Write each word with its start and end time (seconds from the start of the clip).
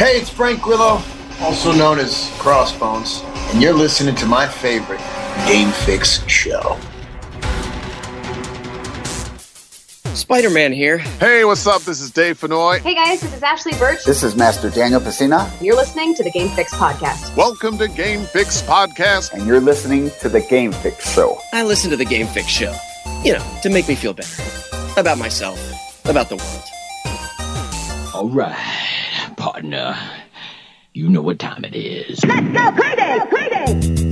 Hey, 0.00 0.16
it's 0.16 0.30
Frank 0.30 0.62
Grillo, 0.62 1.02
also 1.40 1.72
known 1.72 1.98
as 1.98 2.32
Crossbones, 2.38 3.20
and 3.52 3.60
you're 3.60 3.74
listening 3.74 4.14
to 4.14 4.24
my 4.24 4.48
favorite 4.48 4.98
Game 5.46 5.70
Fix 5.70 6.26
show. 6.26 6.78
Spider 10.14 10.48
Man 10.48 10.72
here. 10.72 10.96
Hey, 10.96 11.44
what's 11.44 11.66
up? 11.66 11.82
This 11.82 12.00
is 12.00 12.10
Dave 12.10 12.40
Fennoy. 12.40 12.80
Hey 12.80 12.94
guys, 12.94 13.20
this 13.20 13.34
is 13.34 13.42
Ashley 13.42 13.74
Burch. 13.74 14.02
This 14.06 14.22
is 14.22 14.34
Master 14.34 14.70
Daniel 14.70 15.02
Pesina. 15.02 15.50
You're 15.60 15.76
listening 15.76 16.14
to 16.14 16.22
the 16.24 16.30
Game 16.30 16.48
Fix 16.48 16.72
Podcast. 16.72 17.36
Welcome 17.36 17.76
to 17.76 17.86
Game 17.86 18.24
Fix 18.24 18.62
Podcast. 18.62 19.34
And 19.34 19.46
you're 19.46 19.60
listening 19.60 20.10
to 20.22 20.30
the 20.30 20.40
Game 20.40 20.72
Fix 20.72 21.12
Show. 21.12 21.38
I 21.52 21.62
listen 21.62 21.90
to 21.90 21.98
the 21.98 22.06
Game 22.06 22.26
Fix 22.26 22.46
Show, 22.46 22.74
you 23.22 23.34
know, 23.34 23.58
to 23.60 23.68
make 23.68 23.86
me 23.86 23.96
feel 23.96 24.14
better 24.14 24.42
about 24.96 25.18
myself, 25.18 25.60
about 26.06 26.30
the 26.30 26.36
world. 26.36 26.62
All 28.14 28.30
right, 28.30 28.56
partner. 29.40 29.96
You 30.92 31.08
know 31.08 31.22
what 31.22 31.38
time 31.38 31.64
it 31.64 31.74
is. 31.74 32.22
Let's 32.26 32.46
go 32.52 32.72
crazy! 32.72 33.20
Crazy! 33.30 34.10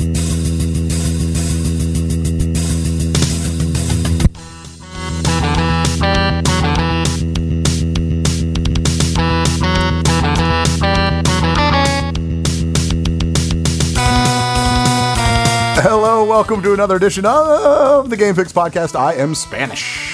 Hello, 15.80 16.24
welcome 16.24 16.63
to 16.63 16.73
another 16.73 16.97
edition 16.97 17.27
of 17.27 18.09
the 18.09 18.16
Game 18.16 18.35
Fix 18.35 18.51
Podcast. 18.51 18.99
I 18.99 19.13
am 19.16 19.35
Spanish. 19.35 20.08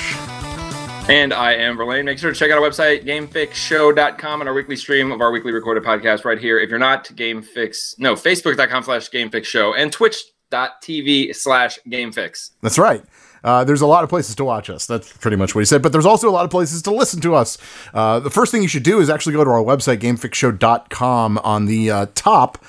And 1.08 1.34
I 1.34 1.52
am 1.52 1.76
Verlaine. 1.76 2.06
Make 2.06 2.18
sure 2.18 2.32
to 2.32 2.38
check 2.38 2.50
out 2.50 2.56
our 2.56 2.66
website, 2.66 3.04
gamefixshow.com, 3.04 4.40
and 4.40 4.48
our 4.48 4.54
weekly 4.54 4.74
stream 4.74 5.12
of 5.12 5.20
our 5.20 5.30
weekly 5.30 5.52
recorded 5.52 5.84
podcast 5.84 6.24
right 6.24 6.38
here. 6.38 6.58
If 6.58 6.70
you're 6.70 6.78
not, 6.78 7.04
GameFix, 7.04 7.98
no, 7.98 8.14
facebook.com 8.14 8.84
slash 8.84 9.10
GameFixShow 9.10 9.74
and 9.76 9.92
twitch.tv 9.92 11.36
slash 11.36 11.78
GameFix. 11.86 12.52
That's 12.62 12.78
right. 12.78 13.04
Uh, 13.44 13.64
there's 13.64 13.82
a 13.82 13.86
lot 13.86 14.02
of 14.02 14.08
places 14.08 14.34
to 14.36 14.44
watch 14.46 14.70
us. 14.70 14.86
That's 14.86 15.12
pretty 15.18 15.36
much 15.36 15.54
what 15.54 15.60
he 15.60 15.66
said. 15.66 15.82
But 15.82 15.92
there's 15.92 16.06
also 16.06 16.30
a 16.30 16.32
lot 16.32 16.46
of 16.46 16.50
places 16.50 16.80
to 16.82 16.90
listen 16.90 17.20
to 17.20 17.34
us. 17.34 17.58
Uh, 17.92 18.18
the 18.18 18.30
first 18.30 18.50
thing 18.50 18.62
you 18.62 18.68
should 18.68 18.82
do 18.82 18.98
is 18.98 19.10
actually 19.10 19.34
go 19.34 19.44
to 19.44 19.50
our 19.50 19.62
website, 19.62 19.98
gamefixshow.com. 19.98 21.36
On 21.44 21.66
the 21.66 21.90
uh, 21.90 22.06
top, 22.14 22.64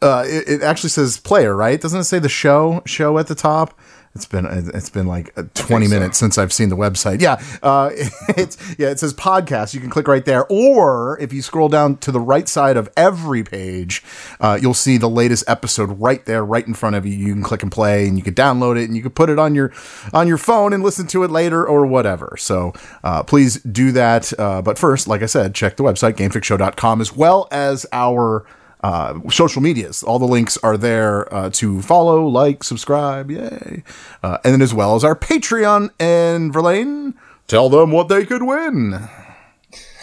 uh, 0.00 0.24
it, 0.24 0.48
it, 0.48 0.62
actually 0.62 0.90
says 0.90 1.18
player, 1.18 1.56
right? 1.56 1.80
Doesn't 1.80 1.98
it 1.98 2.04
say 2.04 2.20
the 2.20 2.28
show 2.28 2.80
show 2.86 3.18
at 3.18 3.26
the 3.26 3.34
top? 3.34 3.76
It's 4.12 4.26
been 4.26 4.44
it's 4.44 4.90
been 4.90 5.06
like 5.06 5.32
uh, 5.38 5.44
20 5.54 5.86
minutes 5.86 6.18
so. 6.18 6.24
since 6.24 6.36
I've 6.36 6.52
seen 6.52 6.68
the 6.68 6.76
website. 6.76 7.20
Yeah, 7.20 7.40
uh, 7.62 7.90
it's 8.36 8.58
yeah. 8.76 8.88
It 8.88 8.98
says 8.98 9.14
podcast. 9.14 9.72
You 9.72 9.78
can 9.78 9.88
click 9.88 10.08
right 10.08 10.24
there, 10.24 10.46
or 10.48 11.16
if 11.20 11.32
you 11.32 11.42
scroll 11.42 11.68
down 11.68 11.96
to 11.98 12.10
the 12.10 12.18
right 12.18 12.48
side 12.48 12.76
of 12.76 12.90
every 12.96 13.44
page, 13.44 14.02
uh, 14.40 14.58
you'll 14.60 14.74
see 14.74 14.96
the 14.96 15.08
latest 15.08 15.44
episode 15.46 16.00
right 16.00 16.24
there, 16.26 16.44
right 16.44 16.66
in 16.66 16.74
front 16.74 16.96
of 16.96 17.06
you. 17.06 17.12
You 17.12 17.34
can 17.34 17.44
click 17.44 17.62
and 17.62 17.70
play, 17.70 18.08
and 18.08 18.18
you 18.18 18.24
can 18.24 18.34
download 18.34 18.82
it, 18.82 18.86
and 18.86 18.96
you 18.96 19.02
can 19.02 19.12
put 19.12 19.30
it 19.30 19.38
on 19.38 19.54
your 19.54 19.72
on 20.12 20.26
your 20.26 20.38
phone 20.38 20.72
and 20.72 20.82
listen 20.82 21.06
to 21.06 21.22
it 21.22 21.30
later 21.30 21.64
or 21.64 21.86
whatever. 21.86 22.34
So 22.36 22.72
uh, 23.04 23.22
please 23.22 23.62
do 23.62 23.92
that. 23.92 24.32
Uh, 24.36 24.60
but 24.60 24.76
first, 24.76 25.06
like 25.06 25.22
I 25.22 25.26
said, 25.26 25.54
check 25.54 25.76
the 25.76 25.84
website 25.84 26.14
gamefixshow.com 26.14 27.00
as 27.00 27.14
well 27.14 27.46
as 27.52 27.86
our 27.92 28.44
uh, 28.82 29.18
social 29.30 29.62
medias. 29.62 30.02
All 30.02 30.18
the 30.18 30.26
links 30.26 30.56
are 30.58 30.76
there 30.76 31.32
uh, 31.32 31.50
to 31.50 31.82
follow, 31.82 32.26
like, 32.26 32.64
subscribe, 32.64 33.30
yay. 33.30 33.82
Uh, 34.22 34.38
and 34.44 34.54
then 34.54 34.62
as 34.62 34.74
well 34.74 34.94
as 34.94 35.04
our 35.04 35.16
Patreon. 35.16 35.90
And 35.98 36.52
Verlaine, 36.52 37.14
tell 37.46 37.68
them 37.68 37.92
what 37.92 38.08
they 38.08 38.24
could 38.24 38.42
win. 38.42 38.90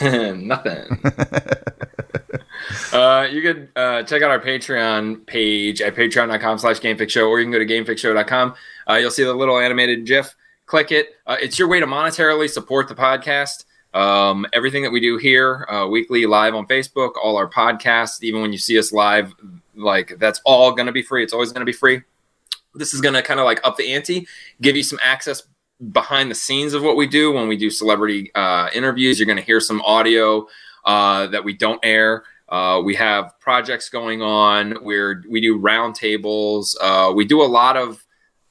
Nothing. 0.02 1.00
uh, 2.94 3.28
you 3.32 3.42
could 3.42 3.70
uh, 3.76 4.04
check 4.04 4.22
out 4.22 4.30
our 4.30 4.40
Patreon 4.40 5.26
page 5.26 5.82
at 5.82 5.96
patreon.com 5.96 6.60
slash 6.60 6.80
gamefixshow, 6.80 7.28
or 7.28 7.40
you 7.40 7.46
can 7.46 7.52
go 7.52 7.60
to 7.60 7.66
gamefixshow.com. 7.66 8.56
Uh, 8.90 8.94
you'll 8.96 9.12
see 9.12 9.24
the 9.24 9.34
little 9.34 9.58
animated 9.58 10.06
GIF. 10.06 10.36
Click 10.66 10.92
it. 10.92 11.08
Uh, 11.26 11.38
it's 11.42 11.58
your 11.58 11.68
way 11.68 11.80
to 11.80 11.88
monetarily 11.88 12.50
support 12.50 12.90
the 12.90 12.96
podcast. 12.96 13.64
Um, 13.98 14.46
everything 14.54 14.84
that 14.84 14.92
we 14.92 15.00
do 15.00 15.18
here, 15.18 15.66
uh, 15.72 15.88
weekly, 15.88 16.28
live 16.28 16.54
on 16.54 16.68
Facebook, 16.68 17.14
all 17.22 17.36
our 17.36 17.50
podcasts, 17.50 18.22
even 18.22 18.42
when 18.42 18.52
you 18.52 18.60
see 18.60 18.78
us 18.78 18.94
live, 18.94 19.34
like 19.76 20.20
that's 20.20 20.40
all 20.46 20.72
going 20.74 20.86
to 20.86 20.92
be 20.92 21.02
free. 21.02 21.24
It's 21.24 21.34
always 21.34 21.52
going 21.52 21.62
to 21.62 21.66
be 21.66 21.72
free. 21.72 22.04
This 22.76 22.94
is 22.94 23.02
going 23.02 23.16
to 23.16 23.24
kind 23.24 23.40
of 23.40 23.46
like 23.46 23.60
up 23.64 23.76
the 23.76 23.92
ante, 23.92 24.28
give 24.62 24.76
you 24.76 24.84
some 24.84 25.00
access 25.02 25.42
behind 25.92 26.30
the 26.30 26.36
scenes 26.36 26.76
of 26.76 26.84
what 26.84 26.96
we 26.96 27.08
do 27.08 27.32
when 27.32 27.48
we 27.48 27.58
do 27.58 27.72
celebrity 27.72 28.32
uh, 28.36 28.70
interviews. 28.72 29.18
You're 29.18 29.26
going 29.26 29.40
to 29.40 29.44
hear 29.44 29.60
some 29.60 29.82
audio 29.82 30.48
uh, 30.86 31.26
that 31.28 31.44
we 31.44 31.54
don't 31.54 31.80
air. 31.82 32.24
Uh, 32.50 32.82
we 32.86 32.94
have 32.94 33.34
projects 33.40 33.90
going 33.90 34.22
on 34.22 34.74
where 34.84 35.24
we 35.28 35.42
do 35.42 35.60
roundtables. 35.60 36.76
Uh, 36.80 37.12
we 37.16 37.26
do 37.26 37.42
a 37.42 37.50
lot 37.50 37.76
of 37.76 38.06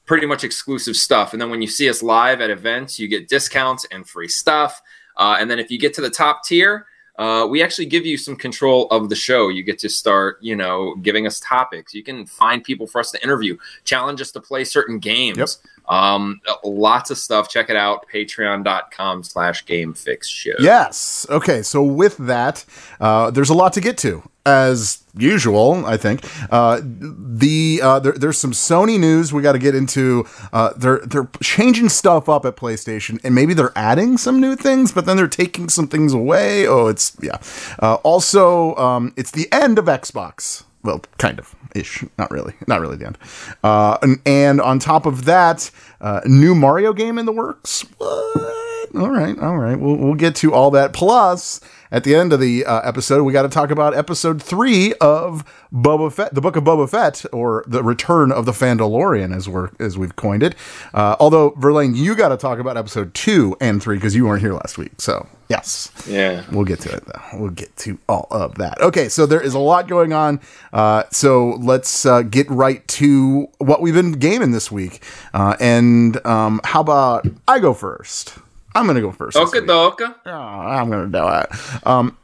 pretty 0.05 0.27
much 0.27 0.43
exclusive 0.43 0.97
stuff. 0.97 1.31
And 1.31 1.41
then 1.41 1.49
when 1.49 1.61
you 1.61 1.67
see 1.69 1.89
us 1.89 2.03
live 2.03 2.41
at 2.41 2.49
events, 2.49 2.99
you 2.99 3.07
get 3.07 3.29
discounts 3.29 3.85
and 3.91 4.05
free 4.05 4.27
stuff. 4.27 4.81
Uh, 5.17 5.37
and 5.39 5.49
then 5.49 5.59
if 5.59 5.71
you 5.71 5.79
get 5.79 5.93
to 5.95 6.01
the 6.01 6.09
top 6.09 6.43
tier, 6.45 6.85
uh, 7.17 7.47
we 7.49 7.63
actually 7.63 7.87
give 7.87 8.05
you 8.05 8.17
some 8.17 8.35
control 8.35 8.87
of 8.89 9.09
the 9.09 9.15
show. 9.15 9.49
You 9.49 9.63
get 9.63 9.79
to 9.79 9.89
start, 9.89 10.37
you 10.41 10.55
know, 10.55 10.95
giving 10.95 11.25
us 11.25 11.39
topics. 11.39 11.93
You 11.93 12.03
can 12.03 12.25
find 12.25 12.63
people 12.63 12.85
for 12.85 12.99
us 12.99 13.11
to 13.11 13.23
interview, 13.23 13.57
challenge 13.85 14.21
us 14.21 14.31
to 14.33 14.39
play 14.39 14.63
certain 14.63 14.99
games. 14.99 15.37
Yep. 15.37 15.49
Um, 15.87 16.41
lots 16.63 17.11
of 17.11 17.17
stuff. 17.17 17.49
Check 17.49 17.69
it 17.69 17.75
out. 17.75 18.05
Patreon.com 18.13 19.23
slash 19.23 19.65
Game 19.65 19.93
Fix 19.93 20.27
Show. 20.27 20.53
Yes. 20.59 21.25
Okay. 21.29 21.61
So 21.61 21.83
with 21.83 22.17
that, 22.17 22.65
uh, 22.99 23.31
there's 23.31 23.49
a 23.49 23.53
lot 23.53 23.73
to 23.73 23.81
get 23.81 23.97
to 23.99 24.23
as 24.47 25.03
usual, 25.13 25.85
I 25.85 25.97
think. 25.97 26.23
Uh, 26.51 26.79
the 26.81 27.81
uh, 27.83 27.99
there, 27.99 28.13
there's 28.13 28.37
some 28.37 28.53
Sony 28.53 28.97
news 28.99 29.33
we 29.33 29.41
got 29.41 29.51
to 29.51 29.59
get 29.59 29.75
into. 29.75 30.25
Uh, 30.53 30.71
they're 30.75 30.99
they're 30.99 31.29
changing 31.43 31.89
stuff 31.89 32.29
up 32.29 32.45
at 32.45 32.55
PlayStation, 32.55 33.19
and 33.23 33.35
maybe 33.35 33.53
they're 33.53 33.77
adding 33.77 34.17
some 34.17 34.39
new 34.39 34.55
things, 34.55 34.91
but 34.91 35.05
then 35.05 35.17
they're 35.17 35.27
taking 35.27 35.67
some 35.69 35.87
things 35.87 36.13
away. 36.13 36.65
Oh, 36.65 36.87
it's 36.87 37.15
yeah. 37.21 37.37
Uh, 37.79 37.95
also, 37.95 38.75
um, 38.75 39.13
it's 39.17 39.31
the 39.31 39.51
end 39.51 39.77
of 39.77 39.85
Xbox. 39.85 40.63
Well, 40.83 41.01
kind 41.17 41.39
of 41.39 41.55
ish. 41.75 42.03
Not 42.17 42.31
really. 42.31 42.53
Not 42.67 42.81
really 42.81 42.97
the 42.97 43.07
end. 43.07 43.17
Uh, 43.63 43.97
and, 44.01 44.21
and, 44.25 44.61
on 44.61 44.79
top 44.79 45.05
of 45.05 45.25
that, 45.25 45.69
uh, 45.99 46.21
new 46.25 46.55
Mario 46.55 46.93
game 46.93 47.17
in 47.17 47.25
the 47.25 47.31
works. 47.31 47.81
What? 47.97 48.66
All 48.95 49.09
right, 49.09 49.37
all 49.39 49.57
right. 49.57 49.79
We'll 49.79 49.95
we'll 49.95 50.15
get 50.15 50.35
to 50.37 50.53
all 50.53 50.71
that. 50.71 50.93
Plus 50.93 51.59
at 51.91 52.03
the 52.03 52.15
end 52.15 52.33
of 52.33 52.39
the 52.39 52.65
uh, 52.65 52.81
episode, 52.81 53.23
we 53.23 53.33
got 53.33 53.43
to 53.43 53.49
talk 53.49 53.69
about 53.69 53.95
episode 53.95 54.41
three 54.41 54.93
of 54.95 55.43
Boba 55.73 56.11
Fett, 56.11 56.33
the 56.33 56.41
Book 56.41 56.55
of 56.55 56.63
Boba 56.63 56.89
Fett, 56.89 57.25
or 57.31 57.63
the 57.67 57.83
Return 57.83 58.31
of 58.31 58.45
the 58.45 58.51
Fandalorian, 58.51 59.35
as 59.35 59.47
we're 59.47 59.69
as 59.79 59.97
we've 59.97 60.15
coined 60.15 60.43
it. 60.43 60.55
Uh, 60.93 61.15
although 61.19 61.51
Verlaine, 61.51 61.95
you 61.95 62.15
got 62.15 62.29
to 62.29 62.37
talk 62.37 62.59
about 62.59 62.77
episode 62.77 63.13
two 63.13 63.55
and 63.61 63.81
three 63.81 63.97
because 63.97 64.15
you 64.15 64.25
weren't 64.25 64.41
here 64.41 64.53
last 64.53 64.77
week. 64.77 64.99
So 64.99 65.27
yes, 65.49 65.91
yeah, 66.07 66.43
we'll 66.51 66.65
get 66.65 66.79
to 66.81 66.93
it 66.93 67.05
though. 67.05 67.39
We'll 67.39 67.51
get 67.51 67.75
to 67.77 67.97
all 68.09 68.27
of 68.31 68.55
that. 68.55 68.81
Okay, 68.81 69.09
so 69.09 69.25
there 69.25 69.41
is 69.41 69.53
a 69.53 69.59
lot 69.59 69.87
going 69.87 70.13
on. 70.13 70.41
Uh, 70.73 71.03
so 71.11 71.51
let's 71.61 72.05
uh, 72.05 72.21
get 72.21 72.49
right 72.49 72.85
to 72.89 73.47
what 73.59 73.81
we've 73.81 73.93
been 73.93 74.13
gaming 74.13 74.51
this 74.51 74.71
week. 74.71 75.01
Uh, 75.33 75.55
and 75.59 76.25
um, 76.25 76.59
how 76.63 76.81
about 76.81 77.27
I 77.47 77.59
go 77.59 77.73
first? 77.73 78.37
I'm 78.77 78.85
gonna 78.85 79.01
go 79.01 79.11
first. 79.11 79.35
Okay, 79.35 79.61
doka. 79.61 80.15
Oh, 80.25 80.31
I'm 80.31 80.89
gonna 80.89 81.07
do 81.07 81.27
it. 81.27 81.87
Um, 81.87 82.17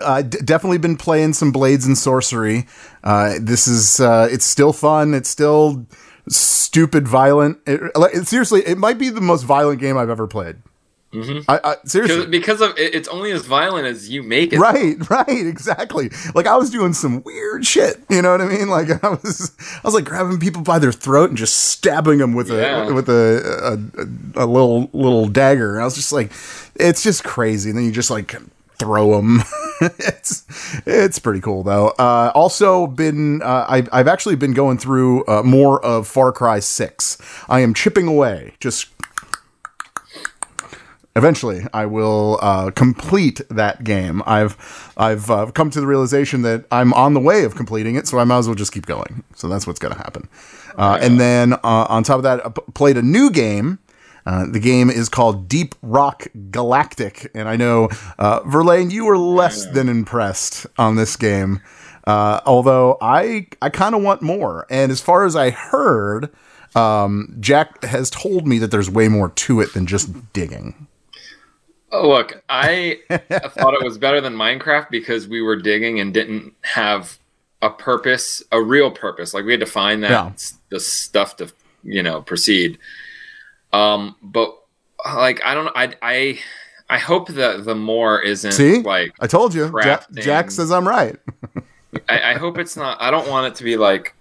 uh, 0.00 0.22
d- 0.22 0.38
definitely 0.44 0.78
been 0.78 0.96
playing 0.96 1.34
some 1.34 1.52
Blades 1.52 1.86
and 1.86 1.96
Sorcery. 1.96 2.66
Uh, 3.04 3.34
this 3.40 3.68
is 3.68 4.00
uh, 4.00 4.28
it's 4.30 4.44
still 4.44 4.72
fun. 4.72 5.12
It's 5.12 5.28
still 5.28 5.86
stupid, 6.28 7.06
violent. 7.06 7.58
It, 7.66 7.80
it, 7.94 8.26
seriously, 8.26 8.62
it 8.66 8.78
might 8.78 8.98
be 8.98 9.10
the 9.10 9.20
most 9.20 9.42
violent 9.42 9.80
game 9.80 9.98
I've 9.98 10.10
ever 10.10 10.26
played. 10.26 10.56
Mm-hmm. 11.16 11.50
I, 11.50 11.60
I, 11.62 11.76
seriously 11.84 12.26
because 12.26 12.60
of 12.60 12.74
it's 12.76 13.08
only 13.08 13.32
as 13.32 13.46
violent 13.46 13.86
as 13.86 14.08
you 14.08 14.22
make 14.22 14.52
it. 14.52 14.58
Right, 14.58 14.96
right, 15.10 15.28
exactly. 15.28 16.10
Like 16.34 16.46
I 16.46 16.56
was 16.56 16.70
doing 16.70 16.92
some 16.92 17.22
weird 17.22 17.66
shit. 17.66 18.02
You 18.10 18.22
know 18.22 18.32
what 18.32 18.40
I 18.40 18.46
mean? 18.46 18.68
Like 18.68 18.88
I 19.04 19.10
was, 19.10 19.52
I 19.58 19.80
was 19.84 19.94
like 19.94 20.04
grabbing 20.04 20.38
people 20.38 20.62
by 20.62 20.78
their 20.78 20.92
throat 20.92 21.30
and 21.30 21.38
just 21.38 21.56
stabbing 21.56 22.18
them 22.18 22.34
with 22.34 22.50
yeah. 22.50 22.88
a 22.88 22.92
with 22.94 23.08
a, 23.08 23.80
a, 24.36 24.44
a 24.44 24.46
little 24.46 24.90
little 24.92 25.26
dagger. 25.26 25.74
And 25.74 25.82
I 25.82 25.84
was 25.84 25.94
just 25.94 26.12
like, 26.12 26.32
it's 26.74 27.02
just 27.02 27.24
crazy. 27.24 27.70
And 27.70 27.78
then 27.78 27.84
you 27.86 27.92
just 27.92 28.10
like 28.10 28.34
throw 28.78 29.16
them. 29.16 29.42
it's 29.80 30.44
it's 30.86 31.18
pretty 31.18 31.40
cool 31.40 31.62
though. 31.62 31.88
Uh, 31.98 32.30
also 32.34 32.86
been 32.86 33.42
uh, 33.42 33.66
I've 33.68 33.88
I've 33.92 34.08
actually 34.08 34.36
been 34.36 34.52
going 34.52 34.78
through 34.78 35.24
uh, 35.26 35.42
more 35.42 35.84
of 35.84 36.06
Far 36.06 36.32
Cry 36.32 36.60
Six. 36.60 37.18
I 37.48 37.60
am 37.60 37.74
chipping 37.74 38.06
away, 38.06 38.54
just 38.60 38.86
eventually 41.16 41.60
I 41.72 41.86
will 41.86 42.38
uh, 42.40 42.70
complete 42.70 43.40
that 43.50 43.82
game. 43.82 44.22
I've 44.26 44.54
I've 44.96 45.30
uh, 45.30 45.50
come 45.52 45.70
to 45.70 45.80
the 45.80 45.86
realization 45.86 46.42
that 46.42 46.66
I'm 46.70 46.92
on 46.94 47.14
the 47.14 47.20
way 47.20 47.44
of 47.44 47.54
completing 47.56 47.96
it, 47.96 48.06
so 48.06 48.18
I 48.18 48.24
might 48.24 48.38
as 48.38 48.46
well 48.46 48.54
just 48.54 48.72
keep 48.72 48.86
going. 48.86 49.24
So 49.34 49.48
that's 49.48 49.66
what's 49.66 49.80
going 49.80 49.94
to 49.94 49.98
happen. 49.98 50.28
Uh, 50.76 50.98
and 51.00 51.18
then 51.18 51.54
uh, 51.54 51.86
on 51.88 52.02
top 52.02 52.18
of 52.18 52.22
that, 52.22 52.46
I 52.46 52.50
played 52.74 52.96
a 52.96 53.02
new 53.02 53.30
game 53.30 53.78
Uh, 54.26 54.44
the 54.50 54.58
game 54.58 54.90
is 54.90 55.08
called 55.08 55.48
Deep 55.48 55.74
Rock 55.82 56.26
Galactic, 56.50 57.30
and 57.32 57.48
I 57.48 57.56
know 57.56 57.88
uh, 58.18 58.40
Verlaine, 58.44 58.90
you 58.90 59.04
were 59.06 59.16
less 59.16 59.66
than 59.66 59.88
impressed 59.88 60.66
on 60.76 60.96
this 60.96 61.16
game. 61.16 61.60
Uh, 62.04 62.40
although 62.44 62.98
I 63.00 63.46
I 63.62 63.70
kind 63.70 63.94
of 63.94 64.02
want 64.02 64.22
more, 64.22 64.66
and 64.68 64.90
as 64.90 65.00
far 65.00 65.26
as 65.26 65.36
I 65.36 65.50
heard, 65.50 66.30
um, 66.74 67.36
Jack 67.40 67.84
has 67.84 68.10
told 68.10 68.46
me 68.46 68.58
that 68.58 68.70
there's 68.72 68.90
way 68.90 69.08
more 69.08 69.28
to 69.46 69.60
it 69.60 69.72
than 69.74 69.86
just 69.86 70.32
digging. 70.32 70.88
Look, 72.02 72.42
I 72.48 73.00
thought 73.10 73.74
it 73.74 73.82
was 73.82 73.98
better 73.98 74.20
than 74.20 74.34
Minecraft 74.34 74.90
because 74.90 75.28
we 75.28 75.40
were 75.42 75.56
digging 75.56 76.00
and 76.00 76.12
didn't 76.12 76.54
have 76.62 77.18
a 77.62 77.70
purpose, 77.70 78.42
a 78.52 78.60
real 78.60 78.90
purpose. 78.90 79.32
Like 79.34 79.44
we 79.44 79.52
had 79.52 79.60
to 79.60 79.66
find 79.66 80.02
that 80.04 80.10
Yeah. 80.10 80.32
the 80.70 80.80
stuff 80.80 81.36
to, 81.36 81.52
you 81.82 82.02
know, 82.02 82.22
proceed. 82.22 82.78
Um, 83.72 84.16
but 84.22 84.56
like 85.14 85.40
I 85.44 85.54
don't, 85.54 85.68
I, 85.76 85.94
I, 86.02 86.38
I 86.88 86.98
hope 86.98 87.28
that 87.28 87.64
the 87.64 87.74
more 87.74 88.20
isn't 88.20 88.52
See, 88.52 88.80
like 88.80 89.12
I 89.20 89.26
told 89.26 89.54
you, 89.54 89.72
Jack. 89.82 90.04
Jack 90.12 90.50
says 90.50 90.70
I'm 90.70 90.86
right. 90.86 91.16
I, 92.08 92.32
I 92.32 92.34
hope 92.34 92.58
it's 92.58 92.76
not. 92.76 93.00
I 93.00 93.10
don't 93.10 93.28
want 93.28 93.46
it 93.52 93.56
to 93.56 93.64
be 93.64 93.76
like 93.76 94.14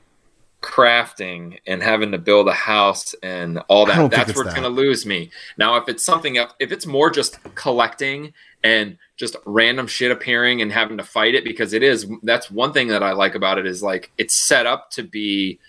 crafting 0.65 1.59
and 1.67 1.83
having 1.83 2.11
to 2.11 2.17
build 2.17 2.47
a 2.47 2.53
house 2.53 3.13
and 3.21 3.59
all 3.67 3.85
that 3.85 4.09
that's 4.09 4.35
where 4.35 4.45
it's 4.45 4.53
going 4.55 4.63
to 4.63 4.69
lose 4.69 5.05
me. 5.05 5.29
Now, 5.57 5.77
if 5.77 5.87
it's 5.87 6.03
something 6.03 6.37
else, 6.37 6.53
if 6.59 6.71
it's 6.71 6.87
more 6.87 7.11
just 7.11 7.37
collecting 7.53 8.33
and 8.63 8.97
just 9.15 9.35
random 9.45 9.85
shit 9.85 10.11
appearing 10.11 10.61
and 10.63 10.71
having 10.71 10.97
to 10.97 11.03
fight 11.03 11.35
it, 11.35 11.43
because 11.43 11.71
it 11.73 11.83
is. 11.83 12.07
That's 12.23 12.49
one 12.49 12.73
thing 12.73 12.87
that 12.87 13.03
I 13.03 13.11
like 13.13 13.35
about 13.35 13.59
it 13.59 13.67
is 13.67 13.83
like 13.83 14.11
it's 14.17 14.35
set 14.35 14.65
up 14.65 14.89
to 14.91 15.03
be 15.03 15.59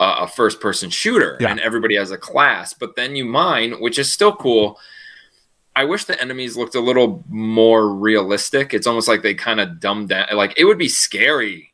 a, 0.00 0.22
a 0.22 0.26
first 0.26 0.60
person 0.60 0.90
shooter 0.90 1.38
Yeah. 1.40 1.50
and 1.50 1.60
everybody 1.60 1.94
has 1.96 2.10
a 2.10 2.18
class, 2.18 2.74
but 2.74 2.96
then 2.96 3.14
you 3.14 3.24
mine, 3.24 3.80
which 3.80 3.98
is 4.00 4.12
still 4.12 4.34
cool. 4.34 4.78
I 5.76 5.84
wish 5.84 6.04
the 6.06 6.20
enemies 6.20 6.56
looked 6.56 6.74
a 6.74 6.80
little 6.80 7.24
more 7.28 7.88
realistic. 7.94 8.74
It's 8.74 8.88
almost 8.88 9.06
like 9.06 9.22
they 9.22 9.34
kind 9.34 9.60
of 9.60 9.78
dumbed 9.78 10.08
down. 10.08 10.26
Like 10.34 10.54
it 10.56 10.64
would 10.64 10.78
be 10.78 10.88
scary 10.88 11.69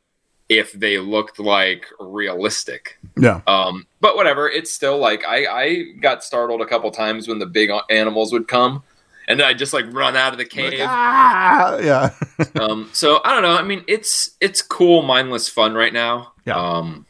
if 0.48 0.72
they 0.72 0.98
looked 0.98 1.38
like 1.38 1.86
realistic. 1.98 2.98
Yeah, 3.16 3.40
Um, 3.46 3.86
but 4.00 4.16
whatever. 4.16 4.48
It's 4.48 4.72
still 4.72 4.98
like 4.98 5.24
I, 5.24 5.46
I 5.46 5.82
got 6.00 6.22
startled 6.22 6.60
a 6.60 6.66
couple 6.66 6.90
times 6.90 7.26
when 7.28 7.38
the 7.38 7.46
big 7.46 7.70
animals 7.90 8.32
would 8.32 8.46
come, 8.46 8.82
and 9.26 9.42
I 9.42 9.54
just 9.54 9.72
like 9.72 9.86
run 9.92 10.16
out 10.16 10.32
of 10.32 10.38
the 10.38 10.44
cave. 10.44 10.80
ah, 10.82 11.78
yeah. 11.82 12.10
um, 12.60 12.88
so 12.92 13.20
I 13.24 13.32
don't 13.32 13.42
know. 13.42 13.56
I 13.56 13.62
mean, 13.62 13.84
it's 13.88 14.36
it's 14.40 14.62
cool, 14.62 15.02
mindless 15.02 15.48
fun 15.48 15.74
right 15.74 15.92
now. 15.92 16.32
Yeah. 16.44 16.54
Um, 16.56 17.06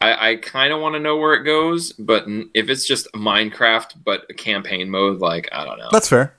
I, 0.00 0.30
I 0.30 0.36
kind 0.36 0.72
of 0.72 0.80
want 0.80 0.96
to 0.96 0.98
know 0.98 1.16
where 1.16 1.34
it 1.34 1.44
goes, 1.44 1.92
but 1.92 2.24
if 2.54 2.68
it's 2.68 2.84
just 2.84 3.06
Minecraft 3.14 4.02
but 4.04 4.26
a 4.28 4.34
campaign 4.34 4.90
mode, 4.90 5.20
like 5.20 5.48
I 5.52 5.64
don't 5.64 5.78
know. 5.78 5.88
That's 5.92 6.08
fair. 6.08 6.34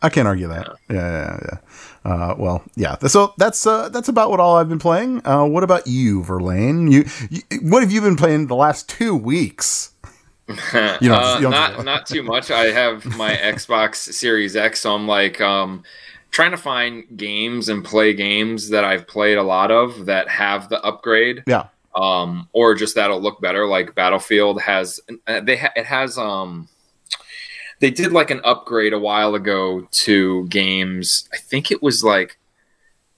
I 0.00 0.08
can't 0.08 0.28
argue 0.28 0.46
that. 0.46 0.68
Yeah, 0.88 0.94
yeah, 0.94 1.38
yeah. 1.42 1.58
Uh, 2.04 2.34
well, 2.38 2.62
yeah. 2.76 2.96
So 2.98 3.34
that's 3.38 3.66
uh, 3.66 3.88
that's 3.90 4.08
about 4.08 4.30
what 4.30 4.40
all 4.40 4.56
I've 4.56 4.68
been 4.68 4.78
playing. 4.78 5.26
Uh, 5.26 5.44
what 5.44 5.62
about 5.64 5.86
you, 5.86 6.22
Verlaine? 6.22 6.90
You, 6.90 7.04
you, 7.30 7.42
what 7.62 7.82
have 7.82 7.92
you 7.92 8.00
been 8.00 8.16
playing 8.16 8.46
the 8.46 8.54
last 8.56 8.88
two 8.88 9.14
weeks? 9.14 9.92
You 10.48 10.54
you 11.02 11.12
uh, 11.14 11.40
don't- 11.40 11.50
not 11.50 11.84
not 11.84 12.06
too 12.06 12.22
much. 12.22 12.50
I 12.50 12.66
have 12.70 13.04
my 13.16 13.34
Xbox 13.36 13.96
Series 13.96 14.56
X, 14.56 14.80
so 14.80 14.94
I'm 14.94 15.06
like 15.06 15.40
um, 15.42 15.82
trying 16.30 16.52
to 16.52 16.56
find 16.56 17.04
games 17.16 17.68
and 17.68 17.84
play 17.84 18.14
games 18.14 18.70
that 18.70 18.82
I've 18.82 19.06
played 19.06 19.36
a 19.36 19.42
lot 19.42 19.70
of 19.70 20.06
that 20.06 20.26
have 20.30 20.70
the 20.70 20.80
upgrade. 20.82 21.42
Yeah, 21.46 21.66
um, 21.94 22.48
or 22.54 22.74
just 22.74 22.94
that'll 22.94 23.20
look 23.20 23.42
better. 23.42 23.66
Like 23.66 23.94
Battlefield 23.94 24.62
has, 24.62 25.00
uh, 25.26 25.40
they 25.40 25.56
ha- 25.58 25.72
it 25.76 25.84
has 25.84 26.16
um, 26.16 26.68
they 27.80 27.90
did 27.90 28.12
like 28.12 28.30
an 28.30 28.40
upgrade 28.44 28.92
a 28.92 28.98
while 28.98 29.34
ago 29.34 29.86
to 29.90 30.46
games. 30.48 31.28
I 31.32 31.36
think 31.36 31.70
it 31.70 31.82
was 31.82 32.02
like 32.02 32.38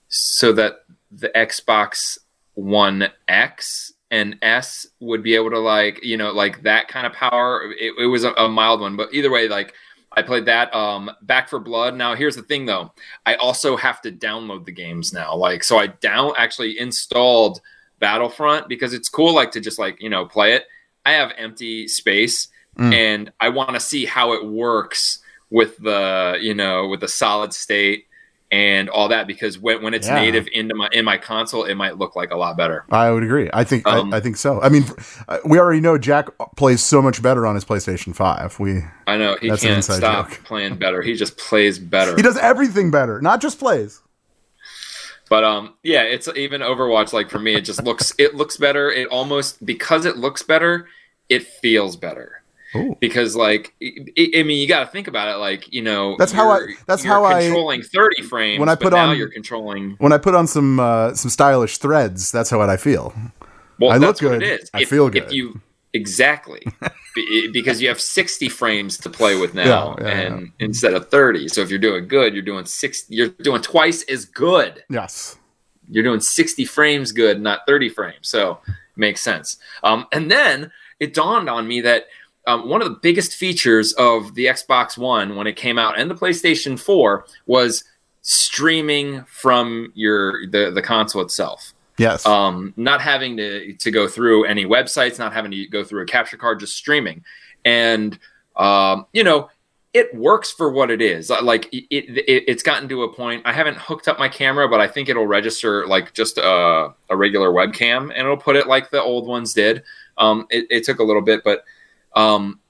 so 0.08 0.52
that 0.52 0.84
the 1.10 1.30
Xbox 1.34 2.18
One 2.54 3.08
X 3.28 3.92
and 4.10 4.36
S 4.42 4.86
would 4.98 5.22
be 5.22 5.34
able 5.34 5.50
to 5.50 5.58
like 5.58 6.04
you 6.04 6.16
know 6.16 6.32
like 6.32 6.62
that 6.62 6.88
kind 6.88 7.06
of 7.06 7.12
power. 7.12 7.72
It, 7.78 7.94
it 7.98 8.06
was 8.06 8.24
a, 8.24 8.32
a 8.32 8.48
mild 8.48 8.80
one, 8.80 8.96
but 8.96 9.12
either 9.12 9.30
way, 9.30 9.48
like. 9.48 9.74
I 10.12 10.22
played 10.22 10.46
that. 10.46 10.74
Um, 10.74 11.08
Back 11.22 11.48
4 11.48 11.60
Blood. 11.60 11.94
Now, 11.94 12.16
here's 12.16 12.34
the 12.34 12.42
thing, 12.42 12.66
though. 12.66 12.92
I 13.26 13.36
also 13.36 13.76
have 13.76 14.00
to 14.00 14.10
download 14.10 14.64
the 14.64 14.72
games 14.72 15.12
now. 15.12 15.36
Like, 15.36 15.62
so 15.62 15.78
I 15.78 15.86
down 15.86 16.32
actually 16.36 16.80
installed 16.80 17.60
Battlefront 18.00 18.66
because 18.66 18.92
it's 18.92 19.08
cool, 19.08 19.32
like 19.32 19.52
to 19.52 19.60
just 19.60 19.78
like 19.78 20.02
you 20.02 20.08
know 20.08 20.26
play 20.26 20.54
it. 20.54 20.64
I 21.06 21.12
have 21.12 21.32
empty 21.38 21.86
space, 21.86 22.48
Mm. 22.78 22.92
and 22.94 23.32
I 23.40 23.48
want 23.50 23.74
to 23.74 23.80
see 23.80 24.04
how 24.06 24.32
it 24.32 24.44
works 24.46 25.18
with 25.50 25.76
the 25.78 26.38
you 26.40 26.54
know 26.54 26.86
with 26.88 27.00
the 27.00 27.08
solid 27.08 27.52
state 27.52 28.06
and 28.52 28.88
all 28.88 29.06
that 29.08 29.26
because 29.28 29.58
when, 29.60 29.80
when 29.82 29.94
it's 29.94 30.08
Yeah. 30.08 30.16
native 30.20 30.48
into 30.52 30.74
my 30.74 30.88
in 30.92 31.04
my 31.04 31.18
console, 31.18 31.64
it 31.64 31.74
might 31.74 31.98
look 31.98 32.16
like 32.16 32.30
a 32.32 32.36
lot 32.36 32.56
better. 32.56 32.84
I 32.90 33.10
would 33.10 33.22
agree. 33.22 33.48
I 33.52 33.62
think 33.64 33.86
Um, 33.86 34.12
I, 34.12 34.16
I 34.16 34.20
think 34.20 34.36
so. 34.36 34.60
I 34.62 34.68
mean, 34.68 34.84
uh, 35.28 35.38
we 35.44 35.58
already 35.58 35.80
know 35.80 35.98
Jack 35.98 36.28
plays 36.56 36.82
so 36.82 37.00
much 37.02 37.22
better 37.22 37.46
on 37.46 37.54
his 37.54 37.64
PlayStation 37.64 38.14
Five. 38.14 38.58
We 38.58 38.82
I 39.06 39.16
know 39.18 39.36
he 39.40 39.50
can't 39.56 39.84
stop 39.84 40.30
joke. 40.30 40.40
playing 40.44 40.76
better. 40.76 41.02
He 41.02 41.14
just 41.14 41.36
plays 41.38 41.78
better. 41.78 42.16
he 42.16 42.22
does 42.22 42.36
everything 42.38 42.90
better, 42.90 43.20
not 43.20 43.40
just 43.40 43.58
plays. 43.58 44.00
But 45.28 45.44
um, 45.44 45.74
yeah, 45.84 46.02
it's 46.02 46.28
even 46.34 46.60
Overwatch. 46.60 47.12
Like 47.12 47.30
for 47.30 47.38
me, 47.38 47.54
it 47.54 47.60
just 47.64 47.84
looks 47.84 48.12
it 48.18 48.34
looks 48.34 48.56
better. 48.56 48.90
It 48.90 49.06
almost 49.08 49.64
because 49.64 50.04
it 50.06 50.16
looks 50.16 50.42
better, 50.42 50.88
it 51.28 51.44
feels 51.46 51.94
better. 51.96 52.39
Ooh. 52.76 52.96
Because 53.00 53.34
like 53.34 53.74
I 53.82 54.30
I 54.36 54.42
mean, 54.42 54.58
you 54.60 54.68
got 54.68 54.80
to 54.80 54.86
think 54.86 55.08
about 55.08 55.28
it. 55.28 55.38
Like 55.38 55.72
you 55.72 55.82
know, 55.82 56.16
That's 56.18 56.32
how 56.32 56.50
I- 56.50 56.74
that's 56.86 57.02
how 57.04 57.24
I- 57.24 57.42
controlling 57.42 57.82
thirty 57.82 58.22
frames. 58.22 58.60
When 58.60 58.68
I 58.68 58.74
put 58.74 58.92
on- 58.94 59.16
you're 59.16 59.28
controlling. 59.30 59.96
When 59.98 60.12
I 60.12 60.18
put 60.18 60.34
on 60.34 60.46
some 60.46 60.78
uh, 60.80 61.14
some 61.14 61.30
stylish 61.30 61.78
threads, 61.78 62.30
that's 62.30 62.50
how 62.50 62.60
I 62.60 62.76
feel. 62.76 63.12
Well, 63.78 63.90
I 63.92 63.96
look 63.96 64.18
good, 64.18 64.42
it 64.42 64.60
is. 64.60 64.70
I 64.74 64.82
if, 64.82 64.88
feel 64.90 65.06
If 65.08 65.12
good. 65.14 65.32
you 65.32 65.60
exactly 65.92 66.64
Be- 67.16 67.50
because 67.52 67.82
you 67.82 67.88
have 67.88 68.00
sixty 68.00 68.48
frames 68.48 68.96
to 68.98 69.10
play 69.10 69.36
with 69.40 69.54
now, 69.54 69.96
Yeah, 69.98 70.06
yeah, 70.06 70.20
and 70.20 70.52
instead 70.60 70.94
of 70.94 71.08
thirty. 71.10 71.48
So 71.48 71.62
if 71.62 71.70
you're 71.70 71.78
doing 71.80 72.06
good, 72.06 72.34
you're 72.34 72.42
doing 72.44 72.64
six. 72.66 73.04
You're 73.08 73.28
doing 73.28 73.62
twice 73.62 74.02
as 74.04 74.24
good. 74.26 74.84
Yes. 74.88 75.36
you're 75.92 76.04
doing 76.04 76.20
60 76.20 76.64
frames 76.66 77.10
good, 77.10 77.40
not 77.42 77.62
30 77.66 77.88
frames. 77.88 78.28
So 78.28 78.60
it 78.68 78.74
makes 78.96 79.20
sense. 79.22 79.56
Um, 79.82 80.06
and 80.12 80.30
then 80.30 80.70
it 81.00 81.14
dawned 81.14 81.50
on 81.50 81.66
me 81.66 81.80
that 81.80 82.04
um, 82.46 82.68
one 82.68 82.82
of 82.82 82.88
the 82.88 82.98
biggest 83.02 83.34
features 83.34 83.92
of 83.94 84.34
the 84.34 84.46
Xbox 84.46 84.96
One 84.96 85.36
when 85.36 85.46
it 85.46 85.56
came 85.56 85.78
out 85.78 85.98
and 85.98 86.10
the 86.10 86.14
PlayStation 86.14 86.78
4 86.78 87.26
was 87.46 87.84
streaming 88.22 89.24
from 89.24 89.92
your 89.94 90.46
the, 90.46 90.70
the 90.70 90.82
console 90.82 91.22
itself. 91.22 91.72
Yes. 91.98 92.24
Um, 92.24 92.72
not 92.76 93.02
having 93.02 93.36
to, 93.36 93.74
to 93.74 93.90
go 93.90 94.08
through 94.08 94.44
any 94.44 94.64
websites, 94.64 95.18
not 95.18 95.34
having 95.34 95.50
to 95.50 95.66
go 95.66 95.84
through 95.84 96.02
a 96.02 96.06
capture 96.06 96.38
card, 96.38 96.60
just 96.60 96.74
streaming. 96.74 97.24
And, 97.64 98.18
um, 98.56 99.04
you 99.12 99.22
know, 99.22 99.50
it 99.92 100.14
works 100.14 100.50
for 100.50 100.70
what 100.70 100.90
it 100.90 101.02
is. 101.02 101.30
Uh, 101.30 101.42
Like 101.42 101.66
it, 101.74 101.86
it, 101.90 102.44
it's 102.48 102.62
gotten 102.62 102.88
to 102.88 103.02
a 103.02 103.12
point. 103.12 103.42
I 103.44 103.52
haven't 103.52 103.76
hooked 103.76 104.08
up 104.08 104.18
my 104.18 104.28
camera, 104.28 104.66
but 104.66 104.80
I 104.80 104.86
think 104.86 105.10
it'll 105.10 105.26
register 105.26 105.86
like 105.86 106.14
just 106.14 106.38
a, 106.38 106.94
a 107.10 107.16
regular 107.16 107.50
webcam, 107.50 108.04
and 108.04 108.18
it'll 108.18 108.36
put 108.36 108.56
it 108.56 108.66
like 108.66 108.90
the 108.90 109.02
old 109.02 109.26
ones 109.26 109.52
did. 109.52 109.82
Um, 110.16 110.46
it, 110.48 110.66
it 110.70 110.84
took 110.84 111.00
a 111.00 111.04
little 111.04 111.22
bit, 111.22 111.42
but 111.44 111.64
um, 112.14 112.60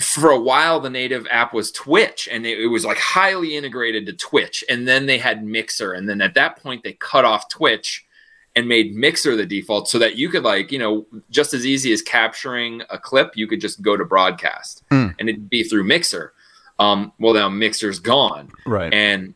for 0.00 0.30
a 0.30 0.40
while, 0.40 0.80
the 0.80 0.90
native 0.90 1.26
app 1.30 1.52
was 1.54 1.70
Twitch, 1.70 2.28
and 2.30 2.44
it, 2.46 2.58
it 2.58 2.66
was 2.68 2.84
like 2.84 2.98
highly 2.98 3.56
integrated 3.56 4.06
to 4.06 4.12
Twitch. 4.12 4.64
And 4.68 4.86
then 4.88 5.06
they 5.06 5.18
had 5.18 5.44
Mixer, 5.44 5.92
and 5.92 6.08
then 6.08 6.20
at 6.20 6.34
that 6.34 6.56
point, 6.62 6.82
they 6.82 6.94
cut 6.94 7.24
off 7.24 7.48
Twitch 7.48 8.04
and 8.56 8.68
made 8.68 8.94
Mixer 8.94 9.34
the 9.36 9.46
default, 9.46 9.88
so 9.88 9.98
that 9.98 10.16
you 10.16 10.28
could 10.28 10.42
like 10.42 10.70
you 10.72 10.78
know 10.78 11.06
just 11.30 11.54
as 11.54 11.64
easy 11.64 11.92
as 11.92 12.02
capturing 12.02 12.82
a 12.90 12.98
clip, 12.98 13.32
you 13.36 13.46
could 13.46 13.60
just 13.60 13.80
go 13.82 13.96
to 13.96 14.04
broadcast, 14.04 14.82
Mm. 14.90 15.14
and 15.18 15.28
it'd 15.28 15.48
be 15.50 15.62
through 15.62 15.84
Mixer. 15.84 16.32
Um, 16.78 17.12
well, 17.18 17.34
now 17.34 17.48
Mixer's 17.48 17.98
gone, 18.00 18.50
right. 18.66 18.92
and 18.92 19.34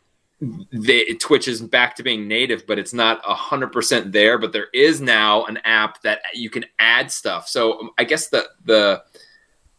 they, 0.72 1.04
Twitch 1.14 1.48
is 1.48 1.62
back 1.62 1.96
to 1.96 2.02
being 2.02 2.28
native, 2.28 2.66
but 2.66 2.78
it's 2.78 2.92
not 2.92 3.20
a 3.26 3.34
hundred 3.34 3.72
percent 3.72 4.12
there. 4.12 4.38
But 4.38 4.52
there 4.52 4.68
is 4.74 5.00
now 5.00 5.44
an 5.44 5.58
app 5.64 6.02
that 6.02 6.20
you 6.34 6.50
can 6.50 6.64
add 6.78 7.10
stuff. 7.10 7.48
So 7.48 7.80
um, 7.80 7.90
I 7.98 8.04
guess 8.04 8.28
the 8.28 8.48
the 8.64 9.02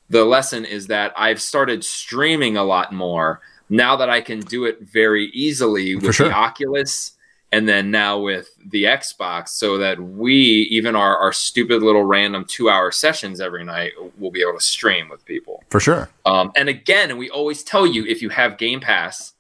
the 0.10 0.26
lesson 0.26 0.66
is 0.66 0.88
that 0.88 1.14
I've 1.16 1.42
started 1.42 1.84
streaming 1.84 2.58
a 2.58 2.64
lot 2.64 2.94
more 2.94 3.42
now 3.70 3.98
that 3.98 4.10
I 4.10 4.22
can 4.22 4.40
do 4.40 4.66
it 4.66 4.82
very 4.82 5.26
easily 5.28 5.96
with 5.96 6.16
sure. 6.16 6.30
the 6.30 6.34
Oculus 6.34 7.14
and 7.52 7.68
then 7.68 7.92
now 7.92 8.20
with 8.20 8.50
the 8.66 8.84
Xbox, 8.84 9.50
so 9.50 9.78
that 9.78 10.02
we 10.02 10.34
even 10.70 10.98
our, 10.98 11.18
our 11.18 11.32
stupid 11.32 11.82
little 11.82 12.04
random 12.04 12.46
two 12.46 12.70
hour 12.70 12.92
sessions 12.92 13.40
every 13.40 13.64
night 13.64 13.94
will 14.18 14.32
be 14.32 14.42
able 14.42 14.54
to 14.54 14.60
stream 14.60 15.08
with 15.08 15.24
people. 15.26 15.64
For 15.70 15.80
sure. 15.80 16.10
Um, 16.26 16.52
and 16.58 16.68
again, 16.68 17.16
we 17.18 17.30
always 17.30 17.64
tell 17.64 17.88
you 17.88 18.06
if 18.06 18.22
you 18.22 18.30
have 18.30 18.58
Game 18.58 18.82
Pass, 18.82 19.34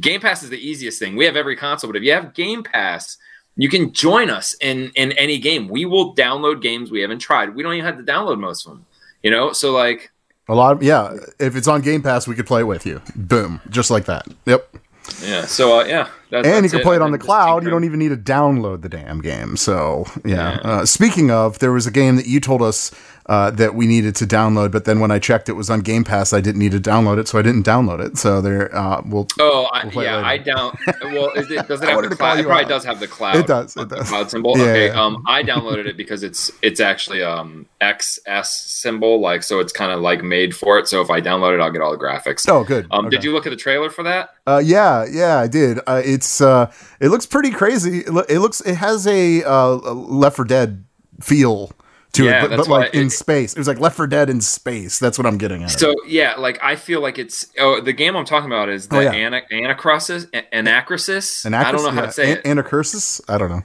Game 0.00 0.20
Pass 0.20 0.42
is 0.42 0.50
the 0.50 0.58
easiest 0.58 0.98
thing. 0.98 1.16
We 1.16 1.24
have 1.24 1.36
every 1.36 1.56
console, 1.56 1.90
but 1.90 1.96
if 1.96 2.02
you 2.02 2.12
have 2.12 2.34
Game 2.34 2.62
Pass, 2.62 3.18
you 3.56 3.68
can 3.68 3.92
join 3.92 4.30
us 4.30 4.54
in 4.60 4.90
in 4.94 5.12
any 5.12 5.38
game. 5.38 5.68
We 5.68 5.84
will 5.84 6.14
download 6.14 6.60
games 6.60 6.90
we 6.90 7.00
haven't 7.00 7.20
tried. 7.20 7.54
We 7.54 7.62
don't 7.62 7.72
even 7.74 7.86
have 7.86 7.96
to 7.96 8.02
download 8.02 8.38
most 8.38 8.66
of 8.66 8.72
them. 8.72 8.86
You 9.22 9.30
know, 9.30 9.52
so 9.52 9.72
like 9.72 10.10
A 10.48 10.54
lot 10.54 10.72
of 10.72 10.82
yeah. 10.82 11.16
If 11.38 11.56
it's 11.56 11.66
on 11.68 11.80
Game 11.80 12.02
Pass, 12.02 12.26
we 12.28 12.34
could 12.34 12.46
play 12.46 12.60
it 12.60 12.64
with 12.64 12.84
you. 12.86 13.00
Boom, 13.14 13.60
just 13.70 13.90
like 13.90 14.04
that. 14.06 14.26
Yep. 14.44 14.76
Yeah. 15.22 15.46
So 15.46 15.80
uh, 15.80 15.84
yeah, 15.84 16.08
that, 16.30 16.44
and 16.44 16.64
you 16.64 16.70
can 16.70 16.80
play 16.80 16.96
it 16.96 17.02
on 17.02 17.12
the 17.12 17.18
cloud. 17.18 17.62
You 17.62 17.70
don't 17.70 17.84
even 17.84 17.98
need 17.98 18.08
to 18.08 18.16
download 18.16 18.82
the 18.82 18.88
damn 18.88 19.20
game. 19.20 19.56
So 19.56 20.04
yeah. 20.24 20.58
Uh, 20.62 20.84
speaking 20.84 21.30
of, 21.30 21.60
there 21.60 21.72
was 21.72 21.86
a 21.86 21.90
game 21.90 22.16
that 22.16 22.26
you 22.26 22.40
told 22.40 22.60
us 22.60 22.90
uh, 23.28 23.50
that 23.50 23.74
we 23.74 23.86
needed 23.88 24.14
to 24.16 24.24
download, 24.24 24.70
but 24.70 24.84
then 24.84 25.00
when 25.00 25.10
I 25.10 25.18
checked, 25.18 25.48
it 25.48 25.54
was 25.54 25.68
on 25.68 25.80
Game 25.80 26.04
Pass. 26.04 26.32
I 26.32 26.40
didn't 26.40 26.60
need 26.60 26.72
to 26.72 26.80
download 26.80 27.18
it, 27.18 27.26
so 27.26 27.38
I 27.38 27.42
didn't 27.42 27.64
download 27.66 27.98
it. 28.04 28.16
So 28.18 28.40
there, 28.40 28.74
uh, 28.74 29.02
we'll. 29.04 29.26
Oh, 29.40 29.64
I, 29.72 29.82
We'll 29.82 29.92
play 29.92 30.04
yeah, 30.04 30.16
later. 30.16 30.26
I 30.28 30.38
down. 30.38 30.78
Well, 31.02 31.30
is 31.32 31.50
it, 31.50 31.66
does 31.66 31.82
it 31.82 31.88
have 31.90 32.08
the 32.08 32.14
cloud? 32.16 32.38
It 32.38 32.46
probably 32.46 32.64
out. 32.64 32.68
does 32.68 32.84
have 32.84 33.00
the 33.00 33.08
cloud. 33.08 33.36
It 33.36 33.46
does, 33.48 33.76
it 33.76 33.88
does. 33.88 34.08
Cloud 34.08 34.30
symbol. 34.30 34.56
Yeah, 34.56 34.64
okay. 34.64 34.86
yeah. 34.88 35.02
Um, 35.04 35.24
I 35.26 35.42
downloaded 35.42 35.86
it 35.86 35.96
because 35.96 36.22
it's 36.22 36.50
it's 36.62 36.78
actually 36.80 37.22
um 37.22 37.66
XS 37.80 38.46
symbol, 38.46 39.20
like 39.20 39.42
so 39.42 39.58
it's 39.60 39.72
kind 39.72 39.90
of 39.92 40.00
like 40.00 40.22
made 40.22 40.54
for 40.54 40.78
it. 40.78 40.86
So 40.88 41.00
if 41.00 41.10
I 41.10 41.20
download 41.20 41.54
it, 41.54 41.60
I'll 41.60 41.70
get 41.72 41.82
all 41.82 41.92
the 41.92 41.98
graphics. 41.98 42.48
Oh, 42.48 42.64
good. 42.64 42.86
Um, 42.90 43.06
Okay. 43.06 43.16
did 43.16 43.24
you 43.24 43.32
look 43.32 43.46
at 43.46 43.50
the 43.50 43.56
trailer 43.56 43.90
for 43.90 44.02
that? 44.04 44.30
Uh, 44.46 44.62
yeah, 44.64 45.04
yeah, 45.10 45.38
I 45.38 45.48
did. 45.48 45.78
Uh, 45.86 46.00
it's 46.04 46.40
uh, 46.40 46.70
it 47.00 47.08
looks 47.08 47.26
pretty 47.26 47.50
crazy. 47.50 48.00
It, 48.00 48.08
loo- 48.12 48.24
it 48.28 48.38
looks 48.38 48.60
it 48.60 48.76
has 48.76 49.06
a 49.06 49.42
uh, 49.44 49.70
Left 49.92 50.36
4 50.36 50.44
Dead 50.44 50.84
feel 51.20 51.70
to 52.16 52.24
Yeah, 52.24 52.44
it, 52.44 52.48
but, 52.50 52.56
but 52.58 52.68
like 52.68 52.94
in 52.94 53.06
it- 53.06 53.10
space. 53.10 53.52
It 53.52 53.58
was 53.58 53.68
like 53.68 53.78
Left 53.80 53.96
4 53.96 54.06
Dead 54.06 54.28
in 54.28 54.40
space. 54.40 54.98
That's 54.98 55.18
what 55.18 55.26
I'm 55.26 55.38
getting 55.38 55.62
at. 55.62 55.70
So 55.70 55.94
yeah, 56.06 56.34
like 56.36 56.58
I 56.62 56.76
feel 56.76 57.00
like 57.00 57.18
it's 57.18 57.46
oh 57.58 57.80
the 57.80 57.92
game 57.92 58.16
I'm 58.16 58.24
talking 58.24 58.50
about 58.50 58.68
is 58.68 58.88
the 58.88 58.96
Oh, 58.98 59.00
yeah. 59.00 59.12
Ana- 59.12 59.42
Anacrusis 59.52 60.26
Anacrusis. 60.52 61.44
An 61.44 61.54
I 61.54 61.70
don't 61.72 61.82
know 61.82 61.90
how 61.90 62.00
yeah, 62.02 62.06
to 62.06 62.12
say 62.12 62.32
An- 62.32 62.38
it. 62.38 62.44
Anacursis? 62.44 63.20
I 63.28 63.38
don't 63.38 63.50
know. 63.50 63.62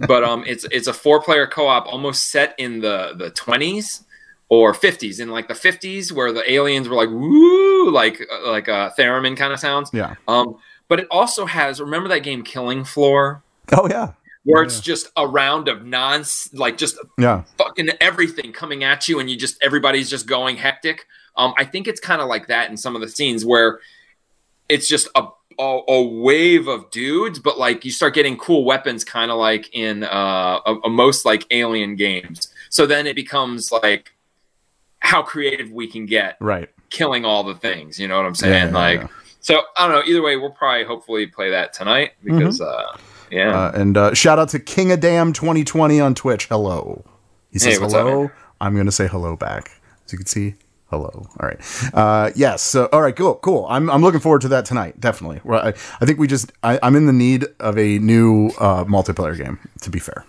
but 0.06 0.22
um, 0.22 0.44
it's 0.46 0.64
it's 0.70 0.86
a 0.86 0.92
four 0.92 1.20
player 1.20 1.46
co 1.46 1.66
op, 1.66 1.86
almost 1.86 2.30
set 2.30 2.54
in 2.58 2.80
the 2.80 3.14
the 3.16 3.30
twenties 3.30 4.04
or 4.50 4.74
fifties, 4.74 5.20
in 5.20 5.30
like 5.30 5.48
the 5.48 5.54
fifties, 5.54 6.12
where 6.12 6.32
the 6.32 6.48
aliens 6.52 6.88
were 6.88 6.94
like 6.96 7.08
woo, 7.08 7.90
like 7.90 8.20
uh, 8.30 8.50
like 8.50 8.68
uh, 8.68 8.90
theremin 8.98 9.36
kind 9.36 9.52
of 9.52 9.58
sounds. 9.58 9.90
Yeah. 9.92 10.14
Um, 10.28 10.56
but 10.86 11.00
it 11.00 11.06
also 11.10 11.46
has 11.46 11.80
remember 11.80 12.08
that 12.10 12.20
game 12.20 12.42
Killing 12.44 12.84
Floor, 12.84 13.42
Oh 13.72 13.88
yeah. 13.88 14.12
Where 14.44 14.62
it's 14.62 14.80
just 14.80 15.08
a 15.16 15.26
round 15.26 15.68
of 15.68 15.84
non 15.84 16.24
like 16.52 16.76
just 16.78 16.96
Yeah. 17.18 17.42
fucking 17.58 17.90
everything 18.00 18.52
coming 18.52 18.84
at 18.84 19.08
you, 19.08 19.18
and 19.20 19.30
you 19.30 19.36
just 19.36 19.56
everybody's 19.62 20.08
just 20.10 20.26
going 20.26 20.56
hectic. 20.56 21.06
Um, 21.36 21.54
I 21.58 21.64
think 21.64 21.88
it's 21.88 22.00
kind 22.00 22.20
of 22.22 22.28
like 22.28 22.46
that 22.48 22.70
in 22.70 22.76
some 22.76 22.94
of 22.94 23.00
the 23.00 23.08
scenes 23.08 23.44
where 23.44 23.80
it's 24.68 24.86
just 24.88 25.08
a, 25.14 25.24
a 25.58 25.80
a 25.88 26.02
wave 26.02 26.68
of 26.68 26.90
dudes, 26.90 27.38
but 27.38 27.58
like 27.58 27.84
you 27.84 27.90
start 27.90 28.14
getting 28.14 28.36
cool 28.36 28.64
weapons, 28.64 29.02
kind 29.04 29.30
of 29.30 29.38
like 29.38 29.68
in 29.74 30.04
uh, 30.04 30.60
a, 30.66 30.74
a 30.84 30.90
most 30.90 31.24
like 31.24 31.44
alien 31.50 31.96
games. 31.96 32.48
So 32.70 32.86
then 32.86 33.06
it 33.06 33.14
becomes 33.16 33.70
like 33.72 34.12
how 35.00 35.22
creative 35.22 35.70
we 35.70 35.86
can 35.86 36.06
get, 36.06 36.36
Right. 36.40 36.68
killing 36.90 37.24
all 37.24 37.44
the 37.44 37.54
things. 37.54 37.98
You 38.00 38.08
know 38.08 38.16
what 38.16 38.26
I'm 38.26 38.34
saying? 38.34 38.52
Yeah, 38.52 38.66
yeah, 38.66 38.72
like, 38.74 39.00
yeah. 39.00 39.06
so 39.40 39.60
I 39.76 39.86
don't 39.86 39.96
know. 39.96 40.02
Either 40.10 40.22
way, 40.22 40.36
we'll 40.36 40.50
probably 40.50 40.84
hopefully 40.84 41.26
play 41.26 41.50
that 41.50 41.72
tonight 41.72 42.12
because, 42.24 42.60
uh, 42.60 42.96
yeah. 43.34 43.66
Uh, 43.66 43.72
and 43.74 43.96
uh, 43.96 44.14
shout 44.14 44.38
out 44.38 44.48
to 44.50 44.58
King 44.58 44.92
of 44.92 45.00
Damn 45.00 45.32
2020 45.32 46.00
on 46.00 46.14
Twitch. 46.14 46.46
Hello. 46.46 47.04
He 47.50 47.58
says 47.58 47.74
Hey, 47.74 47.78
what's 47.80 47.94
up, 47.94 48.06
hello. 48.06 48.30
I'm 48.60 48.74
going 48.74 48.86
to 48.86 48.92
say 48.92 49.06
hello 49.08 49.36
back. 49.36 49.70
As 50.06 50.12
you 50.12 50.18
can 50.18 50.26
see, 50.26 50.54
hello. 50.90 51.08
All 51.40 51.48
right. 51.48 51.58
Uh, 51.92 52.30
yes. 52.34 52.62
So, 52.62 52.88
all 52.92 53.02
right. 53.02 53.14
Cool. 53.14 53.34
Cool. 53.36 53.66
I'm, 53.68 53.90
I'm 53.90 54.02
looking 54.02 54.20
forward 54.20 54.42
to 54.42 54.48
that 54.48 54.64
tonight. 54.64 55.00
Definitely. 55.00 55.40
Well, 55.44 55.60
I, 55.66 55.68
I 56.00 56.04
think 56.06 56.18
we 56.18 56.26
just, 56.26 56.52
I, 56.62 56.78
I'm 56.82 56.94
in 56.96 57.06
the 57.06 57.12
need 57.12 57.46
of 57.60 57.76
a 57.78 57.98
new 57.98 58.48
uh, 58.58 58.84
multiplayer 58.84 59.36
game, 59.36 59.58
to 59.82 59.90
be 59.90 59.98
fair. 59.98 60.24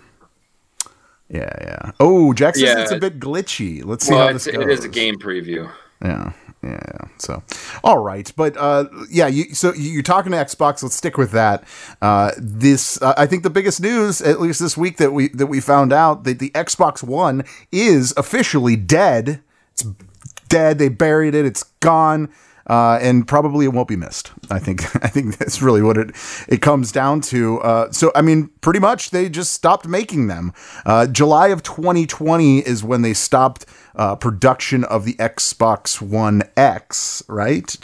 Yeah. 1.28 1.50
Yeah. 1.60 1.90
Oh, 2.00 2.32
Jack 2.32 2.54
says 2.56 2.64
Yeah. 2.64 2.82
it's 2.82 2.92
a 2.92 2.98
bit 2.98 3.18
glitchy. 3.18 3.84
Let's 3.84 4.06
see 4.06 4.14
well, 4.14 4.26
how 4.28 4.32
this 4.32 4.46
goes. 4.46 4.54
it 4.54 4.68
is 4.70 4.84
a 4.84 4.88
game 4.88 5.16
preview. 5.18 5.70
Yeah, 6.02 6.32
yeah. 6.62 6.78
So, 7.18 7.42
all 7.84 7.98
right, 7.98 8.30
but 8.36 8.56
uh, 8.56 8.86
yeah. 9.10 9.26
You, 9.26 9.54
so 9.54 9.72
you're 9.74 10.02
talking 10.02 10.32
to 10.32 10.38
Xbox. 10.38 10.82
Let's 10.82 10.96
stick 10.96 11.16
with 11.16 11.32
that. 11.32 11.64
Uh, 12.02 12.32
this, 12.38 13.00
uh, 13.02 13.14
I 13.16 13.26
think, 13.26 13.42
the 13.42 13.50
biggest 13.50 13.80
news, 13.80 14.20
at 14.20 14.40
least 14.40 14.60
this 14.60 14.76
week, 14.76 14.96
that 14.96 15.12
we 15.12 15.28
that 15.28 15.46
we 15.46 15.60
found 15.60 15.92
out 15.92 16.24
that 16.24 16.38
the 16.38 16.50
Xbox 16.50 17.02
One 17.02 17.44
is 17.70 18.12
officially 18.16 18.76
dead. 18.76 19.42
It's 19.72 19.84
dead. 20.48 20.78
They 20.78 20.88
buried 20.88 21.34
it. 21.34 21.44
It's 21.44 21.62
gone. 21.80 22.30
Uh, 22.68 22.98
and 23.00 23.28
probably 23.28 23.64
it 23.64 23.68
won't 23.68 23.86
be 23.86 23.96
missed. 23.96 24.32
I 24.50 24.58
think. 24.58 24.82
I 25.04 25.08
think 25.08 25.38
that's 25.38 25.62
really 25.62 25.82
what 25.82 25.96
it 25.96 26.10
it 26.48 26.62
comes 26.62 26.90
down 26.90 27.20
to. 27.22 27.60
Uh, 27.60 27.92
so 27.92 28.10
I 28.14 28.22
mean, 28.22 28.50
pretty 28.60 28.80
much 28.80 29.10
they 29.10 29.28
just 29.28 29.52
stopped 29.52 29.86
making 29.86 30.26
them. 30.26 30.52
Uh, 30.84 31.06
July 31.06 31.48
of 31.48 31.62
2020 31.62 32.58
is 32.60 32.82
when 32.82 33.02
they 33.02 33.14
stopped 33.14 33.66
uh, 33.96 34.14
production 34.16 34.84
of 34.84 35.04
the 35.04 35.14
Xbox 35.14 36.00
One 36.00 36.42
X. 36.56 37.22
Right? 37.28 37.74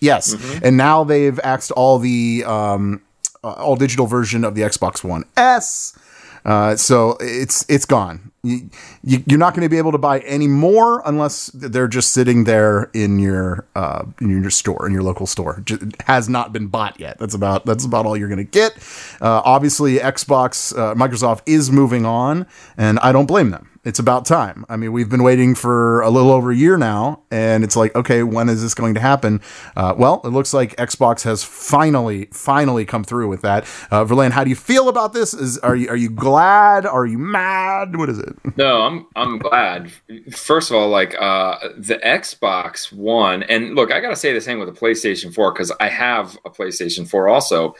Yes. 0.00 0.34
And 0.62 0.76
now 0.76 1.04
they've 1.04 1.38
axed 1.40 1.70
all 1.72 1.98
the 1.98 2.44
um, 2.46 3.02
uh, 3.42 3.52
all 3.52 3.76
digital 3.76 4.06
version 4.06 4.44
of 4.44 4.54
the 4.54 4.62
Xbox 4.62 5.02
One 5.02 5.24
S. 5.36 5.98
Uh, 6.44 6.74
so 6.76 7.16
it's 7.20 7.66
it's 7.68 7.84
gone. 7.84 8.32
You, 8.42 8.70
you, 9.04 9.22
you're 9.26 9.38
not 9.38 9.52
going 9.52 9.66
to 9.66 9.68
be 9.68 9.76
able 9.76 9.92
to 9.92 9.98
buy 9.98 10.20
any 10.20 10.46
more 10.46 11.02
unless 11.04 11.48
they're 11.48 11.88
just 11.88 12.12
sitting 12.12 12.44
there 12.44 12.90
in 12.94 13.18
your 13.18 13.66
uh, 13.76 14.04
in 14.20 14.30
your 14.30 14.50
store 14.50 14.86
in 14.86 14.94
your 14.94 15.02
local 15.02 15.26
store. 15.26 15.60
Ju- 15.64 15.90
has 16.06 16.30
not 16.30 16.52
been 16.52 16.68
bought 16.68 16.98
yet. 16.98 17.18
That's 17.18 17.34
about 17.34 17.66
that's 17.66 17.84
about 17.84 18.06
all 18.06 18.16
you're 18.16 18.28
going 18.28 18.38
to 18.38 18.44
get. 18.44 18.72
Uh, 19.20 19.42
obviously, 19.44 19.96
Xbox 19.96 20.76
uh, 20.78 20.94
Microsoft 20.94 21.42
is 21.44 21.70
moving 21.70 22.06
on, 22.06 22.46
and 22.78 22.98
I 23.00 23.12
don't 23.12 23.26
blame 23.26 23.50
them. 23.50 23.68
It's 23.90 23.98
about 23.98 24.24
time. 24.24 24.64
I 24.68 24.76
mean, 24.76 24.92
we've 24.92 25.08
been 25.08 25.24
waiting 25.24 25.56
for 25.56 26.00
a 26.02 26.10
little 26.10 26.30
over 26.30 26.52
a 26.52 26.54
year 26.54 26.78
now, 26.78 27.24
and 27.28 27.64
it's 27.64 27.74
like, 27.74 27.92
okay, 27.96 28.22
when 28.22 28.48
is 28.48 28.62
this 28.62 28.72
going 28.72 28.94
to 28.94 29.00
happen? 29.00 29.40
Uh, 29.74 29.96
well, 29.98 30.20
it 30.22 30.28
looks 30.28 30.54
like 30.54 30.76
Xbox 30.76 31.24
has 31.24 31.42
finally, 31.42 32.26
finally 32.26 32.84
come 32.84 33.02
through 33.02 33.26
with 33.26 33.42
that. 33.42 33.66
Uh, 33.90 34.04
Verlaine, 34.04 34.30
how 34.30 34.44
do 34.44 34.50
you 34.50 34.54
feel 34.54 34.88
about 34.88 35.12
this? 35.12 35.34
Is 35.34 35.58
are 35.58 35.74
you 35.74 35.88
are 35.88 35.96
you 35.96 36.08
glad? 36.08 36.86
Are 36.86 37.04
you 37.04 37.18
mad? 37.18 37.96
What 37.96 38.08
is 38.08 38.20
it? 38.20 38.36
No, 38.56 38.82
I'm 38.82 39.08
I'm 39.16 39.38
glad. 39.38 39.90
First 40.30 40.70
of 40.70 40.76
all, 40.76 40.88
like 40.88 41.20
uh, 41.20 41.58
the 41.76 41.96
Xbox 41.96 42.92
One, 42.92 43.42
and 43.42 43.74
look, 43.74 43.90
I 43.90 43.98
gotta 43.98 44.14
say 44.14 44.32
the 44.32 44.40
same 44.40 44.60
with 44.60 44.72
the 44.72 44.80
PlayStation 44.80 45.34
4 45.34 45.52
because 45.52 45.72
I 45.80 45.88
have 45.88 46.38
a 46.44 46.50
PlayStation 46.50 47.10
4 47.10 47.26
also. 47.28 47.74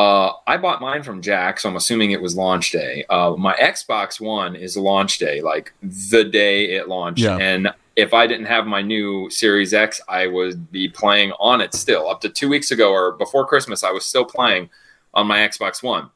Uh, 0.00 0.32
I 0.46 0.56
bought 0.56 0.80
mine 0.80 1.02
from 1.02 1.20
Jack, 1.20 1.60
so 1.60 1.68
I'm 1.68 1.76
assuming 1.76 2.12
it 2.12 2.22
was 2.22 2.34
launch 2.34 2.70
day. 2.70 3.04
Uh, 3.10 3.34
my 3.36 3.54
Xbox 3.56 4.18
One 4.18 4.56
is 4.56 4.74
launch 4.76 5.18
day, 5.18 5.42
like 5.42 5.74
the 5.82 6.24
day 6.24 6.70
it 6.76 6.88
launched, 6.88 7.22
Yeah. 7.22 7.36
and 7.36 7.68
if 7.96 8.14
I 8.14 8.26
didn't 8.26 8.46
have 8.46 8.66
my 8.66 8.80
new 8.80 9.28
Series 9.28 9.74
X, 9.74 10.00
I 10.08 10.26
would 10.26 10.72
be 10.72 10.88
playing 10.88 11.32
on 11.38 11.60
it 11.60 11.74
still. 11.74 12.08
Up 12.08 12.22
to 12.22 12.30
two 12.30 12.48
weeks 12.48 12.70
ago 12.70 12.90
or 12.90 13.12
before 13.12 13.46
Christmas, 13.46 13.84
I 13.84 13.90
was 13.90 14.06
still 14.06 14.24
playing 14.24 14.70
on 15.12 15.26
my 15.26 15.38
Xbox 15.40 15.82
One. 15.82 16.08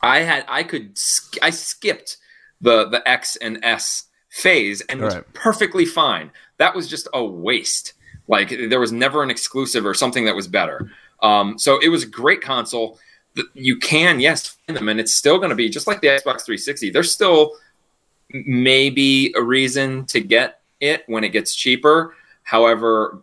I 0.00 0.20
had 0.20 0.44
I 0.48 0.62
could 0.62 0.96
sk- 0.96 1.38
I 1.42 1.50
skipped 1.50 2.18
the 2.60 2.84
the 2.88 3.02
X 3.08 3.34
and 3.34 3.58
S 3.64 4.04
phase 4.28 4.80
and 4.82 5.00
was 5.00 5.16
Right. 5.16 5.32
perfectly 5.32 5.86
fine. 5.86 6.30
That 6.58 6.76
was 6.76 6.86
just 6.88 7.08
a 7.12 7.24
waste. 7.24 7.94
Like 8.28 8.50
there 8.70 8.78
was 8.80 8.92
never 8.92 9.24
an 9.24 9.30
exclusive 9.30 9.84
or 9.84 9.94
something 9.94 10.24
that 10.26 10.36
was 10.36 10.46
better. 10.46 10.88
Um, 11.22 11.58
so 11.58 11.78
it 11.78 11.88
was 11.88 12.02
a 12.02 12.08
great 12.08 12.40
console. 12.40 12.98
You 13.54 13.78
can 13.78 14.20
yes 14.20 14.58
find 14.66 14.76
them, 14.76 14.88
and 14.88 15.00
it's 15.00 15.14
still 15.14 15.38
going 15.38 15.50
to 15.50 15.56
be 15.56 15.68
just 15.68 15.86
like 15.86 16.00
the 16.00 16.08
Xbox 16.08 16.44
360. 16.44 16.90
There's 16.90 17.12
still 17.12 17.52
maybe 18.30 19.32
a 19.36 19.42
reason 19.42 20.04
to 20.06 20.20
get 20.20 20.60
it 20.80 21.04
when 21.06 21.24
it 21.24 21.30
gets 21.30 21.54
cheaper. 21.54 22.14
However, 22.42 23.22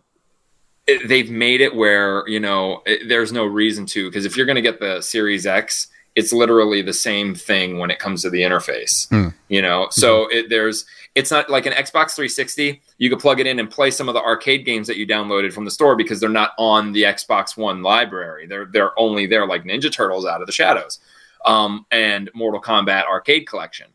it, 0.86 1.08
they've 1.08 1.30
made 1.30 1.60
it 1.60 1.74
where 1.74 2.26
you 2.26 2.40
know 2.40 2.82
it, 2.86 3.08
there's 3.08 3.32
no 3.32 3.44
reason 3.44 3.86
to 3.86 4.08
because 4.08 4.24
if 4.24 4.36
you're 4.36 4.46
going 4.46 4.56
to 4.56 4.62
get 4.62 4.80
the 4.80 5.00
Series 5.00 5.46
X, 5.46 5.88
it's 6.16 6.32
literally 6.32 6.82
the 6.82 6.92
same 6.92 7.34
thing 7.34 7.78
when 7.78 7.90
it 7.90 7.98
comes 7.98 8.22
to 8.22 8.30
the 8.30 8.40
interface. 8.40 9.08
Hmm. 9.08 9.28
You 9.48 9.62
know, 9.62 9.88
so 9.90 10.26
it, 10.28 10.48
there's 10.48 10.84
it's 11.14 11.30
not 11.30 11.50
like 11.50 11.66
an 11.66 11.72
Xbox 11.72 12.14
360. 12.14 12.80
You 12.98 13.10
could 13.10 13.18
plug 13.18 13.40
it 13.40 13.46
in 13.46 13.58
and 13.58 13.70
play 13.70 13.90
some 13.90 14.08
of 14.08 14.14
the 14.14 14.22
arcade 14.22 14.64
games 14.64 14.86
that 14.86 14.96
you 14.96 15.06
downloaded 15.06 15.52
from 15.52 15.64
the 15.64 15.70
store 15.70 15.96
because 15.96 16.20
they're 16.20 16.28
not 16.28 16.52
on 16.58 16.92
the 16.92 17.04
Xbox 17.04 17.56
One 17.56 17.82
library. 17.82 18.46
They're 18.46 18.66
they're 18.66 18.98
only 18.98 19.26
there 19.26 19.46
like 19.46 19.64
Ninja 19.64 19.92
Turtles 19.92 20.26
Out 20.26 20.40
of 20.40 20.46
the 20.46 20.52
Shadows, 20.52 21.00
um, 21.44 21.86
and 21.90 22.30
Mortal 22.34 22.60
Kombat 22.60 23.06
Arcade 23.06 23.46
Collection. 23.46 23.88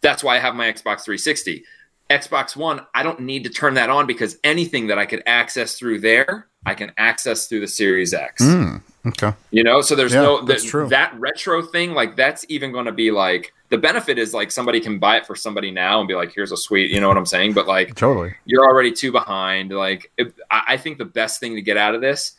That's 0.00 0.24
why 0.24 0.36
I 0.36 0.40
have 0.40 0.54
my 0.54 0.66
Xbox 0.66 1.04
360. 1.04 1.64
Xbox 2.10 2.56
One, 2.56 2.84
I 2.94 3.02
don't 3.02 3.20
need 3.20 3.44
to 3.44 3.50
turn 3.50 3.74
that 3.74 3.88
on 3.88 4.06
because 4.06 4.36
anything 4.44 4.88
that 4.88 4.98
I 4.98 5.06
could 5.06 5.22
access 5.24 5.78
through 5.78 6.00
there, 6.00 6.48
I 6.66 6.74
can 6.74 6.92
access 6.98 7.46
through 7.46 7.60
the 7.60 7.68
Series 7.68 8.12
X. 8.12 8.42
Mm, 8.42 8.82
okay. 9.06 9.32
You 9.50 9.64
know, 9.64 9.80
so 9.80 9.94
there's 9.94 10.12
Yeah, 10.14 10.22
no 10.22 10.44
that's 10.44 10.64
true. 10.64 10.88
that 10.88 11.14
retro 11.18 11.62
thing. 11.62 11.92
Like 11.92 12.16
that's 12.16 12.44
even 12.48 12.72
going 12.72 12.86
to 12.86 12.92
be 12.92 13.10
like 13.10 13.52
the 13.70 13.78
benefit 13.78 14.18
is 14.18 14.34
like 14.34 14.50
somebody 14.50 14.80
can 14.80 14.98
buy 14.98 15.16
it 15.16 15.26
for 15.26 15.34
somebody 15.34 15.70
now 15.70 15.98
and 16.00 16.06
be 16.08 16.14
like, 16.14 16.32
here's 16.34 16.52
a 16.52 16.56
sweet. 16.56 16.90
You 16.90 17.00
know 17.00 17.08
what 17.08 17.16
I'm 17.16 17.26
saying? 17.26 17.54
But 17.54 17.66
like 17.66 17.94
Totally. 17.94 18.34
you're 18.44 18.64
already 18.64 18.92
too 18.92 19.12
behind. 19.12 19.70
Like 19.70 20.10
it, 20.18 20.34
I, 20.50 20.62
I 20.68 20.76
think 20.76 20.98
the 20.98 21.04
best 21.04 21.40
thing 21.40 21.54
to 21.56 21.62
get 21.62 21.76
out 21.76 21.94
of 21.94 22.00
this 22.00 22.32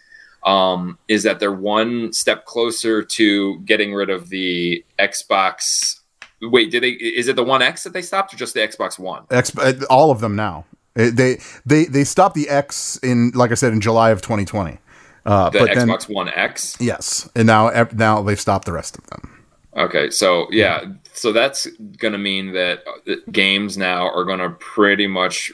um, 0.46 0.98
is 1.08 1.24
that 1.24 1.40
they're 1.40 1.52
one 1.52 2.12
step 2.14 2.46
closer 2.46 3.02
to 3.04 3.60
getting 3.62 3.94
rid 3.94 4.10
of 4.10 4.30
the 4.30 4.84
Xbox. 5.00 6.00
Wait, 6.42 6.70
did 6.72 6.84
they? 6.84 6.90
Is 6.90 7.28
it 7.30 7.36
the 7.38 7.44
One 7.44 7.62
X 7.62 7.84
that 7.84 7.94
they 7.94 8.02
stopped, 8.02 8.34
or 8.34 8.38
just 8.38 8.54
the 8.54 8.60
Xbox 8.60 9.00
One? 9.00 9.24
X, 9.32 9.58
uh, 9.58 9.74
all 9.90 10.12
of 10.12 10.20
them 10.20 10.36
now. 10.36 10.66
They 10.96 11.38
they 11.66 11.86
they 11.86 12.04
stopped 12.04 12.36
the 12.36 12.50
X 12.50 13.00
in 13.02 13.32
like 13.34 13.52
I 13.52 13.56
said 13.56 13.72
in 13.74 13.80
July 13.82 14.12
of 14.12 14.22
2020. 14.22 14.78
Uh, 15.26 15.50
The 15.50 15.60
but 15.60 15.74
then 15.74 15.88
Xbox 15.88 16.10
One 16.10 16.30
X. 16.30 16.76
yes, 16.80 17.30
and 17.36 17.48
now 17.48 17.88
now 17.94 18.22
they've 18.22 18.40
stopped 18.40 18.66
the 18.66 18.74
rest 18.74 18.98
of 18.98 19.06
them. 19.08 19.30
Okay, 19.76 20.10
so 20.10 20.48
yeah, 20.52 20.84
so 21.14 21.32
that's 21.32 21.66
going 21.98 22.12
to 22.12 22.18
mean 22.18 22.54
that 22.54 22.84
uh, 23.08 23.16
games 23.32 23.78
now 23.78 24.08
are 24.10 24.24
going 24.24 24.40
to 24.40 24.50
pretty 24.52 25.08
much 25.08 25.52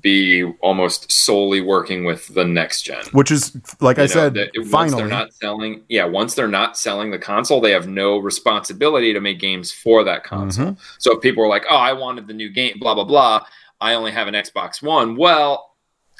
be 0.00 0.44
almost 0.60 1.10
solely 1.10 1.60
working 1.62 2.04
with 2.04 2.28
the 2.34 2.44
next 2.44 2.82
gen. 2.82 3.02
Which 3.12 3.30
is 3.30 3.56
like 3.80 3.98
I 3.98 4.02
know, 4.02 4.06
said, 4.08 4.34
that 4.34 4.50
once 4.56 4.70
finally. 4.70 4.96
they're 5.02 5.08
not 5.08 5.32
selling. 5.32 5.82
Yeah, 5.88 6.04
once 6.04 6.34
they're 6.34 6.48
not 6.48 6.76
selling 6.76 7.10
the 7.10 7.18
console, 7.18 7.60
they 7.60 7.70
have 7.70 7.86
no 7.88 8.18
responsibility 8.18 9.12
to 9.12 9.20
make 9.20 9.38
games 9.40 9.72
for 9.72 10.04
that 10.04 10.24
console. 10.24 10.72
Mm-hmm. 10.72 10.80
So 10.98 11.16
if 11.16 11.22
people 11.22 11.44
are 11.44 11.48
like, 11.48 11.64
"Oh, 11.70 11.76
I 11.76 11.92
wanted 11.92 12.26
the 12.26 12.34
new 12.34 12.50
game," 12.50 12.78
blah 12.78 12.94
blah 12.94 13.04
blah. 13.04 13.46
I 13.80 13.94
only 13.94 14.12
have 14.12 14.28
an 14.28 14.34
Xbox 14.34 14.82
One. 14.82 15.16
Well, 15.16 15.73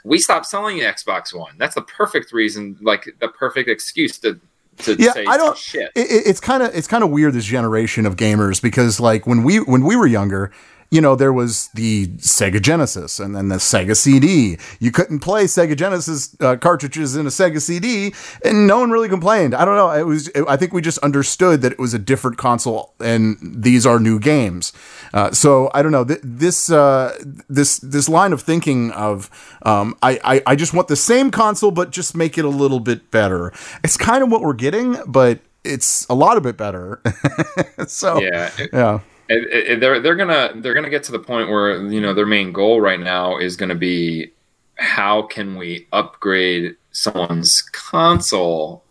we 0.04 0.18
stopped 0.18 0.46
selling 0.46 0.76
the 0.78 0.84
Xbox 0.84 1.34
One. 1.34 1.56
That's 1.58 1.74
the 1.74 1.82
perfect 1.82 2.32
reason, 2.32 2.76
like 2.80 3.08
the 3.20 3.28
perfect 3.28 3.68
excuse 3.68 4.18
to 4.20 4.38
to 4.78 4.96
yeah, 4.98 5.12
say 5.12 5.24
I 5.26 5.36
don't. 5.36 5.56
shit. 5.56 5.90
It, 5.94 6.10
it- 6.10 6.26
it's 6.26 6.40
kind 6.40 6.62
of 6.62 6.74
it's 6.74 6.86
kind 6.88 7.02
of 7.04 7.10
weird 7.10 7.32
this 7.34 7.44
generation 7.44 8.06
of 8.06 8.16
gamers 8.16 8.60
because 8.62 9.00
like 9.00 9.26
when 9.26 9.42
we 9.42 9.58
when 9.60 9.84
we 9.84 9.96
were 9.96 10.06
younger, 10.06 10.50
you 10.90 11.00
know, 11.00 11.16
there 11.16 11.32
was 11.32 11.68
the 11.74 12.08
Sega 12.18 12.60
Genesis 12.60 13.18
and 13.18 13.34
then 13.34 13.48
the 13.48 13.56
Sega 13.56 13.96
CD. 13.96 14.58
You 14.78 14.90
couldn't 14.90 15.20
play 15.20 15.44
Sega 15.44 15.76
Genesis 15.76 16.36
uh, 16.40 16.56
cartridges 16.56 17.16
in 17.16 17.26
a 17.26 17.30
Sega 17.30 17.60
CD, 17.60 18.14
and 18.44 18.66
no 18.66 18.80
one 18.80 18.90
really 18.90 19.08
complained. 19.08 19.54
I 19.54 19.64
don't 19.64 19.76
know. 19.76 19.90
It 19.90 20.06
was. 20.06 20.30
I 20.48 20.56
think 20.56 20.72
we 20.72 20.82
just 20.82 20.98
understood 20.98 21.62
that 21.62 21.72
it 21.72 21.78
was 21.78 21.94
a 21.94 21.98
different 21.98 22.38
console, 22.38 22.94
and 23.00 23.36
these 23.40 23.86
are 23.86 23.98
new 23.98 24.18
games. 24.18 24.72
Uh, 25.12 25.30
so 25.32 25.70
I 25.74 25.82
don't 25.82 25.92
know. 25.92 26.04
Th- 26.04 26.20
this 26.22 26.70
uh, 26.70 27.16
this 27.48 27.78
this 27.78 28.08
line 28.08 28.32
of 28.32 28.42
thinking 28.42 28.90
of 28.92 29.30
um, 29.62 29.96
I, 30.02 30.20
I 30.24 30.42
I 30.46 30.56
just 30.56 30.74
want 30.74 30.88
the 30.88 30.96
same 30.96 31.30
console, 31.30 31.70
but 31.70 31.90
just 31.90 32.16
make 32.16 32.38
it 32.38 32.44
a 32.44 32.48
little 32.48 32.80
bit 32.80 33.10
better. 33.10 33.52
It's 33.82 33.96
kind 33.96 34.22
of 34.22 34.30
what 34.30 34.42
we're 34.42 34.52
getting, 34.54 34.98
but 35.06 35.40
it's 35.64 36.06
a 36.08 36.14
lot 36.14 36.36
of 36.36 36.42
bit 36.42 36.56
better. 36.56 37.00
so 37.86 38.20
yeah, 38.20 38.50
yeah. 38.72 39.00
It, 39.28 39.68
it, 39.70 39.80
they're 39.80 40.00
they're 40.00 40.16
gonna 40.16 40.52
they're 40.56 40.74
gonna 40.74 40.90
get 40.90 41.02
to 41.04 41.12
the 41.12 41.18
point 41.18 41.48
where 41.48 41.82
you 41.86 42.00
know 42.00 42.12
their 42.14 42.26
main 42.26 42.52
goal 42.52 42.80
right 42.80 43.00
now 43.00 43.38
is 43.38 43.56
gonna 43.56 43.74
be 43.74 44.30
how 44.76 45.22
can 45.22 45.56
we 45.56 45.86
upgrade 45.92 46.76
someone's 46.92 47.62
console 47.62 48.82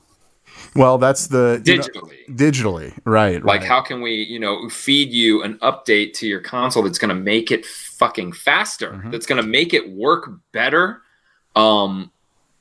Well, 0.75 0.97
that's 0.97 1.27
the 1.27 1.61
you 1.65 1.77
know, 1.77 1.83
digitally. 1.83 2.27
digitally, 2.29 2.99
right? 3.05 3.43
like 3.43 3.61
right. 3.61 3.67
how 3.67 3.81
can 3.81 4.01
we 4.01 4.13
you 4.13 4.39
know 4.39 4.69
feed 4.69 5.11
you 5.11 5.43
an 5.43 5.57
update 5.59 6.13
to 6.15 6.27
your 6.27 6.39
console 6.39 6.83
that's 6.83 6.97
going 6.97 7.09
to 7.15 7.21
make 7.21 7.51
it 7.51 7.65
fucking 7.65 8.31
faster 8.33 8.91
Mm-hmm. 8.91 9.11
that's 9.11 9.25
going 9.25 9.41
to 9.41 9.47
make 9.47 9.73
it 9.73 9.91
work 9.91 10.31
better 10.51 11.01
um 11.55 12.09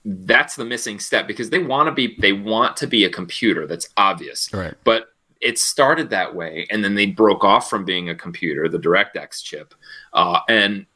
that's 0.05 0.57
the 0.57 0.64
missing 0.64 0.99
step 0.99 1.26
because 1.29 1.49
they 1.50 1.61
want 1.62 1.87
to 1.87 1.93
be 1.93 2.17
they 2.19 2.33
want 2.33 2.76
to 2.79 2.87
be 2.88 3.05
a 3.05 3.09
computer 3.11 3.67
that's 3.69 3.88
obvious 3.97 4.52
Right. 4.52 4.75
but 4.85 5.12
it 5.43 5.59
started 5.59 6.11
that 6.11 6.35
way 6.35 6.67
and 6.71 6.83
then 6.85 6.95
they 6.95 7.07
broke 7.07 7.45
off 7.45 7.69
from 7.69 7.85
being 7.85 8.09
a 8.09 8.15
computer 8.15 8.69
the 8.69 8.79
directx 8.79 9.43
chip 9.43 9.75
uh, 10.13 10.41
and 10.49 10.87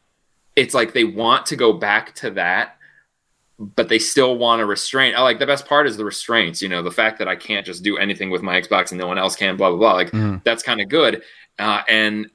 it's 0.55 0.73
like 0.75 0.93
they 0.95 1.05
want 1.05 1.45
to 1.47 1.57
go 1.57 1.73
back 1.73 2.15
to 2.15 2.31
that 2.31 2.77
but 3.59 3.89
they 3.89 3.99
still 3.99 4.37
want 4.37 4.61
to 4.61 4.67
restrain. 4.67 5.15
I 5.15 5.23
like 5.23 5.39
the 5.39 5.47
best 5.47 5.67
part 5.67 5.87
is 5.87 5.97
the 5.97 6.05
restraints. 6.05 6.61
You 6.61 6.69
know, 6.69 6.83
the 6.83 6.91
fact 6.91 7.19
that 7.21 7.29
I 7.29 7.37
can't 7.37 7.65
just 7.65 7.83
do 7.83 7.97
anything 7.97 8.29
with 8.29 8.43
my 8.43 8.61
Xbox 8.61 8.91
and 8.91 9.01
no 9.01 9.07
one 9.07 9.17
else 9.17 9.35
can. 9.35 9.57
Blah 9.57 9.71
blah 9.71 9.79
blah. 9.79 9.93
Like 9.95 10.11
Mhm. 10.11 10.45
that's 10.45 10.63
kind 10.63 10.79
of 10.81 10.91
good. 10.91 11.23
Uh, 11.59 11.81
and 11.89 12.31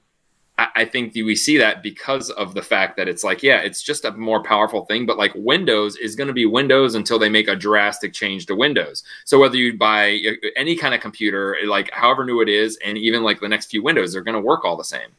I, 0.57 0.85
think 0.85 1.13
we 1.15 1.35
see 1.35 1.57
that 1.57 1.81
because 1.81 2.29
of 2.31 2.53
the 2.53 2.61
fact 2.61 2.97
that 2.97 3.07
it's 3.07 3.23
like, 3.23 3.41
yeah, 3.41 3.61
it's 3.61 3.81
just 3.81 4.05
a 4.05 4.11
more 4.11 4.43
powerful 4.43 4.85
thing. 4.85 5.05
But 5.05 5.17
like 5.17 5.31
Windows 5.35 5.95
is 5.95 6.15
going 6.15 6.27
to 6.27 6.33
be 6.33 6.45
Windows 6.45 6.93
until 6.93 7.17
they 7.17 7.29
make 7.29 7.47
a 7.47 7.55
drastic 7.55 8.13
change 8.13 8.45
to 8.45 8.55
Windows. 8.55 9.03
So 9.25 9.39
whether 9.39 9.55
you 9.55 9.77
buy 9.77 10.19
uh, 10.27 10.47
any 10.55 10.75
kind 10.75 10.93
of 10.93 11.01
computer, 11.01 11.57
like 11.65 11.89
however 11.91 12.25
new 12.25 12.41
it 12.41 12.49
is, 12.49 12.77
and 12.85 12.97
even 12.97 13.23
like 13.23 13.39
the 13.39 13.49
next 13.49 13.71
few 13.71 13.81
Windows, 13.81 14.13
they're 14.13 14.21
going 14.21 14.35
to 14.35 14.41
work 14.41 14.63
all 14.63 14.77
the 14.77 14.83
same. 14.83 15.09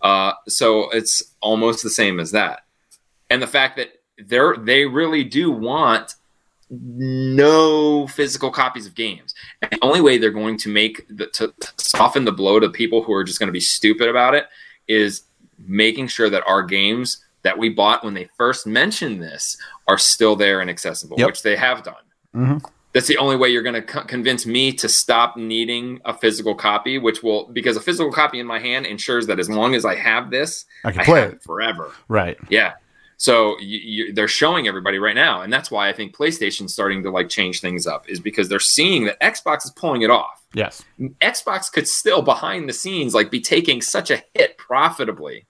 Uh, 0.00 0.32
so 0.48 0.90
it's 0.90 1.22
almost 1.40 1.82
the 1.82 1.90
same 1.90 2.18
as 2.18 2.32
that. 2.32 2.64
And 3.30 3.40
the 3.40 3.46
fact 3.46 3.76
that 3.76 3.90
they're 4.18 4.56
they 4.56 4.84
really 4.84 5.24
do 5.24 5.50
want 5.50 6.14
no 6.70 8.06
physical 8.06 8.50
copies 8.50 8.86
of 8.86 8.94
games. 8.94 9.31
And 9.62 9.70
the 9.70 9.78
only 9.82 10.00
way 10.00 10.18
they're 10.18 10.30
going 10.30 10.58
to 10.58 10.68
make 10.68 11.06
the, 11.08 11.26
to, 11.28 11.54
to 11.60 11.72
soften 11.78 12.24
the 12.24 12.32
blow 12.32 12.58
to 12.60 12.68
people 12.68 13.02
who 13.02 13.12
are 13.12 13.24
just 13.24 13.38
going 13.38 13.46
to 13.48 13.52
be 13.52 13.60
stupid 13.60 14.08
about 14.08 14.34
it 14.34 14.46
is 14.88 15.22
making 15.64 16.08
sure 16.08 16.28
that 16.28 16.42
our 16.46 16.62
games 16.62 17.24
that 17.42 17.56
we 17.56 17.68
bought 17.68 18.04
when 18.04 18.14
they 18.14 18.28
first 18.36 18.66
mentioned 18.66 19.22
this 19.22 19.56
are 19.88 19.98
still 19.98 20.34
there 20.36 20.60
and 20.60 20.68
accessible, 20.68 21.16
Yep. 21.18 21.26
which 21.26 21.42
they 21.42 21.56
have 21.56 21.82
done. 21.84 21.94
Mhm. 22.34 22.64
That's 22.92 23.06
the 23.06 23.16
only 23.18 23.36
way 23.36 23.48
you're 23.48 23.62
going 23.62 23.74
to 23.74 23.82
co- 23.82 24.02
convince 24.04 24.44
me 24.44 24.72
to 24.74 24.88
stop 24.88 25.36
needing 25.36 26.00
a 26.04 26.12
physical 26.12 26.54
copy, 26.54 26.98
which 26.98 27.22
will 27.22 27.46
because 27.46 27.76
a 27.76 27.80
physical 27.80 28.12
copy 28.12 28.38
in 28.38 28.46
my 28.46 28.58
hand 28.58 28.84
ensures 28.86 29.26
that 29.28 29.38
as 29.40 29.48
long 29.48 29.74
as 29.74 29.84
I 29.86 29.94
have 29.94 30.30
this, 30.30 30.66
I 30.84 30.92
can 30.92 31.04
play 31.04 31.20
have 31.20 31.32
it. 31.34 31.42
forever. 31.42 31.90
Right. 32.08 32.36
Yeah. 32.50 32.72
So 33.22 33.56
you, 33.60 33.78
you, 33.78 34.12
they're 34.12 34.26
showing 34.26 34.66
everybody 34.66 34.98
right 34.98 35.14
now, 35.14 35.42
and 35.42 35.52
that's 35.52 35.70
why 35.70 35.88
I 35.88 35.92
think 35.92 36.12
PlayStation's 36.12 36.72
starting 36.72 37.04
to 37.04 37.10
like 37.12 37.28
change 37.28 37.60
things 37.60 37.86
up, 37.86 38.08
is 38.08 38.18
because 38.18 38.48
they're 38.48 38.58
seeing 38.58 39.04
that 39.04 39.20
Xbox 39.20 39.64
is 39.64 39.70
pulling 39.70 40.02
it 40.02 40.10
off. 40.10 40.42
Yes. 40.54 40.84
Xbox 41.20 41.70
could 41.70 41.86
still 41.86 42.20
behind 42.22 42.68
the 42.68 42.72
scenes 42.72 43.14
like 43.14 43.30
be 43.30 43.40
taking 43.40 43.80
such 43.80 44.10
a 44.10 44.24
hit 44.34 44.58
profitably, 44.58 45.46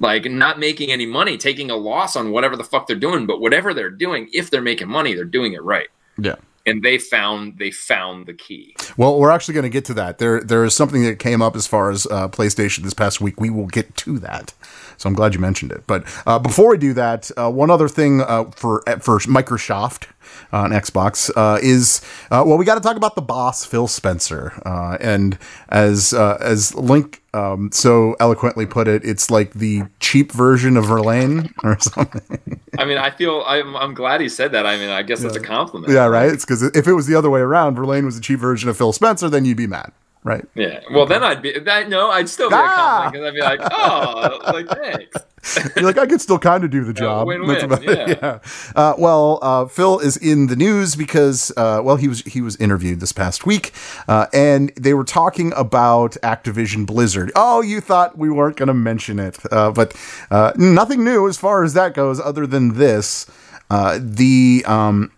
like 0.00 0.24
not 0.24 0.58
making 0.58 0.90
any 0.90 1.06
money, 1.06 1.36
taking 1.36 1.70
a 1.70 1.76
loss 1.76 2.16
on 2.16 2.32
whatever 2.32 2.56
the 2.56 2.64
fuck 2.64 2.88
they're 2.88 2.96
doing, 2.96 3.26
but 3.26 3.40
whatever 3.40 3.72
they're 3.72 3.90
doing, 3.90 4.28
if 4.32 4.50
they're 4.50 4.60
making 4.60 4.88
money, 4.88 5.14
they're 5.14 5.24
doing 5.24 5.52
it 5.52 5.62
right. 5.62 5.90
Yeah. 6.18 6.34
And 6.66 6.82
they 6.82 6.98
found 6.98 7.58
they 7.58 7.70
found 7.70 8.26
the 8.26 8.34
key. 8.34 8.74
Well, 8.96 9.20
we're 9.20 9.30
actually 9.30 9.54
going 9.54 9.70
to 9.70 9.70
get 9.70 9.84
to 9.84 9.94
that. 9.94 10.18
There, 10.18 10.40
there 10.40 10.64
is 10.64 10.74
something 10.74 11.04
that 11.04 11.20
came 11.20 11.42
up 11.42 11.54
as 11.54 11.68
far 11.68 11.90
as 11.90 12.06
uh, 12.06 12.26
PlayStation 12.26 12.82
this 12.82 12.94
past 12.94 13.20
week. 13.20 13.40
We 13.40 13.50
will 13.50 13.68
get 13.68 13.94
to 13.98 14.18
that. 14.18 14.52
So 14.96 15.08
I'm 15.08 15.14
glad 15.14 15.34
you 15.34 15.40
mentioned 15.40 15.72
it. 15.72 15.84
But 15.86 16.04
uh, 16.26 16.38
before 16.38 16.70
we 16.70 16.78
do 16.78 16.92
that, 16.94 17.30
uh, 17.36 17.50
one 17.50 17.70
other 17.70 17.88
thing 17.88 18.20
uh, 18.20 18.44
for 18.56 18.82
for 19.00 19.18
Microsoft 19.20 20.06
on 20.52 20.70
Xbox 20.70 21.30
uh, 21.36 21.58
is 21.62 22.00
uh, 22.30 22.42
well, 22.46 22.56
we 22.56 22.64
got 22.64 22.76
to 22.76 22.80
talk 22.80 22.96
about 22.96 23.14
the 23.14 23.22
boss, 23.22 23.64
Phil 23.64 23.88
Spencer. 23.88 24.60
Uh, 24.64 24.96
and 25.00 25.38
as 25.68 26.12
uh, 26.14 26.38
as 26.40 26.74
Link 26.74 27.22
um, 27.34 27.70
so 27.72 28.14
eloquently 28.20 28.66
put 28.66 28.86
it, 28.86 29.04
it's 29.04 29.30
like 29.30 29.54
the 29.54 29.82
cheap 30.00 30.30
version 30.32 30.76
of 30.76 30.84
Verlaine 30.86 31.52
or 31.64 31.78
something. 31.80 32.60
I 32.78 32.84
mean, 32.84 32.98
I 32.98 33.10
feel 33.10 33.42
I'm, 33.46 33.76
I'm 33.76 33.94
glad 33.94 34.20
he 34.20 34.28
said 34.28 34.52
that. 34.52 34.66
I 34.66 34.76
mean, 34.76 34.90
I 34.90 35.02
guess 35.02 35.22
that's 35.22 35.36
a 35.36 35.40
compliment. 35.40 35.92
yeah, 35.92 36.06
right. 36.06 36.30
It's 36.30 36.44
because 36.44 36.62
if 36.62 36.86
it 36.86 36.92
was 36.92 37.06
the 37.06 37.16
other 37.16 37.30
way 37.30 37.40
around, 37.40 37.74
Verlaine 37.74 38.04
was 38.04 38.14
the 38.14 38.22
cheap 38.22 38.38
version 38.38 38.68
of 38.68 38.76
Phil 38.76 38.92
Spencer, 38.92 39.28
then 39.28 39.44
you'd 39.44 39.56
be 39.56 39.66
mad, 39.66 39.92
right? 40.24 40.44
Yeah. 40.54 40.80
Well, 40.90 41.06
then 41.06 41.22
I'd 41.22 41.40
be 41.42 41.56
that. 41.58 41.88
No, 41.88 42.10
I'd 42.10 42.28
still 42.28 42.48
be 42.50 42.56
Ah! 42.58 43.06
a 43.06 43.12
because 43.12 43.26
I'd 43.26 43.34
be 43.34 43.40
like, 43.40 43.60
oh, 43.62 44.40
like 44.52 44.68
thanks. 44.68 45.16
You're 45.76 45.84
like, 45.84 45.98
I 45.98 46.06
could 46.06 46.22
still 46.22 46.38
kind 46.38 46.64
of 46.64 46.70
do 46.70 46.84
the 46.84 46.94
job. 46.94 47.26
win-win, 47.26 47.48
That's 47.48 47.64
about 47.64 47.84
it. 47.84 48.18
yeah. 48.22 48.38
Uh, 48.74 48.94
well, 48.96 49.38
uh, 49.42 49.66
Phil 49.66 49.98
is 49.98 50.16
in 50.16 50.46
the 50.46 50.56
news 50.56 50.96
because, 50.96 51.52
uh, 51.58 51.82
well, 51.84 51.96
he 51.96 52.08
was 52.08 52.22
he 52.22 52.40
was 52.40 52.56
interviewed 52.56 53.00
this 53.00 53.12
past 53.12 53.44
week, 53.44 53.72
uh, 54.08 54.26
and 54.32 54.72
they 54.80 54.94
were 54.94 55.04
talking 55.04 55.52
about 55.54 56.12
Activision 56.22 56.86
Blizzard. 56.86 57.30
Oh, 57.36 57.60
you 57.60 57.82
thought 57.82 58.16
we 58.16 58.30
weren't 58.30 58.56
going 58.56 58.68
to 58.68 58.74
mention 58.74 59.18
it, 59.18 59.38
uh, 59.52 59.70
but 59.70 59.94
uh, 60.30 60.52
nothing 60.56 61.04
new 61.04 61.28
as 61.28 61.36
far 61.36 61.62
as 61.62 61.74
that 61.74 61.92
goes, 61.92 62.18
other 62.18 62.46
than 62.46 62.78
this. 62.78 63.26
Uh, 63.70 63.98
the 64.00 64.62
um, 64.66 65.10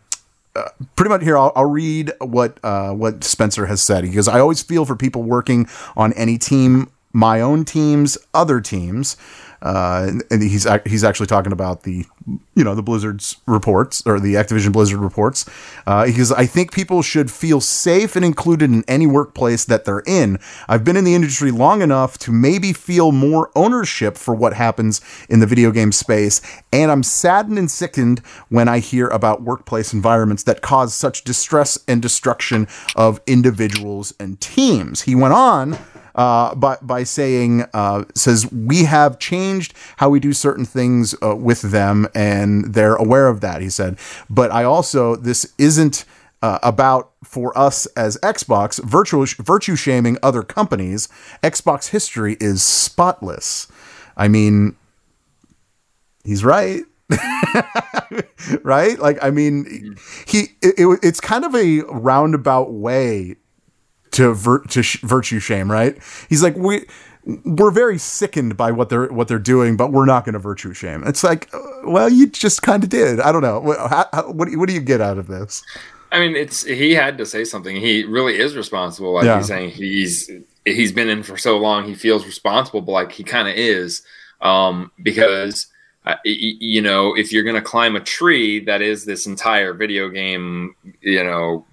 pretty 0.95 1.09
much 1.09 1.23
here 1.23 1.37
I'll, 1.37 1.53
I'll 1.55 1.71
read 1.71 2.13
what 2.21 2.59
uh, 2.63 2.93
what 2.93 3.25
Spencer 3.25 3.67
has 3.67 3.83
said 3.83 4.03
because 4.03 4.29
I 4.29 4.41
always 4.41 4.63
feel 4.63 4.85
for 4.85 4.97
people 4.97 5.23
working 5.23 5.69
on 5.97 6.13
any 6.15 6.39
team, 6.39 6.91
my 7.13 7.41
own 7.41 7.65
teams, 7.65 8.19
other 8.35 8.61
teams, 8.61 9.17
uh, 9.63 10.07
and- 10.09 10.23
and 10.31 10.43
he's 10.43 10.67
he's 10.87 11.05
actually 11.05 11.27
talking 11.27 11.53
about 11.53 11.83
the 11.85 12.05
you 12.55 12.65
know 12.65 12.75
the 12.75 12.83
Blizzard's 12.83 13.37
reports 13.47 14.03
or 14.07 14.19
the 14.19 14.35
Activision 14.35 14.73
Blizzard 14.73 14.99
reports 14.99 15.45
uh, 15.87 16.05
because 16.07 16.33
I 16.33 16.45
think 16.47 16.73
people 16.73 17.01
should 17.03 17.31
feel 17.31 17.61
safe 17.61 18.17
and 18.17 18.25
included 18.25 18.71
in 18.71 18.83
any 18.89 19.07
workplace 19.07 19.65
that 19.67 19.85
they're 19.85 20.03
in. 20.07 20.39
I've 20.69 20.83
been 20.85 20.97
in 20.97 21.05
the 21.05 21.15
industry 21.15 21.51
long 21.53 21.83
enough 21.83 22.19
to 22.19 22.33
maybe 22.33 22.73
feel 22.73 23.13
more 23.13 23.51
ownership 23.55 24.17
for 24.17 24.35
what 24.35 24.55
happens 24.55 25.01
in 25.29 25.41
the 25.41 25.47
video 25.47 25.71
game 25.71 25.93
space, 25.93 26.41
and 26.73 26.91
I'm 26.91 27.03
saddened 27.03 27.59
and 27.59 27.71
sickened 27.71 28.21
when 28.49 28.69
I 28.69 28.81
hear 28.81 29.07
about 29.09 29.43
workplace 29.43 29.93
environments 29.93 30.43
that 30.45 30.63
cause 30.63 30.95
such 30.95 31.23
distress 31.25 31.79
and 31.87 32.03
destruction 32.03 32.67
of 32.97 33.21
individuals 33.27 34.13
and 34.19 34.41
teams. 34.41 35.03
He 35.03 35.15
went 35.15 35.35
on 35.35 35.79
uh, 36.17 36.55
by 36.57 36.77
by 36.83 37.05
saying 37.05 37.65
uh, 37.73 38.05
says 38.15 38.51
we 38.51 38.85
have 38.85 39.19
changed 39.21 39.75
how 39.99 40.09
we 40.11 40.19
do 40.19 40.33
certain 40.33 40.65
things 40.65 41.15
uh, 41.23 41.37
with 41.37 41.63
them, 41.63 42.09
and 42.15 42.75
they're 42.75 42.97
aware 42.97 43.29
of 43.29 43.41
that. 43.43 43.61
He 43.63 43.71
said, 43.71 43.99
but 44.29 44.51
I 44.51 44.65
also 44.65 45.15
this 45.17 45.53
isn't. 45.59 46.05
Uh, 46.43 46.59
about 46.63 47.13
for 47.25 47.57
us 47.59 47.87
as 47.97 48.19
Xbox, 48.19 48.79
virtual 48.85 49.25
virtue 49.39 49.75
shaming 49.75 50.19
other 50.23 50.43
companies. 50.43 51.09
Xbox 51.43 51.89
history 51.89 52.37
is 52.41 52.63
spotless. 52.63 53.67
I 54.19 54.29
mean, 54.29 54.77
he's 56.25 56.45
right. 56.45 56.83
right? 58.63 58.99
Like, 58.99 59.19
I 59.23 59.31
mean, 59.31 59.97
he 60.27 60.41
it, 60.63 60.75
it- 60.79 61.01
it's 61.03 61.21
kind 61.21 61.45
of 61.45 61.55
a 61.55 61.81
roundabout 61.89 62.71
way 62.73 63.37
to 64.17 64.33
vir- 64.35 64.65
to 64.65 64.83
sh- 64.83 65.01
virtue 65.03 65.39
shame, 65.39 65.71
right? 65.71 65.97
He's 66.29 66.43
like, 66.43 66.57
we 66.57 66.87
we're 67.45 67.73
very 67.73 67.99
sickened 67.99 68.57
by 68.57 68.71
what 68.73 68.89
they're 68.89 69.09
what 69.09 69.29
they're 69.29 69.39
doing, 69.39 69.77
but 69.77 69.93
we're 69.93 70.07
not 70.07 70.25
going 70.25 70.35
to 70.35 70.39
virtue 70.39 70.73
shame. 70.73 71.03
It's 71.07 71.25
like, 71.25 71.53
uh, 71.53 71.59
well, 71.85 72.09
you 72.09 72.29
just 72.29 72.63
kind 72.63 72.83
of 72.85 72.91
did. 72.91 73.21
I 73.21 73.33
don't 73.33 73.43
know. 73.43 73.61
What 73.61 73.79
how, 73.79 74.09
how, 74.13 74.31
what, 74.31 74.47
do 74.47 74.53
you, 74.53 74.59
what 74.59 74.69
do 74.69 74.75
you 74.75 74.81
get 74.81 75.01
out 75.01 75.19
of 75.19 75.27
this? 75.27 75.63
I 76.13 76.21
mean, 76.21 76.37
it's 76.37 76.65
he 76.65 76.95
had 76.95 77.19
to 77.19 77.27
say 77.27 77.45
something. 77.45 77.77
He 77.77 78.05
really 78.05 78.39
is 78.39 78.57
responsible. 78.57 79.13
Like 79.15 79.25
Yeah. 79.25 79.39
he's 79.39 79.49
saying, 79.49 79.71
he's 79.71 80.31
he's 80.65 80.93
been 80.93 81.09
in 81.09 81.23
for 81.23 81.37
so 81.37 81.59
long. 81.59 81.85
He 81.85 81.95
feels 81.95 82.25
responsible, 82.25 82.81
but 82.81 82.93
like 82.93 83.13
he 83.13 83.25
kind 83.25 83.49
of 83.49 83.55
is, 83.55 84.03
um, 84.41 84.93
because 85.03 85.67
uh, 86.07 86.15
you 86.25 86.81
know, 86.81 87.15
if 87.17 87.33
you're 87.33 87.43
going 87.43 87.57
to 87.57 87.63
climb 87.63 87.97
a 87.97 88.01
tree, 88.01 88.61
that 88.61 88.81
is 88.81 89.05
this 89.05 89.27
entire 89.27 89.75
video 89.75 90.09
game, 90.09 90.77
you 91.01 91.25
know, 91.25 91.67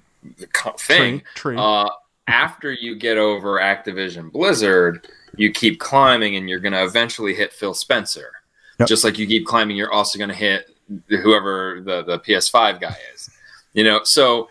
thing. 0.79 1.19
Tree, 1.19 1.53
tree. 1.53 1.55
Uh, 1.57 1.89
after 2.27 2.71
you 2.71 2.95
get 2.95 3.17
over 3.17 3.59
Activision 3.59 4.31
Blizzard, 4.31 5.07
you 5.35 5.51
keep 5.51 5.79
climbing, 5.79 6.35
and 6.35 6.49
you're 6.49 6.59
going 6.59 6.73
to 6.73 6.83
eventually 6.83 7.33
hit 7.33 7.53
Phil 7.53 7.73
Spencer. 7.73 8.31
Yep. 8.79 8.87
Just 8.87 9.03
like 9.03 9.17
you 9.17 9.27
keep 9.27 9.45
climbing, 9.45 9.77
you're 9.77 9.91
also 9.91 10.17
going 10.17 10.29
to 10.29 10.35
hit 10.35 10.69
whoever 11.07 11.81
the 11.81 12.03
the 12.03 12.19
PS5 12.19 12.81
guy 12.81 12.95
is. 13.13 13.29
You 13.73 13.83
know, 13.83 14.01
so 14.03 14.49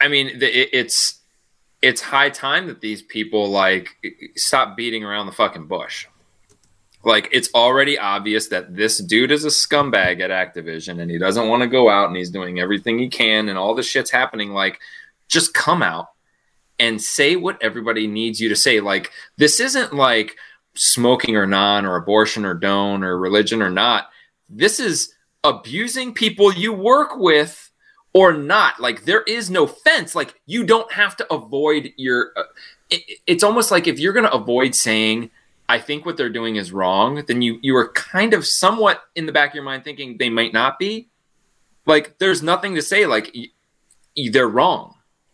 I 0.00 0.08
mean, 0.08 0.38
the, 0.38 0.46
it, 0.46 0.70
it's 0.72 1.20
it's 1.80 2.00
high 2.00 2.30
time 2.30 2.68
that 2.68 2.80
these 2.80 3.02
people 3.02 3.50
like 3.50 3.96
stop 4.36 4.76
beating 4.76 5.04
around 5.04 5.26
the 5.26 5.32
fucking 5.32 5.66
bush. 5.66 6.06
Like 7.04 7.28
it's 7.32 7.48
already 7.54 7.98
obvious 7.98 8.48
that 8.48 8.76
this 8.76 8.98
dude 8.98 9.32
is 9.32 9.44
a 9.44 9.48
scumbag 9.48 10.20
at 10.20 10.30
Activision 10.30 11.00
and 11.00 11.10
he 11.10 11.18
doesn't 11.18 11.48
want 11.48 11.62
to 11.62 11.68
go 11.68 11.90
out 11.90 12.08
and 12.08 12.16
he's 12.16 12.30
doing 12.30 12.60
everything 12.60 12.98
he 12.98 13.08
can 13.08 13.48
and 13.48 13.58
all 13.58 13.74
this 13.74 13.86
shit's 13.86 14.10
happening. 14.10 14.52
Like, 14.52 14.78
just 15.26 15.52
come 15.52 15.82
out 15.82 16.11
and 16.82 17.00
say 17.00 17.36
what 17.36 17.62
everybody 17.62 18.08
needs 18.08 18.40
you 18.40 18.48
to 18.48 18.56
say. 18.56 18.80
Like, 18.80 19.12
this 19.36 19.60
isn't 19.60 19.94
like 19.94 20.36
smoking 20.74 21.36
or 21.36 21.46
non 21.46 21.86
or 21.86 21.94
abortion 21.94 22.44
or 22.44 22.54
don't 22.54 23.04
or 23.04 23.16
religion 23.16 23.62
or 23.62 23.70
not. 23.70 24.08
This 24.50 24.80
is 24.80 25.14
abusing 25.44 26.12
people 26.12 26.52
you 26.52 26.72
work 26.72 27.16
with 27.16 27.70
or 28.12 28.32
not. 28.32 28.80
Like, 28.80 29.04
there 29.04 29.22
is 29.22 29.48
no 29.48 29.68
fence. 29.68 30.16
Like, 30.16 30.34
you 30.44 30.64
don't 30.64 30.92
have 30.92 31.16
to 31.18 31.32
avoid 31.32 31.92
your. 31.96 32.32
Uh, 32.36 32.42
it, 32.90 33.20
it's 33.28 33.44
almost 33.44 33.70
like 33.70 33.86
if 33.86 34.00
you're 34.00 34.12
going 34.12 34.26
to 34.26 34.34
avoid 34.34 34.74
saying, 34.74 35.30
I 35.68 35.78
think 35.78 36.04
what 36.04 36.16
they're 36.16 36.30
doing 36.30 36.56
is 36.56 36.72
wrong, 36.72 37.22
then 37.28 37.42
you 37.42 37.60
you 37.62 37.76
are 37.76 37.92
kind 37.92 38.34
of 38.34 38.44
somewhat 38.44 39.04
in 39.14 39.26
the 39.26 39.32
back 39.32 39.50
of 39.50 39.54
your 39.54 39.62
mind 39.62 39.84
thinking 39.84 40.16
they 40.18 40.30
might 40.30 40.52
not 40.52 40.80
be. 40.80 41.10
Like, 41.86 42.18
there's 42.18 42.42
nothing 42.42 42.74
to 42.74 42.82
say. 42.82 43.06
Like, 43.06 43.32
they're 44.16 44.48
wrong 44.48 44.91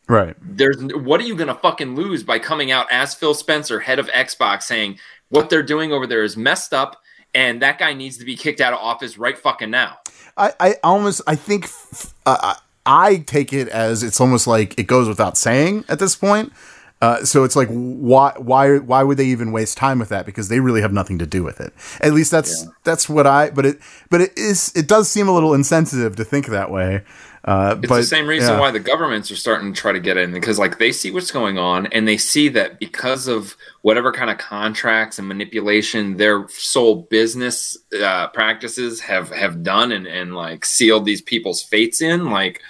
right. 0.09 0.37
there's 0.41 0.83
what 0.95 1.21
are 1.21 1.25
you 1.25 1.37
going 1.37 1.49
to 1.49 1.55
fucking 1.55 1.95
lose 1.95 2.23
by 2.23 2.39
coming 2.39 2.71
out 2.71 2.87
as 2.91 3.15
Phil 3.15 3.35
Spencer, 3.35 3.81
head 3.81 3.99
of 3.99 4.09
Xbox, 4.09 4.65
saying 4.65 4.99
what 5.29 5.51
they're 5.51 5.63
doing 5.63 5.93
over 5.93 6.07
there 6.07 6.25
is 6.25 6.37
messed 6.37 6.73
up, 6.75 7.01
and 7.35 7.63
that 7.63 7.79
guy 7.79 7.95
needs 7.95 8.19
to 8.19 8.25
be 8.25 8.37
kicked 8.37 8.61
out 8.61 8.73
of 8.73 8.79
office 8.81 9.19
right 9.19 9.39
fucking 9.39 9.71
now. 9.71 9.99
I, 10.37 10.53
I 10.61 10.77
almost 10.83 11.21
I 11.27 11.35
think 11.35 11.65
f- 11.65 12.15
uh, 12.27 12.55
I 12.87 13.17
take 13.19 13.53
it 13.53 13.69
as 13.69 14.03
it's 14.03 14.21
almost 14.21 14.47
like 14.47 14.79
it 14.79 14.87
goes 14.87 15.09
without 15.09 15.37
saying 15.37 15.85
at 15.89 15.99
this 15.99 16.17
point. 16.17 16.53
Uh, 17.01 17.25
so 17.25 17.45
it's 17.45 17.55
like 17.55 17.69
why 17.69 18.33
why 18.39 18.79
why 18.79 19.03
would 19.05 19.17
they 19.19 19.27
even 19.27 19.53
waste 19.53 19.77
time 19.77 20.01
with 20.01 20.09
that 20.09 20.27
because 20.27 20.49
they 20.49 20.59
really 20.59 20.81
have 20.81 20.93
nothing 20.93 21.19
to 21.19 21.27
do 21.27 21.45
with 21.45 21.61
it. 21.61 21.73
At 22.01 22.13
least 22.13 22.33
that's 22.33 22.67
that's 22.83 23.09
what 23.09 23.27
I 23.27 23.51
but 23.51 23.65
it 23.67 23.79
but 24.11 24.21
it 24.21 24.37
is 24.37 24.73
it 24.75 24.89
does 24.89 25.09
seem 25.09 25.29
a 25.29 25.33
little 25.33 25.55
insensitive 25.55 26.17
to 26.17 26.25
think 26.25 26.47
that 26.47 26.71
way. 26.73 27.05
Uh, 27.49 27.77
It's 27.79 27.89
but 27.89 27.97
the 27.97 28.03
same 28.03 28.27
reason 28.27 28.55
yeah. 28.55 28.61
why 28.61 28.71
the 28.71 28.79
governments 28.79 29.31
are 29.31 29.37
starting 29.37 29.73
to 29.73 29.81
try 29.81 29.91
to 29.91 30.01
get 30.01 30.19
in 30.19 30.33
because 30.33 30.59
like 30.59 30.77
they 30.77 30.93
see 30.93 31.11
what's 31.11 31.31
going 31.31 31.57
on 31.57 31.87
and 31.87 32.07
they 32.07 32.19
see 32.19 32.51
that 32.51 32.79
because 32.79 33.27
of 33.27 33.57
whatever 33.81 34.13
kind 34.13 34.29
of 34.29 34.37
contracts 34.37 35.19
and 35.19 35.27
manipulation 35.27 36.19
their 36.19 36.47
sole 36.51 37.07
business 37.09 37.75
uh, 38.03 38.29
practices 38.29 39.01
have 39.01 39.31
have 39.31 39.63
done 39.63 39.93
and 39.93 40.07
and 40.07 40.35
like 40.35 40.67
sealed 40.67 41.07
these 41.07 41.23
people's 41.23 41.63
fates 41.63 42.03
in 42.03 42.31
like 42.31 42.61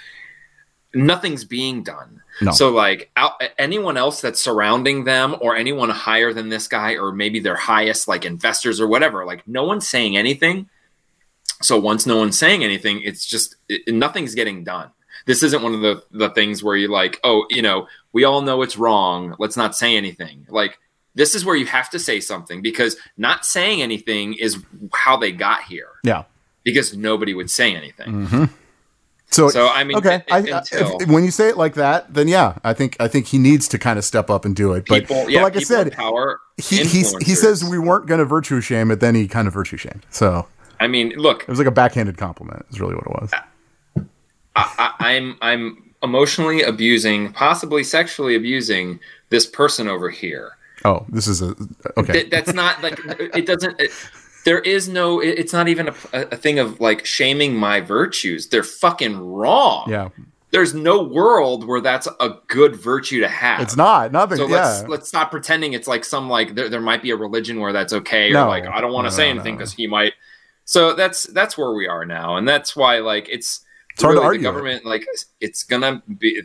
nothing's 0.93 1.43
being 1.43 1.83
done. 1.83 2.21
No. 2.41 2.53
So 2.53 2.69
like 2.69 3.11
out, 3.17 3.33
anyone 3.57 3.97
else 3.97 4.21
that's 4.21 4.39
surrounding 4.39 5.03
them 5.03 5.35
or 5.41 5.57
anyone 5.57 5.89
higher 5.89 6.31
than 6.31 6.47
this 6.47 6.69
guy 6.69 6.93
or 6.93 7.11
maybe 7.11 7.41
their 7.41 7.57
highest 7.57 8.07
like 8.07 8.23
investors 8.23 8.79
or 8.79 8.87
whatever 8.87 9.25
like 9.25 9.45
no 9.45 9.65
one's 9.65 9.89
saying 9.89 10.15
anything. 10.15 10.69
So 11.61 11.79
once 11.79 12.05
no 12.05 12.17
one's 12.17 12.37
saying 12.37 12.63
anything, 12.63 13.01
it's 13.03 13.25
just 13.25 13.55
it, 13.67 13.93
nothing's 13.93 14.35
getting 14.35 14.63
done. 14.63 14.91
This 15.25 15.43
isn't 15.43 15.61
one 15.61 15.73
of 15.73 15.81
the 15.81 16.03
the 16.11 16.29
things 16.29 16.63
where 16.63 16.75
you're 16.75 16.89
like, 16.89 17.19
oh, 17.23 17.45
you 17.49 17.61
know, 17.61 17.87
we 18.13 18.23
all 18.23 18.41
know 18.41 18.61
it's 18.61 18.77
wrong. 18.77 19.35
Let's 19.39 19.57
not 19.57 19.75
say 19.75 19.95
anything. 19.97 20.45
Like 20.49 20.79
this 21.15 21.35
is 21.35 21.43
where 21.43 21.55
you 21.55 21.65
have 21.65 21.89
to 21.89 21.99
say 21.99 22.19
something 22.19 22.61
because 22.61 22.95
not 23.17 23.45
saying 23.45 23.81
anything 23.81 24.35
is 24.35 24.57
how 24.93 25.17
they 25.17 25.31
got 25.31 25.63
here. 25.63 25.89
yeah. 26.03 26.23
Because 26.63 26.95
nobody 26.95 27.33
would 27.33 27.49
say 27.49 27.73
anything. 27.75 28.07
Mm-hmm. 28.27 28.43
So, 29.31 29.49
So 29.49 29.67
I 29.69 29.83
mean, 29.83 29.97
okay, 29.97 30.23
i- 30.31 30.39
until 30.39 30.97
if- 31.01 31.07
when 31.07 31.23
you 31.23 31.31
say 31.31 31.49
it 31.49 31.57
like 31.57 31.75
that, 31.75 32.13
then 32.13 32.27
yeah, 32.27 32.57
I 32.63 32.73
think 32.73 32.95
I 32.99 33.07
think 33.07 33.27
he 33.27 33.37
needs 33.37 33.67
to 33.69 33.77
kind 33.79 33.97
of 33.99 34.05
step 34.05 34.29
up 34.29 34.43
and 34.45 34.55
do 34.55 34.73
it. 34.73 34.85
But, 34.87 35.01
people, 35.01 35.23
but 35.23 35.31
yeah, 35.31 35.43
like 35.43 35.55
I 35.55 35.59
said, 35.59 35.91
power. 35.93 36.39
he 36.57 36.83
he, 36.85 37.03
he 37.21 37.35
says 37.35 37.63
we 37.63 37.77
weren't 37.79 38.07
going 38.07 38.19
to 38.19 38.25
virtue 38.25 38.59
shame 38.61 38.89
it, 38.91 38.99
then 38.99 39.15
he 39.15 39.27
kind 39.27 39.47
of 39.47 39.53
virtue 39.53 39.77
shamed. 39.77 40.05
So 40.09 40.47
I 40.79 40.87
mean, 40.87 41.09
look, 41.17 41.43
it 41.43 41.47
was 41.49 41.57
like 41.59 41.67
a 41.67 41.71
backhanded 41.71 42.17
compliment. 42.17 42.65
Is 42.69 42.79
really 42.79 42.95
what 42.95 43.05
it 43.05 43.21
was. 43.21 43.31
I, 43.33 43.43
I, 44.55 44.93
I'm 45.15 45.37
I'm 45.41 45.91
emotionally 46.03 46.61
abusing, 46.63 47.33
possibly 47.33 47.83
sexually 47.83 48.35
abusing 48.35 48.99
this 49.29 49.45
person 49.45 49.87
over 49.87 50.09
here. 50.09 50.51
Oh, 50.85 51.05
this 51.09 51.27
is 51.27 51.41
a 51.41 51.55
okay. 51.97 52.13
Th- 52.13 52.29
that's 52.29 52.53
not 52.53 52.81
like 52.81 52.99
it 53.35 53.45
doesn't. 53.45 53.79
It, 53.79 53.91
there 54.45 54.59
is 54.59 54.87
no. 54.87 55.19
it- 55.19 55.37
it's 55.37 55.51
not 55.53 55.67
even 55.67 55.89
a, 55.89 55.93
a 56.13 56.35
thing 56.37 56.59
of 56.59 56.79
like 56.79 57.05
shaming 57.05 57.55
my 57.55 57.81
virtues. 57.81 58.47
They're 58.47 58.63
fucking 58.63 59.19
wrong. 59.19 59.89
yeah, 59.89 60.07
There's 60.51 60.73
no 60.73 61.03
world 61.03 61.67
where 61.67 61.81
that's 61.81 62.07
a 62.07 62.37
good 62.47 62.77
virtue 62.77 63.19
to 63.19 63.27
have. 63.27 63.59
it's 63.59 63.75
not 63.75 64.13
nothing. 64.13 64.37
So 64.37 64.47
yeah, 64.47 64.55
let's 64.55 64.87
let's 64.87 65.07
stop 65.09 65.29
pretending 65.31 65.73
it's 65.73 65.87
like 65.89 66.05
some 66.05 66.29
like 66.29 66.55
there, 66.55 66.69
there 66.69 66.79
might 66.81 67.01
be 67.03 67.11
a 67.11 67.17
religion 67.17 67.59
where 67.59 67.73
that's 67.73 67.91
okay 67.91 68.29
or 68.31 68.35
No. 68.35 68.47
like 68.47 68.65
I 68.65 68.79
don't 68.79 68.93
want 68.93 69.05
to 69.05 69.11
No, 69.11 69.15
say 69.17 69.25
no, 69.25 69.31
anything 69.31 69.55
no. 69.55 69.57
because 69.59 69.73
he 69.73 69.85
might. 69.87 70.13
So 70.69 70.93
that's 70.93 71.23
that's 71.23 71.57
where 71.57 71.73
we 71.73 71.87
are 71.87 72.05
now, 72.05 72.37
and 72.37 72.47
that's 72.47 72.75
why 72.75 72.99
like 72.99 73.27
it's 73.27 73.61
It's 73.93 74.03
hard 74.03 74.17
to 74.17 74.21
argue 74.21 74.41
the 74.41 74.51
government 74.51 74.85
like 74.85 75.03
it's 75.41 75.63
gonna 75.63 76.03
be. 76.19 76.43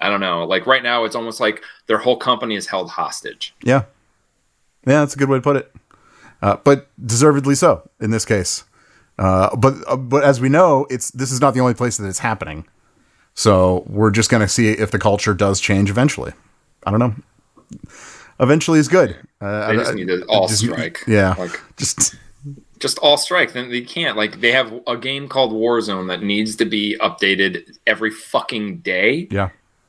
I 0.00 0.08
don't 0.08 0.20
know. 0.20 0.44
Like 0.46 0.66
right 0.66 0.82
now, 0.82 1.04
it's 1.04 1.14
almost 1.14 1.40
like 1.40 1.62
their 1.86 1.98
whole 1.98 2.16
company 2.16 2.54
is 2.56 2.66
held 2.68 2.88
hostage. 2.90 3.54
yeah, 3.62 3.82
yeah. 4.86 5.00
That's 5.00 5.14
a 5.14 5.18
good 5.18 5.28
way 5.28 5.36
to 5.36 5.42
put 5.42 5.56
it. 5.56 5.70
Uh, 6.40 6.56
but 6.64 6.88
deservedly 7.04 7.54
so 7.54 7.86
in 8.00 8.12
this 8.12 8.24
case. 8.24 8.64
Uh, 9.18 9.54
but 9.56 9.74
uh, 9.88 9.96
but 9.98 10.24
as 10.24 10.40
we 10.40 10.48
know, 10.48 10.86
it's 10.88 11.10
this 11.10 11.30
is 11.30 11.38
not 11.42 11.52
the 11.52 11.60
only 11.60 11.74
place 11.74 11.98
that 11.98 12.08
it's 12.08 12.20
happening. 12.20 12.66
So 13.34 13.84
we're 13.86 14.10
just 14.10 14.30
going 14.30 14.40
to 14.40 14.48
see 14.48 14.70
if 14.70 14.90
the 14.90 14.98
culture 14.98 15.34
does 15.34 15.60
change 15.60 15.90
eventually. 15.90 16.32
I 16.86 16.90
don't 16.90 17.00
know. 17.00 17.14
Eventually 18.40 18.78
is 18.78 18.88
good. 18.88 19.16
Uh, 19.40 19.66
They 19.66 19.72
I- 19.72 19.76
just 19.76 19.90
I- 19.90 19.94
need 19.94 20.08
to 20.08 20.24
all 20.28 20.48
just- 20.48 20.62
strike. 20.64 21.02
Yeah, 21.06 21.34
Like 21.38 21.60
just 21.76 22.14
just 22.84 22.98
all 22.98 23.16
strike. 23.16 23.54
Then 23.54 23.70
they 23.70 23.80
can't. 23.80 24.14
Like 24.16 24.40
they 24.40 24.52
have 24.52 24.72
a 24.86 24.96
game 24.96 25.26
called 25.26 25.52
Warzone 25.52 26.06
that 26.08 26.22
needs 26.22 26.54
to 26.56 26.66
be 26.66 26.96
updated 27.00 27.76
every 27.86 28.10
fucking 28.10 28.78
day. 28.78 29.26
yeah. 29.30 29.48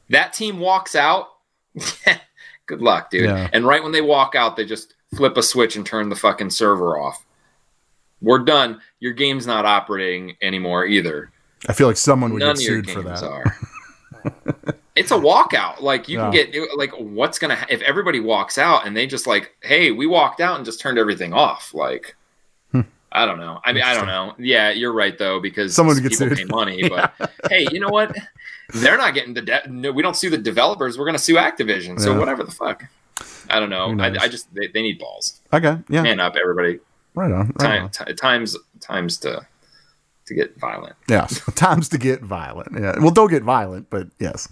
That 0.10 0.31
team 0.34 0.60
walks 0.60 0.95
out. 0.95 1.27
Good 2.67 2.81
luck, 2.81 3.10
dude. 3.12 3.25
Yeah. 3.25 3.49
And 3.53 3.65
right 3.65 3.84
when 3.84 3.91
they 3.91 4.01
walk 4.01 4.34
out, 4.36 4.55
they 4.55 4.63
just 4.65 4.93
flip 5.15 5.36
a 5.36 5.43
switch 5.43 5.75
and 5.75 5.86
turn 5.86 6.08
the 6.10 6.15
fucking 6.15 6.51
server 6.51 6.97
off. 6.99 7.25
We're 8.21 8.39
done. 8.39 8.79
Your 9.01 9.13
game's 9.13 9.45
not 9.45 9.65
operating 9.65 10.38
anymore 10.41 10.86
either. 10.86 11.31
I 11.67 11.73
feel 11.73 11.88
like 11.88 11.97
someone 11.97 12.31
would 12.34 12.39
None 12.39 12.55
get 12.55 12.63
of 12.63 12.67
your 12.69 12.84
sued 12.84 12.89
for 12.91 13.01
that. 13.01 13.23
are. 13.23 13.58
it's 14.95 15.12
a 15.12 15.15
walkout. 15.15 15.81
Like 15.81 16.08
you 16.08 16.19
Yeah. 16.19 16.31
can 16.31 16.51
get 16.51 16.77
like 16.77 16.91
what's 16.97 17.38
gonna 17.39 17.58
if 17.69 17.81
everybody 17.81 18.19
walks 18.19 18.58
out 18.58 18.86
and 18.88 18.95
they 18.95 19.05
just 19.08 19.27
like, 19.27 19.51
hey, 19.63 19.91
we 19.91 20.08
walked 20.08 20.39
out 20.39 20.55
and 20.55 20.65
just 20.65 20.79
turned 20.79 20.97
everything 20.97 21.34
off. 21.34 21.73
Like. 21.73 22.15
I 23.15 23.25
don't 23.25 23.39
know. 23.39 23.60
I 23.63 23.71
mean, 23.73 23.84
I 23.84 23.93
don't 23.93 24.08
know. 24.08 24.34
Yeah, 24.38 24.71
you're 24.71 24.91
right 24.93 25.17
though 25.17 25.39
because 25.39 25.73
Someone 25.73 25.95
would 25.95 26.04
get 26.04 26.12
people 26.12 26.28
sued. 26.36 26.38
pay 26.38 26.45
money. 26.45 26.89
But 26.89 27.13
hey, 27.49 27.65
you 27.71 27.80
know 27.80 27.89
what? 27.89 28.15
They're 28.73 28.97
not 28.97 29.13
getting 29.13 29.34
the 29.34 29.41
debt. 29.41 29.71
no, 29.71 29.91
we 29.91 30.01
don't 30.04 30.15
sue 30.17 30.30
the 30.30 30.38
developers. 30.38 30.97
We're 30.97 31.06
gonna 31.06 31.17
sue 31.19 31.36
Activision. 31.36 31.99
So 31.99 32.12
Yeah. 32.13 32.19
whatever 32.19 32.43
the 32.43 32.51
fuck. 32.51 32.84
I 33.49 33.60
don't 33.60 33.69
know. 33.69 33.95
I. 34.04 34.08
I 34.23 34.28
just 34.28 34.54
they, 34.54 34.67
they 34.67 34.82
need 34.82 34.99
balls. 34.99 35.39
Okay, 35.54 35.78
yeah, 35.89 36.01
Man 36.01 36.19
up, 36.19 36.36
everybody. 36.36 36.80
right 37.13 37.32
on. 37.32 37.47
Right 37.47 37.60
Time, 37.60 37.84
on. 37.84 37.89
ti- 37.91 38.13
times 38.15 38.58
times 38.82 39.17
to 39.19 39.45
to 40.25 40.34
get 40.34 40.60
violent. 40.60 40.95
Yeah, 41.08 41.28
times 41.56 41.88
to 41.89 41.97
get 41.99 42.21
violent. 42.21 42.69
Yeah, 42.73 42.95
well, 42.99 43.12
don't 43.12 43.30
get 43.30 43.43
violent, 43.43 43.89
but 43.91 44.08
yes. 44.19 44.49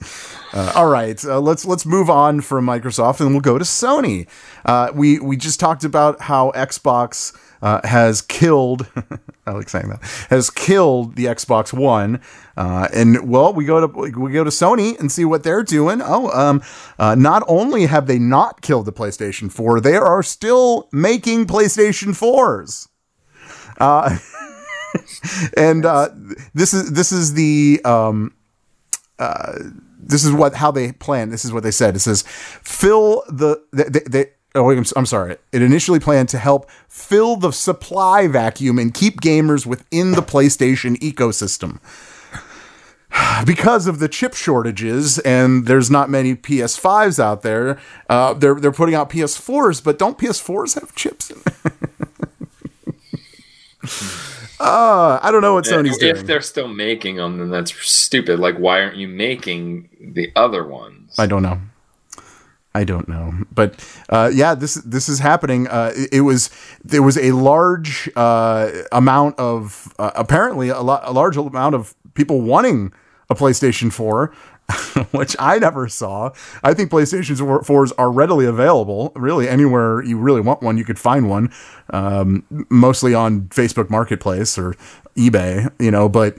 Uh, 0.53 0.71
all 0.75 0.87
right, 0.87 1.23
uh, 1.25 1.39
let's 1.41 1.65
let's 1.65 1.85
move 1.85 2.09
on 2.09 2.41
from 2.41 2.65
Microsoft 2.67 3.19
and 3.19 3.31
we'll 3.31 3.41
go 3.41 3.57
to 3.57 3.65
Sony. 3.65 4.27
Uh, 4.63 4.91
we 4.93 5.19
we 5.19 5.35
just 5.35 5.59
talked 5.59 5.83
about 5.83 6.21
how 6.21 6.51
Xbox 6.51 7.35
uh, 7.63 7.79
has 7.87 8.21
killed. 8.21 8.85
I 9.47 9.51
like 9.51 9.69
saying 9.69 9.87
that 9.87 10.01
has 10.29 10.49
killed 10.49 11.15
the 11.15 11.25
Xbox 11.25 11.73
One. 11.73 12.21
Uh, 12.57 12.89
and 12.93 13.27
well, 13.29 13.53
we 13.53 13.63
go 13.63 13.87
to 13.87 14.19
we 14.19 14.33
go 14.33 14.43
to 14.43 14.49
Sony 14.49 14.99
and 14.99 15.11
see 15.11 15.23
what 15.23 15.43
they're 15.43 15.63
doing. 15.63 16.01
Oh, 16.03 16.29
um, 16.31 16.61
uh, 16.99 17.15
not 17.15 17.41
only 17.47 17.85
have 17.85 18.05
they 18.05 18.19
not 18.19 18.61
killed 18.61 18.85
the 18.85 18.91
PlayStation 18.91 19.49
4, 19.49 19.79
they 19.79 19.95
are 19.95 20.21
still 20.21 20.89
making 20.91 21.45
PlayStation 21.45 22.09
4s. 22.09 22.89
Uh, 23.79 24.17
and 25.57 25.85
uh, 25.85 26.09
this 26.53 26.73
is 26.73 26.91
this 26.91 27.13
is 27.13 27.33
the 27.33 27.79
um, 27.85 28.35
uh, 29.19 29.57
this 29.97 30.25
is 30.25 30.33
what 30.33 30.53
how 30.53 30.69
they 30.69 30.91
plan. 30.91 31.29
This 31.29 31.45
is 31.45 31.53
what 31.53 31.63
they 31.63 31.71
said. 31.71 31.95
It 31.95 31.99
says 31.99 32.23
fill 32.27 33.23
the 33.29 33.63
they, 33.71 34.01
they 34.01 34.31
Oh, 34.55 34.69
I'm, 34.69 34.85
I'm 34.95 35.05
sorry. 35.05 35.37
It 35.51 35.61
initially 35.61 35.99
planned 35.99 36.29
to 36.29 36.37
help 36.37 36.69
fill 36.87 37.35
the 37.37 37.51
supply 37.51 38.27
vacuum 38.27 38.77
and 38.77 38.93
keep 38.93 39.19
gamers 39.19 39.65
within 39.65 40.11
the 40.11 40.21
PlayStation 40.21 40.95
ecosystem. 40.99 41.79
Because 43.45 43.85
of 43.85 43.99
the 43.99 44.07
chip 44.09 44.33
shortages 44.33 45.19
and 45.19 45.67
there's 45.67 45.91
not 45.91 46.09
many 46.09 46.35
PS5s 46.35 47.19
out 47.19 47.43
there, 47.43 47.77
uh, 48.09 48.33
they're 48.33 48.55
they're 48.55 48.71
putting 48.71 48.95
out 48.95 49.11
PS4s, 49.11 49.83
but 49.83 49.99
don't 49.99 50.17
PS4s 50.17 50.79
have 50.79 50.95
chips? 50.95 51.29
in 51.29 51.37
uh, 54.59 55.19
I 55.21 55.29
don't 55.31 55.41
know 55.41 55.53
what 55.53 55.65
Sony's 55.65 56.01
if 56.01 56.15
doing. 56.15 56.25
they're 56.25 56.41
still 56.41 56.67
making 56.67 57.17
them, 57.17 57.37
then 57.37 57.51
that's 57.51 57.73
stupid. 57.87 58.39
Like, 58.39 58.57
why 58.57 58.81
aren't 58.81 58.95
you 58.97 59.07
making 59.07 59.89
the 59.99 60.31
other 60.35 60.65
ones? 60.65 61.13
I 61.19 61.27
don't 61.27 61.43
know. 61.43 61.59
I 62.75 62.83
don't 62.83 63.07
know, 63.07 63.33
but 63.53 63.75
uh, 64.09 64.31
yeah, 64.33 64.55
this 64.55 64.75
this 64.75 65.07
is 65.07 65.19
happening. 65.19 65.67
Uh, 65.67 65.91
it, 65.95 66.09
it 66.13 66.21
was 66.21 66.49
there 66.83 67.03
was 67.03 67.17
a 67.17 67.31
large 67.31 68.09
uh, 68.15 68.71
amount 68.91 69.37
of 69.37 69.93
uh, 69.99 70.11
apparently 70.15 70.69
a, 70.69 70.77
a 70.77 71.13
large 71.13 71.37
amount 71.37 71.75
of 71.75 71.93
people 72.15 72.41
wanting 72.41 72.91
a 73.29 73.35
PlayStation 73.35 73.93
Four, 73.93 74.33
which 75.11 75.35
I 75.37 75.59
never 75.59 75.87
saw. 75.87 76.31
I 76.63 76.73
think 76.73 76.89
PlayStation 76.89 77.65
Fours 77.65 77.91
are 77.93 78.11
readily 78.11 78.47
available. 78.47 79.11
Really, 79.15 79.47
anywhere 79.47 80.03
you 80.03 80.17
really 80.17 80.41
want 80.41 80.63
one, 80.63 80.77
you 80.77 80.85
could 80.85 80.99
find 80.99 81.29
one. 81.29 81.53
Um, 81.91 82.43
mostly 82.69 83.13
on 83.13 83.41
Facebook 83.49 83.91
Marketplace 83.91 84.57
or 84.57 84.73
eBay, 85.15 85.71
you 85.79 85.91
know. 85.91 86.09
But 86.09 86.37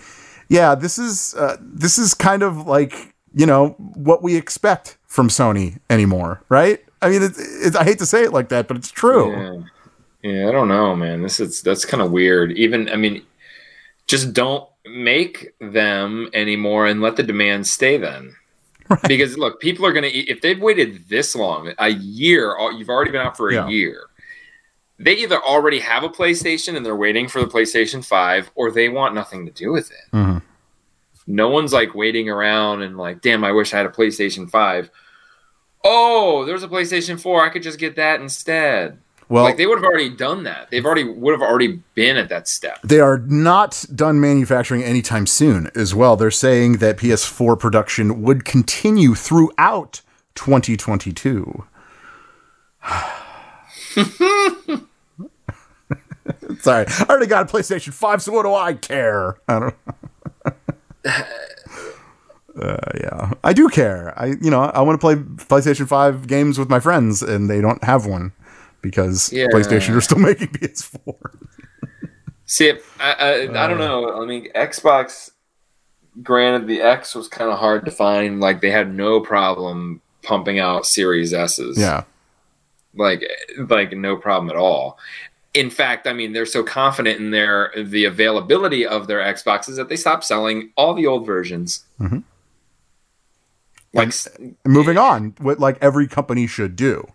yeah, 0.49 0.75
this 0.75 0.99
is 0.99 1.35
uh, 1.35 1.59
this 1.61 1.97
is 1.97 2.13
kind 2.13 2.43
of 2.43 2.67
like 2.67 3.15
you 3.35 3.47
know 3.47 3.71
what 3.79 4.23
we 4.23 4.37
expect 4.37 4.99
from 5.15 5.29
Sony 5.29 5.79
anymore, 5.89 6.43
right? 6.49 6.85
I 7.01 7.09
mean, 7.09 7.23
it's, 7.23 7.39
it's, 7.39 7.77
I 7.77 7.85
hate 7.85 8.01
to 8.01 8.07
say 8.07 8.25
it 8.25 8.33
like 8.33 8.49
that, 8.49 8.67
but 8.67 8.77
it's 8.77 8.91
true. 8.91 9.31
Yeah. 9.31 10.29
yeah, 10.29 10.49
I 10.49 10.51
don't 10.51 10.67
know, 10.67 10.97
man. 10.97 11.23
This 11.23 11.39
is 11.39 11.63
that's 11.63 11.85
kind 11.85 12.03
of 12.03 12.11
weird. 12.11 12.51
Even 12.59 12.89
I 12.89 12.97
mean, 12.97 13.23
just 14.09 14.33
don't 14.33 14.69
make 14.85 15.55
them 15.61 16.29
anymore 16.35 16.89
and 16.89 17.01
let 17.01 17.15
the 17.15 17.23
demand 17.23 17.69
stay 17.69 17.97
then. 17.97 18.35
Right. 18.89 19.03
Because 19.07 19.39
look, 19.39 19.61
people 19.61 19.87
are 19.87 19.93
going 19.93 20.03
to 20.03 20.11
if 20.11 20.41
they've 20.41 20.61
waited 20.61 21.09
this 21.09 21.37
long, 21.37 21.73
a 21.79 21.91
year, 21.91 22.57
you've 22.77 22.91
already 22.91 23.13
been 23.13 23.21
out 23.21 23.37
for 23.37 23.51
a 23.51 23.55
yeah. 23.55 23.69
year. 23.69 24.07
They 24.99 25.15
either 25.19 25.41
already 25.41 25.79
have 25.79 26.03
a 26.03 26.09
PlayStation 26.09 26.77
and 26.77 26.85
they're 26.85 26.97
waiting 26.97 27.29
for 27.29 27.41
the 27.41 27.47
PlayStation 27.47 28.05
5 28.05 28.51
or 28.57 28.73
they 28.73 28.89
want 28.89 29.15
nothing 29.15 29.47
to 29.47 29.53
do 29.53 29.71
with 29.71 29.93
it. 29.93 30.13
Mm-hmm. 30.13 30.39
No 31.29 31.49
one's 31.51 31.73
like 31.73 31.95
waiting 31.95 32.29
around 32.29 32.83
and 32.83 32.99
like, 32.99 33.21
"Damn, 33.21 33.45
I 33.45 33.53
wish 33.53 33.73
I 33.73 33.77
had 33.77 33.87
a 33.87 33.91
PlayStation 33.91 34.51
5." 34.51 34.91
Oh, 35.85 36.45
there's 36.45 36.63
a 36.63 36.69
PlayStation 36.69 37.21
4. 37.21 37.45
I 37.45 37.49
could 37.51 37.63
just 37.63 37.79
get 37.79 37.97
that 37.97 38.21
instead. 38.21 38.99
Well, 39.29 39.45
like 39.45 39.57
they 39.57 39.67
would 39.67 39.79
have 39.79 39.85
already 39.85 40.11
done 40.11 40.43
that. 40.45 40.71
They've 40.71 40.85
already 40.85 41.05
would 41.05 41.33
have 41.33 41.41
already 41.41 41.81
been 41.95 42.17
at 42.17 42.29
that 42.29 42.47
step. 42.47 42.83
They 42.83 43.01
are 43.01 43.19
not 43.19 43.85
done 43.95 44.21
manufacturing 44.21 44.83
anytime 44.83 45.27
soon 45.27 45.71
as 45.75 45.95
well. 45.95 46.17
They're 46.17 46.31
saying 46.31 46.79
that 46.79 46.99
PS4 46.99 47.59
production 47.59 48.23
would 48.23 48.45
continue 48.45 49.15
throughout 49.15 50.03
2022. 50.35 51.65
Sorry, 56.61 56.87
I 56.87 57.07
already 57.09 57.27
got 57.27 57.51
a 57.51 57.53
PlayStation 57.53 57.93
5, 57.93 58.23
so 58.23 58.33
what 58.33 58.43
do 58.43 58.55
I 58.55 58.75
care? 58.75 59.39
I 59.49 59.59
don't 59.59 59.75
uh, 62.61 62.77
yeah, 63.01 63.33
I 63.43 63.53
do 63.53 63.69
care. 63.69 64.13
I 64.17 64.27
you 64.41 64.51
know 64.51 64.63
I 64.63 64.81
want 64.83 65.01
to 65.01 65.05
play 65.05 65.17
PlayStation 65.17 65.89
Five 65.89 66.27
games 66.27 66.59
with 66.59 66.69
my 66.69 66.81
friends, 66.81 67.23
and 67.23 67.51
they 67.51 67.61
don't 67.61 67.83
have 67.83 68.07
one 68.07 68.33
because 68.81 69.33
yeah. 69.33 69.47
PlayStation 69.47 69.97
are 69.97 70.01
still 70.01 70.19
making 70.21 70.49
PS4. 70.49 71.17
See, 72.47 72.73
I 73.01 73.13
I, 73.13 73.43
I 73.43 73.67
don't 73.67 73.81
uh. 73.81 73.89
know. 73.89 74.23
I 74.23 74.27
mean, 74.27 74.49
Xbox. 74.55 75.31
Granted, 76.23 76.69
the 76.69 76.81
X 76.81 77.17
was 77.17 77.27
kind 77.27 77.51
of 77.51 77.59
hard 77.59 77.85
to 77.87 77.91
find. 77.91 78.41
Like 78.41 78.61
they 78.61 78.71
had 78.71 78.95
no 78.95 79.21
problem 79.21 80.01
pumping 80.23 80.61
out 80.61 80.87
Series 80.87 81.35
S's. 81.35 81.77
Yeah, 81.77 82.05
like 82.95 83.25
like 83.69 83.93
no 83.93 84.17
problem 84.17 84.49
at 84.49 84.57
all. 84.57 84.97
In 85.55 85.71
fact, 85.71 86.07
I 86.07 86.13
mean 86.13 86.33
they're 86.33 86.47
so 86.47 86.63
confident 86.63 87.19
in 87.19 87.33
their 87.33 87.73
the 87.77 88.05
availability 88.05 88.87
of 88.87 89.09
their 89.09 89.19
Xboxes 89.19 89.75
that 89.75 89.89
they 89.89 89.97
stopped 89.97 90.23
selling 90.23 90.71
all 90.77 90.95
the 90.95 91.09
old 91.09 91.27
versions. 91.27 91.85
Mm-hmm 91.99 92.19
like 93.95 94.13
and 94.39 94.57
moving 94.65 94.99
on, 94.99 95.35
what 95.39 95.59
like 95.59 95.79
every 95.81 96.07
company 96.07 96.47
should 96.47 96.77
do. 96.77 97.07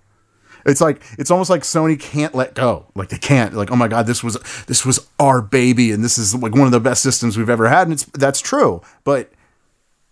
It's 0.65 0.81
like 0.81 1.01
it's 1.17 1.31
almost 1.31 1.49
like 1.49 1.61
Sony 1.61 1.99
can't 1.99 2.35
let 2.35 2.53
go. 2.53 2.85
Like 2.95 3.09
they 3.09 3.17
can't. 3.17 3.53
Like 3.53 3.71
oh 3.71 3.75
my 3.75 3.87
god, 3.87 4.07
this 4.07 4.23
was 4.23 4.37
this 4.67 4.85
was 4.85 5.07
our 5.19 5.41
baby, 5.41 5.91
and 5.91 6.03
this 6.03 6.17
is 6.17 6.35
like 6.35 6.53
one 6.53 6.65
of 6.65 6.71
the 6.71 6.79
best 6.79 7.01
systems 7.01 7.37
we've 7.37 7.49
ever 7.49 7.69
had, 7.69 7.83
and 7.87 7.93
it's 7.93 8.05
that's 8.05 8.41
true. 8.41 8.81
But 9.03 9.31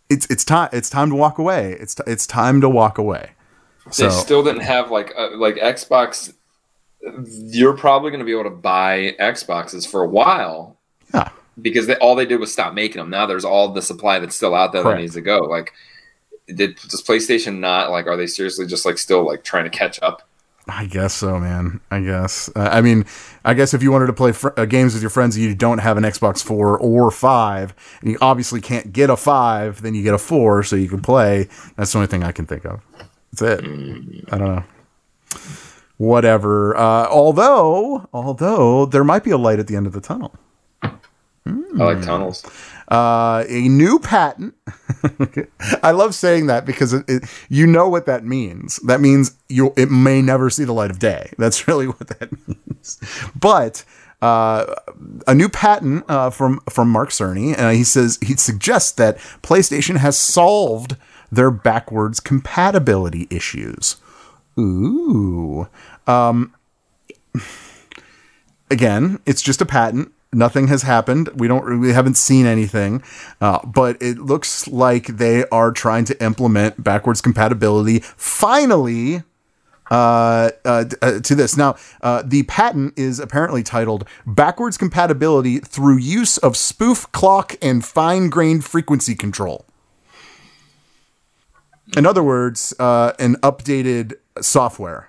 it's 0.10 0.26
it's 0.30 0.46
time 0.46 0.70
it's 0.72 0.90
time 0.90 1.10
to 1.10 1.16
walk 1.16 1.38
away. 1.38 1.78
It's 1.80 1.96
t- 1.96 2.04
it's 2.08 2.26
time 2.26 2.62
to 2.62 2.70
walk 2.70 2.98
away. 2.98 3.32
So, 3.92 4.04
they 4.04 4.10
still 4.10 4.44
didn't 4.44 4.62
have 4.62 4.92
like 4.92 5.14
uh, 5.18 5.36
like 5.36 5.56
Xbox. 5.56 6.34
You're 7.26 7.78
probably 7.78 8.12
going 8.12 8.20
to 8.20 8.26
be 8.26 8.34
able 8.34 8.46
to 8.46 8.50
buy 8.50 9.16
Xboxes 9.20 9.88
for 9.88 10.04
a 10.04 10.08
while. 10.08 10.78
Yeah. 11.14 11.30
Because 11.62 11.88
they, 11.88 11.96
all 11.96 12.16
they 12.16 12.26
did 12.26 12.40
was 12.40 12.52
stop 12.52 12.74
making 12.74 13.00
them. 13.00 13.10
Now 13.10 13.26
there's 13.26 13.46
all 13.46 13.70
the 13.70 13.82
supply 13.82 14.20
that's 14.20 14.36
still 14.36 14.54
out 14.54 14.74
there 14.74 14.84
Correct. 14.84 14.98
that 14.98 15.02
needs 15.02 15.14
to 15.14 15.22
go. 15.22 15.40
Like 15.40 15.74
did 16.48 16.76
does 16.78 17.04
PlayStation 17.04 17.60
not 17.60 17.92
like? 17.92 18.08
Are 18.08 18.18
they 18.18 18.28
seriously 18.28 18.66
just 18.66 18.86
like 18.86 18.98
still 18.98 19.26
like 19.26 19.44
trying 19.44 19.66
to 19.66 19.70
catch 19.70 20.02
up? 20.02 20.28
I 20.70 20.86
guess 20.86 21.14
so, 21.14 21.40
man. 21.40 21.80
I 21.92 22.02
guess. 22.02 22.50
Uh, 22.56 22.70
I 22.72 22.82
mean, 22.82 23.06
I 23.46 23.54
guess 23.54 23.74
if 23.74 23.82
you 23.82 23.92
wanted 23.92 24.08
to 24.08 24.14
play 24.14 24.34
fr- 24.34 24.50
uh, 24.58 24.66
games 24.66 24.94
with 24.94 25.02
your 25.02 25.10
friends 25.10 25.36
and 25.36 25.46
you 25.46 25.56
don't 25.56 25.78
have 25.78 25.98
an 25.98 26.04
Xbox 26.04 26.44
Four 26.44 26.78
or 26.78 27.10
Five, 27.10 27.74
and 28.02 28.12
you 28.12 28.18
obviously 28.22 28.60
can't 28.60 28.92
get 28.92 29.10
a 29.10 29.16
Five, 29.16 29.82
then 29.82 29.96
you 29.96 30.04
get 30.04 30.14
a 30.14 30.18
Four 30.18 30.64
so 30.64 30.76
you 30.76 30.90
can 30.90 31.02
play. 31.02 31.48
That's 31.78 31.92
the 31.92 32.00
only 32.00 32.08
thing 32.08 32.24
I 32.24 32.32
can 32.32 32.46
think 32.46 32.66
of. 32.66 32.82
That's 33.32 33.62
it. 33.62 33.66
Mm. 33.66 34.34
I 34.34 34.38
don't 34.38 34.56
know. 34.56 34.64
Whatever. 35.98 36.76
Uh, 36.76 37.08
although, 37.08 38.08
although 38.14 38.86
there 38.86 39.04
might 39.04 39.24
be 39.24 39.32
a 39.32 39.38
light 39.38 39.60
at 39.60 39.68
the 39.68 39.76
end 39.76 39.88
of 39.88 39.94
the 39.94 40.02
tunnel. 40.02 40.36
Mm. 40.84 41.80
I 41.80 41.94
like 41.94 42.02
tunnels 42.04 42.46
uh, 42.88 43.44
a 43.50 43.68
new 43.68 44.00
patent. 44.00 44.56
I 45.84 45.92
love 45.92 46.16
saying 46.16 46.48
that 46.48 46.66
because 46.66 46.94
it, 46.94 47.06
it, 47.08 47.24
you 47.50 47.68
know 47.68 47.90
what 47.90 48.06
that 48.06 48.24
means. 48.24 48.78
That 48.78 49.02
means 49.02 49.38
you 49.50 49.74
it 49.76 49.92
may 49.92 50.22
never 50.22 50.50
see 50.50 50.64
the 50.64 50.74
light 50.74 50.92
of 50.92 51.00
day. 51.00 51.32
That's 51.38 51.68
really 51.68 51.88
what 51.88 52.08
that 52.08 52.32
means. 52.48 53.00
But 53.40 53.84
uh, 54.22 54.74
a 55.28 55.36
new 55.36 55.50
patent 55.50 56.10
uh, 56.10 56.30
from 56.30 56.60
from 56.70 56.90
Mark 56.90 57.10
Cerny. 57.10 57.58
Uh, 57.58 57.72
he 57.72 57.84
says 57.84 58.18
he 58.22 58.36
suggests 58.36 58.92
that 58.94 59.18
PlayStation 59.44 59.98
has 59.98 60.18
solved 60.18 60.96
their 61.32 61.52
backwards 61.52 62.20
compatibility 62.20 63.28
issues. 63.30 63.98
Ooh. 64.58 65.68
Um, 66.08 66.54
again, 68.72 69.20
it's 69.26 69.42
just 69.42 69.62
a 69.62 69.66
patent 69.66 70.14
nothing 70.34 70.68
has 70.68 70.84
happened. 70.84 71.30
We 71.36 71.48
don't 71.48 71.80
we 71.80 71.94
haven't 71.94 72.18
seen 72.18 72.46
anything, 72.46 73.04
uh, 73.42 73.66
but 73.66 74.02
it 74.02 74.20
looks 74.20 74.68
like 74.68 75.08
they 75.08 75.48
are 75.50 75.72
trying 75.72 76.06
to 76.06 76.24
implement 76.24 76.84
backwards 76.84 77.22
compatibility 77.22 78.00
finally. 78.00 79.24
Uh, 79.90 80.50
uh, 80.66 80.84
uh 81.02 81.20
to 81.22 81.34
this 81.34 81.56
now, 81.56 81.76
uh, 82.02 82.22
the 82.26 82.44
patent 82.44 82.94
is 82.98 83.20
apparently 83.20 83.64
titled 83.64 84.06
"Backwards 84.26 84.78
Compatibility 84.78 85.60
Through 85.60 85.98
Use 85.98 86.38
of 86.38 86.58
Spoof 86.58 87.10
Clock 87.14 87.56
and 87.62 87.86
Fine 87.86 88.30
Grained 88.30 88.66
Frequency 88.66 89.16
Control." 89.16 89.66
In 91.96 92.06
other 92.06 92.22
words, 92.22 92.74
uh, 92.80 93.14
an 93.18 93.36
updated 93.36 94.16
software 94.42 95.08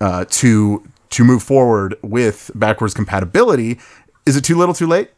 to 0.00 0.88
to 1.10 1.24
move 1.24 1.42
forward 1.42 1.96
with 2.02 2.50
backwards 2.54 2.94
compatibility 2.94 3.78
is 4.26 4.36
it 4.36 4.44
too 4.44 4.56
little, 4.56 4.74
too 4.74 4.86
late? 4.86 5.10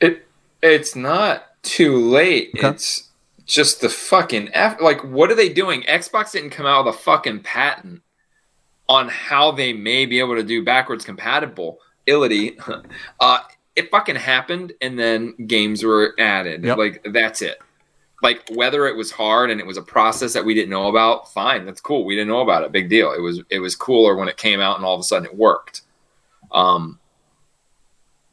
It 0.00 0.26
it's 0.62 0.94
not 0.94 1.62
too 1.62 1.96
late. 1.98 2.50
Okay. 2.56 2.68
It's 2.68 3.10
just 3.46 3.80
the 3.80 3.88
fucking 3.88 4.50
F. 4.52 4.80
Like, 4.80 5.02
what 5.04 5.30
are 5.30 5.34
they 5.34 5.48
doing? 5.48 5.82
Xbox 5.82 6.32
didn't 6.32 6.50
come 6.50 6.66
out 6.66 6.84
with 6.84 6.94
a 6.94 6.98
fucking 6.98 7.40
patent 7.40 8.02
on 8.88 9.08
how 9.08 9.50
they 9.50 9.72
may 9.72 10.06
be 10.06 10.18
able 10.18 10.34
to 10.34 10.42
do 10.42 10.64
backwards 10.64 11.04
compatibility, 11.04 12.58
uh, 13.20 13.40
it 13.76 13.90
fucking 13.90 14.16
happened, 14.16 14.72
and 14.80 14.98
then 14.98 15.34
games 15.46 15.84
were 15.84 16.14
added. 16.18 16.64
Yep. 16.64 16.78
Like 16.78 17.06
that's 17.12 17.42
it. 17.42 17.58
Like 18.22 18.42
whether 18.50 18.86
it 18.86 18.96
was 18.96 19.12
hard 19.12 19.50
and 19.50 19.60
it 19.60 19.66
was 19.66 19.76
a 19.76 19.82
process 19.82 20.32
that 20.32 20.44
we 20.44 20.54
didn't 20.54 20.70
know 20.70 20.88
about, 20.88 21.32
fine, 21.32 21.64
that's 21.64 21.80
cool. 21.80 22.04
We 22.04 22.16
didn't 22.16 22.28
know 22.28 22.40
about 22.40 22.64
it, 22.64 22.72
big 22.72 22.88
deal. 22.88 23.12
It 23.12 23.20
was 23.20 23.42
it 23.50 23.60
was 23.60 23.76
cooler 23.76 24.16
when 24.16 24.28
it 24.28 24.36
came 24.36 24.60
out 24.60 24.76
and 24.76 24.84
all 24.84 24.94
of 24.94 25.00
a 25.00 25.04
sudden 25.04 25.26
it 25.26 25.36
worked. 25.36 25.82
Um. 26.52 26.98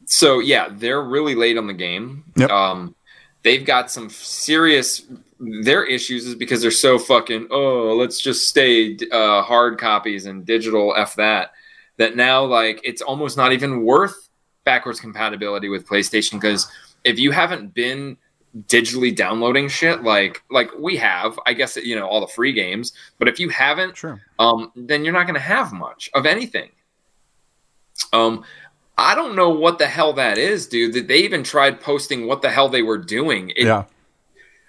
So 0.06 0.38
yeah, 0.38 0.68
they're 0.70 1.02
really 1.02 1.34
late 1.34 1.58
on 1.58 1.66
the 1.66 1.74
game. 1.74 2.24
Yep. 2.36 2.50
Um, 2.50 2.94
they've 3.42 3.64
got 3.64 3.90
some 3.90 4.10
serious 4.10 5.02
their 5.38 5.84
issues 5.84 6.26
is 6.26 6.34
because 6.34 6.62
they're 6.62 6.70
so 6.70 6.98
fucking 6.98 7.46
oh 7.50 7.94
let's 7.94 8.20
just 8.20 8.48
stay 8.48 8.96
uh, 9.12 9.42
hard 9.42 9.78
copies 9.78 10.24
and 10.26 10.46
digital 10.46 10.94
f 10.96 11.14
that 11.16 11.52
that 11.98 12.16
now 12.16 12.42
like 12.44 12.80
it's 12.82 13.02
almost 13.02 13.36
not 13.36 13.52
even 13.52 13.84
worth 13.84 14.30
backwards 14.64 14.98
compatibility 14.98 15.68
with 15.68 15.86
PlayStation 15.86 16.32
because 16.40 16.66
if 17.04 17.18
you 17.18 17.30
haven't 17.32 17.74
been 17.74 18.16
digitally 18.66 19.14
downloading 19.14 19.68
shit 19.68 20.02
like 20.02 20.42
like 20.50 20.70
we 20.78 20.96
have 20.96 21.38
I 21.44 21.52
guess 21.52 21.76
you 21.76 21.94
know 21.94 22.06
all 22.06 22.22
the 22.22 22.26
free 22.26 22.52
games 22.52 22.92
but 23.18 23.28
if 23.28 23.38
you 23.38 23.50
haven't 23.50 23.96
Sure. 23.96 24.20
um 24.38 24.72
then 24.74 25.04
you're 25.04 25.12
not 25.12 25.24
going 25.24 25.34
to 25.34 25.40
have 25.40 25.72
much 25.72 26.08
of 26.14 26.24
anything 26.24 26.70
um 28.12 28.44
I 28.98 29.14
don't 29.14 29.36
know 29.36 29.50
what 29.50 29.78
the 29.78 29.86
hell 29.86 30.14
that 30.14 30.38
is, 30.38 30.66
dude. 30.66 30.94
That 30.94 31.08
they 31.08 31.18
even 31.18 31.42
tried 31.42 31.80
posting 31.80 32.26
what 32.26 32.40
the 32.40 32.50
hell 32.50 32.68
they 32.68 32.82
were 32.82 32.96
doing. 32.98 33.50
It, 33.50 33.66
yeah. 33.66 33.84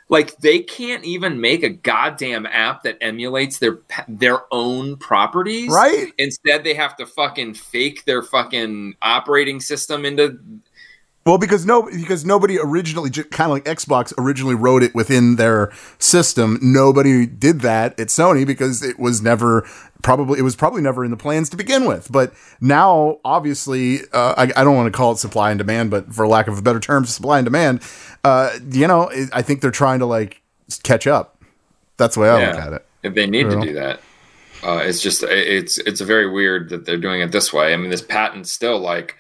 like 0.09 0.35
they 0.37 0.59
can't 0.59 1.05
even 1.05 1.39
make 1.39 1.63
a 1.63 1.69
goddamn 1.69 2.45
app 2.45 2.83
that 2.83 2.97
emulates 3.01 3.59
their 3.59 3.79
their 4.07 4.41
own 4.51 4.97
properties 4.97 5.71
Right? 5.71 6.11
instead 6.17 6.63
they 6.63 6.73
have 6.73 6.97
to 6.97 7.05
fucking 7.05 7.53
fake 7.53 8.03
their 8.05 8.21
fucking 8.21 8.95
operating 9.01 9.61
system 9.61 10.05
into 10.05 10.39
Well, 11.27 11.37
because 11.37 11.65
no, 11.65 11.83
because 11.83 12.23
nobody 12.23 12.57
originally, 12.57 13.09
kind 13.09 13.51
of 13.51 13.55
like 13.57 13.65
Xbox 13.65 14.13
originally 14.17 14.55
wrote 14.55 14.81
it 14.81 14.95
within 14.95 15.35
their 15.35 15.73
system. 15.99 16.57
Nobody 16.61 17.25
did 17.25 17.59
that 17.61 17.99
at 17.99 18.07
Sony 18.07 18.47
because 18.47 18.81
it 18.81 18.97
was 18.97 19.21
never 19.21 19.67
probably 20.01 20.39
it 20.39 20.43
was 20.43 20.55
probably 20.55 20.81
never 20.81 21.03
in 21.03 21.11
the 21.11 21.17
plans 21.17 21.49
to 21.49 21.57
begin 21.57 21.83
with. 21.83 22.09
But 22.09 22.33
now, 22.61 23.19
obviously, 23.25 23.99
uh, 24.13 24.35
I, 24.37 24.43
I 24.55 24.63
don't 24.63 24.77
want 24.77 24.91
to 24.91 24.97
call 24.97 25.11
it 25.11 25.17
supply 25.17 25.51
and 25.51 25.57
demand, 25.57 25.91
but 25.91 26.13
for 26.13 26.25
lack 26.29 26.47
of 26.47 26.57
a 26.57 26.61
better 26.61 26.79
term, 26.79 27.05
supply 27.05 27.39
and 27.39 27.45
demand. 27.45 27.81
Uh, 28.23 28.51
you 28.71 28.87
know, 28.87 29.09
it, 29.09 29.29
I 29.33 29.41
think 29.41 29.59
they're 29.59 29.69
trying 29.69 29.99
to 29.99 30.05
like 30.05 30.41
catch 30.83 31.07
up. 31.07 31.43
That's 31.97 32.15
the 32.15 32.21
way 32.21 32.29
I 32.29 32.47
look 32.47 32.57
at 32.57 32.71
it. 32.71 32.85
if 33.03 33.15
they 33.15 33.27
need 33.27 33.49
to 33.49 33.59
do 33.59 33.73
that 33.73 33.99
uh, 34.63 34.77
it's 34.77 35.01
just 35.01 35.23
it's 35.23 35.77
it's 35.79 36.01
very 36.01 36.29
weird 36.29 36.69
that 36.69 36.85
they're 36.85 36.97
doing 36.97 37.21
it 37.21 37.31
this 37.31 37.53
way 37.53 37.73
i 37.73 37.77
mean 37.77 37.89
this 37.89 38.01
patent's 38.01 38.51
still 38.51 38.79
like 38.79 39.15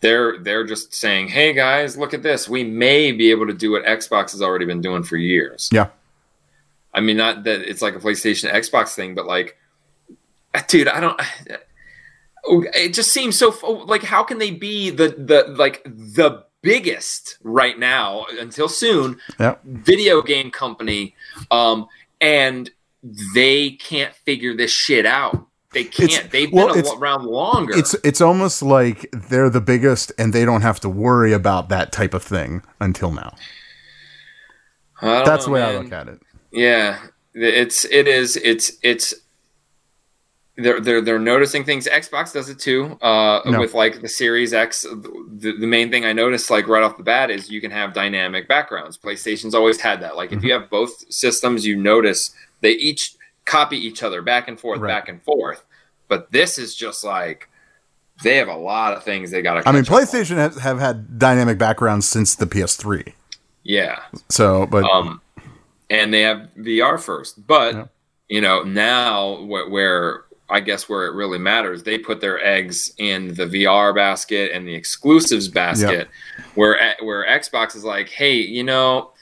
they're 0.00 0.38
they're 0.38 0.64
just 0.64 0.92
saying 0.94 1.28
hey 1.28 1.52
guys 1.52 1.96
look 1.96 2.14
at 2.14 2.22
this 2.22 2.48
we 2.48 2.64
may 2.64 3.12
be 3.12 3.30
able 3.30 3.46
to 3.46 3.52
do 3.54 3.70
what 3.72 3.84
xbox 3.84 4.32
has 4.32 4.42
already 4.42 4.64
been 4.64 4.80
doing 4.80 5.02
for 5.02 5.16
years 5.16 5.68
Yeah. 5.72 5.88
i 6.94 7.00
mean 7.00 7.16
not 7.16 7.44
that 7.44 7.60
it's 7.68 7.82
like 7.82 7.94
a 7.94 7.98
playstation 8.00 8.50
xbox 8.52 8.94
thing 8.94 9.14
but 9.14 9.26
like 9.26 9.56
dude 10.68 10.88
i 10.88 11.00
don't 11.00 11.20
it 12.74 12.94
just 12.94 13.12
seems 13.12 13.38
so 13.38 13.50
like 13.86 14.02
how 14.02 14.22
can 14.24 14.38
they 14.38 14.50
be 14.50 14.90
the 14.90 15.08
the 15.08 15.54
like 15.56 15.82
the 15.84 16.44
biggest 16.62 17.38
right 17.42 17.78
now 17.78 18.24
until 18.38 18.68
soon 18.68 19.18
Yeah. 19.38 19.56
video 19.64 20.22
game 20.22 20.50
company 20.50 21.14
um 21.50 21.86
and 22.20 22.70
they 23.34 23.70
can't 23.72 24.14
figure 24.14 24.54
this 24.54 24.70
shit 24.70 25.06
out 25.06 25.46
they 25.72 25.84
can't 25.84 26.10
It's- 26.10 26.30
they've 26.32 26.52
well, 26.52 26.74
been 26.74 26.84
around 26.98 27.24
longer 27.26 27.76
It's 27.76 27.94
it's 28.04 28.20
almost 28.20 28.60
like 28.62 29.08
they're 29.12 29.50
the 29.50 29.60
biggest 29.60 30.12
and 30.18 30.32
they 30.32 30.44
don't 30.44 30.62
have 30.62 30.80
to 30.80 30.88
worry 30.88 31.32
about 31.32 31.68
that 31.68 31.92
type 31.92 32.12
of 32.14 32.22
thing 32.22 32.62
until 32.80 33.12
now. 33.12 33.34
That's 35.00 35.28
know, 35.28 35.36
the 35.46 35.50
way 35.52 35.62
I 35.62 35.78
look 35.78 35.92
at 35.92 36.08
it. 36.08 36.20
Yeah, 36.50 36.98
it's 37.34 37.84
it 37.86 38.06
is 38.08 38.36
it's 38.36 38.72
it's 38.82 39.14
they're 40.56 40.80
they're 40.80 41.00
they're 41.00 41.18
noticing 41.18 41.64
things. 41.64 41.86
Xbox 41.86 42.32
does 42.34 42.48
it 42.50 42.58
too. 42.58 42.98
Uh, 43.00 43.40
No. 43.46 43.60
with 43.60 43.72
like 43.72 44.02
the 44.02 44.08
Series 44.08 44.52
X, 44.52 44.82
the, 44.82 45.52
the 45.58 45.66
main 45.66 45.90
thing 45.90 46.04
I 46.04 46.12
noticed 46.12 46.50
like 46.50 46.68
right 46.68 46.82
off 46.82 46.98
the 46.98 47.02
bat 47.02 47.30
is 47.30 47.50
you 47.50 47.60
can 47.62 47.70
have 47.70 47.94
dynamic 47.94 48.46
backgrounds. 48.46 48.98
PlayStation's 48.98 49.54
always 49.54 49.80
had 49.80 50.00
that. 50.02 50.16
Like 50.16 50.32
if 50.32 50.38
Mm-hmm. 50.38 50.46
you 50.48 50.52
have 50.52 50.68
both 50.68 51.10
systems, 51.12 51.64
you 51.64 51.76
notice 51.76 52.34
they 52.60 52.72
each 52.72 53.14
copy 53.44 53.76
each 53.76 54.02
other 54.02 54.22
back 54.22 54.48
and 54.48 54.58
forth, 54.58 54.80
Right. 54.80 54.88
back 54.88 55.08
and 55.08 55.22
forth. 55.22 55.64
But 56.08 56.30
this 56.32 56.58
is 56.58 56.74
just 56.74 57.04
like 57.04 57.48
they 58.22 58.36
have 58.36 58.48
a 58.48 58.56
lot 58.56 58.92
of 58.96 59.02
things 59.04 59.30
they 59.30 59.42
got 59.42 59.54
to. 59.62 59.68
I 59.68 59.72
mean, 59.72 59.84
PlayStation 59.84 60.36
has, 60.36 60.58
have 60.58 60.78
had 60.78 61.18
dynamic 61.18 61.56
backgrounds 61.58 62.06
since 62.08 62.34
the 62.34 62.46
PS3. 62.46 63.12
yeah. 63.62 64.00
So, 64.28 64.66
but 64.66 64.84
um, 64.84 65.20
and 65.88 66.12
they 66.12 66.22
have 66.22 66.48
VR 66.58 66.98
first. 67.00 67.46
But 67.46 67.74
Yeah. 67.74 67.84
you 68.28 68.40
know 68.40 68.62
now 68.62 69.36
wh- 69.36 69.70
where 69.70 70.24
I 70.48 70.58
guess 70.60 70.88
where 70.88 71.06
it 71.06 71.14
really 71.14 71.38
matters, 71.38 71.84
they 71.84 71.96
put 71.96 72.20
their 72.20 72.44
eggs 72.44 72.92
in 72.98 73.34
the 73.34 73.46
VR 73.46 73.94
basket 73.94 74.50
and 74.52 74.66
the 74.66 74.74
exclusives 74.74 75.46
basket, 75.48 76.08
where 76.56 76.94
where 77.00 77.24
Xbox 77.26 77.76
is 77.76 77.84
like, 77.84 78.08
hey, 78.08 78.34
you 78.36 78.64
know. 78.64 79.12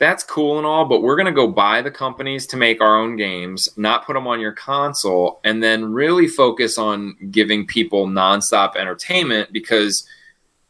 That's 0.00 0.24
cool 0.24 0.56
and 0.56 0.66
all, 0.66 0.86
but 0.86 1.02
we're 1.02 1.14
going 1.14 1.26
to 1.26 1.32
go 1.32 1.46
buy 1.46 1.82
the 1.82 1.90
companies 1.90 2.46
to 2.48 2.56
make 2.56 2.80
our 2.80 2.98
own 2.98 3.16
games, 3.16 3.68
not 3.76 4.06
put 4.06 4.14
them 4.14 4.26
on 4.26 4.40
your 4.40 4.52
console, 4.52 5.40
and 5.44 5.62
then 5.62 5.92
really 5.92 6.26
focus 6.26 6.78
on 6.78 7.14
giving 7.30 7.66
people 7.66 8.06
nonstop 8.08 8.76
entertainment 8.76 9.52
because 9.52 10.06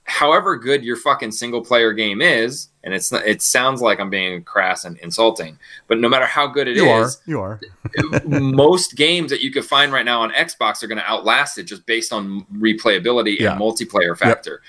however 0.02 0.56
good 0.56 0.82
your 0.84 0.96
fucking 0.96 1.30
single 1.30 1.64
player 1.64 1.92
game 1.92 2.20
is, 2.20 2.70
and 2.82 2.92
it's 2.92 3.12
not, 3.12 3.24
it 3.24 3.40
sounds 3.40 3.80
like 3.80 4.00
I'm 4.00 4.10
being 4.10 4.42
crass 4.42 4.84
and 4.84 4.98
insulting, 4.98 5.56
but 5.86 5.98
no 6.00 6.08
matter 6.08 6.26
how 6.26 6.48
good 6.48 6.66
it 6.66 6.76
is, 6.76 7.20
you 7.24 7.38
are, 7.40 7.60
you 7.94 8.10
are. 8.24 8.40
most 8.40 8.96
games 8.96 9.30
that 9.30 9.42
you 9.42 9.52
could 9.52 9.64
find 9.64 9.92
right 9.92 10.04
now 10.04 10.22
on 10.22 10.32
Xbox 10.32 10.82
are 10.82 10.88
going 10.88 10.98
to 10.98 11.08
outlast 11.08 11.56
it 11.56 11.64
just 11.64 11.86
based 11.86 12.12
on 12.12 12.44
replayability 12.52 13.38
Yeah. 13.38 13.52
and 13.52 13.60
multiplayer 13.60 14.18
factor. 14.18 14.60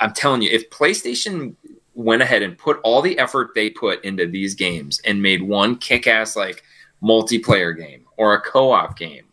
I'm 0.00 0.14
telling 0.14 0.42
you, 0.42 0.50
if 0.50 0.70
PlayStation 0.70 1.56
went 1.96 2.22
ahead 2.22 2.42
and 2.42 2.56
put 2.58 2.78
all 2.84 3.00
the 3.02 3.18
effort 3.18 3.50
they 3.54 3.70
put 3.70 4.04
into 4.04 4.26
these 4.26 4.54
games 4.54 5.00
and 5.04 5.20
made 5.20 5.42
one 5.42 5.76
kick-ass 5.76 6.36
like 6.36 6.62
multiplayer 7.02 7.76
game 7.76 8.04
or 8.16 8.34
a 8.34 8.40
co-op 8.40 8.96
game, 8.98 9.24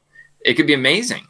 it 0.46 0.54
could 0.56 0.66
be 0.68 0.74
amazing. 0.74 1.28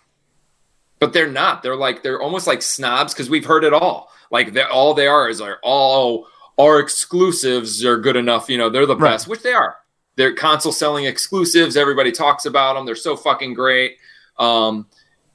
But 1.00 1.12
they're 1.12 1.28
not. 1.28 1.64
They're 1.64 1.76
like 1.76 2.02
they're 2.04 2.22
almost 2.22 2.48
like 2.48 2.62
snobs 2.62 3.14
because 3.14 3.30
we've 3.30 3.46
heard 3.46 3.64
it 3.66 3.74
all. 3.74 4.10
Like 4.32 4.56
all 4.72 4.94
they 4.94 5.08
are 5.08 5.28
is 5.28 5.42
like, 5.42 5.56
all 5.64 6.28
our 6.58 6.80
exclusives 6.80 7.84
are 7.84 7.98
good 7.98 8.16
enough. 8.16 8.50
You 8.50 8.58
know, 8.58 8.70
they're 8.70 8.86
the 8.86 8.96
Right. 8.96 9.12
best, 9.12 9.28
which 9.28 9.42
they 9.42 9.54
are. 9.54 9.76
They're 10.16 10.36
console 10.36 10.72
selling 10.72 11.06
exclusives. 11.06 11.76
Everybody 11.76 12.12
talks 12.12 12.46
about 12.46 12.76
them. 12.76 12.86
They're 12.86 12.96
so 12.96 13.16
fucking 13.18 13.56
great. 13.56 13.98
Um, 14.38 14.88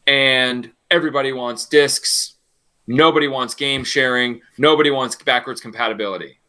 and 0.07 0.71
everybody 0.91 1.33
wants 1.33 1.67
discs. 1.67 2.37
Nobody 2.89 3.29
wants 3.29 3.55
game 3.55 3.85
sharing. 3.85 4.41
Nobody 4.57 4.91
wants 4.91 5.15
backwards 5.15 5.61
compatibility. 5.61 6.41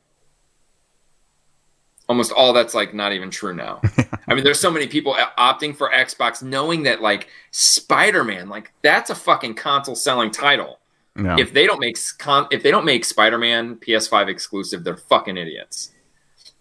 Almost 2.07 2.31
all 2.31 2.53
that's 2.53 2.73
like 2.73 2.93
not 2.93 3.11
even 3.11 3.29
true 3.29 3.53
now. 3.53 3.81
I 4.27 4.33
mean, 4.33 4.45
there's 4.45 4.59
so 4.59 4.71
many 4.71 4.87
people 4.87 5.15
opting 5.37 5.75
for 5.75 5.91
Xbox, 5.91 6.41
knowing 6.41 6.83
that 6.83 7.01
like 7.01 7.27
Spider-Man, 7.51 8.47
like 8.47 8.71
that's 8.81 9.09
a 9.09 9.15
fucking 9.15 9.55
console 9.55 9.95
selling 9.95 10.31
title. 10.31 10.79
No. 11.17 11.37
If 11.37 11.53
they 11.53 11.67
don't 11.67 11.81
make 11.81 11.97
con- 12.17 12.47
if 12.51 12.63
they 12.63 12.71
don't 12.71 12.85
make 12.85 13.03
Spider-Man 13.03 13.75
PS5 13.75 14.29
exclusive, 14.29 14.85
they're 14.85 14.95
fucking 14.95 15.35
idiots. 15.35 15.91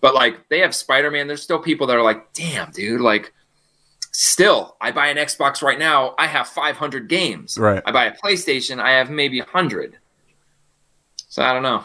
But 0.01 0.13
like 0.13 0.49
they 0.49 0.59
have 0.59 0.75
Spider-Man, 0.75 1.29
there's 1.29 1.43
still 1.43 1.61
people 1.61 1.87
that 1.87 1.97
are 1.97 2.03
like, 2.03 2.33
damn, 2.33 2.73
dude, 2.73 3.01
like 3.01 3.33
still, 4.19 4.77
I 4.81 4.91
buy 4.91 5.07
an 5.07 5.17
Xbox 5.17 5.63
right 5.63 5.79
now, 5.79 6.17
I 6.19 6.27
have 6.27 6.49
500 6.49 7.09
games. 7.09 7.57
Right. 7.57 7.81
I 7.87 7.93
buy 7.93 8.07
a 8.07 8.17
PlayStation, 8.17 8.81
I 8.81 8.91
have 8.93 9.11
maybe 9.11 9.39
100. 9.41 9.97
So 11.29 11.43
I 11.43 11.53
don't 11.53 11.63
know. 11.63 11.85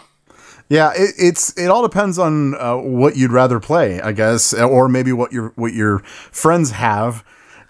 Yeah, 0.69 0.93
it, 0.95 1.13
it's 1.19 1.55
it 1.57 1.67
all 1.67 1.83
depends 1.83 2.17
on 2.17 2.55
uh, 2.55 2.77
what 2.77 3.15
you'd 3.15 3.31
rather 3.31 3.59
play, 3.59 4.01
I 4.01 4.13
guess, 4.13 4.53
or 4.53 4.89
maybe 4.89 5.11
what 5.11 5.31
your 5.31 5.49
what 5.55 5.73
your 5.73 5.99
friends 5.99 6.71
have. 6.71 7.23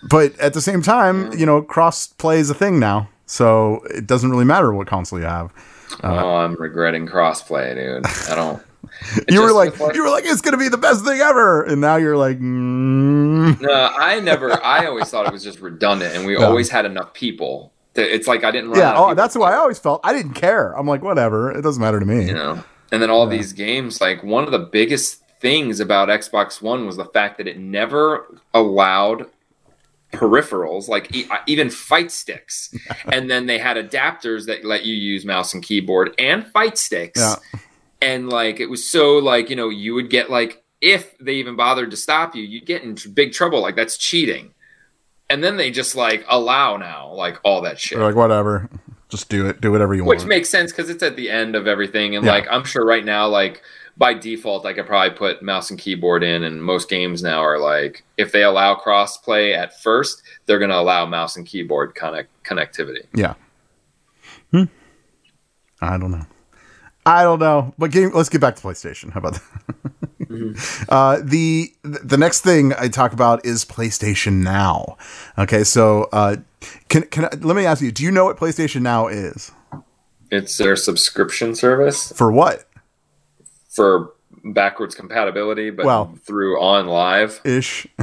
But 0.09 0.39
at 0.39 0.53
the 0.53 0.61
same 0.61 0.82
time, 0.82 1.34
you 1.34 1.45
know, 1.45 1.61
cross 1.61 2.07
play 2.07 2.39
is 2.39 2.49
a 2.49 2.53
thing 2.53 2.80
now, 2.80 3.09
so 3.26 3.82
it 3.89 4.05
doesn't 4.05 4.30
really 4.30 4.45
matter 4.45 4.74
what 4.74 4.88
console 4.88 5.20
you 5.20 5.26
have. 5.26 5.51
oh, 6.03 6.36
I'm 6.36 6.53
regretting 6.53 7.07
crossplay, 7.07 7.76
dude. 7.76 8.05
I 8.32 8.36
don't. 8.36 8.64
you 9.30 9.41
were 9.41 9.52
like, 9.52 9.78
with, 9.80 9.96
you 9.96 10.04
were 10.04 10.10
like, 10.10 10.26
it's 10.26 10.41
gonna 10.41 10.58
be 10.58 10.70
the 10.70 10.78
best 10.78 11.04
thing 11.06 11.20
ever, 11.20 11.64
and 11.64 11.82
now 11.82 11.96
you're 11.98 12.18
like, 12.18 12.39
mm. 12.39 13.60
No, 13.62 13.72
I 13.98 14.20
never. 14.20 14.52
I 14.64 14.86
always 14.86 15.10
thought 15.10 15.26
it 15.28 15.34
was 15.34 15.44
just 15.44 15.60
redundant, 15.60 16.16
and 16.16 16.26
we 16.26 16.38
Yeah. 16.38 16.46
always 16.46 16.70
had 16.70 16.86
enough 16.86 17.14
people. 17.14 17.72
To, 17.96 18.02
it's 18.02 18.28
like 18.28 18.44
I 18.44 18.52
didn't 18.52 18.72
run. 18.72 18.80
yeah. 18.80 18.94
Oh, 18.96 19.14
that's 19.14 19.36
why 19.36 19.52
I 19.54 19.58
always 19.58 19.78
felt 19.80 20.02
I 20.04 20.14
didn't 20.14 20.34
care. 20.34 20.72
I'm 20.78 20.88
like, 20.88 21.02
whatever, 21.04 21.52
it 21.52 21.62
doesn't 21.62 21.82
matter 21.82 22.00
to 22.00 22.06
me. 22.06 22.26
you 22.26 22.34
know. 22.34 22.64
And 22.91 23.02
then 23.02 23.10
all 23.10 23.28
these 23.28 23.54
games, 23.54 24.00
like 24.02 24.24
one 24.24 24.44
of 24.46 24.52
the 24.52 24.60
biggest 24.60 25.22
things 25.39 25.80
about 25.80 26.10
Xbox 26.10 26.62
One 26.62 26.86
was 26.86 26.96
the 26.98 27.06
fact 27.06 27.38
that 27.38 27.48
it 27.48 27.60
never 27.60 28.26
allowed 28.54 29.26
peripherals, 30.12 30.88
like 30.88 31.14
e- 31.16 31.28
even 31.48 31.70
fight 31.70 32.12
sticks, 32.12 32.74
and 33.12 33.30
then 33.30 33.46
they 33.48 33.58
had 33.58 33.78
adapters 33.78 34.46
that 34.46 34.64
let 34.64 34.86
you 34.86 34.94
use 34.96 35.26
mouse 35.26 35.54
and 35.54 35.64
keyboard 35.64 36.14
and 36.20 36.46
fight 36.48 36.78
sticks. 36.78 37.20
Yeah. 37.20 37.60
And 38.04 38.30
like 38.30 38.60
it 38.60 38.68
was 38.70 38.86
so 38.88 39.18
like 39.18 39.49
you 39.49 39.56
know 39.56 39.70
you 39.70 39.93
would 39.95 40.10
get 40.10 40.30
like 40.30 40.62
if 40.82 41.18
they 41.20 41.34
even 41.36 41.56
bothered 41.56 41.89
to 41.91 41.97
stop 41.97 42.36
you, 42.36 42.43
you'd 42.43 42.66
get 42.66 42.84
in 42.84 42.95
tr- 42.95 43.10
big 43.10 43.32
trouble. 43.32 43.62
Like 43.62 43.76
that's 43.76 43.97
cheating. 43.97 44.54
And 45.30 45.41
then 45.43 45.56
they 45.58 45.72
just 45.72 45.95
like 45.95 46.26
allow 46.28 46.76
now 46.78 47.12
like 47.14 47.39
all 47.43 47.62
that 47.62 47.80
shit. 47.80 47.97
They're 47.97 48.06
like, 48.06 48.16
whatever, 48.16 48.70
just 49.10 49.30
do 49.30 49.47
it, 49.47 49.62
do 49.62 49.72
whatever 49.72 49.95
you 49.95 50.04
Which 50.04 50.18
want. 50.18 50.28
Which 50.28 50.30
makes 50.38 50.49
sense 50.49 50.72
because 50.72 50.89
it's 50.89 51.01
at 51.01 51.16
the 51.16 51.30
end 51.30 51.56
of 51.56 51.66
everything, 51.66 52.16
and 52.16 52.26
Yeah. 52.26 52.34
like 52.34 52.47
I'm 52.51 52.66
sure 52.66 52.86
right 52.86 53.06
now, 53.06 53.28
like 53.28 53.62
by 53.95 54.14
default, 54.14 54.66
I 54.66 54.74
could 54.74 54.86
probably 54.88 55.16
put 55.18 55.41
mouse 55.41 55.70
and 55.70 55.80
keyboard 55.80 56.24
in, 56.24 56.43
and 56.43 56.62
most 56.64 56.89
games 56.89 57.24
now 57.24 57.39
are 57.39 57.58
like 57.60 58.04
if 58.18 58.32
they 58.34 58.43
allow 58.43 58.76
crossplay 58.76 59.56
at 59.56 59.82
first, 59.82 60.22
they're 60.45 60.60
going 60.60 60.72
to 60.72 60.78
allow 60.78 61.06
mouse 61.06 61.38
and 61.38 61.45
keyboard 61.47 61.95
connect 61.95 62.30
connectivity. 62.43 63.06
yeah. 63.14 63.36
Hmm. 64.51 64.64
I 65.82 65.97
don't 65.97 66.12
know. 66.12 66.26
I 67.06 67.24
don't 67.24 67.39
know. 67.39 67.74
But 67.78 67.91
game. 67.91 68.12
Let's 68.14 68.30
get 68.30 68.41
back 68.41 68.56
to 68.56 68.62
PlayStation. 68.62 69.12
How 69.12 69.20
about 69.20 69.34
that? 69.34 70.86
uh, 70.89 71.20
the 71.24 71.74
the 71.84 72.18
next 72.18 72.41
thing 72.41 72.74
I 72.78 72.88
talk 72.88 73.14
about 73.14 73.45
is 73.45 73.66
PlayStation 73.66 74.41
Now. 74.43 74.97
Okay, 75.38 75.64
so 75.64 76.10
uh, 76.12 76.38
can 76.89 77.04
can 77.04 77.26
I, 77.26 77.30
let 77.41 77.56
me 77.56 77.66
ask 77.66 77.82
you? 77.82 77.91
Do 77.91 78.04
you 78.04 78.12
know 78.12 78.26
what 78.26 78.38
PlayStation 78.38 78.82
Now 78.82 79.08
is? 79.08 79.51
It's 80.32 80.58
their 80.58 80.76
subscription 80.76 81.54
service 81.54 82.12
For 82.12 82.32
what 82.32 82.68
for 83.70 84.14
backwards 84.43 84.95
compatibility, 84.95 85.70
but 85.70 85.86
Well- 85.86 86.18
through 86.26 86.60
on 86.62 86.88
live. 86.88 87.41
ish? 87.43 87.88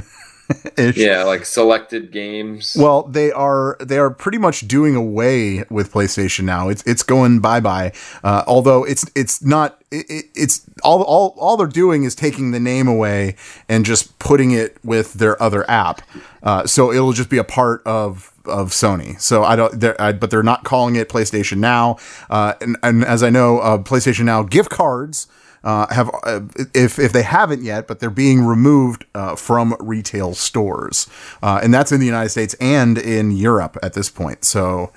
Yeah, 0.97 1.25
like 1.25 1.45
selected 1.45 2.11
games. 2.13 2.77
Well, 2.79 3.03
they 3.05 3.31
are 3.33 3.77
they 3.81 3.99
are 3.99 4.11
pretty 4.11 4.39
much 4.39 4.67
doing 4.67 4.97
away 4.97 5.65
with 5.71 5.93
PlayStation 5.93 6.45
now. 6.45 6.69
It's 6.69 6.83
it's 6.85 7.03
going 7.03 7.41
bye 7.41 7.61
bye. 7.61 7.93
Uh, 8.25 8.43
although 8.47 8.85
it's 8.85 9.05
it's 9.15 9.43
not 9.45 9.83
it, 9.91 10.07
it- 10.09 10.25
it's 10.35 10.63
all 10.83 11.03
all 11.03 11.35
all 11.39 11.57
they're 11.57 11.67
doing 11.67 12.05
is 12.05 12.15
taking 12.15 12.51
the 12.53 12.61
name 12.61 12.89
away 12.89 13.37
and 13.69 13.85
just 13.85 14.19
putting 14.19 14.51
it 14.51 14.79
with 14.85 15.15
their 15.15 15.41
other 15.43 15.69
app. 15.71 16.03
Uh, 16.43 16.67
so 16.67 16.91
it'll 16.93 17.13
just 17.13 17.29
be 17.31 17.39
a 17.39 17.45
part 17.45 17.83
of 17.85 18.33
of 18.47 18.71
Sony. 18.71 19.21
So 19.21 19.45
I 19.45 19.55
don't. 19.55 19.79
They're, 19.79 20.01
I, 20.01 20.13
but 20.13 20.31
they're 20.31 20.43
not 20.43 20.65
calling 20.65 20.97
it 20.97 21.09
PlayStation 21.09 21.59
Now. 21.59 21.99
Uh, 22.31 22.55
and 22.61 22.77
and 22.83 23.05
as 23.05 23.23
I 23.23 23.31
know, 23.31 23.59
uh, 23.59 23.79
PlayStation 23.79 24.25
Now 24.25 24.43
gift 24.43 24.71
cards 24.71 25.29
uh, 25.65 25.87
have 25.93 26.11
uh, 26.25 26.41
if 26.75 26.99
if 26.99 27.13
they 27.13 27.23
haven't 27.23 27.63
yet, 27.63 27.87
but 27.87 28.01
they're 28.01 28.11
being 28.11 28.45
removed 28.45 29.05
uh, 29.15 29.37
from 29.37 29.77
retail 29.81 30.35
stores, 30.35 31.09
uh, 31.43 31.61
and 31.63 31.73
that's 31.73 31.93
in 31.93 32.01
the 32.01 32.07
United 32.07 32.31
States 32.31 32.55
and 32.61 32.97
in 32.99 33.31
Europe 33.31 33.77
at 33.83 33.93
this 33.95 34.09
point. 34.09 34.45
So, 34.45 34.93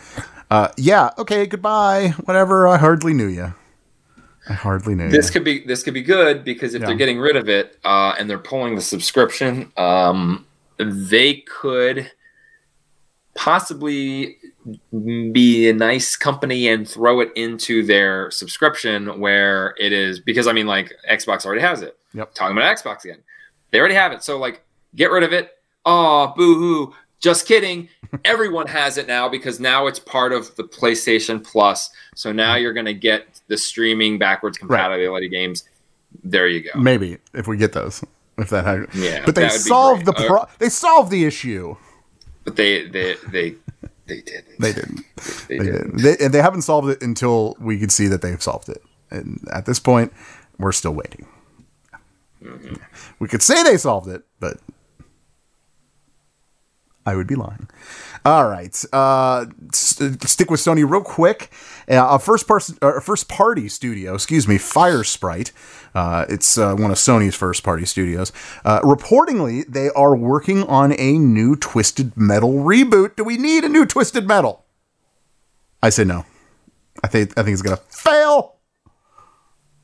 uh, 0.49 0.69
yeah, 0.77 1.09
okay, 1.17 1.45
goodbye. 1.45 2.09
Whatever. 2.25 2.67
I 2.67 2.77
hardly 2.77 3.13
knew 3.13 3.27
you. 3.27 3.53
I 4.49 4.53
hardly 4.53 4.93
knew 4.95 5.09
this 5.09 5.27
you. 5.27 5.33
could 5.33 5.43
be 5.45 5.65
this 5.65 5.83
could 5.83 5.93
be 5.93 6.01
good 6.01 6.43
because 6.43 6.73
if 6.73 6.81
Yeah. 6.81 6.87
they're 6.87 6.97
getting 6.97 7.19
rid 7.19 7.35
of 7.35 7.47
it 7.49 7.77
uh, 7.85 8.15
and 8.19 8.29
they're 8.29 8.37
pulling 8.37 8.75
the 8.75 8.81
subscription, 8.81 9.71
um, 9.77 10.45
they 10.77 11.35
could 11.47 12.11
possibly 13.35 14.37
be 14.91 15.69
a 15.69 15.73
nice 15.73 16.15
company 16.15 16.67
and 16.67 16.87
throw 16.87 17.19
it 17.19 17.31
into 17.35 17.83
their 17.85 18.31
subscription 18.31 19.19
where 19.19 19.75
it 19.77 19.91
is 19.91 20.19
because 20.19 20.47
I 20.47 20.53
mean 20.53 20.67
like 20.67 20.93
Xbox 21.09 21.45
already 21.45 21.61
has 21.61 21.81
it. 21.81 21.97
Yep. 22.13 22.33
Talking 22.33 22.57
about 22.57 22.75
Xbox 22.77 23.03
again, 23.03 23.19
they 23.71 23.79
already 23.79 23.95
have 23.95 24.11
it. 24.11 24.23
So 24.23 24.37
like, 24.37 24.63
get 24.95 25.11
rid 25.11 25.23
of 25.23 25.33
it. 25.33 25.51
Oh, 25.85 26.33
boo 26.37 26.55
hoo. 26.55 26.95
Just 27.19 27.47
kidding. 27.47 27.89
Everyone 28.25 28.67
has 28.67 28.97
it 28.97 29.07
now 29.07 29.27
because 29.29 29.59
now 29.59 29.87
it's 29.87 29.99
part 29.99 30.31
of 30.33 30.55
the 30.55 30.63
PlayStation 30.63 31.43
Plus. 31.43 31.89
So 32.15 32.31
now 32.31 32.55
you're 32.55 32.73
going 32.73 32.85
to 32.85 32.93
get 32.93 33.41
the 33.47 33.57
streaming 33.57 34.17
backwards 34.19 34.57
compatibility 34.57 35.29
games. 35.29 35.63
There 36.23 36.47
you 36.47 36.61
go. 36.61 36.79
Maybe 36.79 37.17
if 37.33 37.47
we 37.47 37.57
get 37.57 37.73
those, 37.73 38.03
if 38.37 38.49
that. 38.51 38.65
Had, 38.65 38.85
Yeah, 38.93 39.23
but 39.25 39.33
they 39.35 39.41
that 39.41 39.51
would 39.53 39.57
be 39.57 39.61
solved 39.61 40.05
the 40.05 40.11
great. 40.13 40.27
pro- 40.27 40.45
they 40.59 40.69
solved 40.69 41.09
the 41.11 41.25
issue. 41.25 41.75
But 42.43 42.55
they 42.57 42.87
they 42.87 43.15
they 43.29 43.55
they 44.15 44.21
didn't. 44.21 44.59
They 44.59 44.73
didn't. 44.73 45.01
They 45.47 45.57
They 45.57 45.65
didn't. 45.65 45.97
didn't. 45.97 46.01
They, 46.19 46.25
and 46.25 46.33
they 46.33 46.41
haven't 46.41 46.61
solved 46.63 46.89
it 46.89 47.01
until 47.01 47.55
we 47.59 47.79
could 47.79 47.91
see 47.91 48.07
that 48.07 48.21
they've 48.21 48.41
solved 48.41 48.69
it. 48.69 48.81
And 49.11 49.39
at 49.51 49.65
this 49.65 49.79
point, 49.79 50.11
we're 50.57 50.71
still 50.71 50.93
waiting. 50.93 51.25
Mm-hmm. 52.43 52.75
We 53.19 53.27
could 53.27 53.41
say 53.41 53.63
they 53.63 53.77
solved 53.77 54.09
it, 54.09 54.23
but 54.39 54.57
I 57.05 57.15
would 57.15 57.27
be 57.27 57.35
lying. 57.35 57.67
All 58.25 58.47
right, 58.47 58.73
uh, 58.93 59.45
s- 59.73 59.99
stick 60.25 60.49
with 60.49 60.61
Sony 60.61 60.89
real 60.89 61.01
quick. 61.01 61.51
Uh, 61.89 62.07
a 62.11 62.19
first 62.19 62.47
person, 62.47 62.77
uh, 62.81 62.99
first 62.99 63.27
party 63.29 63.67
studio, 63.67 64.15
excuse 64.15 64.47
me, 64.47 64.57
Firesprite. 64.57 65.51
Uh, 65.95 66.25
it's 66.29 66.57
uh, 66.57 66.75
one 66.75 66.91
of 66.91 66.97
Sony's 66.97 67.35
first 67.35 67.63
party 67.63 67.85
studios. 67.85 68.31
Uh, 68.65 68.79
reportedly, 68.81 69.65
they 69.67 69.89
are 69.89 70.15
working 70.15 70.63
on 70.63 70.99
a 70.99 71.17
new 71.17 71.55
Twisted 71.55 72.17
Metal 72.17 72.53
reboot. 72.53 73.15
Do 73.15 73.23
we 73.23 73.37
need 73.37 73.63
a 73.63 73.69
new 73.69 73.85
Twisted 73.85 74.27
Metal? 74.27 74.63
I 75.81 75.89
say 75.89 76.03
no. 76.03 76.25
I 77.03 77.07
think 77.07 77.37
I 77.37 77.43
think 77.43 77.53
it's 77.53 77.61
gonna 77.61 77.77
fail. 77.89 78.55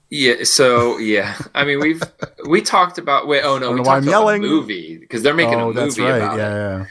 Yeah. 0.10 0.44
So 0.44 0.98
yeah, 0.98 1.38
I 1.54 1.66
mean 1.66 1.80
we've 1.80 2.02
we 2.48 2.62
talked 2.62 2.98
about 2.98 3.28
wait. 3.28 3.44
Oh 3.44 3.58
no, 3.58 3.72
we 3.72 3.80
talked 3.80 3.90
I'm 3.90 4.04
about 4.04 4.12
yelling. 4.12 4.42
the 4.42 4.48
movie 4.48 4.98
because 4.98 5.22
they're 5.22 5.34
making 5.34 5.56
oh, 5.56 5.64
a 5.64 5.66
movie 5.66 5.80
that's 5.80 6.00
right. 6.00 6.16
about 6.18 6.40
it. 6.40 6.42
Yeah, 6.42 6.78
yeah. 6.78 6.86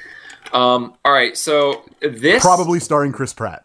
Um. 0.52 0.94
All 1.04 1.12
right. 1.12 1.36
So 1.36 1.84
this 2.00 2.42
Probably 2.42 2.80
starring 2.80 3.12
Chris 3.12 3.32
Pratt. 3.32 3.64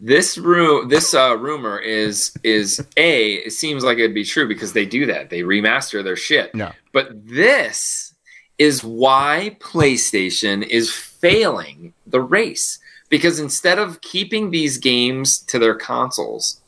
This 0.00 0.38
room 0.38 0.88
this 0.88 1.12
uh, 1.14 1.36
rumor 1.36 1.78
is 1.78 2.32
is 2.44 2.84
a 2.96 3.34
it 3.34 3.52
seems 3.52 3.82
like 3.82 3.98
it'd 3.98 4.14
be 4.14 4.24
true 4.24 4.46
because 4.46 4.72
they 4.72 4.86
do 4.86 5.06
that 5.06 5.28
they 5.30 5.40
remaster 5.40 6.04
their 6.04 6.16
shit 6.16 6.50
Yeah. 6.54 6.72
but 6.92 7.08
this 7.26 8.14
is 8.58 8.84
why 8.84 9.56
playstation 9.60 10.62
is 10.66 10.92
failing 10.92 11.94
the 12.06 12.20
race 12.20 12.78
because 13.08 13.40
instead 13.40 13.78
of 13.78 14.00
keeping 14.00 14.50
these 14.50 14.78
games 14.78 15.38
to 15.40 15.58
their 15.58 15.74
consoles 15.74 16.60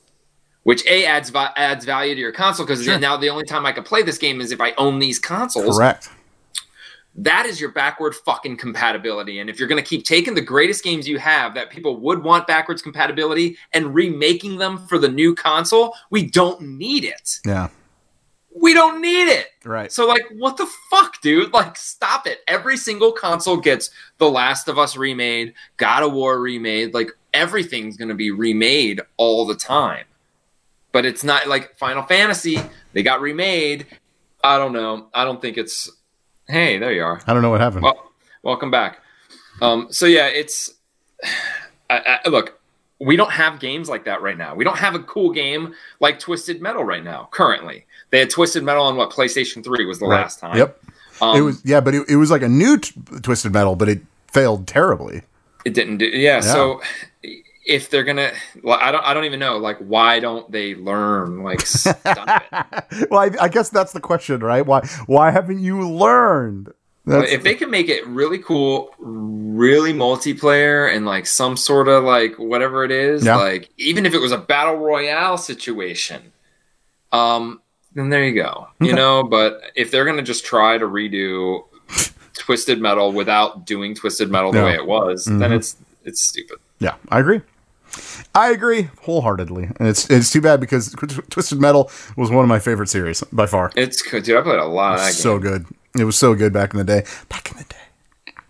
which 0.64 0.84
a 0.86 1.06
adds 1.06 1.32
adds 1.56 1.84
value 1.84 2.14
to 2.14 2.20
your 2.20 2.32
console 2.32 2.66
because 2.66 2.84
Sure. 2.84 2.98
now 2.98 3.16
the 3.16 3.30
only 3.30 3.44
time 3.44 3.64
i 3.64 3.70
can 3.72 3.84
play 3.84 4.02
this 4.02 4.18
game 4.18 4.40
is 4.40 4.50
if 4.50 4.60
i 4.60 4.72
own 4.76 4.98
these 4.98 5.18
consoles 5.20 5.76
Correct. 5.78 6.08
That 7.16 7.46
is 7.46 7.60
your 7.60 7.72
backward 7.72 8.14
fucking 8.14 8.56
compatibility. 8.56 9.40
And 9.40 9.50
if 9.50 9.58
you're 9.58 9.68
going 9.68 9.82
to 9.82 9.88
keep 9.88 10.04
taking 10.04 10.34
the 10.34 10.40
greatest 10.40 10.84
games 10.84 11.08
you 11.08 11.18
have 11.18 11.54
that 11.54 11.70
people 11.70 11.98
would 12.00 12.22
want 12.22 12.46
backwards 12.46 12.82
compatibility 12.82 13.56
and 13.72 13.94
remaking 13.94 14.58
them 14.58 14.86
for 14.86 14.98
the 14.98 15.08
new 15.08 15.34
console, 15.34 15.94
we 16.10 16.26
don't 16.26 16.60
need 16.62 17.04
it. 17.04 17.40
Yeah. 17.44 17.68
We 18.54 18.74
don't 18.74 19.00
need 19.00 19.28
it. 19.28 19.46
Right. 19.64 19.92
So, 19.92 20.06
like, 20.06 20.24
what 20.36 20.56
the 20.56 20.68
fuck, 20.90 21.20
dude? 21.20 21.52
Like, 21.52 21.76
stop 21.76 22.26
it. 22.26 22.40
Every 22.48 22.76
single 22.76 23.12
console 23.12 23.56
gets 23.56 23.90
The 24.18 24.28
Last 24.28 24.68
of 24.68 24.78
Us 24.78 24.96
remade, 24.96 25.54
God 25.76 26.02
of 26.02 26.12
War 26.12 26.40
remade. 26.40 26.92
Like, 26.92 27.10
everything's 27.32 27.96
going 27.96 28.08
to 28.08 28.14
be 28.14 28.32
remade 28.32 29.00
all 29.18 29.46
the 29.46 29.54
time. 29.54 30.04
But 30.92 31.06
it's 31.06 31.22
not 31.22 31.46
like 31.46 31.76
Final 31.76 32.02
Fantasy, 32.02 32.58
they 32.92 33.04
got 33.04 33.20
remade. 33.20 33.86
I 34.42 34.58
don't 34.58 34.72
know. 34.72 35.08
I 35.14 35.24
don't 35.24 35.40
think 35.40 35.56
it's. 35.56 35.90
Hey, 36.50 36.78
there 36.78 36.92
you 36.92 37.04
are. 37.04 37.20
I 37.26 37.32
don't 37.32 37.42
know 37.42 37.50
what 37.50 37.60
happened. 37.60 37.82
Well, 37.84 38.10
welcome 38.42 38.70
back. 38.70 38.98
Um, 39.62 39.86
so 39.90 40.06
yeah, 40.06 40.26
it's 40.26 40.72
I, 41.88 42.18
I, 42.24 42.28
look. 42.28 42.56
We 43.02 43.16
don't 43.16 43.30
have 43.32 43.60
games 43.60 43.88
like 43.88 44.04
that 44.04 44.20
right 44.20 44.36
now. 44.36 44.54
We 44.54 44.62
don't 44.64 44.76
have 44.76 44.94
a 44.94 44.98
cool 44.98 45.30
game 45.30 45.74
like 46.00 46.18
Twisted 46.18 46.60
Metal 46.60 46.84
right 46.84 47.02
now. 47.02 47.28
Currently, 47.30 47.86
they 48.10 48.18
had 48.18 48.28
Twisted 48.30 48.62
Metal 48.62 48.84
on 48.84 48.96
what 48.96 49.10
PlayStation 49.10 49.64
Three 49.64 49.86
was 49.86 50.00
the 50.00 50.06
Right. 50.06 50.20
last 50.20 50.38
time. 50.40 50.56
Yep. 50.58 50.78
Um, 51.22 51.36
it 51.36 51.40
was 51.40 51.64
yeah, 51.64 51.80
but 51.80 51.94
it, 51.94 52.08
it 52.10 52.16
was 52.16 52.30
like 52.30 52.42
a 52.42 52.48
new 52.48 52.78
t- 52.78 52.92
Twisted 53.22 53.52
Metal, 53.52 53.76
but 53.76 53.88
it 53.88 54.00
failed 54.32 54.66
terribly. 54.66 55.22
It 55.64 55.72
didn't 55.74 55.98
do. 55.98 56.06
Yeah, 56.06 56.40
So 56.40 56.82
if 57.70 57.88
they're 57.88 58.02
gonna, 58.04 58.32
well, 58.62 58.78
I 58.82 58.90
don't. 58.92 59.04
I 59.04 59.14
don't 59.14 59.24
even 59.24 59.38
know. 59.40 59.56
Like, 59.58 59.78
why 59.78 60.18
don't 60.20 60.50
they 60.50 60.74
learn? 60.74 61.42
Like, 61.44 61.60
stop 61.62 62.42
it. 62.52 63.08
well, 63.10 63.20
I, 63.20 63.44
I 63.44 63.48
guess 63.48 63.70
that's 63.70 63.92
the 63.92 64.00
question, 64.00 64.40
right? 64.40 64.66
Why 64.66 64.80
why 65.06 65.30
haven't 65.30 65.60
you 65.60 65.88
learned? 65.88 66.72
If 67.06 67.42
they 67.42 67.54
can 67.54 67.70
make 67.70 67.88
it 67.88 68.06
really 68.06 68.38
cool, 68.38 68.94
really 68.98 69.92
multiplayer, 69.92 70.94
and 70.94 71.06
like 71.06 71.26
some 71.26 71.56
sort 71.56 71.88
of 71.88 72.04
like 72.04 72.34
whatever 72.38 72.84
it 72.84 72.90
is, 72.92 73.24
Yeah. 73.24 73.36
like 73.36 73.70
even 73.78 74.04
if 74.06 74.14
it 74.14 74.18
was 74.18 74.32
a 74.32 74.38
battle 74.38 74.76
royale 74.76 75.38
situation, 75.38 76.32
um, 77.12 77.60
then 77.94 78.10
there 78.10 78.24
you 78.24 78.34
go. 78.34 78.68
You 78.80 78.92
know, 78.92 79.24
but 79.24 79.60
if 79.74 79.90
they're 79.90 80.04
gonna 80.04 80.22
just 80.22 80.44
try 80.44 80.76
to 80.78 80.84
redo 80.86 81.64
Twisted 82.34 82.80
Metal 82.80 83.10
without 83.12 83.64
doing 83.66 83.94
Twisted 83.94 84.30
Metal 84.30 84.52
the 84.52 84.58
Yeah. 84.58 84.64
way 84.66 84.74
it 84.74 84.86
was, 84.86 85.24
then 85.24 85.40
Mhm. 85.40 85.56
it's 85.56 85.76
it's 86.04 86.20
stupid. 86.20 86.58
yeah, 86.78 86.94
I 87.08 87.18
agree. 87.20 87.40
I 88.34 88.50
agree 88.50 88.90
wholeheartedly, 89.02 89.64
and 89.78 89.88
it's 89.88 90.08
it's 90.10 90.30
too 90.30 90.40
bad 90.40 90.60
because 90.60 90.94
Twisted 91.30 91.60
Metal 91.60 91.90
was 92.16 92.30
one 92.30 92.44
of 92.44 92.48
my 92.48 92.58
favorite 92.58 92.88
series 92.88 93.22
by 93.32 93.46
far. 93.46 93.72
It's 93.76 94.02
good, 94.02 94.24
dude. 94.24 94.36
I 94.38 94.42
played 94.42 94.58
a 94.58 94.64
lot 94.66 94.94
of 94.94 95.00
that 95.00 95.12
so 95.12 95.38
game. 95.38 95.50
good. 95.52 95.66
It 95.98 96.04
was 96.04 96.16
so 96.16 96.34
good 96.34 96.52
back 96.52 96.72
in 96.72 96.78
the 96.78 96.84
day. 96.84 97.04
Back 97.28 97.50
in 97.50 97.58
the 97.58 97.64
day. 97.64 97.76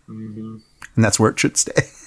Mm-hmm. 0.09 0.57
and 0.97 1.05
that's 1.05 1.21
where 1.21 1.31
it 1.31 1.39
should 1.39 1.57
stay. 1.57 1.73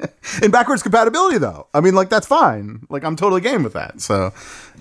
In 0.42 0.50
backwards 0.50 0.82
compatibility, 0.82 1.38
though, 1.38 1.68
I 1.72 1.80
mean, 1.80 1.94
like 1.94 2.08
that's 2.08 2.26
fine. 2.26 2.86
Like 2.90 3.04
I'm 3.04 3.16
totally 3.16 3.40
game 3.40 3.62
with 3.62 3.72
that. 3.74 4.00
So, 4.00 4.32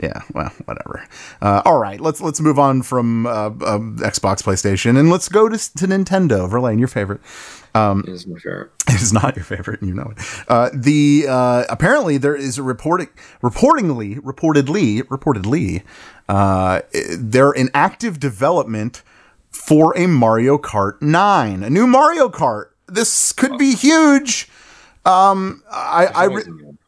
yeah, 0.01 0.21
well, 0.33 0.51
whatever. 0.65 1.07
Uh, 1.41 1.61
all 1.65 1.79
right, 1.79 1.99
let's 1.99 2.21
let's 2.21 2.41
move 2.41 2.59
on 2.59 2.81
from 2.81 3.25
uh, 3.25 3.29
uh, 3.29 3.79
Xbox, 3.79 4.43
PlayStation, 4.43 4.99
and 4.99 5.09
let's 5.09 5.29
go 5.29 5.47
to, 5.47 5.57
to 5.57 5.87
Nintendo. 5.87 6.49
Verlaine, 6.49 6.79
your 6.79 6.87
favorite. 6.87 7.21
It 8.07 8.13
is 8.13 8.25
my 8.25 8.39
favorite. 8.39 8.71
It 8.87 9.01
is 9.01 9.11
not 9.11 9.35
your 9.35 9.43
favorite, 9.43 9.81
you 9.83 9.93
know 9.93 10.13
it. 10.15 10.43
Uh, 10.47 10.69
the 10.73 11.25
uh, 11.27 11.65
apparently 11.69 12.17
there 12.17 12.35
is 12.35 12.57
a 12.57 12.63
reporting, 12.63 13.09
reportingly, 13.43 14.19
reportedly, 14.19 15.01
reportedly, 15.03 15.83
uh, 16.29 16.81
they're 17.17 17.51
in 17.51 17.69
active 17.73 18.19
development 18.19 19.01
for 19.49 19.97
a 19.97 20.07
Mario 20.07 20.57
Kart 20.57 21.01
9, 21.01 21.63
a 21.63 21.69
new 21.69 21.87
Mario 21.87 22.29
Kart. 22.29 22.67
This 22.87 23.31
could 23.33 23.57
be 23.57 23.75
huge. 23.75 24.49
Um, 25.05 25.63
I, 25.71 26.07
I, 26.07 26.23
re- 26.25 26.43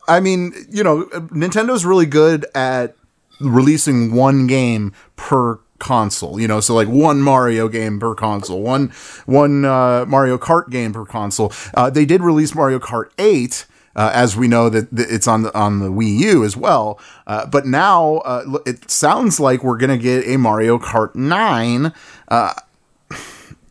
I 0.08 0.20
mean, 0.20 0.54
you 0.70 0.84
know, 0.84 1.06
Nintendo's 1.06 1.86
really 1.86 2.06
good 2.06 2.46
at 2.56 2.96
releasing 3.40 4.14
one 4.14 4.48
game 4.48 4.94
per 5.16 5.60
console. 5.80 6.40
You 6.40 6.48
know, 6.48 6.60
so 6.60 6.74
like 6.74 6.88
one 6.88 7.22
Mario 7.22 7.68
game 7.68 8.00
per 8.00 8.16
console, 8.16 8.62
one 8.62 8.90
one 9.26 9.66
uh, 9.66 10.06
Mario 10.08 10.38
Kart 10.38 10.70
game 10.70 10.94
per 10.94 11.06
console. 11.06 11.52
Uh, 11.74 11.90
they 11.90 12.06
did 12.06 12.22
release 12.22 12.56
Mario 12.56 12.80
Kart 12.80 13.12
Eight. 13.18 13.66
Uh, 13.96 14.12
as 14.14 14.38
we 14.38 14.48
know 14.48 14.70
that, 14.70 14.92
that 14.96 15.10
it's 15.10 15.28
on 15.28 15.42
the 15.42 15.58
on 15.58 15.80
the 15.80 15.90
Wii 15.90 16.20
U 16.20 16.44
as 16.44 16.56
well, 16.56 17.00
uh, 17.26 17.48
but 17.48 17.66
now 17.66 18.18
uh, 18.18 18.60
it 18.64 18.92
sounds 18.92 19.40
like 19.40 19.64
we're 19.64 19.78
gonna 19.78 19.98
get 19.98 20.28
a 20.28 20.38
Mario 20.38 20.78
Kart 20.78 21.16
Nine. 21.16 21.92
Uh, 22.28 22.54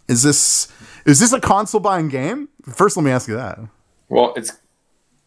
is 0.09 0.24
this 0.24 0.66
is 1.05 1.20
this 1.20 1.32
a 1.32 1.40
console 1.40 1.80
buying 1.80 2.09
game? 2.09 2.49
First, 2.74 2.97
let 2.97 3.05
me 3.05 3.12
ask 3.12 3.28
you 3.28 3.36
that. 3.36 3.61
Well, 4.09 4.33
it's 4.37 4.53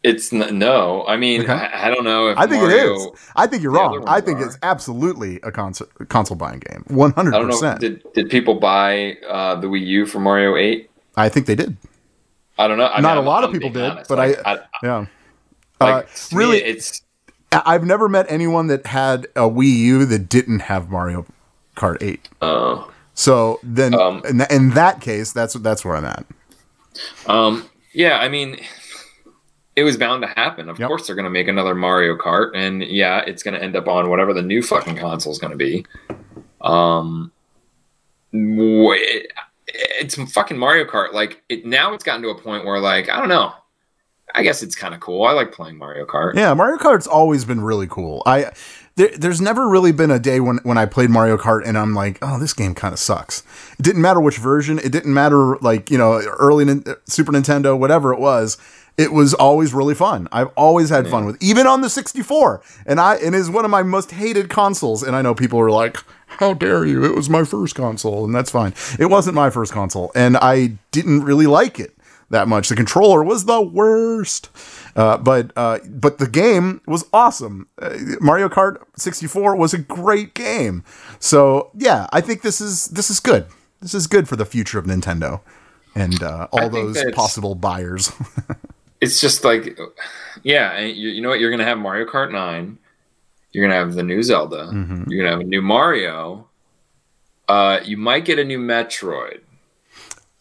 it's 0.02 0.32
n- 0.32 0.58
no. 0.58 1.04
I 1.06 1.16
mean, 1.16 1.42
Okay. 1.42 1.52
I, 1.52 1.88
I 1.88 1.90
don't 1.94 2.04
know 2.04 2.28
if 2.28 2.38
I 2.38 2.46
think 2.46 2.62
Mario, 2.62 2.94
it 2.94 2.96
is. 2.96 3.06
I 3.36 3.46
think 3.46 3.62
you're 3.62 3.72
wrong. 3.72 4.02
I 4.06 4.20
think 4.20 4.40
are. 4.40 4.46
it's 4.46 4.58
absolutely 4.62 5.40
a 5.42 5.52
console 5.52 5.88
console 6.08 6.36
buying 6.36 6.60
game. 6.60 6.84
One 6.88 7.12
hundred 7.12 7.34
I 7.34 7.38
don't 7.38 7.48
know. 7.48 7.54
percent. 7.54 7.80
Did 7.80 8.02
did 8.14 8.30
people 8.30 8.54
buy 8.54 9.16
uh, 9.28 9.56
the 9.56 9.66
Wii 9.66 9.84
U 9.86 10.06
for 10.06 10.20
Mario 10.20 10.56
Eight? 10.56 10.90
I 11.16 11.28
think 11.28 11.46
they 11.46 11.54
did. 11.54 11.76
I 12.58 12.68
don't 12.68 12.78
know. 12.78 12.86
I 12.86 13.00
Not 13.00 13.16
mean, 13.16 13.24
a 13.24 13.28
lot 13.28 13.42
of 13.44 13.50
I'm 13.50 13.54
people 13.54 13.70
did, 13.70 13.90
honest. 13.90 14.08
but 14.08 14.18
Like, 14.18 14.38
I, 14.46 14.52
I, 14.54 14.58
yeah. 14.82 15.06
like, 15.80 16.04
Uh, 16.04 16.08
really, 16.36 16.58
it's 16.62 17.02
I've 17.52 17.84
never 17.84 18.08
met 18.08 18.26
anyone 18.28 18.66
that 18.68 18.86
had 18.86 19.24
a 19.34 19.40
Wii 19.48 19.76
U 19.78 20.04
that 20.06 20.28
didn't 20.28 20.60
have 20.60 20.88
Mario 20.90 21.26
Kart 21.76 22.02
Eight. 22.02 22.28
uh, 22.42 22.84
So 23.14 23.60
then, 23.62 23.94
Um, 23.94 24.22
in, 24.28 24.38
th- 24.38 24.50
in 24.50 24.70
that 24.70 25.00
case, 25.00 25.32
that's 25.32 25.54
that's 25.54 25.84
where 25.84 25.96
I'm 25.96 26.04
at. 26.04 26.24
Um, 27.26 27.68
yeah, 27.92 28.18
I 28.18 28.28
mean, 28.28 28.58
it 29.76 29.84
was 29.84 29.96
bound 29.96 30.22
to 30.22 30.28
happen. 30.28 30.68
Of 30.68 30.78
Yep. 30.78 30.88
course, 30.88 31.06
they're 31.06 31.16
going 31.16 31.24
to 31.24 31.30
make 31.30 31.48
another 31.48 31.74
Mario 31.74 32.16
Kart, 32.16 32.50
and 32.54 32.82
yeah, 32.82 33.20
it's 33.26 33.42
going 33.42 33.54
to 33.54 33.62
end 33.62 33.76
up 33.76 33.88
on 33.88 34.10
whatever 34.10 34.32
the 34.34 34.42
new 34.42 34.62
fucking 34.62 34.96
console 34.96 35.32
is 35.32 35.38
going 35.38 35.52
to 35.52 35.56
be. 35.56 35.84
Um, 36.60 37.32
it's 38.32 40.14
fucking 40.32 40.58
Mario 40.58 40.84
Kart. 40.84 41.12
Like 41.12 41.42
it 41.48 41.64
now, 41.66 41.94
it's 41.94 42.04
gotten 42.04 42.22
to 42.22 42.28
a 42.30 42.38
point 42.40 42.64
where, 42.64 42.80
like, 42.80 43.08
I 43.08 43.18
don't 43.18 43.28
know. 43.28 43.52
I 44.32 44.44
guess 44.44 44.62
it's 44.62 44.76
kind 44.76 44.94
of 44.94 45.00
cool. 45.00 45.24
I 45.24 45.32
like 45.32 45.50
playing 45.50 45.76
Mario 45.76 46.06
Kart. 46.06 46.34
Yeah, 46.36 46.54
Mario 46.54 46.78
Kart's 46.78 47.06
always 47.08 47.44
been 47.44 47.60
really 47.60 47.88
cool. 47.88 48.22
I 48.26 48.52
there, 48.96 49.10
there's 49.16 49.40
never 49.40 49.68
really 49.68 49.92
been 49.92 50.10
a 50.10 50.18
day 50.18 50.40
when 50.40 50.58
when 50.62 50.78
I 50.78 50.86
played 50.86 51.10
Mario 51.10 51.36
Kart 51.36 51.62
and 51.64 51.78
I'm 51.78 51.94
like, 51.94 52.18
oh, 52.22 52.38
this 52.38 52.52
game 52.52 52.74
kind 52.74 52.92
of 52.92 52.98
sucks. 52.98 53.42
It 53.78 53.82
didn't 53.82 54.02
matter 54.02 54.20
which 54.20 54.38
version. 54.38 54.78
It 54.78 54.92
didn't 54.92 55.14
matter 55.14 55.56
like 55.58 55.90
you 55.90 55.98
know 55.98 56.20
early 56.38 56.64
Nin- 56.64 56.84
Super 57.06 57.32
Nintendo, 57.32 57.78
whatever 57.78 58.12
it 58.12 58.20
was. 58.20 58.58
It 58.98 59.12
was 59.12 59.32
always 59.32 59.72
really 59.72 59.94
fun. 59.94 60.28
I've 60.30 60.50
always 60.56 60.90
had 60.90 61.08
fun 61.08 61.24
with, 61.24 61.42
even 61.42 61.66
on 61.66 61.80
the 61.80 61.88
64. 61.88 62.60
And 62.84 63.00
I 63.00 63.14
and 63.16 63.34
it 63.34 63.38
is 63.38 63.48
one 63.48 63.64
of 63.64 63.70
my 63.70 63.82
most 63.82 64.10
hated 64.10 64.50
consoles. 64.50 65.02
And 65.02 65.16
I 65.16 65.22
know 65.22 65.34
people 65.34 65.58
are 65.58 65.70
like, 65.70 65.96
how 66.26 66.52
dare 66.52 66.84
you? 66.84 67.04
It 67.04 67.14
was 67.14 67.30
my 67.30 67.44
first 67.44 67.74
console, 67.74 68.24
and 68.24 68.34
that's 68.34 68.50
fine. 68.50 68.74
It 68.98 69.06
wasn't 69.06 69.36
my 69.36 69.48
first 69.48 69.72
console, 69.72 70.12
and 70.14 70.36
I 70.36 70.74
didn't 70.90 71.22
really 71.22 71.46
like 71.46 71.80
it 71.80 71.96
that 72.30 72.48
much. 72.48 72.68
The 72.68 72.76
controller 72.76 73.22
was 73.22 73.44
the 73.44 73.60
worst. 73.60 74.48
Uh, 74.96 75.18
but 75.18 75.52
uh, 75.56 75.78
but 75.88 76.18
the 76.18 76.26
game 76.26 76.80
was 76.86 77.04
awesome. 77.12 77.68
Uh, 77.80 77.96
Mario 78.20 78.48
Kart 78.48 78.82
64 78.96 79.56
was 79.56 79.74
a 79.74 79.78
great 79.78 80.34
game. 80.34 80.82
So 81.18 81.70
yeah, 81.76 82.06
I 82.12 82.20
think 82.20 82.42
this 82.42 82.60
is 82.60 82.86
this 82.86 83.10
is 83.10 83.20
good. 83.20 83.46
This 83.80 83.94
is 83.94 84.06
good 84.06 84.28
for 84.28 84.36
the 84.36 84.44
future 84.44 84.78
of 84.78 84.86
Nintendo 84.86 85.40
and 85.94 86.22
uh, 86.22 86.48
all 86.52 86.68
those 86.68 87.02
possible 87.12 87.54
buyers. 87.54 88.12
it's 89.00 89.20
just 89.20 89.44
like, 89.44 89.78
yeah, 90.42 90.80
you, 90.80 91.08
you 91.08 91.20
know 91.20 91.30
what? 91.30 91.40
You're 91.40 91.50
gonna 91.50 91.64
have 91.64 91.78
Mario 91.78 92.06
Kart 92.06 92.32
Nine. 92.32 92.78
You're 93.52 93.66
gonna 93.66 93.78
have 93.78 93.94
the 93.94 94.02
new 94.02 94.22
Zelda. 94.22 94.68
Mm-hmm. 94.72 95.10
You're 95.10 95.24
gonna 95.24 95.36
have 95.36 95.40
a 95.40 95.48
new 95.48 95.62
Mario. 95.62 96.48
Uh, 97.48 97.80
you 97.84 97.96
might 97.96 98.24
get 98.24 98.38
a 98.38 98.44
new 98.44 98.58
Metroid. 98.58 99.40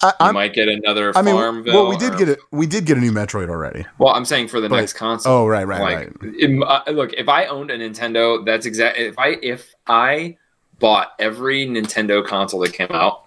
I, 0.02 0.28
You 0.28 0.34
might 0.34 0.54
get 0.54 0.68
another 0.70 1.12
I 1.18 1.22
mean, 1.22 1.36
Farmville. 1.36 1.74
well, 1.74 1.90
we 1.90 1.98
did 1.98 2.14
or- 2.14 2.18
get 2.18 2.30
it. 2.30 2.40
We 2.52 2.66
did 2.68 2.86
get 2.86 2.98
a 2.98 3.02
new 3.02 3.12
Metroid 3.12 3.50
already. 3.50 3.86
Well, 3.98 4.14
I'm 4.14 4.24
saying 4.26 4.48
for 4.48 4.62
the 4.62 4.70
But- 4.70 4.78
next 4.78 4.94
console. 4.94 5.34
oh, 5.34 5.48
right, 5.48 5.66
right, 5.68 5.82
like, 5.82 6.22
right. 6.22 6.34
im- 6.40 6.64
uh, 6.64 6.82
look, 6.88 7.12
if 7.14 7.28
I 7.28 7.46
owned 7.48 7.70
a 7.72 7.78
Nintendo, 7.78 8.46
that's 8.46 8.66
exact. 8.66 8.98
If 8.98 9.20
I 9.20 9.38
if 9.42 9.74
I 9.88 10.38
bought 10.80 11.12
every 11.20 11.68
Nintendo 11.68 12.26
console 12.26 12.62
that 12.62 12.72
came 12.74 12.92
out, 12.92 13.26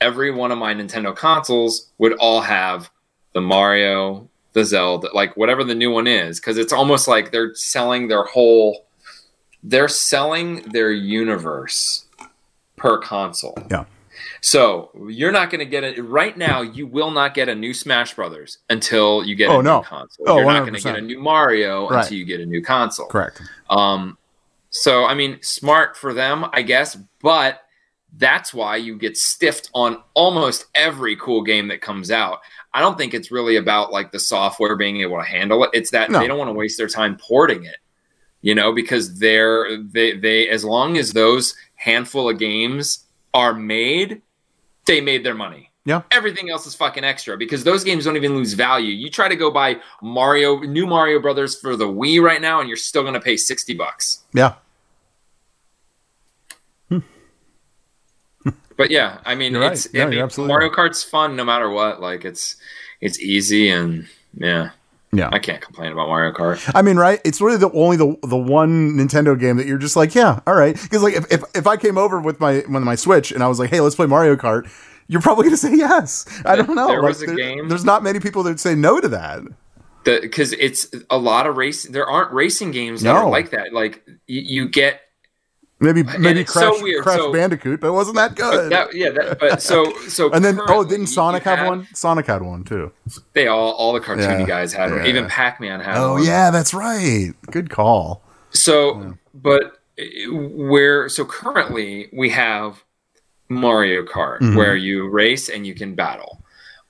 every 0.00 0.30
one 0.30 0.52
of 0.52 0.58
my 0.58 0.72
Nintendo 0.74 1.14
consoles 1.14 1.90
would 1.98 2.12
all 2.14 2.40
have 2.42 2.90
the 3.32 3.40
Mario, 3.40 4.28
the 4.52 4.64
Zelda, 4.64 5.08
like 5.14 5.36
whatever 5.36 5.64
the 5.64 5.74
new 5.74 5.90
one 5.90 6.06
is, 6.06 6.38
because 6.38 6.56
it's 6.58 6.72
almost 6.72 7.08
like 7.08 7.32
they're 7.32 7.54
selling 7.54 8.06
their 8.08 8.24
whole. 8.24 8.86
They're 9.64 9.88
selling 9.88 10.62
their 10.72 10.90
universe 10.92 12.04
per 12.76 12.98
console. 12.98 13.56
Yeah. 13.70 13.84
So 14.40 14.90
you're 15.08 15.32
not 15.32 15.50
going 15.50 15.60
to 15.60 15.64
get 15.66 15.84
it 15.84 16.00
right 16.02 16.36
now. 16.36 16.62
You 16.62 16.86
will 16.86 17.10
not 17.10 17.34
get 17.34 17.48
a 17.48 17.54
new 17.54 17.72
Smash 17.74 18.14
Brothers 18.14 18.58
until 18.70 19.24
you 19.24 19.34
get 19.34 19.50
Oh, 19.50 19.60
a 19.60 19.62
no. 19.62 19.78
new 19.78 19.84
console. 19.84 20.24
Oh, 20.28 20.36
you're 20.38 20.46
not 20.46 20.60
going 20.60 20.74
to 20.74 20.80
get 20.82 20.96
a 20.96 21.00
new 21.00 21.18
Mario 21.20 21.88
Right. 21.88 22.02
until 22.02 22.18
you 22.18 22.24
get 22.24 22.40
a 22.40 22.46
new 22.46 22.62
console. 22.62 23.06
Correct. 23.06 23.40
Um, 23.70 24.18
so 24.70 25.04
I 25.04 25.14
mean, 25.14 25.38
smart 25.42 25.96
for 25.96 26.12
them, 26.14 26.46
I 26.52 26.62
guess, 26.62 26.96
but 27.22 27.60
that's 28.18 28.52
why 28.52 28.76
you 28.76 28.96
get 28.96 29.16
stiffed 29.16 29.70
on 29.74 29.96
almost 30.14 30.66
every 30.74 31.16
cool 31.16 31.42
game 31.42 31.68
that 31.68 31.80
comes 31.80 32.10
out. 32.10 32.40
I 32.74 32.80
don't 32.80 32.96
think 32.98 33.14
it's 33.14 33.30
really 33.30 33.56
about 33.56 33.92
like 33.92 34.12
the 34.12 34.18
software 34.18 34.76
being 34.76 35.00
able 35.00 35.18
to 35.18 35.24
handle 35.24 35.62
it. 35.64 35.70
It's 35.72 35.90
that 35.90 36.10
No. 36.10 36.18
they 36.18 36.26
don't 36.26 36.38
want 36.38 36.48
to 36.48 36.54
waste 36.54 36.76
their 36.78 36.88
time 36.88 37.16
porting 37.16 37.64
it, 37.64 37.76
you 38.42 38.54
know, 38.54 38.72
because 38.72 39.18
they're 39.18 39.78
they 39.82 40.16
they 40.16 40.48
as 40.48 40.64
long 40.64 40.96
as 40.98 41.12
those 41.12 41.54
handful 41.74 42.28
of 42.30 42.38
games 42.38 43.06
are 43.34 43.54
made, 43.54 44.22
they 44.86 45.00
made 45.00 45.24
their 45.24 45.34
money. 45.34 45.70
Yeah. 45.84 46.02
Everything 46.12 46.48
else 46.48 46.64
is 46.66 46.76
fucking 46.76 47.02
extra 47.02 47.36
because 47.36 47.64
those 47.64 47.82
games 47.82 48.04
don't 48.04 48.16
even 48.16 48.36
lose 48.36 48.52
value. 48.52 48.92
You 48.92 49.10
try 49.10 49.28
to 49.28 49.34
go 49.34 49.50
buy 49.50 49.80
Mario, 50.00 50.60
new 50.60 50.86
Mario 50.86 51.20
Brothers 51.20 51.58
for 51.58 51.74
the 51.74 51.86
Wii 51.86 52.22
right 52.22 52.40
now, 52.40 52.60
and 52.60 52.68
you're 52.68 52.76
still 52.76 53.02
going 53.02 53.14
to 53.14 53.20
pay 53.20 53.36
sixty 53.36 53.74
bucks. 53.74 54.22
Yeah. 54.32 54.54
Hmm. 56.88 57.00
But 58.76 58.92
yeah, 58.92 59.18
I 59.24 59.34
mean, 59.34 59.56
right. 59.56 59.72
it's 59.72 59.92
No, 59.92 60.02
I 60.02 60.04
mean, 60.04 60.14
you're 60.14 60.24
absolutely 60.24 60.52
Mario. 60.52 60.70
Kart's 60.70 61.02
fun 61.02 61.34
no 61.34 61.44
matter 61.44 61.68
what. 61.68 62.00
Like 62.00 62.24
it's 62.24 62.56
it's 63.00 63.18
easy 63.18 63.68
and 63.68 64.06
yeah, 64.34 64.70
Yeah. 65.14 65.28
I 65.30 65.38
can't 65.40 65.60
complain 65.60 65.92
about 65.92 66.08
Mario 66.08 66.32
Kart. 66.32 66.70
I 66.74 66.80
mean, 66.80 66.96
right? 66.96 67.20
It's 67.24 67.40
really 67.40 67.58
the 67.58 67.70
only 67.72 67.96
the 67.98 68.16
the 68.22 68.36
one 68.36 68.92
Nintendo 68.92 69.38
game 69.38 69.58
that 69.58 69.66
you're 69.66 69.76
just 69.78 69.94
like, 69.94 70.14
yeah, 70.14 70.40
all 70.46 70.54
right. 70.54 70.74
Because 70.80 71.02
like, 71.02 71.14
if, 71.14 71.30
if 71.30 71.42
if 71.54 71.66
I 71.66 71.76
came 71.76 71.98
over 71.98 72.18
with 72.20 72.40
my 72.40 72.54
with 72.68 72.82
my 72.82 72.94
Switch 72.94 73.30
and 73.30 73.42
I 73.42 73.48
was 73.48 73.58
like, 73.58 73.68
hey, 73.70 73.80
let's 73.80 73.94
play 73.94 74.06
Mario 74.06 74.36
Kart, 74.36 74.70
you're 75.08 75.20
probably 75.20 75.44
gonna 75.44 75.56
say 75.58 75.74
yes. 75.76 76.24
I 76.46 76.56
don't 76.56 76.74
know. 76.74 76.86
There 76.88 77.02
Like, 77.02 77.08
was 77.08 77.22
a 77.22 77.26
there- 77.26 77.36
game- 77.36 77.68
There's 77.68 77.84
not 77.84 78.02
many 78.02 78.20
people 78.20 78.42
that 78.44 78.58
say 78.58 78.74
no 78.74 79.00
to 79.00 79.08
that. 79.08 79.42
Because 80.04 80.52
it's 80.54 80.88
a 81.10 81.18
lot 81.18 81.46
of 81.46 81.56
race. 81.56 81.84
There 81.84 82.06
aren't 82.06 82.32
racing 82.32 82.70
games 82.72 83.02
that 83.02 83.12
No. 83.12 83.18
are 83.26 83.30
like 83.30 83.50
that. 83.50 83.72
Like 83.74 84.02
you, 84.26 84.40
you 84.40 84.68
get 84.68 85.00
Maybe 85.82 86.02
maybe 86.18 86.40
it's 86.42 86.52
so 86.54 86.78
Crash 87.02 87.18
So- 87.18 87.32
Bandicoot, 87.32 87.80
but 87.80 87.88
it 87.88 87.92
wasn't 87.92 88.16
that 88.16 88.36
good. 88.36 88.70
that, 88.72 88.94
yeah. 88.94 89.10
That, 89.10 89.38
but 89.40 89.60
so 89.62 89.92
so 90.08 90.30
and 90.32 90.44
then 90.44 90.58
oh, 90.68 90.84
didn't 90.84 91.08
Sonic 91.08 91.42
have 91.42 91.58
have- 91.58 91.68
one? 91.68 91.88
Sonic 91.94 92.26
had 92.26 92.42
one 92.42 92.64
too. 92.64 92.92
They 93.32 93.48
all 93.48 93.72
all 93.72 93.92
the 93.92 94.00
cartoony 94.00 94.40
Yeah. 94.40 94.46
guys 94.46 94.72
had 94.72 94.90
one. 94.90 95.00
Yeah. 95.00 95.06
Even 95.10 95.26
Pac 95.26 95.60
Man 95.60 95.80
had 95.80 95.96
Oh 95.96 96.14
one. 96.14 96.24
yeah, 96.24 96.50
that's 96.50 96.72
right. 96.72 97.32
Good 97.50 97.68
call. 97.70 98.22
So, 98.50 99.14
but 99.34 99.80
uh, 99.98 100.04
where 100.32 101.08
so 101.08 101.24
currently 101.24 102.08
we 102.12 102.30
have 102.30 102.82
Mario 103.48 104.02
Kart 104.04 104.38
Mhm. 104.40 104.56
where 104.56 104.76
you 104.76 105.08
race 105.08 105.48
and 105.48 105.66
you 105.66 105.74
can 105.74 105.94
battle. 105.94 106.42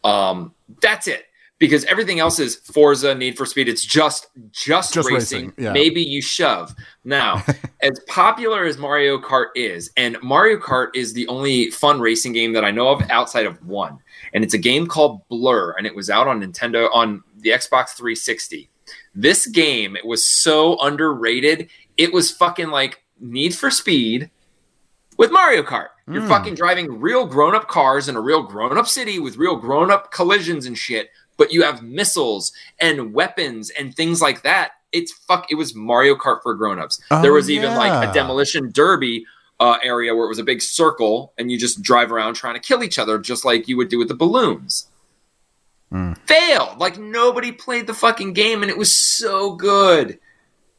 Um, 0.04 0.52
that's 0.80 1.06
it 1.06 1.24
because 1.62 1.84
everything 1.84 2.18
else 2.18 2.40
is 2.40 2.56
Forza, 2.56 3.14
Need 3.14 3.36
for 3.36 3.46
Speed. 3.46 3.68
It's 3.68 3.84
just 3.84 4.26
just, 4.50 4.92
Just 4.92 5.08
racing. 5.08 5.46
racing, 5.46 5.64
yeah. 5.64 5.72
Maybe 5.72 6.02
you 6.02 6.20
shove. 6.20 6.74
Now, 7.04 7.40
as 7.82 8.00
popular 8.08 8.64
as 8.64 8.78
Mario 8.78 9.16
Kart 9.16 9.50
is, 9.54 9.88
and 9.96 10.20
Mario 10.24 10.58
Kart 10.58 10.88
is 10.92 11.12
the 11.12 11.24
only 11.28 11.70
fun 11.70 12.00
racing 12.00 12.32
game 12.32 12.52
that 12.54 12.64
I 12.64 12.72
know 12.72 12.88
of 12.88 13.08
outside 13.10 13.46
of 13.46 13.64
one, 13.64 14.00
and 14.34 14.42
it's 14.42 14.54
a 14.54 14.58
game 14.58 14.88
called 14.88 15.20
Blur, 15.28 15.76
and 15.78 15.86
it 15.86 15.94
was 15.94 16.10
out 16.10 16.26
on 16.26 16.42
Nintendo 16.42 16.88
on 16.92 17.22
the 17.38 17.50
Xbox 17.50 17.90
360. 17.90 18.68
This 19.14 19.46
game 19.46 19.94
it 19.94 20.04
was 20.04 20.28
so 20.28 20.76
underrated. 20.80 21.70
It 21.96 22.12
was 22.12 22.32
fucking 22.32 22.70
like 22.70 23.04
Need 23.20 23.54
for 23.54 23.70
Speed 23.70 24.32
with 25.16 25.30
Mario 25.30 25.62
Kart. 25.62 25.90
You're 26.10 26.22
hmm. 26.22 26.28
fucking 26.28 26.54
driving 26.56 27.00
real 27.00 27.24
grown 27.24 27.54
up 27.54 27.68
cars 27.68 28.08
in 28.08 28.16
a 28.16 28.20
real 28.20 28.42
grown 28.42 28.76
up 28.76 28.88
city 28.88 29.20
with 29.20 29.36
real 29.36 29.54
grown 29.54 29.92
up 29.92 30.10
collisions 30.10 30.66
and 30.66 30.76
shit, 30.76 31.10
but 31.36 31.52
you 31.52 31.62
have 31.62 31.82
missiles 31.82 32.52
and 32.80 33.12
weapons 33.12 33.70
and 33.70 33.94
things 33.94 34.20
like 34.20 34.42
that. 34.42 34.72
It's 34.92 35.12
fuck. 35.12 35.46
It 35.50 35.54
was 35.54 35.74
Mario 35.74 36.14
Kart 36.14 36.42
for 36.42 36.54
grown 36.54 36.78
ups. 36.78 37.00
Oh, 37.10 37.22
there 37.22 37.32
was 37.32 37.50
even 37.50 37.74
like 37.76 38.08
a 38.08 38.12
demolition 38.12 38.70
derby 38.72 39.24
uh, 39.58 39.78
area 39.82 40.14
where 40.14 40.26
it 40.26 40.28
was 40.28 40.38
a 40.38 40.44
big 40.44 40.60
circle 40.60 41.32
and 41.38 41.50
you 41.50 41.58
just 41.58 41.82
drive 41.82 42.12
around 42.12 42.34
trying 42.34 42.54
to 42.54 42.60
kill 42.60 42.82
each 42.82 42.98
other, 42.98 43.18
just 43.18 43.44
like 43.44 43.68
you 43.68 43.76
would 43.76 43.88
do 43.88 43.98
with 43.98 44.08
the 44.08 44.14
balloons. 44.14 44.88
Hmm. 45.90 46.14
Failed. 46.26 46.78
Like 46.78 46.98
nobody 46.98 47.52
played 47.52 47.86
the 47.86 47.94
fucking 47.94 48.32
game, 48.32 48.62
and 48.62 48.70
it 48.70 48.78
was 48.78 48.94
so 48.94 49.54
good. 49.54 50.18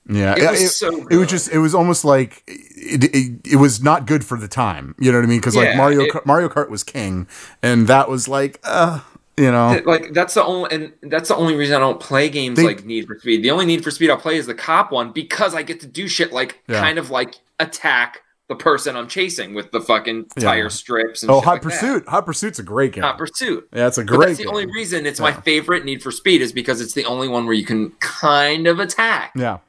Yeah, 0.09 0.35
It 0.37 0.51
was 0.51 0.61
it, 0.61 0.69
so 0.69 1.07
it 1.07 1.15
was 1.15 1.29
just 1.29 1.49
it 1.49 1.59
was 1.59 1.73
almost 1.73 2.03
like 2.03 2.43
it, 2.47 3.03
it, 3.15 3.53
it 3.53 3.55
was 3.55 3.81
not 3.81 4.05
good 4.05 4.25
for 4.25 4.37
the 4.37 4.49
time. 4.49 4.95
You 4.99 5.11
know 5.11 5.19
what 5.19 5.23
I 5.23 5.27
mean? 5.27 5.39
Because 5.39 5.55
like 5.55 5.69
Yeah, 5.69 5.77
Mario 5.77 6.07
Mario 6.25 6.49
Kart 6.49 6.69
was 6.69 6.83
king, 6.83 7.27
and 7.61 7.87
that 7.87 8.09
was 8.09 8.27
like, 8.27 8.59
uh, 8.65 8.99
you 9.37 9.51
know, 9.51 9.81
like 9.85 10.13
that's 10.13 10.33
the 10.35 10.43
only 10.43 10.69
and 10.75 10.93
that's 11.03 11.29
the 11.29 11.35
only 11.35 11.55
reason 11.55 11.75
I 11.75 11.79
don't 11.79 11.99
play 11.99 12.29
games 12.29 12.57
They- 12.57 12.65
like 12.65 12.85
Need 12.85 13.07
for 13.07 13.17
Speed. 13.19 13.43
The 13.43 13.51
only 13.51 13.65
Need 13.65 13.83
for 13.83 13.91
Speed 13.91 14.09
I'll 14.09 14.17
play 14.17 14.37
is 14.37 14.45
the 14.45 14.53
cop 14.53 14.91
one 14.91 15.11
because 15.11 15.55
I 15.55 15.63
get 15.63 15.79
to 15.81 15.87
do 15.87 16.07
shit 16.07 16.31
like 16.31 16.61
Yeah. 16.67 16.79
kind 16.79 16.97
of 16.99 17.09
like 17.09 17.35
attack 17.59 18.19
the 18.49 18.55
person 18.55 18.95
I'm 18.97 19.07
chasing 19.07 19.53
with 19.53 19.71
the 19.71 19.79
fucking 19.81 20.25
Yeah. 20.37 20.43
tire 20.43 20.69
strips 20.69 21.23
and 21.23 21.31
oh, 21.31 21.39
Hot 21.39 21.53
like 21.53 21.61
that. 21.63 21.69
Pursuit, 21.69 22.07
Hot 22.09 22.25
Pursuit's 22.25 22.59
a 22.59 22.63
great 22.63 22.91
game. 22.91 23.03
Hot 23.03 23.17
Pursuit. 23.17 23.67
yeah, 23.73 23.87
it's 23.87 23.97
a 23.97 24.01
But 24.01 24.07
great. 24.15 24.25
that's 24.27 24.37
the 24.39 24.43
game. 24.43 24.49
only 24.53 24.65
reason 24.67 25.05
it's 25.05 25.19
Yeah. 25.19 25.27
my 25.27 25.33
favorite 25.33 25.85
Need 25.85 26.03
for 26.03 26.11
Speed 26.11 26.41
is 26.41 26.51
because 26.51 26.81
it's 26.81 26.93
the 26.93 27.05
only 27.05 27.27
one 27.29 27.45
where 27.45 27.53
you 27.55 27.65
can 27.65 27.91
kind 28.01 28.67
of 28.67 28.79
attack. 28.79 29.31
Yeah. 29.35 29.59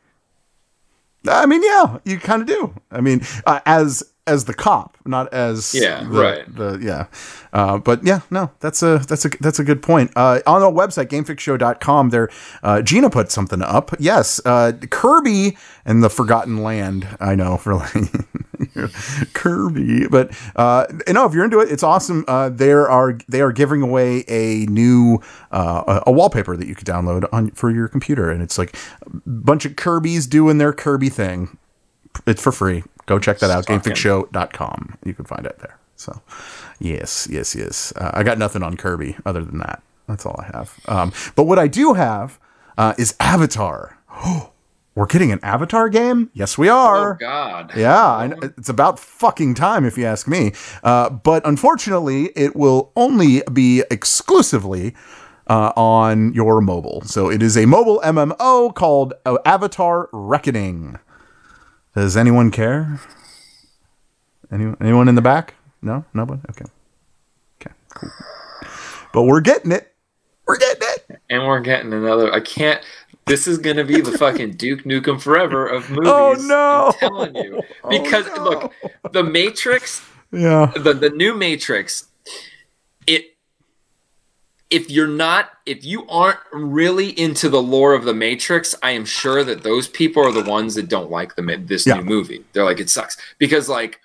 I 1.27 1.47
mean, 1.47 1.63
yeah, 1.63 1.99
you 2.05 2.19
kind 2.19 2.43
of 2.43 2.49
do. 2.49 2.75
I 2.91 3.01
mean, 3.01 3.23
uh, 3.47 3.61
as 3.65 4.03
as 4.27 4.47
the 4.47 4.55
cop, 4.55 4.97
not 5.05 5.33
as 5.33 5.75
Yeah, 5.75 6.03
the, 6.05 6.09
right. 6.09 6.55
The 6.55 6.79
yeah, 6.83 7.07
uh, 7.53 7.79
but 7.79 8.05
yeah, 8.05 8.21
no, 8.31 8.51
that's 8.61 8.83
a 8.83 8.99
that's 8.99 9.25
a 9.25 9.29
that's 9.41 9.59
a 9.59 9.65
good 9.65 9.83
point. 9.83 10.13
Uh, 10.17 10.41
on 10.47 10.63
our 10.63 10.73
website, 10.73 11.07
GameFixShow.com, 11.07 12.11
there, 12.11 12.31
uh, 12.63 12.81
Gina 12.83 13.11
put 13.11 13.31
something 13.31 13.61
up. 13.61 13.95
Yes, 13.99 14.41
uh, 14.47 14.73
Kirby 14.91 15.57
and 15.85 16.03
the 16.03 16.09
Forgotten 16.09 16.63
Land. 16.63 17.07
I 17.21 17.35
know 17.35 17.57
for 17.65 17.75
like 17.75 19.35
Kirby, 19.35 20.07
but 20.09 20.35
uh, 20.57 20.87
you 21.07 21.13
know, 21.13 21.27
if 21.27 21.35
you're 21.35 21.45
into 21.45 21.61
it, 21.61 21.71
it's 21.71 21.83
awesome. 21.83 22.25
Uh, 22.27 22.49
there 22.49 22.89
are 22.89 23.19
they 23.29 23.43
are 23.43 23.53
giving 23.53 23.83
away 23.83 24.25
a 24.29 24.65
new 24.67 25.21
uh, 25.53 26.01
a 26.07 26.11
a 26.11 26.13
wallpaper 26.13 26.57
that 26.57 26.67
you 26.67 26.75
could 26.75 26.87
download 26.87 27.29
on 27.31 27.51
for 27.51 27.71
your 27.71 27.89
computer, 27.89 28.31
and 28.31 28.43
it's 28.43 28.57
like 28.57 28.75
a 29.03 29.11
bunch 29.27 29.67
of 29.67 29.77
Kirby's 29.77 30.27
doing 30.27 30.57
their 30.57 30.73
Kirby 30.73 31.11
thing. 31.11 31.59
It's 32.27 32.43
for 32.43 32.53
free. 32.53 32.85
Go 33.07 33.19
check 33.19 33.39
that 33.39 33.51
out. 33.51 33.67
GameFixShow.com. 33.67 34.99
You 35.05 35.15
can 35.15 35.25
find 35.25 35.47
it 35.47 35.59
there. 35.59 35.79
So, 35.97 36.23
yes, 36.81 37.29
yes, 37.31 37.55
yes. 37.55 37.93
Uh, 37.97 38.11
I 38.15 38.23
got 38.23 38.39
nothing 38.39 38.63
on 38.63 38.77
Kirby 38.77 39.17
other 39.25 39.45
than 39.45 39.59
that. 39.59 39.83
That's 40.09 40.27
all 40.27 40.37
I 40.39 40.57
have. 40.57 40.79
Um, 40.87 41.13
but 41.35 41.45
what 41.45 41.59
I 41.59 41.69
do 41.69 41.95
have 41.95 42.39
uh, 42.77 42.95
is 42.99 43.15
Avatar. 43.21 43.99
We're 44.95 45.07
getting 45.07 45.33
an 45.33 45.41
Avatar 45.43 45.89
game. 45.89 46.31
Yes, 46.35 46.57
we 46.57 46.69
are. 46.69 47.15
Oh 47.15 47.17
God. 47.19 47.73
Yeah, 47.77 48.07
I 48.07 48.29
know, 48.29 48.39
it's 48.43 48.69
about 48.69 49.01
fucking 49.01 49.55
time 49.55 49.85
if 49.85 49.99
you 49.99 50.05
ask 50.05 50.29
me. 50.29 50.53
Uh, 50.85 51.11
but 51.11 51.45
unfortunately, 51.45 52.27
it 52.37 52.55
will 52.55 52.93
only 52.95 53.43
be 53.53 53.83
exclusively 53.91 54.95
uh, 55.49 55.73
on 55.77 56.33
your 56.33 56.61
mobile. 56.61 57.03
So 57.03 57.29
it 57.29 57.43
is 57.43 57.57
a 57.57 57.67
mobile 57.67 58.01
MMO 58.05 58.73
called 58.73 59.15
uh, 59.27 59.39
Avatar 59.45 60.09
Reckoning. 60.13 60.99
Does 61.95 62.17
anyone 62.17 62.51
care? 62.51 63.01
Anyone, 64.51 64.77
anyone 64.81 65.09
in 65.09 65.15
the 65.15 65.23
back? 65.23 65.55
No, 65.81 66.05
nobody. 66.13 66.41
Okay, 66.51 66.65
okay, 67.61 67.75
cool. 67.91 68.11
But 69.13 69.23
we're 69.23 69.41
getting 69.41 69.71
it. 69.71 69.93
We're 70.47 70.59
getting 70.59 70.83
it. 70.83 71.21
And 71.31 71.47
we're 71.47 71.61
getting 71.61 71.93
another. 71.93 72.33
I 72.33 72.41
can't. 72.41 72.83
This 73.27 73.47
is 73.47 73.59
gonna 73.59 73.85
be 73.85 74.01
the 74.01 74.19
fucking 74.19 74.53
Duke 74.57 74.83
Nukem 74.85 75.21
Forever 75.21 75.67
of 75.67 75.91
oh, 75.91 75.95
movies. 75.95 76.11
Oh, 76.11 76.35
no. 76.47 76.87
I'm 76.87 76.93
telling 77.33 77.37
you, 77.37 77.63
oh, 77.85 77.89
because 77.91 78.27
no. 78.37 78.43
look, 78.43 78.73
the 79.13 79.23
Matrix, 79.23 80.05
Yeah. 80.33 80.73
the 80.77 80.95
the 80.95 81.11
new 81.11 81.35
Matrix, 81.35 82.09
it. 83.07 83.34
If 84.75 84.91
you're 84.91 85.07
not, 85.07 85.51
if 85.67 85.85
you 85.85 86.07
aren't 86.09 86.41
really 86.53 87.11
into 87.19 87.49
the 87.49 87.63
lore 87.63 87.95
of 87.95 88.05
the 88.05 88.15
Matrix, 88.15 88.75
I 88.83 88.91
am 88.91 89.05
sure 89.05 89.45
that 89.45 89.63
those 89.63 89.87
people 89.87 90.27
are 90.27 90.33
the 90.33 90.43
ones 90.51 90.75
that 90.75 90.89
don't 90.89 91.11
like 91.11 91.37
the 91.37 91.43
this 91.65 91.87
Yeah. 91.87 91.95
new 91.97 92.03
movie. 92.03 92.45
They're 92.53 92.65
like, 92.65 92.81
it 92.81 92.91
sucks 92.91 93.17
because 93.39 93.69
like 93.69 94.01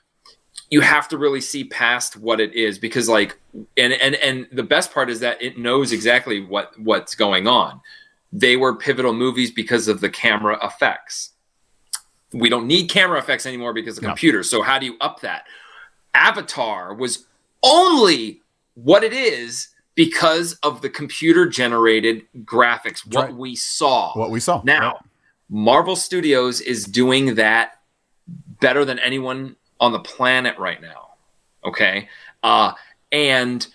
you 0.69 0.81
have 0.81 1.07
to 1.07 1.17
really 1.17 1.41
see 1.41 1.63
past 1.63 2.15
what 2.17 2.39
it 2.39 2.53
is 2.53 2.77
because 2.77 3.09
like 3.09 3.39
and 3.77 3.93
and 3.93 4.13
and 4.15 4.47
the 4.51 4.61
best 4.61 4.93
part 4.93 5.09
is 5.09 5.19
that 5.21 5.41
it 5.41 5.57
knows 5.57 5.91
exactly 5.91 6.41
what 6.45 6.79
what's 6.79 7.15
going 7.15 7.47
on 7.47 7.81
they 8.31 8.55
were 8.55 8.75
pivotal 8.75 9.11
movies 9.13 9.49
because 9.49 9.87
of 9.87 9.99
the 10.01 10.09
camera 10.09 10.59
effects 10.63 11.31
we 12.33 12.47
don't 12.49 12.67
need 12.67 12.85
camera 12.87 13.17
effects 13.17 13.47
anymore 13.47 13.73
because 13.73 13.97
of 13.97 14.03
No. 14.03 14.09
computers 14.09 14.47
so 14.47 14.61
how 14.61 14.77
do 14.77 14.85
you 14.85 14.95
up 15.01 15.21
that 15.21 15.45
avatar 16.13 16.93
was 16.93 17.25
only 17.63 18.41
what 18.75 19.03
it 19.03 19.13
is 19.13 19.68
because 19.99 20.53
of 20.63 20.81
the 20.81 20.89
computer 20.89 21.45
generated 21.45 22.25
graphics 22.45 23.05
what 23.05 23.25
right. 23.25 23.35
we 23.35 23.53
saw 23.53 24.13
What 24.17 24.31
we 24.31 24.39
saw. 24.39 24.61
now, 24.63 24.97
Marvel 25.49 25.97
Studios 25.97 26.61
is 26.61 26.85
doing 26.85 27.35
that 27.35 27.81
better 28.61 28.85
than 28.85 28.97
anyone 28.99 29.57
on 29.77 29.91
the 29.91 29.99
planet 29.99 30.57
right 30.57 30.81
now. 30.81 31.15
Okay, 31.65 32.07
uh, 32.43 32.71
and 33.11 33.67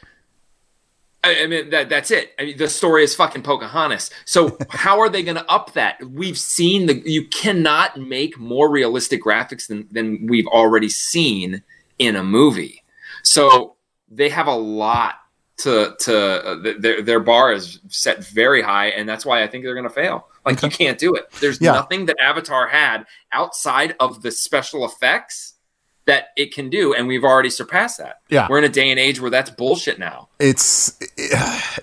I, 1.23 1.43
I 1.43 1.47
mean 1.47 1.69
that 1.69 1.91
that's 1.91 2.11
it. 2.11 2.33
I 2.39 2.45
mean, 2.45 2.57
the 2.57 2.69
story 2.71 3.05
is 3.05 3.15
fucking 3.15 3.43
Pocahontas. 3.43 4.09
So 4.25 4.57
how 4.71 5.01
are 5.01 5.11
they 5.11 5.23
going 5.23 5.37
to 5.37 5.53
up 5.53 5.75
that? 5.75 6.03
We've 6.09 6.39
seen 6.39 6.87
the. 6.87 7.03
You 7.05 7.27
cannot 7.29 7.99
make 8.01 8.39
more 8.39 8.71
realistic 8.71 9.23
graphics 9.23 9.67
than 9.67 9.89
than 9.91 10.27
we've 10.27 10.47
already 10.47 10.89
seen 10.89 11.63
in 11.99 12.17
a 12.17 12.25
movie. 12.25 12.83
So 13.23 13.77
they 14.11 14.31
have 14.31 14.47
a 14.47 14.57
lot 14.57 15.17
to 15.59 15.95
to 16.01 16.17
uh, 16.19 16.63
th- 16.63 16.77
their 16.81 17.03
their 17.03 17.21
bar 17.21 17.53
is 17.53 17.79
set 17.89 18.25
very 18.27 18.61
high, 18.63 18.89
and 18.89 19.09
that's 19.09 19.25
why 19.25 19.43
I 19.43 19.47
think 19.47 19.65
they're 19.65 19.75
going 19.75 19.89
to 19.89 19.95
fail. 19.95 20.29
Like 20.45 20.63
you 20.63 20.69
can't 20.69 20.99
do 20.99 21.15
it. 21.15 21.31
There's 21.41 21.61
Yeah. 21.61 21.73
nothing 21.73 22.07
that 22.07 22.17
Avatar 22.21 22.67
had 22.69 23.05
outside 23.33 23.95
of 24.01 24.23
the 24.23 24.31
special 24.31 24.85
effects 24.85 25.53
that 26.07 26.29
it 26.37 26.53
can 26.53 26.69
do, 26.69 26.93
and 26.93 27.09
we've 27.09 27.25
already 27.25 27.49
surpassed 27.49 27.97
that. 27.99 28.17
Yeah. 28.29 28.47
we're 28.51 28.59
in 28.59 28.65
a 28.65 28.69
day 28.69 28.91
and 28.91 29.01
age 29.01 29.21
where 29.23 29.31
that's 29.31 29.49
bullshit 29.51 29.99
now. 29.99 30.29
it's 30.39 30.99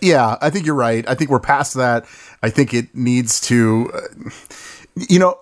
yeah 0.02 0.38
i 0.42 0.50
think 0.52 0.66
you're 0.66 0.76
right 0.76 1.08
i 1.10 1.16
think 1.16 1.30
we're 1.32 1.40
past 1.40 1.74
that 1.76 2.06
i 2.44 2.50
think 2.50 2.74
it 2.74 2.94
needs 2.96 3.40
to 3.42 3.90
uh, 3.94 4.30
you 4.96 5.18
know 5.18 5.38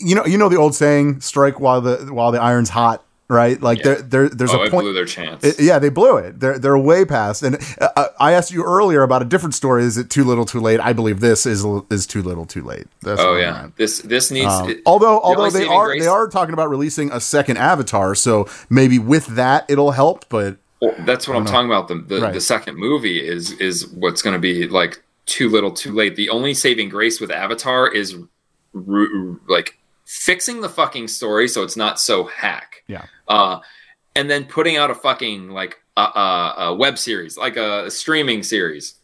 you 0.00 0.14
know 0.16 0.24
you 0.26 0.36
know 0.38 0.48
the 0.48 0.56
old 0.56 0.74
saying 0.74 1.20
strike 1.20 1.60
while 1.60 1.80
the 1.80 1.98
while 2.12 2.32
the 2.32 2.40
iron's 2.40 2.70
hot 2.70 3.04
right 3.28 3.60
like 3.60 3.82
there, 3.82 3.96
there 4.02 4.28
there's 4.28 4.52
oh, 4.52 4.62
a 4.62 4.70
point 4.70 4.84
blew 4.84 4.92
their 4.92 5.04
chance. 5.04 5.42
it- 5.44 5.58
yeah, 5.60 5.78
they 5.78 5.88
blew 5.88 6.16
it. 6.16 6.38
They're 6.40 6.58
they're 6.58 6.78
way 6.78 7.04
past. 7.04 7.42
And 7.42 7.56
uh, 7.80 8.06
I 8.20 8.32
asked 8.32 8.52
you 8.52 8.64
earlier 8.64 9.02
about 9.02 9.22
a 9.22 9.24
different 9.24 9.54
story. 9.54 9.82
Is 9.84 9.96
it 9.98 10.10
too 10.10 10.24
little, 10.24 10.44
too 10.44 10.60
late? 10.60 10.78
I 10.80 10.92
believe 10.92 11.20
this 11.20 11.46
is 11.46 11.64
is 11.90 12.06
too 12.06 12.22
little, 12.22 12.46
too 12.46 12.62
late. 12.62 12.86
That's 13.02 13.20
oh 13.20 13.34
I'm 13.34 13.40
yeah, 13.40 13.68
this 13.76 13.98
this 14.00 14.30
needs. 14.30 14.46
Um, 14.52 14.70
it- 14.70 14.82
although 14.86 15.20
although 15.20 15.50
they 15.50 15.66
are 15.66 15.86
grace- 15.86 16.02
they 16.02 16.08
are 16.08 16.28
talking 16.28 16.52
about 16.52 16.70
releasing 16.70 17.10
a 17.10 17.20
second 17.20 17.56
Avatar, 17.58 18.14
so 18.14 18.48
maybe 18.70 18.98
with 18.98 19.26
that 19.26 19.64
it'll 19.68 19.90
help. 19.92 20.28
But 20.28 20.58
Well, 20.80 20.94
that's 21.00 21.26
what 21.26 21.36
I'm 21.36 21.44
know. 21.44 21.50
talking 21.50 21.70
about. 21.70 21.88
The 21.88 21.94
the, 21.96 22.20
Right. 22.20 22.32
the 22.32 22.40
second 22.40 22.76
movie 22.76 23.26
is 23.26 23.52
is 23.52 23.86
what's 23.88 24.22
going 24.22 24.34
to 24.34 24.40
be 24.40 24.68
like 24.68 25.02
too 25.26 25.48
little, 25.48 25.72
too 25.72 25.92
late. 25.92 26.14
The 26.14 26.28
only 26.30 26.54
saving 26.54 26.88
grace 26.90 27.20
with 27.20 27.32
Avatar 27.32 27.88
is 27.88 28.14
like 29.48 29.78
fixing 30.04 30.60
the 30.60 30.68
fucking 30.68 31.08
story 31.08 31.48
so 31.48 31.62
it's 31.62 31.76
not 31.76 31.98
so 32.00 32.24
hack. 32.24 32.75
Yeah, 32.88 33.06
Uh, 33.28 33.60
and 34.14 34.30
then 34.30 34.44
putting 34.44 34.76
out 34.76 34.90
a 34.90 34.94
fucking 34.94 35.50
like 35.50 35.80
a, 35.96 36.00
a, 36.00 36.54
a 36.58 36.74
web 36.74 36.98
series, 36.98 37.36
like 37.36 37.56
a, 37.56 37.86
a 37.86 37.90
streaming 37.90 38.42
series, 38.42 38.94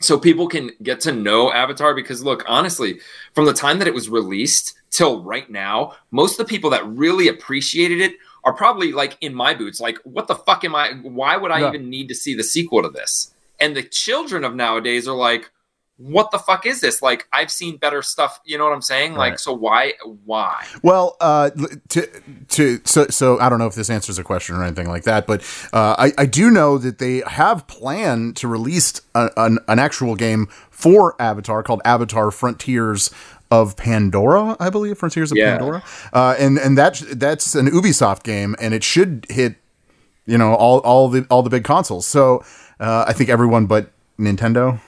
so 0.00 0.18
people 0.18 0.48
can 0.48 0.70
get 0.82 1.00
to 1.00 1.12
know 1.12 1.52
Avatar. 1.52 1.94
Because 1.94 2.22
look, 2.22 2.44
honestly, 2.46 3.00
from 3.34 3.46
the 3.46 3.52
time 3.52 3.78
that 3.78 3.88
it 3.88 3.94
was 3.94 4.08
released 4.08 4.74
till 4.90 5.22
right 5.22 5.48
now, 5.50 5.94
most 6.10 6.38
of 6.38 6.46
the 6.46 6.50
people 6.50 6.70
that 6.70 6.86
really 6.86 7.28
appreciated 7.28 8.00
it 8.00 8.12
are 8.44 8.52
probably 8.52 8.92
like 8.92 9.16
in 9.20 9.34
my 9.34 9.54
boots, 9.54 9.80
like, 9.80 9.96
what 10.04 10.28
the 10.28 10.34
fuck 10.34 10.64
am 10.64 10.74
I? 10.74 10.92
Why 11.02 11.36
would 11.36 11.50
I 11.50 11.60
Yeah. 11.60 11.68
even 11.68 11.88
need 11.88 12.08
to 12.08 12.14
see 12.14 12.34
the 12.34 12.44
sequel 12.44 12.82
to 12.82 12.90
this? 12.90 13.32
And 13.58 13.74
the 13.74 13.82
children 13.82 14.44
of 14.44 14.54
nowadays 14.54 15.08
are 15.08 15.16
like, 15.16 15.50
what 15.96 16.30
the 16.32 16.38
fuck 16.38 16.66
is 16.66 16.80
this? 16.80 17.00
Like, 17.02 17.28
I've 17.32 17.50
seen 17.52 17.76
better 17.76 18.02
stuff. 18.02 18.40
You 18.44 18.58
know 18.58 18.64
what 18.64 18.72
I'm 18.72 18.82
saying? 18.82 19.14
Like, 19.14 19.32
Right. 19.32 19.40
so 19.40 19.52
why, 19.52 19.92
why? 20.24 20.64
Well, 20.82 21.16
uh, 21.20 21.50
to 21.90 22.08
to 22.48 22.80
so 22.84 23.06
so 23.08 23.38
I 23.38 23.48
don't 23.48 23.58
know 23.60 23.66
if 23.66 23.76
this 23.76 23.88
answers 23.90 24.18
a 24.18 24.24
question 24.24 24.56
or 24.56 24.64
anything 24.64 24.88
like 24.88 25.04
that, 25.04 25.26
but 25.26 25.42
uh, 25.72 25.94
I 25.98 26.12
I 26.18 26.26
do 26.26 26.50
know 26.50 26.78
that 26.78 26.98
they 26.98 27.22
have 27.26 27.66
planned 27.68 28.36
to 28.38 28.48
release 28.48 29.00
a, 29.14 29.30
an 29.36 29.58
an 29.68 29.78
actual 29.78 30.16
game 30.16 30.48
for 30.70 31.14
Avatar 31.22 31.62
called 31.62 31.80
Avatar 31.84 32.30
Frontiers 32.32 33.10
of 33.52 33.76
Pandora, 33.76 34.56
I 34.58 34.70
believe 34.70 34.98
Frontiers 34.98 35.30
of 35.30 35.38
Yeah. 35.38 35.58
Pandora, 35.58 35.82
uh, 36.12 36.34
and 36.40 36.58
and 36.58 36.76
that's 36.76 37.00
that's 37.14 37.54
an 37.54 37.68
Ubisoft 37.68 38.24
game, 38.24 38.56
and 38.58 38.74
it 38.74 38.82
should 38.82 39.26
hit 39.30 39.56
you 40.26 40.38
know 40.38 40.54
all 40.54 40.80
all 40.80 41.08
the 41.08 41.24
all 41.30 41.44
the 41.44 41.50
big 41.50 41.62
consoles. 41.62 42.04
So 42.04 42.42
uh, 42.80 43.04
I 43.06 43.12
think 43.12 43.30
everyone 43.30 43.66
but 43.66 43.92
Nintendo, 44.18 44.80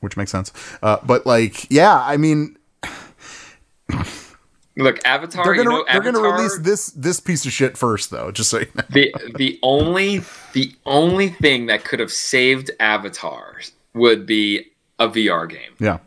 which 0.00 0.16
makes 0.16 0.30
sense. 0.30 0.52
Uh, 0.82 0.98
but 1.04 1.26
like, 1.26 1.70
yeah, 1.70 2.02
I 2.02 2.16
mean. 2.16 2.56
Look, 4.76 4.98
Avatar. 5.04 5.44
They're 5.44 5.54
gonna 5.54 5.70
you 5.70 5.76
know, 5.78 5.84
they're 5.92 6.00
gonna 6.00 6.20
release 6.20 6.58
this 6.58 6.86
this 6.88 7.20
piece 7.20 7.44
of 7.44 7.52
shit 7.52 7.76
first 7.76 8.10
though, 8.10 8.30
just 8.30 8.50
so 8.50 8.60
you 8.60 8.66
know. 8.74 8.82
the 8.90 9.14
the 9.36 9.58
only 9.62 10.22
the 10.52 10.72
only 10.86 11.28
thing 11.28 11.66
that 11.66 11.84
could 11.84 12.00
have 12.00 12.12
saved 12.12 12.70
Avatar 12.80 13.60
would 13.94 14.26
be 14.26 14.66
a 14.98 15.08
VR 15.08 15.48
game 15.48 15.72
Yeah. 15.80 15.98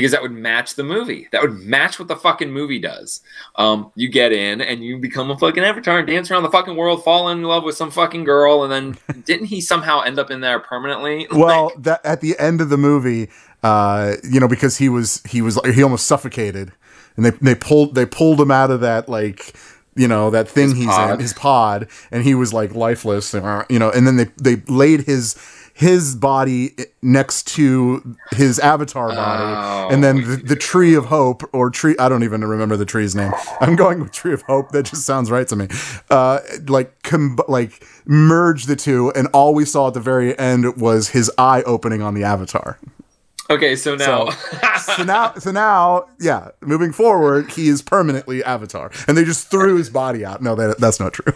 Because 0.00 0.12
that 0.12 0.22
would 0.22 0.32
match 0.32 0.74
the 0.74 0.84
movie. 0.84 1.28
That 1.32 1.42
would 1.42 1.54
match 1.60 1.98
what 1.98 2.08
the 2.08 2.16
fucking 2.16 2.50
movie 2.52 2.78
does. 2.78 3.20
Um, 3.56 3.90
you 3.94 4.08
get 4.08 4.32
in 4.32 4.60
and 4.60 4.82
you 4.84 4.98
become 4.98 5.30
a 5.30 5.38
fucking 5.38 5.62
avatar 5.62 5.98
and 5.98 6.06
dance 6.06 6.30
around 6.30 6.42
the 6.42 6.50
fucking 6.50 6.76
world, 6.76 7.02
fall 7.04 7.28
in 7.30 7.42
love 7.42 7.64
with 7.64 7.76
some 7.76 7.90
fucking 7.90 8.24
girl, 8.24 8.62
and 8.64 8.72
then 9.06 9.22
didn't 9.24 9.46
he 9.46 9.60
somehow 9.60 10.00
end 10.00 10.18
up 10.18 10.30
in 10.30 10.40
there 10.40 10.60
permanently? 10.60 11.26
Well, 11.32 11.66
Like, 11.66 11.82
that 11.82 12.04
at 12.04 12.20
the 12.20 12.38
end 12.38 12.60
of 12.60 12.68
the 12.68 12.76
movie, 12.78 13.28
uh, 13.62 14.14
you 14.28 14.40
know, 14.40 14.48
because 14.48 14.78
he 14.78 14.88
was 14.88 15.22
he 15.28 15.42
was 15.42 15.58
he 15.74 15.82
almost 15.82 16.06
suffocated, 16.06 16.72
and 17.16 17.24
they 17.24 17.30
they 17.30 17.54
pulled 17.54 17.94
they 17.94 18.06
pulled 18.06 18.40
him 18.40 18.50
out 18.50 18.70
of 18.70 18.80
that 18.80 19.08
like 19.08 19.54
you 19.94 20.06
know 20.08 20.30
that 20.30 20.48
thing 20.48 20.68
His 20.70 20.78
he's 20.78 20.86
pod. 20.86 21.14
in 21.14 21.20
his 21.20 21.32
pod, 21.32 21.88
and 22.10 22.22
he 22.22 22.34
was 22.34 22.52
like 22.52 22.74
lifeless, 22.74 23.32
and, 23.34 23.64
you 23.70 23.78
know, 23.78 23.90
and 23.90 24.06
then 24.06 24.16
they 24.16 24.26
they 24.40 24.56
laid 24.68 25.00
his 25.04 25.34
his 25.78 26.14
body 26.16 26.70
next 27.02 27.46
to 27.48 28.16
his 28.30 28.58
avatar 28.58 29.08
body, 29.10 29.42
Oh, 29.44 29.94
and 29.94 30.02
then 30.02 30.22
the, 30.22 30.36
the 30.36 30.56
tree 30.56 30.94
of 30.94 31.04
hope 31.06 31.42
or 31.52 31.68
tree 31.68 31.94
I 31.98 32.08
don't 32.08 32.24
even 32.24 32.42
remember 32.42 32.78
the 32.78 32.86
tree's 32.86 33.14
name. 33.14 33.30
I'm 33.60 33.76
going 33.76 34.00
with 34.00 34.10
tree 34.10 34.32
of 34.32 34.40
hope. 34.42 34.70
That 34.70 34.86
just 34.86 35.04
sounds 35.04 35.30
right 35.30 35.46
to 35.48 35.54
me. 35.54 35.68
Uh, 36.08 36.40
like 36.66 37.02
com- 37.02 37.38
like 37.46 37.84
merge 38.06 38.64
the 38.64 38.74
two, 38.76 39.10
and 39.12 39.28
all 39.34 39.52
we 39.54 39.66
saw 39.66 39.88
at 39.88 39.94
the 39.94 40.00
very 40.00 40.36
end 40.38 40.76
was 40.78 41.10
his 41.10 41.30
eye 41.36 41.62
opening 41.66 42.00
on 42.00 42.14
the 42.14 42.24
avatar. 42.24 42.78
Okay, 43.50 43.76
so 43.76 43.94
now. 43.94 44.30
So 44.30 45.02
now, 45.04 45.34
so 45.34 45.50
now, 45.50 46.06
yeah, 46.20 46.50
moving 46.60 46.92
forward, 46.92 47.50
he 47.50 47.68
is 47.68 47.82
permanently 47.82 48.42
Avatar, 48.44 48.90
and 49.06 49.16
they 49.16 49.24
just 49.24 49.50
threw 49.50 49.76
his 49.76 49.90
body 49.90 50.24
out. 50.24 50.42
No, 50.42 50.54
that 50.54 50.78
that's 50.78 51.00
not 51.00 51.12
true. 51.12 51.32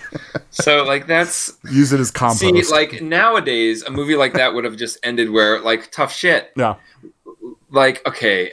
so 0.50 0.84
like 0.84 1.06
that's 1.06 1.56
Use 1.70 1.92
it 1.92 2.00
as 2.00 2.10
compost. 2.10 2.40
see 2.40 2.62
like 2.72 3.02
nowadays 3.02 3.82
a 3.82 3.90
movie 3.90 4.16
like 4.16 4.34
that 4.34 4.54
would 4.54 4.64
have 4.64 4.76
just 4.76 4.98
ended 5.02 5.30
where 5.30 5.60
like 5.60 5.90
tough 5.90 6.12
shit. 6.12 6.50
Yeah, 6.56 6.76
like 7.70 8.06
okay. 8.06 8.52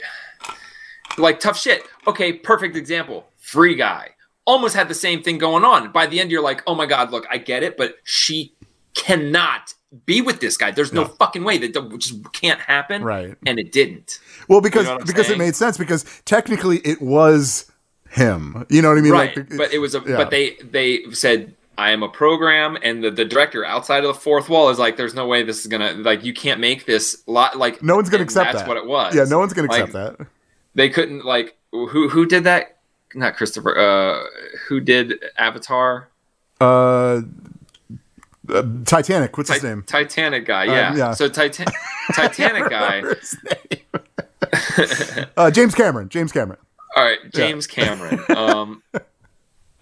Like 1.18 1.40
tough 1.40 1.58
shit. 1.58 1.82
Okay 2.06 2.32
perfect 2.32 2.76
example. 2.76 3.26
Free 3.38 3.74
guy. 3.74 4.10
Almost 4.44 4.76
had 4.76 4.88
the 4.88 4.94
same 4.94 5.22
thing 5.22 5.38
going 5.38 5.64
on. 5.64 5.90
By 5.92 6.06
the 6.06 6.20
end 6.20 6.30
you're 6.30 6.42
like 6.42 6.62
oh 6.66 6.74
my 6.74 6.86
god 6.86 7.10
look 7.10 7.26
i 7.30 7.38
get 7.38 7.62
it 7.62 7.76
but 7.76 7.96
she 8.04 8.54
cannot 8.94 9.74
be 10.04 10.20
with 10.20 10.40
this 10.40 10.56
guy 10.56 10.70
there's 10.70 10.92
no 10.92 11.02
Yeah. 11.02 11.08
fucking 11.18 11.44
way 11.44 11.58
that 11.58 11.72
that 11.74 11.98
just 11.98 12.32
can't 12.32 12.60
happen 12.60 13.02
Right. 13.02 13.34
and 13.46 13.58
it 13.58 13.72
didn't 13.72 14.18
well, 14.48 14.60
because 14.60 14.84
know 14.86 14.92
what 14.94 15.00
I'm 15.02 15.06
because 15.06 15.30
it 15.30 15.38
made 15.38 15.56
sense 15.56 15.78
because 15.78 16.04
technically 16.24 16.78
it 16.78 17.00
was 17.00 17.70
him. 18.10 18.64
You 18.68 18.82
know 18.82 18.88
what 18.90 18.98
I 18.98 19.00
mean? 19.00 19.12
right 19.12 19.36
Like, 19.36 19.48
the- 19.48 19.56
but 19.56 19.72
it 19.72 19.78
was 19.78 19.94
a 19.94 20.02
yeah. 20.06 20.16
but 20.16 20.30
they 20.30 20.56
they 20.70 21.04
said 21.12 21.54
i 21.78 21.90
am 21.90 22.02
a 22.02 22.08
program 22.08 22.78
and 22.82 23.04
the, 23.04 23.10
the 23.10 23.24
director 23.24 23.62
outside 23.64 23.98
of 24.04 24.08
the 24.14 24.18
fourth 24.20 24.48
wall 24.48 24.70
is 24.70 24.78
like 24.78 24.96
there's 24.96 25.12
no 25.14 25.26
way 25.26 25.42
this 25.42 25.60
is 25.60 25.66
gonna 25.66 25.92
like 25.94 26.24
you 26.24 26.32
can't 26.32 26.58
make 26.60 26.86
this 26.86 27.22
lot 27.26 27.58
like 27.58 27.82
no 27.82 27.94
one's 27.96 28.08
gonna 28.08 28.22
and 28.22 28.30
accept 28.30 28.46
that's 28.52 28.62
that. 28.62 28.68
what 28.68 28.76
it 28.78 28.86
was 28.86 29.14
Yeah, 29.14 29.24
no 29.24 29.38
one's 29.38 29.52
gonna 29.52 29.68
Like, 29.68 29.82
accept 29.82 29.92
that. 30.18 30.26
they 30.74 30.88
couldn't 30.88 31.24
like 31.26 31.56
who 31.72 32.08
who 32.08 32.24
did 32.24 32.44
that 32.44 32.78
not 33.14 33.36
christopher 33.36 33.76
uh 33.78 34.24
who 34.68 34.80
did 34.80 35.22
avatar 35.36 36.08
Uh, 36.60 37.20
uh, 38.52 38.62
Titanic. 38.84 39.36
What's 39.36 39.48
Ti- 39.50 39.54
his 39.54 39.62
name? 39.64 39.82
titanic 39.86 40.44
guy 40.46 40.66
Uh, 40.66 40.72
yeah, 40.72 40.94
yeah. 40.96 41.12
so 41.14 41.28
Titan- 41.28 41.66
titanic 42.14 42.68
guy 42.70 42.96
Remember 42.96 43.14
his 43.20 43.36
name. 43.44 45.26
uh, 45.36 45.50
James 45.50 45.74
Cameron. 45.74 46.08
James 46.08 46.32
Cameron. 46.32 46.58
all 46.96 47.04
right 47.04 47.18
james 47.32 47.66
cameron 47.66 48.20
um 48.36 48.82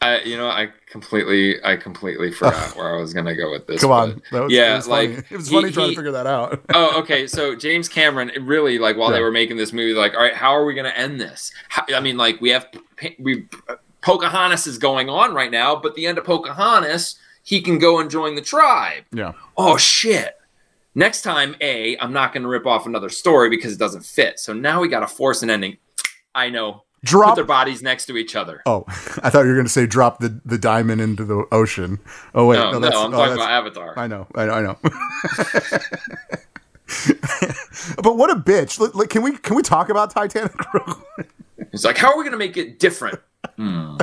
I, 0.02 0.20
you 0.20 0.36
know, 0.36 0.48
I 0.48 0.68
completely, 0.90 1.64
I 1.64 1.76
completely 1.76 2.30
forgot 2.30 2.76
where 2.76 2.94
I 2.94 3.00
was 3.00 3.14
gonna 3.14 3.34
go 3.34 3.50
with 3.50 3.66
this. 3.66 3.80
Come 3.80 3.90
on. 3.90 4.20
was, 4.30 4.52
yeah, 4.52 4.74
it 4.74 4.76
was 4.76 4.86
like 4.86 5.08
funny. 5.14 5.26
it 5.30 5.36
was 5.38 5.48
he- 5.48 5.54
funny 5.56 5.72
trying 5.72 5.88
he- 5.88 5.94
to 5.94 5.98
figure 6.00 6.12
that 6.12 6.26
out. 6.26 6.60
oh, 6.74 7.00
okay. 7.00 7.26
So 7.26 7.56
James 7.56 7.88
Cameron, 7.88 8.30
really 8.42 8.78
like 8.78 8.98
while 8.98 9.08
Yeah. 9.08 9.16
they 9.16 9.22
were 9.22 9.30
making 9.30 9.56
this 9.56 9.72
movie, 9.72 9.94
like, 9.94 10.12
all 10.12 10.20
right, 10.20 10.34
how 10.34 10.50
are 10.54 10.66
we 10.66 10.74
going 10.74 10.84
to 10.84 10.98
end 10.98 11.18
this? 11.22 11.52
How, 11.70 11.84
I 11.94 12.00
mean, 12.00 12.18
like 12.18 12.38
we 12.42 12.50
have 12.50 12.66
we 13.18 13.46
Pocahontas 14.02 14.66
is 14.66 14.76
going 14.76 15.08
on 15.08 15.32
right 15.32 15.50
now, 15.50 15.74
but 15.74 15.94
the 15.94 16.04
end 16.06 16.18
of 16.18 16.24
Pocahontas, 16.24 17.16
he 17.44 17.60
can 17.60 17.78
go 17.78 18.00
and 18.00 18.10
join 18.10 18.34
the 18.34 18.42
tribe. 18.42 19.04
yeah. 19.12 19.34
Oh 19.56 19.76
shit! 19.76 20.36
Next 20.96 21.22
time, 21.22 21.54
a 21.60 21.96
I'm 21.98 22.12
not 22.12 22.32
going 22.32 22.42
to 22.42 22.48
rip 22.48 22.66
off 22.66 22.86
another 22.86 23.10
story 23.10 23.50
because 23.50 23.72
it 23.72 23.78
doesn't 23.78 24.04
fit. 24.04 24.40
So 24.40 24.52
now 24.52 24.80
we 24.80 24.88
got 24.88 25.00
to 25.00 25.06
force 25.06 25.42
an 25.42 25.50
ending. 25.50 25.76
I 26.34 26.50
know. 26.50 26.72
Put 27.02 27.10
Drop 27.10 27.34
their 27.34 27.44
bodies 27.44 27.82
next 27.82 28.06
to 28.06 28.16
each 28.16 28.34
other. 28.34 28.62
Oh, 28.64 28.84
I 28.88 29.28
thought 29.28 29.42
you 29.42 29.48
were 29.48 29.54
going 29.54 29.66
to 29.66 29.72
say 29.72 29.84
drop 29.84 30.20
the, 30.20 30.40
the 30.46 30.56
diamond 30.56 31.02
into 31.02 31.22
the 31.26 31.44
ocean. 31.52 31.98
Oh 32.34 32.46
wait, 32.46 32.56
no, 32.56 32.68
oh, 32.68 32.70
no, 32.72 32.78
that's, 32.80 32.96
I'm 32.96 33.12
oh, 33.12 33.16
talking 33.18 33.34
about 33.34 33.50
Avatar. 33.50 33.98
I 33.98 34.06
know, 34.06 34.26
I 34.34 34.46
know, 34.46 34.52
I 34.52 34.62
know. 34.62 34.78
but 38.02 38.16
what 38.16 38.30
a 38.30 38.36
bitch! 38.36 38.94
Like, 38.94 39.10
can 39.10 39.20
we 39.22 39.36
can 39.36 39.54
we 39.54 39.62
talk 39.62 39.90
about 39.90 40.10
Titanic? 40.10 40.52
It's 41.72 41.84
like, 41.84 41.98
how 41.98 42.12
are 42.12 42.16
we 42.16 42.22
going 42.22 42.32
to 42.32 42.38
make 42.38 42.56
it 42.56 42.78
different? 42.78 43.18
Hmm. 43.56 43.96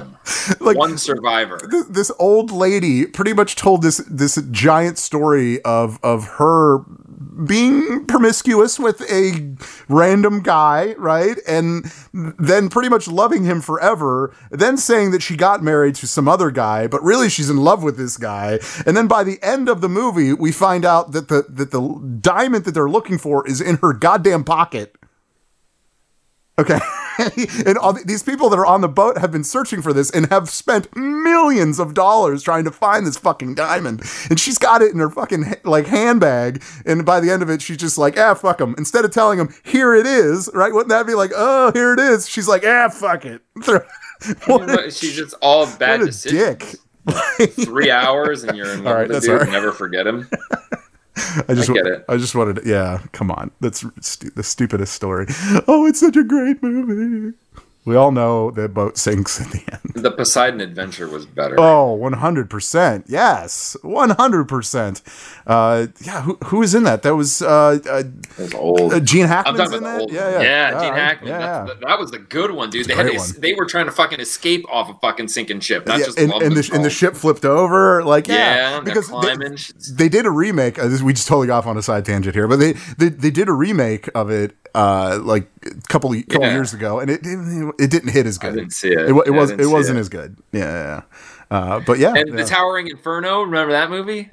like 0.60 0.78
One 0.78 0.98
survivor. 0.98 1.58
th- 1.60 1.86
this 1.90 2.12
old 2.20 2.52
lady 2.52 3.06
pretty 3.06 3.34
much 3.34 3.56
told 3.56 3.82
this 3.82 3.98
this 4.10 4.42
giant 4.52 4.98
story 4.98 5.62
of 5.64 6.00
of 6.04 6.26
her 6.38 6.80
being 7.46 8.06
promiscuous 8.06 8.78
with 8.78 9.02
a 9.12 9.56
random 9.90 10.42
guy, 10.42 10.94
right? 10.98 11.38
And 11.48 11.92
then 12.14 12.70
pretty 12.70 12.90
much 12.90 13.08
loving 13.08 13.46
him 13.46 13.62
forever, 13.62 14.34
then 14.52 14.78
saying 14.78 15.12
that 15.12 15.24
she 15.24 15.36
got 15.36 15.64
married 15.64 15.96
to 15.96 16.08
some 16.08 16.28
other 16.28 16.52
guy, 16.52 16.88
but 16.88 17.02
really 17.02 17.30
she's 17.30 17.50
in 17.50 17.58
love 17.58 17.84
with 17.84 17.98
this 17.98 18.18
guy. 18.18 18.60
And 18.86 18.96
then 18.96 19.08
by 19.08 19.24
the 19.24 19.40
end 19.42 19.70
of 19.70 19.82
the 19.82 19.90
movie, 19.90 20.34
we 20.34 20.52
find 20.52 20.86
out 20.86 21.14
that 21.14 21.30
the 21.30 21.46
that 21.50 21.72
the 21.72 22.18
diamond 22.22 22.66
that 22.66 22.74
they're 22.74 22.90
looking 22.90 23.18
for 23.18 23.48
is 23.48 23.60
in 23.62 23.78
her 23.78 23.94
goddamn 23.94 24.44
pocket. 24.44 24.96
Okay. 26.60 26.80
and 27.66 27.78
all 27.78 27.94
th- 27.94 28.06
these 28.06 28.24
people 28.24 28.50
that 28.50 28.58
are 28.60 28.66
on 28.66 28.82
the 28.82 28.88
boat 28.90 29.18
have 29.18 29.32
been 29.32 29.44
searching 29.44 29.82
for 29.82 29.94
this 29.94 30.10
and 30.12 30.28
have 30.30 30.50
spent 30.50 30.88
millions 30.96 31.80
of 31.80 31.94
dollars 31.94 32.44
trying 32.44 32.64
to 32.66 32.72
find 32.72 33.06
this 33.06 33.18
fucking 33.18 33.56
diamond. 33.56 34.02
And 34.30 34.40
she's 34.40 34.58
got 34.58 34.82
it 34.82 34.92
in 34.92 35.00
her 35.00 35.10
fucking 35.10 35.56
like 35.64 35.88
handbag. 35.88 36.64
And 36.86 37.06
by 37.06 37.20
the 37.20 37.30
end 37.32 37.42
of 37.44 37.50
it, 37.50 37.62
she's 37.62 37.78
just 37.78 37.98
like, 37.98 38.18
ah, 38.18 38.34
fuck 38.34 38.58
them. 38.58 38.76
Instead 38.78 39.06
of 39.06 39.12
telling 39.12 39.38
them, 39.38 39.54
here 39.64 39.94
it 39.96 40.06
is, 40.06 40.50
right? 40.54 40.74
Wouldn't 40.74 40.90
that 40.90 41.06
be 41.08 41.14
like, 41.14 41.32
oh, 41.36 41.72
here 41.74 41.94
it 41.94 42.00
is? 42.00 42.28
She's 42.28 42.48
like, 42.48 42.64
ah, 42.66 42.90
fuck 42.90 43.26
it. 43.26 43.42
a, 43.68 43.82
She's 44.92 45.16
just 45.16 45.36
all 45.42 45.66
bad 45.78 46.00
what 46.00 46.10
a 46.10 46.12
decisions. 46.12 46.60
dick. 46.60 46.76
Three 47.66 47.90
hours 47.90 48.44
and 48.44 48.56
you're 48.56 48.72
in 48.74 48.84
love 48.84 48.88
All 48.88 48.94
right, 48.94 49.08
with 49.08 49.12
that's 49.12 49.26
dude. 49.26 49.42
right. 49.42 49.50
Never 49.50 49.72
forget 49.72 50.06
him. 50.06 50.30
I 51.48 51.54
just 51.54 51.70
I 51.70 51.74
get 51.74 51.88
it. 51.88 52.06
I 52.10 52.18
just 52.18 52.36
wanted 52.36 52.58
to, 52.58 52.70
yeah, 52.70 53.02
come 53.12 53.32
on. 53.32 53.52
That's 53.62 53.86
stu- 54.02 54.32
the 54.32 54.44
stupidest 54.44 54.94
story. 54.94 55.28
Oh, 55.68 55.86
it's 55.86 56.00
such 56.00 56.16
a 56.18 56.24
great 56.24 56.62
movie. 56.64 57.38
We 57.84 57.96
all 57.96 58.12
know 58.12 58.52
that 58.52 58.76
boat 58.76 58.96
sinks 58.98 59.42
at 59.42 59.48
the 59.52 59.64
end. 59.72 60.04
The 60.04 60.12
Poseidon 60.12 60.62
Adventure 60.62 61.08
was 61.08 61.26
better. 61.26 61.56
Oh, 61.60 61.98
100%. 62.00 63.06
Yes. 63.08 63.76
100%. 63.84 65.02
Uh, 65.48 65.88
yeah, 66.02 66.22
who, 66.22 66.38
who 66.46 66.60
was 66.60 66.76
in 66.76 66.84
that? 66.84 67.02
That 67.02 67.16
was 67.16 67.42
uh, 67.42 67.80
uh, 67.90 68.04
was 68.38 68.54
old. 68.54 68.94
uh, 68.94 69.00
Gene 69.00 69.24
I'm 69.24 69.30
Hackman's 69.30 69.58
talking 69.60 69.74
in 69.78 69.80
about 69.84 69.94
that? 69.94 70.02
old 70.02 70.12
Yeah, 70.12 70.32
one. 70.34 70.42
yeah. 70.44 70.80
Gene 70.84 70.94
Hackman. 70.94 71.30
Yeah, 71.30 71.40
yeah. 71.40 71.64
that, 71.66 71.80
that 71.82 72.00
was 72.00 72.12
the 72.12 72.20
good 72.20 72.52
one, 72.52 72.70
dude. 72.70 72.86
They 72.86 72.94
had 72.96 73.08
great 73.08 73.18
one. 73.18 73.30
they 73.40 73.54
were 73.56 73.66
trying 73.66 73.86
to 73.88 73.92
fucking 73.92 74.20
escape 74.20 74.66
off 74.70 74.90
a 74.90 74.94
fucking 75.00 75.28
sinking 75.30 75.62
ship, 75.62 75.88
not 75.88 76.00
Yeah, 76.00 76.06
just 76.06 76.20
and, 76.20 76.32
and, 76.32 76.42
the, 76.42 76.46
and 76.46 76.56
the 76.56 76.62
themselves. 76.62 76.94
shit 76.94 77.18
flipped 77.18 77.46
over. 77.46 78.04
Like, 78.04 78.28
yeah. 78.28 78.76
Yeah, 78.76 78.80
because 78.82 79.10
they, 79.10 80.06
they 80.06 80.10
did 80.10 80.26
a 80.28 80.32
remake. 80.32 80.78
Uh, 80.78 80.88
this, 80.88 81.02
we 81.02 81.14
just 81.14 81.28
totally 81.28 81.48
got 81.48 81.60
off 81.60 81.66
on 81.68 81.78
a 81.78 81.82
side 81.82 82.06
tangent 82.06 82.36
here, 82.36 82.48
but 82.48 82.58
they, 82.58 82.74
they, 82.98 83.10
they 83.10 83.32
did 83.32 83.50
a 83.50 83.54
remake 83.54 84.08
of 84.14 84.30
it 84.30 84.56
uh, 84.76 85.20
like 85.22 85.50
a 85.66 85.70
couple, 85.90 86.10
couple 86.24 86.42
Yeah. 86.48 86.54
years 86.54 86.74
ago, 86.74 87.00
and 87.00 87.10
it, 87.10 87.22
it, 87.24 87.74
it 87.80 87.92
didn't 87.92 88.10
hit 88.10 88.26
as 88.26 88.38
I 88.40 88.50
good. 88.50 88.56
didn't 88.56 88.74
see 88.74 88.90
it. 88.90 89.00
It, 89.10 89.16
it 89.28 89.32
was 89.32 89.52
it 89.52 89.68
wasn't 89.68 90.00
as 90.00 90.10
good. 90.10 90.38
Yeah. 90.52 91.02
Uh, 91.50 91.80
but 91.82 92.00
yeah, 92.00 92.14
And 92.16 92.30
yeah. 92.30 92.36
the 92.38 92.46
Towering 92.46 92.88
Inferno, 92.88 93.42
remember 93.44 93.74
that 93.74 93.90
movie? 93.90 94.30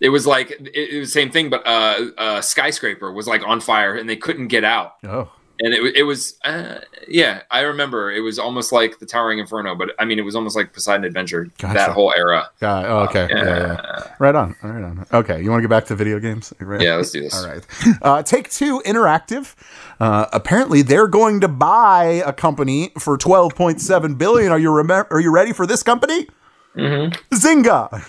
it 0.00 0.08
was 0.08 0.26
like 0.26 0.50
it, 0.50 0.68
it 0.74 0.98
was 0.98 1.08
the 1.08 1.20
same 1.20 1.30
thing, 1.30 1.50
but 1.50 1.66
uh, 1.66 2.06
uh, 2.18 2.40
skyscraper 2.40 3.12
was 3.12 3.26
like 3.26 3.42
on 3.46 3.60
fire 3.60 3.94
and 3.94 4.08
they 4.08 4.16
couldn't 4.16 4.48
get 4.48 4.64
out. 4.64 4.94
Oh, 5.04 5.30
And 5.64 5.72
it, 5.72 5.96
it 5.96 6.02
was, 6.02 6.38
uh, 6.44 6.80
yeah, 7.08 7.40
I 7.50 7.60
remember 7.60 8.12
it 8.12 8.20
was 8.20 8.38
almost 8.38 8.70
like 8.70 8.98
the 8.98 9.06
Towering 9.06 9.38
Inferno, 9.38 9.74
but 9.74 9.92
I 9.98 10.04
mean, 10.04 10.18
it 10.18 10.22
was 10.22 10.36
almost 10.36 10.54
like 10.56 10.74
Poseidon 10.74 11.04
Adventure, 11.04 11.48
Gotcha. 11.58 11.72
that 11.74 11.90
whole 11.90 12.12
era. 12.14 12.50
oh, 12.60 12.98
okay. 13.08 13.26
Yeah. 13.30 13.44
yeah, 13.44 14.14
Right 14.18 14.34
on. 14.34 14.54
Right 14.62 14.84
on. 14.84 15.06
Okay, 15.12 15.42
you 15.42 15.50
want 15.50 15.60
to 15.62 15.62
get 15.66 15.70
back 15.70 15.86
to 15.86 15.94
video 15.96 16.20
games? 16.20 16.52
Right. 16.60 16.82
Yeah, 16.82 16.96
let's 16.96 17.10
do 17.12 17.22
this. 17.22 17.34
All 17.42 17.48
right. 17.48 17.66
Uh, 18.02 18.22
Take 18.22 18.50
Two 18.50 18.82
Interactive. 18.84 19.54
Uh, 19.98 20.26
apparently, 20.32 20.82
they're 20.82 21.08
going 21.08 21.40
to 21.40 21.48
buy 21.48 22.22
a 22.26 22.32
company 22.32 22.90
for 22.98 23.16
twelve 23.16 23.54
point 23.54 23.80
seven 23.80 24.16
billion. 24.16 24.52
Are 24.52 24.58
you 24.58 24.68
remem- 24.68 25.06
Are 25.10 25.20
you 25.20 25.30
ready 25.30 25.52
for 25.54 25.66
this 25.66 25.82
company? 25.82 26.28
Mm-hmm. 26.76 27.34
Zynga. 27.34 28.04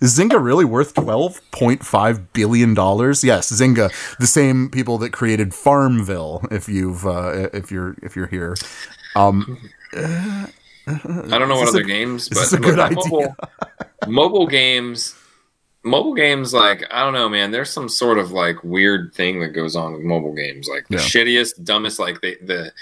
Is 0.00 0.18
Zynga 0.18 0.42
really 0.42 0.64
worth 0.64 0.94
twelve 0.94 1.40
point 1.50 1.84
five 1.84 2.32
billion 2.32 2.74
dollars? 2.74 3.22
Yes, 3.24 3.50
Zynga, 3.52 3.90
the 4.18 4.26
same 4.26 4.70
people 4.70 4.98
that 4.98 5.12
created 5.12 5.54
Farmville. 5.54 6.42
If 6.50 6.68
you've 6.68 7.06
uh, 7.06 7.48
if 7.52 7.70
you're 7.70 7.96
if 8.02 8.16
you're 8.16 8.26
here, 8.28 8.56
um, 9.16 9.58
I 9.94 10.50
don't 10.86 11.48
know 11.48 11.56
what 11.56 11.68
other 11.68 11.82
a- 11.82 11.84
games, 11.86 12.28
but 12.28 12.38
this 12.38 12.52
a 12.52 12.58
good 12.58 12.76
look, 12.76 12.90
idea? 12.92 13.00
Mobile, 13.10 13.36
mobile 14.06 14.46
games, 14.46 15.14
mobile 15.84 16.14
games, 16.14 16.54
like 16.54 16.84
I 16.90 17.04
don't 17.04 17.12
know, 17.14 17.28
man. 17.28 17.50
There's 17.50 17.70
some 17.70 17.88
sort 17.88 18.18
of 18.18 18.30
like 18.32 18.62
weird 18.64 19.12
thing 19.14 19.40
that 19.40 19.48
goes 19.48 19.76
on 19.76 19.92
with 19.92 20.02
mobile 20.02 20.34
games, 20.34 20.68
like 20.68 20.86
the 20.88 20.96
Yeah. 20.96 21.02
shittiest, 21.02 21.64
dumbest. 21.64 21.98
Like 21.98 22.20
the 22.20 22.38
the 22.42 22.72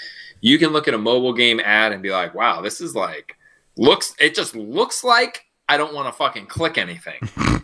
you 0.41 0.57
can 0.59 0.69
look 0.69 0.87
at 0.87 0.93
a 0.93 0.97
mobile 0.99 1.33
game 1.33 1.59
ad 1.59 1.91
and 1.91 2.01
be 2.03 2.11
like, 2.11 2.33
wow, 2.33 2.61
this 2.61 2.79
is 2.79 2.95
like 2.95 3.35
looks. 3.75 4.13
It 4.19 4.35
just 4.35 4.55
looks 4.55 5.03
like 5.03 5.45
I 5.69 5.77
don't 5.77 5.93
want 5.93 6.07
to 6.07 6.13
fucking 6.13 6.47
click 6.47 6.77
anything. 6.77 7.29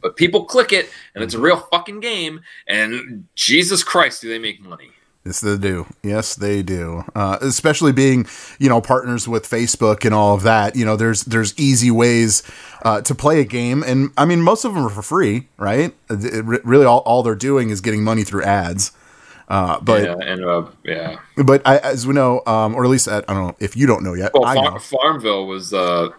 But 0.00 0.16
people 0.16 0.44
click 0.44 0.72
it, 0.72 0.90
and 1.14 1.24
it's 1.24 1.34
a 1.34 1.38
real 1.38 1.58
fucking 1.58 2.00
game. 2.00 2.40
And 2.66 3.26
Jesus 3.34 3.82
Christ, 3.82 4.20
do 4.22 4.28
they 4.28 4.38
make 4.38 4.60
money? 4.60 4.90
Yes, 5.24 5.40
they 5.40 5.56
do. 5.56 5.86
Yes, 6.02 6.34
they 6.34 6.62
do. 6.62 7.04
Uh, 7.14 7.38
especially 7.40 7.92
being, 7.92 8.26
you 8.58 8.68
know, 8.68 8.82
partners 8.82 9.26
with 9.26 9.48
Facebook 9.48 10.04
and 10.04 10.14
all 10.14 10.34
of 10.34 10.42
that. 10.42 10.76
You 10.76 10.84
know, 10.84 10.96
there's 10.96 11.24
there's 11.24 11.58
easy 11.58 11.90
ways 11.90 12.42
uh, 12.84 13.00
to 13.00 13.14
play 13.14 13.40
a 13.40 13.44
game, 13.44 13.82
and 13.82 14.12
I 14.18 14.26
mean, 14.26 14.42
most 14.42 14.66
of 14.66 14.74
them 14.74 14.84
are 14.84 14.90
for 14.90 15.00
free, 15.00 15.48
right? 15.56 15.94
It, 16.10 16.44
re- 16.44 16.60
really, 16.62 16.84
all, 16.84 17.00
all 17.00 17.22
they're 17.22 17.34
doing 17.34 17.70
is 17.70 17.80
getting 17.80 18.04
money 18.04 18.24
through 18.24 18.44
ads. 18.44 18.92
Uh, 19.48 19.80
but 19.80 20.02
yeah, 20.04 20.16
and 20.20 20.44
uh, 20.44 20.66
yeah. 20.84 21.18
but 21.42 21.62
I, 21.66 21.78
as 21.78 22.06
we 22.06 22.12
know, 22.12 22.42
um, 22.46 22.74
or 22.74 22.84
at 22.84 22.90
least 22.90 23.08
I, 23.08 23.18
I 23.18 23.20
don't 23.34 23.46
know 23.46 23.56
if 23.60 23.76
you 23.76 23.86
don't 23.86 24.02
know 24.02 24.12
yet. 24.12 24.32
Well, 24.34 24.44
I 24.44 24.54
Far- 24.54 24.72
know. 24.72 24.78
Farmville 24.78 25.46
was 25.46 25.72
uh, 25.72 26.10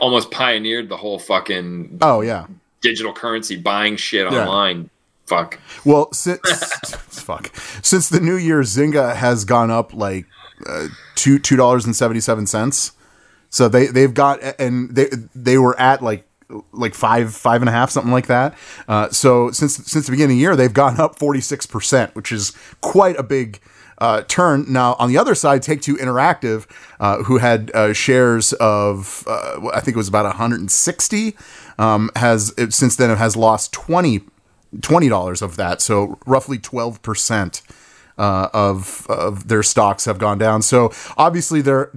almost 0.00 0.30
pioneered 0.30 0.88
the 0.88 0.96
whole 0.96 1.18
fucking 1.18 1.98
Oh 2.00 2.20
yeah. 2.20 2.46
digital 2.80 3.12
currency 3.12 3.56
buying 3.56 3.96
shit 3.96 4.30
Yeah. 4.30 4.46
online. 4.46 4.90
Fuck. 5.26 5.58
Well, 5.84 6.12
since 6.12 6.40
fuck 7.24 7.50
since 7.82 8.08
the 8.08 8.20
new 8.20 8.36
year, 8.36 8.60
Zynga 8.60 9.14
has 9.16 9.44
gone 9.44 9.70
up 9.70 9.94
like 9.94 10.26
uh, 10.68 10.88
two 11.14 11.38
two 11.38 11.56
dollars 11.56 11.84
and 11.86 11.96
seventy 11.96 12.20
seven 12.20 12.46
cents. 12.46 12.92
So 13.50 13.68
they 13.68 13.86
they've 13.86 14.12
got 14.12 14.40
and 14.60 14.94
they 14.94 15.08
they 15.34 15.56
were 15.58 15.78
at 15.80 16.02
like 16.02 16.26
like 16.72 16.94
five 16.94 17.34
five 17.34 17.62
and 17.62 17.68
a 17.68 17.72
half 17.72 17.90
something 17.90 18.12
like 18.12 18.26
that. 18.26 18.54
Uh, 18.86 19.08
so 19.10 19.50
since 19.50 19.76
since 19.76 20.04
the 20.06 20.10
beginning 20.10 20.32
of 20.36 20.36
the 20.36 20.40
year, 20.42 20.56
they've 20.56 20.72
gone 20.74 21.00
up 21.00 21.18
forty 21.18 21.40
six 21.40 21.64
percent, 21.66 22.14
which 22.14 22.30
is 22.30 22.52
quite 22.80 23.16
a 23.18 23.22
big. 23.22 23.60
Uh, 23.98 24.22
turn 24.22 24.64
now 24.68 24.94
on 24.98 25.08
the 25.08 25.16
other 25.16 25.34
side 25.34 25.62
take 25.62 25.80
two 25.80 25.96
interactive 25.96 26.66
uh, 26.98 27.22
who 27.22 27.38
had 27.38 27.70
uh, 27.74 27.92
shares 27.92 28.52
of 28.54 29.22
uh, 29.28 29.68
i 29.72 29.80
think 29.80 29.94
it 29.94 29.98
was 29.98 30.08
about 30.08 30.24
160 30.24 31.36
um, 31.78 32.10
has 32.16 32.52
it, 32.58 32.72
since 32.72 32.96
then 32.96 33.10
it 33.10 33.18
has 33.18 33.36
lost 33.36 33.72
20 33.72 34.22
twenty 34.80 35.08
dollars 35.08 35.42
of 35.42 35.56
that, 35.56 35.80
so 35.80 36.18
roughly 36.26 36.58
twelve 36.58 37.02
percent 37.02 37.62
uh, 38.18 38.48
of 38.52 39.06
of 39.08 39.48
their 39.48 39.62
stocks 39.62 40.04
have 40.04 40.18
gone 40.18 40.38
down. 40.38 40.62
So 40.62 40.92
obviously 41.16 41.60
they're 41.60 41.90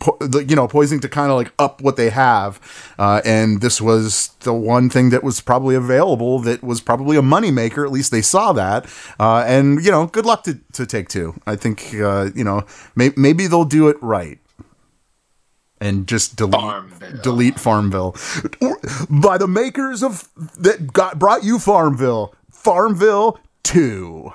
po- 0.00 0.16
the- 0.20 0.44
you 0.44 0.54
know 0.56 0.68
poising 0.68 1.00
to 1.00 1.08
kind 1.08 1.30
of 1.30 1.36
like 1.36 1.52
up 1.58 1.80
what 1.80 1.96
they 1.96 2.10
have, 2.10 2.60
uh, 2.98 3.20
and 3.24 3.60
this 3.60 3.80
was 3.80 4.28
the 4.40 4.52
one 4.54 4.90
thing 4.90 5.10
that 5.10 5.22
was 5.24 5.40
probably 5.40 5.74
available 5.74 6.38
that 6.40 6.62
was 6.62 6.80
probably 6.80 7.16
a 7.16 7.22
moneymaker. 7.22 7.84
At 7.84 7.92
least 7.92 8.10
they 8.10 8.22
saw 8.22 8.52
that, 8.52 8.86
uh, 9.18 9.44
and 9.46 9.84
you 9.84 9.90
know, 9.90 10.06
good 10.06 10.26
luck 10.26 10.44
to 10.44 10.58
to 10.72 10.86
take 10.86 11.08
two. 11.08 11.34
I 11.46 11.56
think 11.56 11.94
uh, 11.94 12.30
you 12.34 12.44
know 12.44 12.64
may- 12.96 13.12
maybe 13.16 13.46
they'll 13.46 13.64
do 13.64 13.88
it 13.88 13.96
right. 14.02 14.38
And 15.80 16.08
just 16.08 16.34
delete 16.34 16.60
Farmville. 16.60 17.20
delete 17.22 17.60
Farmville 17.60 18.16
by 19.08 19.38
the 19.38 19.46
makers 19.46 20.02
of 20.02 20.28
that 20.58 20.92
got 20.92 21.20
brought 21.20 21.44
you 21.44 21.60
Farmville. 21.60 22.34
Farmville 22.50 23.38
two. 23.62 24.32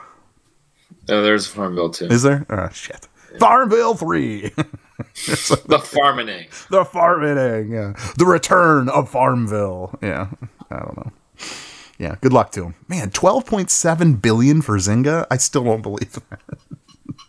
Oh, 1.10 1.22
there's 1.22 1.45
Farmville 1.45 1.89
two. 1.89 2.06
Is 2.06 2.24
there? 2.24 2.45
Oh 2.49 2.70
shit. 2.72 3.10
Farmville 3.39 3.95
three. 3.95 4.51
the 4.97 5.81
farming. 5.83 6.47
the 6.69 6.85
farming. 6.85 7.71
Yeah. 7.71 7.93
The 8.17 8.25
return 8.25 8.89
of 8.89 9.09
Farmville. 9.09 9.97
Yeah. 10.01 10.29
I 10.69 10.79
don't 10.79 10.97
know. 10.97 11.11
Yeah. 11.97 12.15
Good 12.21 12.33
luck 12.33 12.51
to 12.53 12.65
him. 12.65 12.75
Man, 12.87 13.09
twelve 13.11 13.45
point 13.45 13.69
seven 13.69 14.15
billion 14.15 14.61
for 14.61 14.77
Zynga. 14.77 15.25
I 15.29 15.37
still 15.37 15.63
won't 15.63 15.83
believe 15.83 16.13
that. 16.13 16.39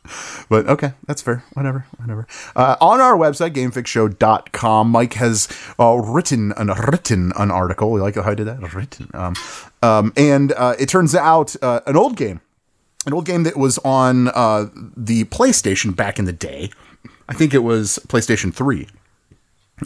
But 0.49 0.69
okay, 0.69 0.93
that's 1.07 1.23
fair. 1.23 1.43
Whatever, 1.55 1.87
whatever. 1.97 2.27
Uh, 2.55 2.77
on 2.81 3.01
our 3.01 3.17
website, 3.17 3.53
gamefixshow.com, 3.55 4.91
Mike 4.91 5.15
has 5.15 5.49
uh, 5.81 5.95
written 5.95 6.53
an 6.57 6.69
written 6.69 7.33
an 7.37 7.51
article. 7.51 7.97
You 7.97 8.03
like 8.03 8.17
how 8.17 8.23
I 8.23 8.35
did 8.35 8.47
that? 8.47 8.75
Written. 8.75 9.11
Um, 9.15 9.35
um, 9.83 10.13
and 10.17 10.53
uh, 10.53 10.75
it 10.79 10.89
turns 10.89 11.15
out 11.15 11.57
uh, 11.63 11.81
an 11.87 11.97
old 11.97 12.17
game, 12.17 12.41
an 13.07 13.15
old 13.15 13.25
game 13.25 13.45
that 13.45 13.57
was 13.57 13.79
on 13.79 14.29
uh, 14.29 14.67
the 14.75 15.25
PlayStation 15.25 15.97
back 15.97 16.19
in 16.19 16.27
the 16.27 16.33
day. 16.33 16.71
I 17.29 17.35
think 17.35 17.55
it 17.55 17.61
was 17.61 17.99
PlayStation 18.09 18.53
3. 18.53 18.89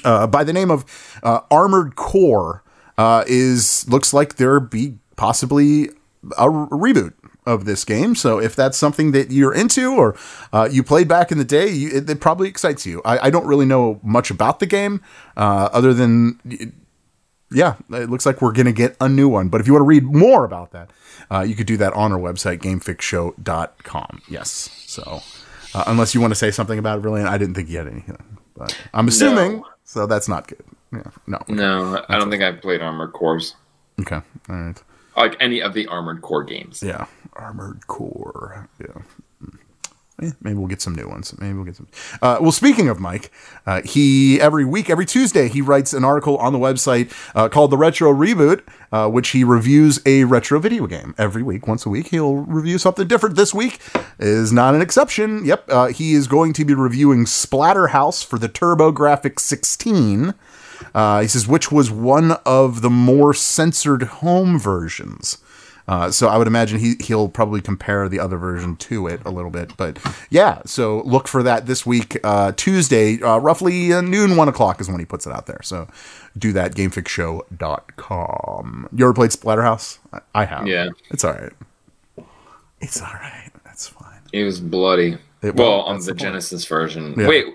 Uh, 0.04 0.26
by 0.26 0.44
the 0.44 0.52
name 0.52 0.70
of 0.70 0.84
uh, 1.22 1.40
Armored 1.50 1.96
Core, 1.96 2.62
uh, 2.98 3.24
is 3.26 3.88
looks 3.88 4.12
like 4.12 4.36
there 4.36 4.60
be 4.60 4.98
possibly 5.16 5.90
a 6.36 6.50
re- 6.50 6.92
reboot 6.92 7.14
of 7.46 7.64
this 7.64 7.84
game. 7.84 8.14
So 8.14 8.38
if 8.38 8.54
that's 8.54 8.76
something 8.76 9.12
that 9.12 9.30
you're 9.30 9.54
into 9.54 9.94
or 9.94 10.16
uh, 10.52 10.68
you 10.70 10.82
played 10.82 11.08
back 11.08 11.32
in 11.32 11.38
the 11.38 11.44
day, 11.44 11.68
you, 11.68 11.88
it, 11.90 12.10
it 12.10 12.20
probably 12.20 12.48
excites 12.48 12.84
you. 12.84 13.00
I, 13.04 13.26
I 13.26 13.30
don't 13.30 13.46
really 13.46 13.64
know 13.64 14.00
much 14.02 14.30
about 14.30 14.60
the 14.60 14.66
game 14.66 15.00
uh, 15.36 15.70
other 15.72 15.94
than 15.94 16.74
yeah, 17.50 17.76
it 17.90 18.10
looks 18.10 18.26
like 18.26 18.42
we're 18.42 18.52
going 18.52 18.66
to 18.66 18.72
get 18.72 18.96
a 19.00 19.08
new 19.08 19.28
one. 19.28 19.48
But 19.48 19.62
if 19.62 19.66
you 19.66 19.72
want 19.72 19.82
to 19.82 19.86
read 19.86 20.04
more 20.04 20.44
about 20.44 20.72
that, 20.72 20.90
uh, 21.30 21.40
you 21.40 21.54
could 21.54 21.66
do 21.66 21.78
that 21.78 21.94
on 21.94 22.12
our 22.12 22.18
website, 22.18 22.58
gamefixshow.com. 22.58 24.22
Yes. 24.28 24.70
So, 24.86 25.22
uh, 25.78 25.84
unless 25.86 26.14
you 26.14 26.20
want 26.20 26.30
to 26.32 26.34
say 26.36 26.50
something 26.50 26.78
about 26.78 26.98
it, 26.98 27.02
really, 27.02 27.22
I 27.22 27.38
didn't 27.38 27.54
think 27.54 27.68
you 27.68 27.78
had 27.78 27.86
anything. 27.86 28.18
But 28.56 28.76
I'm 28.92 29.08
assuming, 29.08 29.58
No. 29.58 29.66
so 29.84 30.06
that's 30.06 30.28
not 30.28 30.48
good. 30.48 30.64
Yeah. 30.92 31.02
No. 31.26 31.38
No, 31.48 32.04
I 32.08 32.18
don't 32.18 32.30
think 32.30 32.42
I've 32.42 32.60
played 32.60 32.80
Armored 32.82 33.12
Cores. 33.12 33.54
Okay. 34.00 34.20
All 34.48 34.56
right. 34.56 34.82
Like 35.16 35.36
any 35.40 35.60
of 35.60 35.74
the 35.74 35.86
Armored 35.88 36.22
Core 36.22 36.44
games. 36.44 36.82
Yeah. 36.82 37.06
Armored 37.34 37.86
Core. 37.88 38.68
Yeah. 38.80 39.02
Eh, 40.20 40.32
maybe 40.42 40.56
we'll 40.56 40.66
get 40.66 40.82
some 40.82 40.96
new 40.96 41.08
ones. 41.08 41.32
Maybe 41.38 41.54
we'll 41.54 41.64
get 41.64 41.76
some. 41.76 41.86
Uh, 42.20 42.38
well, 42.40 42.50
speaking 42.50 42.88
of 42.88 42.98
Mike, 42.98 43.30
uh, 43.66 43.82
he 43.82 44.40
every 44.40 44.64
week, 44.64 44.90
every 44.90 45.06
Tuesday, 45.06 45.48
he 45.48 45.60
writes 45.60 45.92
an 45.92 46.04
article 46.04 46.36
on 46.38 46.52
the 46.52 46.58
website 46.58 47.12
uh, 47.36 47.48
called 47.48 47.70
"The 47.70 47.76
Retro 47.76 48.12
Reboot," 48.12 48.62
uh, 48.90 49.08
which 49.08 49.28
he 49.28 49.44
reviews 49.44 50.00
a 50.06 50.24
retro 50.24 50.58
video 50.58 50.88
game 50.88 51.14
every 51.18 51.42
week. 51.42 51.68
Once 51.68 51.86
a 51.86 51.88
week, 51.88 52.08
he'll 52.08 52.36
review 52.36 52.78
something 52.78 53.06
different. 53.06 53.36
This 53.36 53.54
week 53.54 53.80
is 54.18 54.52
not 54.52 54.74
an 54.74 54.82
exception. 54.82 55.44
Yep, 55.44 55.64
uh, 55.68 55.86
he 55.86 56.14
is 56.14 56.26
going 56.26 56.52
to 56.54 56.64
be 56.64 56.74
reviewing 56.74 57.24
Splatterhouse 57.24 58.24
for 58.24 58.40
the 58.40 58.48
TurboGrafx 58.48 59.38
16. 59.38 60.34
Uh, 60.94 61.20
he 61.20 61.28
says, 61.28 61.46
which 61.46 61.70
was 61.70 61.90
one 61.90 62.32
of 62.44 62.82
the 62.82 62.90
more 62.90 63.34
censored 63.34 64.02
home 64.04 64.58
versions. 64.58 65.38
Uh, 65.88 66.10
so 66.10 66.28
I 66.28 66.36
would 66.36 66.46
imagine 66.46 66.78
he 66.78 66.96
he'll 67.00 67.30
probably 67.30 67.62
compare 67.62 68.10
the 68.10 68.20
other 68.20 68.36
version 68.36 68.76
to 68.76 69.06
it 69.06 69.22
a 69.24 69.30
little 69.30 69.50
bit, 69.50 69.74
but 69.78 69.98
yeah. 70.28 70.60
So 70.66 71.00
look 71.06 71.26
for 71.26 71.42
that 71.42 71.64
this 71.66 71.86
week, 71.86 72.18
uh, 72.22 72.52
Tuesday, 72.52 73.20
uh, 73.22 73.38
roughly 73.38 73.90
uh, 73.92 74.02
noon, 74.02 74.36
one 74.36 74.48
o'clock 74.48 74.80
is 74.82 74.88
when 74.90 74.98
he 75.00 75.06
puts 75.06 75.26
it 75.26 75.32
out 75.32 75.46
there. 75.46 75.60
So 75.62 75.88
do 76.36 76.52
that, 76.52 76.74
gamefixshow.com. 76.74 78.88
You 78.94 79.04
ever 79.04 79.14
played 79.14 79.30
Splatterhouse? 79.30 79.98
I, 80.12 80.20
I 80.34 80.44
have. 80.44 80.66
Yeah. 80.66 80.88
it's 81.10 81.24
all 81.24 81.32
right. 81.32 81.52
It's 82.80 83.00
all 83.00 83.12
right. 83.14 83.50
That's 83.64 83.88
fine. 83.88 84.20
It 84.32 84.44
was 84.44 84.60
bloody. 84.60 85.16
It- 85.42 85.56
well, 85.56 85.80
on 85.82 85.98
the, 85.98 86.04
the. 86.06 86.14
Genesis 86.14 86.64
version. 86.66 87.14
Yeah. 87.18 87.28
Wait, 87.28 87.46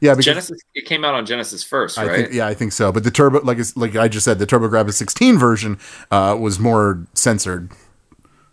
Yeah, 0.00 0.12
because 0.12 0.24
Genesis. 0.24 0.60
It 0.74 0.86
came 0.86 1.04
out 1.04 1.14
on 1.14 1.26
Genesis 1.26 1.62
first, 1.62 1.98
I 1.98 2.06
right? 2.06 2.16
think 2.16 2.32
yeah, 2.34 2.46
I 2.46 2.54
think 2.54 2.72
so. 2.72 2.90
But 2.90 3.04
the 3.04 3.10
turbo, 3.10 3.40
like 3.42 3.58
like 3.76 3.96
I 3.96 4.08
just 4.08 4.24
said, 4.24 4.38
the 4.38 4.46
TurboGrafx 4.46 4.94
16 4.94 5.38
version 5.38 5.78
uh, 6.10 6.36
was 6.40 6.58
more 6.58 7.06
censored, 7.14 7.70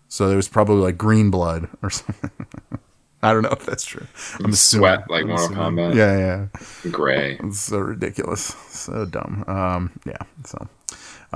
so 0.09 0.27
there 0.27 0.35
was 0.37 0.49
probably 0.49 0.81
like 0.81 0.97
green 0.97 1.31
blood 1.31 1.69
or 1.81 1.89
something. 1.91 2.31
I 3.23 3.33
don't 3.33 3.41
know 3.41 3.49
if 3.49 3.65
that's 3.65 3.85
true. 3.85 4.05
I'm 4.43 4.51
assuming. 4.51 4.57
Sweat 4.87 5.09
like 5.09 5.23
I'm 5.23 5.29
Mortal 5.29 5.45
assuming. 5.45 5.85
Kombat. 5.91 5.95
Yeah, 5.95 6.17
yeah. 6.85 6.91
Gray. 6.91 7.37
It's 7.43 7.59
so 7.61 7.79
ridiculous, 7.79 8.43
so 8.69 9.05
dumb. 9.05 9.43
Um, 9.47 9.99
yeah. 10.05 10.17
So, 10.45 10.67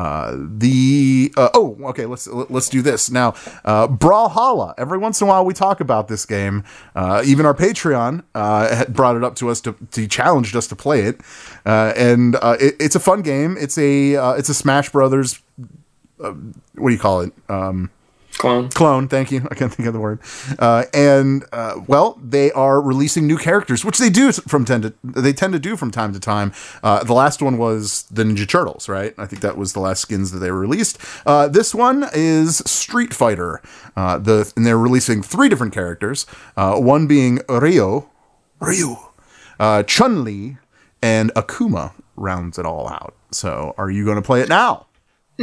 Uh, 0.02 0.36
the 0.58 1.32
uh, 1.38 1.50
oh 1.54 1.78
okay 1.84 2.08
let's 2.08 2.26
let's 2.28 2.70
do 2.70 2.82
this. 2.82 3.12
Now 3.12 3.36
uh, 3.66 3.88
Brawlhalla. 3.88 4.74
Every 4.78 4.98
once 4.98 5.22
in 5.22 5.28
a 5.28 5.30
while 5.30 5.46
we 5.46 5.54
talk 5.54 5.80
about 5.80 6.08
this 6.08 6.26
game. 6.26 6.64
Uh, 6.96 7.22
even 7.24 7.46
our 7.46 7.54
Patreon 7.54 8.24
uh, 8.34 8.86
brought 8.86 9.16
it 9.16 9.24
up 9.24 9.36
to 9.36 9.50
us 9.50 9.62
to, 9.62 9.76
to 9.92 10.08
challenged 10.08 10.56
us 10.56 10.66
to 10.68 10.76
play 10.76 11.02
it. 11.02 11.22
Uh, 11.68 11.94
and 11.96 12.36
uh, 12.38 12.58
it, 12.60 12.76
it's 12.80 12.96
a 12.96 13.00
fun 13.00 13.22
game. 13.22 13.58
It's 13.60 13.78
a 13.78 14.14
it's 14.38 14.50
a 14.50 14.56
Smash 14.56 14.90
Brothers 14.90 15.40
what 16.18 16.90
do 16.90 16.94
you 16.94 17.00
call 17.00 17.22
it? 17.22 17.34
Um, 17.50 17.90
Clone. 18.42 18.70
clone 18.70 19.08
thank 19.08 19.32
you. 19.32 19.48
I 19.52 19.54
can't 19.54 19.72
think 19.72 19.86
of 19.86 19.94
the 19.94 20.00
word. 20.00 20.20
Uh, 20.58 20.86
and 20.96 21.46
uh, 21.52 21.80
well 21.86 22.20
they 22.24 22.52
are 22.54 22.82
releasing 22.82 23.28
new 23.28 23.38
characters 23.38 23.86
which 23.86 24.00
they 24.00 24.10
do 24.10 24.32
from 24.32 24.66
tend 24.66 24.82
to 24.82 24.94
they 25.04 25.32
tend 25.32 25.54
to 25.54 25.60
do 25.60 25.78
from 25.78 25.92
time 25.92 26.12
to 26.14 26.20
time. 26.20 26.52
Uh, 26.82 27.04
the 27.04 27.14
last 27.14 27.44
one 27.44 27.60
was 27.60 28.04
the 28.10 28.24
ninja 28.24 28.50
turtles 28.50 28.90
right? 28.90 29.14
I 29.20 29.28
think 29.28 29.44
that 29.44 29.58
was 29.58 29.74
the 29.74 29.80
last 29.80 30.02
skins 30.02 30.32
that 30.32 30.40
they 30.40 30.50
released. 30.50 30.98
Uh, 31.24 31.48
this 31.50 31.76
one 31.76 32.10
is 32.14 32.58
street 32.66 33.14
fighter. 33.14 33.62
Uh, 33.96 34.18
the 34.18 34.52
and 34.56 34.66
they're 34.66 34.78
releasing 34.78 35.22
three 35.22 35.48
different 35.48 35.74
characters 35.74 36.26
uh, 36.58 36.76
one 36.78 37.06
being 37.06 37.42
ryo 37.48 38.10
ryu 38.60 38.96
uh, 39.60 39.84
chun-li 39.84 40.58
and 41.04 41.32
akuma 41.36 41.94
rounds 42.16 42.58
it 42.58 42.66
all 42.66 42.90
out. 42.90 43.14
So 43.32 43.76
are 43.78 43.92
you 43.92 44.04
going 44.04 44.16
to 44.16 44.24
play 44.24 44.42
it 44.42 44.50
now 44.50 44.88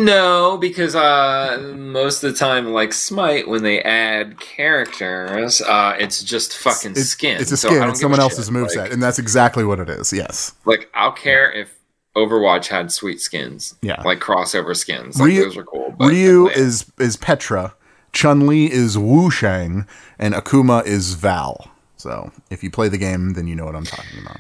No, 0.05 0.57
because 0.59 0.95
uh, 0.95 1.75
most 1.77 2.23
of 2.23 2.33
the 2.33 2.39
time, 2.39 2.73
like 2.73 2.93
Smite, 2.93 3.49
when 3.49 3.63
they 3.63 3.83
add 3.83 4.39
characters, 4.41 5.61
uh, 5.63 5.97
it's 5.99 6.23
just 6.23 6.57
fucking 6.57 6.93
It's- 6.93 7.09
skin. 7.09 7.41
It's 7.41 7.53
a 7.53 7.57
So 7.57 7.69
I 7.69 7.71
skin. 7.73 7.81
don't 7.83 7.91
it's 7.91 8.01
someone 8.01 8.21
else's 8.21 8.51
moveset, 8.51 8.77
Like, 8.77 8.93
and 8.93 9.03
that's 9.03 9.19
exactly 9.19 9.65
what 9.65 9.81
it 9.81 9.89
is. 9.89 10.13
Yes. 10.13 10.53
like, 10.65 10.89
I'll 10.95 11.13
care 11.13 11.51
if 11.53 11.71
Overwatch 12.17 12.67
had 12.67 12.91
sweet 12.91 13.21
skins. 13.21 13.75
Yeah. 13.83 14.01
Like 14.03 14.19
crossover 14.21 14.77
skins. 14.77 15.19
Like 15.21 15.27
Ryu- 15.29 15.45
those 15.45 15.57
are 15.57 15.65
cool. 15.65 15.95
but- 15.99 16.09
Ryu 16.09 16.49
is 16.49 16.85
is 16.99 17.17
Petra, 17.17 17.75
Chun 18.13 18.47
Li 18.47 18.71
is 18.73 18.97
Wu 18.99 19.31
Shang, 19.31 19.87
and 20.19 20.35
Akuma 20.35 20.85
is 20.87 21.15
Val. 21.15 21.71
So 21.97 22.31
if 22.51 22.63
you 22.65 22.71
play 22.71 22.89
the 22.89 22.99
game, 22.99 23.35
then 23.35 23.47
you 23.47 23.55
know 23.55 23.65
what 23.65 23.77
I'm 23.77 23.85
talking 23.85 24.21
about. 24.21 24.39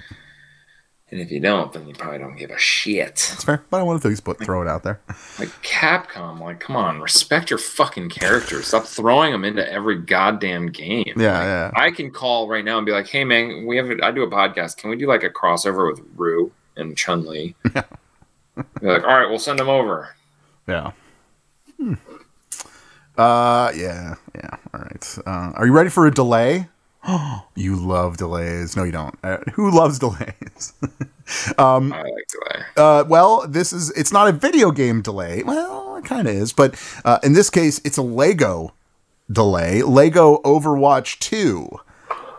And 1.10 1.22
if 1.22 1.30
you 1.30 1.40
don't, 1.40 1.72
then 1.72 1.88
you 1.88 1.94
probably 1.94 2.18
don't 2.18 2.36
give 2.36 2.50
a 2.50 2.58
shit. 2.58 3.14
That's 3.30 3.44
fair, 3.44 3.64
but 3.70 3.80
I 3.80 3.82
wanted 3.82 4.02
to 4.02 4.08
at 4.08 4.10
least 4.10 4.24
put, 4.24 4.44
throw 4.44 4.60
it 4.60 4.68
out 4.68 4.82
there. 4.82 5.00
Like 5.38 5.48
Capcom, 5.62 6.38
like, 6.40 6.60
come 6.60 6.76
on, 6.76 7.00
respect 7.00 7.48
your 7.48 7.58
fucking 7.58 8.10
characters. 8.10 8.66
Stop 8.66 8.84
throwing 8.84 9.32
them 9.32 9.42
into 9.42 9.66
every 9.72 9.96
goddamn 9.96 10.66
game. 10.66 11.14
Yeah, 11.16 11.38
Like, 11.38 11.44
yeah. 11.46 11.70
I 11.76 11.90
can 11.92 12.10
call 12.10 12.46
right 12.46 12.62
now 12.64 12.76
and 12.76 12.84
be 12.84 12.92
like, 12.92 13.06
"Hey, 13.06 13.24
man, 13.24 13.64
we 13.66 13.78
have. 13.78 13.88
A, 13.90 14.04
I 14.04 14.10
do 14.10 14.22
a 14.22 14.30
podcast. 14.30 14.76
Can 14.76 14.90
we 14.90 14.96
do 14.96 15.06
like 15.06 15.22
a 15.22 15.30
crossover 15.30 15.90
with 15.90 16.02
Ryu 16.14 16.50
and 16.76 16.94
Chun 16.94 17.24
Li?" 17.26 17.54
be 17.64 17.72
like, 18.82 19.02
"All 19.02 19.18
right, 19.18 19.28
we'll 19.30 19.38
send 19.38 19.58
them 19.58 19.68
over." 19.70 20.14
Yeah. 20.66 20.92
Hmm. 21.78 21.94
Uh, 23.16 23.72
yeah, 23.74 24.14
yeah. 24.34 24.50
All 24.74 24.80
right. 24.80 25.18
Uh, 25.26 25.52
are 25.54 25.64
you 25.66 25.72
ready 25.72 25.88
for 25.90 26.06
a 26.06 26.10
delay? 26.12 26.68
you 27.54 27.76
love 27.76 28.16
delays. 28.16 28.76
No, 28.76 28.84
you 28.84 28.92
don't. 28.92 29.18
Uh, 29.22 29.38
who 29.54 29.70
loves 29.70 29.98
delays? 29.98 30.72
Um, 31.58 31.92
I 31.92 32.04
like 32.04 32.26
delay. 32.28 32.64
Uh, 32.74 33.04
well, 33.06 33.46
this 33.46 33.70
is 33.70 33.90
it's 33.90 34.10
not 34.10 34.28
a 34.28 34.32
video 34.32 34.70
game 34.70 35.02
delay. 35.02 35.42
Well, 35.42 35.96
it 35.96 36.06
kind 36.06 36.26
of 36.26 36.34
is, 36.34 36.54
but 36.54 36.74
uh, 37.04 37.18
in 37.22 37.34
this 37.34 37.50
case, 37.50 37.82
it's 37.84 37.98
a 37.98 38.02
Lego 38.02 38.72
delay. 39.30 39.82
Lego 39.82 40.38
Overwatch 40.38 41.18
Two. 41.18 41.68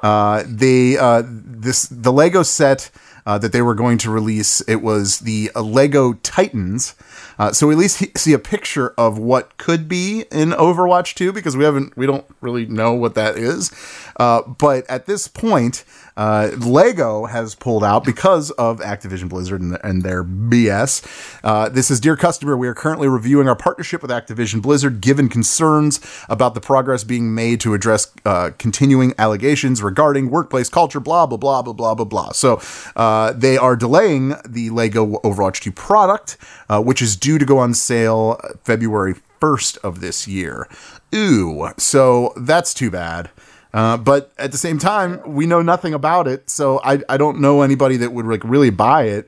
Uh, 0.01 0.43
they 0.47 0.97
uh, 0.97 1.22
this 1.26 1.84
the 1.84 2.12
Lego 2.12 2.41
set 2.41 2.89
uh, 3.26 3.38
that 3.38 3.51
they 3.51 3.62
were 3.62 3.76
going 3.76 3.99
to 3.99 4.10
release. 4.10 4.62
It 4.62 4.78
was 4.78 5.20
the 5.20 5.51
uh, 5.55 5.62
Lego 5.62 6.14
Titans. 6.14 6.95
Uh, 7.39 7.53
so 7.53 7.67
we 7.67 7.73
at 7.73 7.79
least 7.79 7.99
he- 7.99 8.11
see 8.17 8.33
a 8.33 8.39
picture 8.39 8.93
of 8.97 9.17
what 9.17 9.57
could 9.57 9.87
be 9.87 10.25
in 10.31 10.49
Overwatch 10.51 11.15
2 11.15 11.31
because 11.31 11.55
we 11.55 11.63
haven't 11.63 11.95
we 11.95 12.05
don't 12.05 12.25
really 12.41 12.65
know 12.65 12.93
what 12.93 13.15
that 13.15 13.37
is. 13.37 13.71
Uh, 14.19 14.41
but 14.41 14.87
at 14.89 15.05
this 15.05 15.27
point, 15.29 15.85
uh, 16.20 16.51
Lego 16.57 17.26
has 17.28 17.55
pulled 17.55 17.82
out 17.82 18.03
because 18.03 18.51
of 18.51 18.80
Activision 18.82 19.30
Blizzard 19.30 19.61
and, 19.61 19.78
and 19.86 20.03
their 20.03 20.22
BS. 20.22 21.39
Uh, 21.45 21.70
this 21.70 21.89
is 21.89 22.01
dear 22.01 22.17
customer. 22.17 22.57
We 22.57 22.67
are 22.67 22.74
currently 22.74 23.07
reviewing 23.07 23.47
our 23.47 23.55
partnership 23.55 24.01
with 24.01 24.11
Activision 24.11 24.61
Blizzard, 24.61 24.99
given 24.99 25.30
concerns 25.30 26.01
about 26.28 26.55
the 26.55 26.61
progress 26.61 27.05
being 27.05 27.34
made 27.34 27.61
to 27.61 27.74
address 27.74 28.11
uh, 28.26 28.51
continuing 28.57 29.13
allegations 29.17 29.82
regarding 29.82 30.30
workplace 30.30 30.67
culture. 30.67 30.99
Blah 30.99 31.26
blah 31.26 31.38
blah 31.38 31.61
blah 31.61 31.72
blah 31.72 31.95
blah 31.95 32.05
blah. 32.05 32.32
So 32.34 32.61
uh, 32.97 33.32
they 33.32 33.57
are 33.57 33.78
delaying 33.78 34.36
the 34.45 34.72
Lego 34.72 35.20
Overwatch 35.20 35.61
2 35.61 35.72
product, 35.72 36.36
uh, 36.67 36.82
which 36.82 37.01
is 37.01 37.15
due 37.15 37.38
to 37.38 37.45
go 37.45 37.59
on 37.59 37.74
sale 37.74 38.38
February 38.65 39.15
1st 39.39 39.78
of 39.78 40.01
this 40.01 40.28
year. 40.28 40.67
Ooh, 41.15 41.70
so 41.78 42.34
that's 42.36 42.74
too 42.74 42.91
bad. 42.91 43.30
Uh, 43.74 43.97
but 43.97 44.32
at 44.38 44.51
the 44.51 44.57
same 44.57 44.80
time, 44.80 45.22
we 45.26 45.45
know 45.45 45.61
nothing 45.61 45.93
about 45.93 46.28
it, 46.28 46.49
so 46.49 46.80
I, 46.84 46.99
I 47.07 47.17
don't 47.17 47.39
know 47.39 47.61
anybody 47.61 47.97
that 47.97 48.11
would 48.13 48.26
like 48.26 48.43
really 48.43 48.72
buy 48.72 49.03
it. 49.03 49.28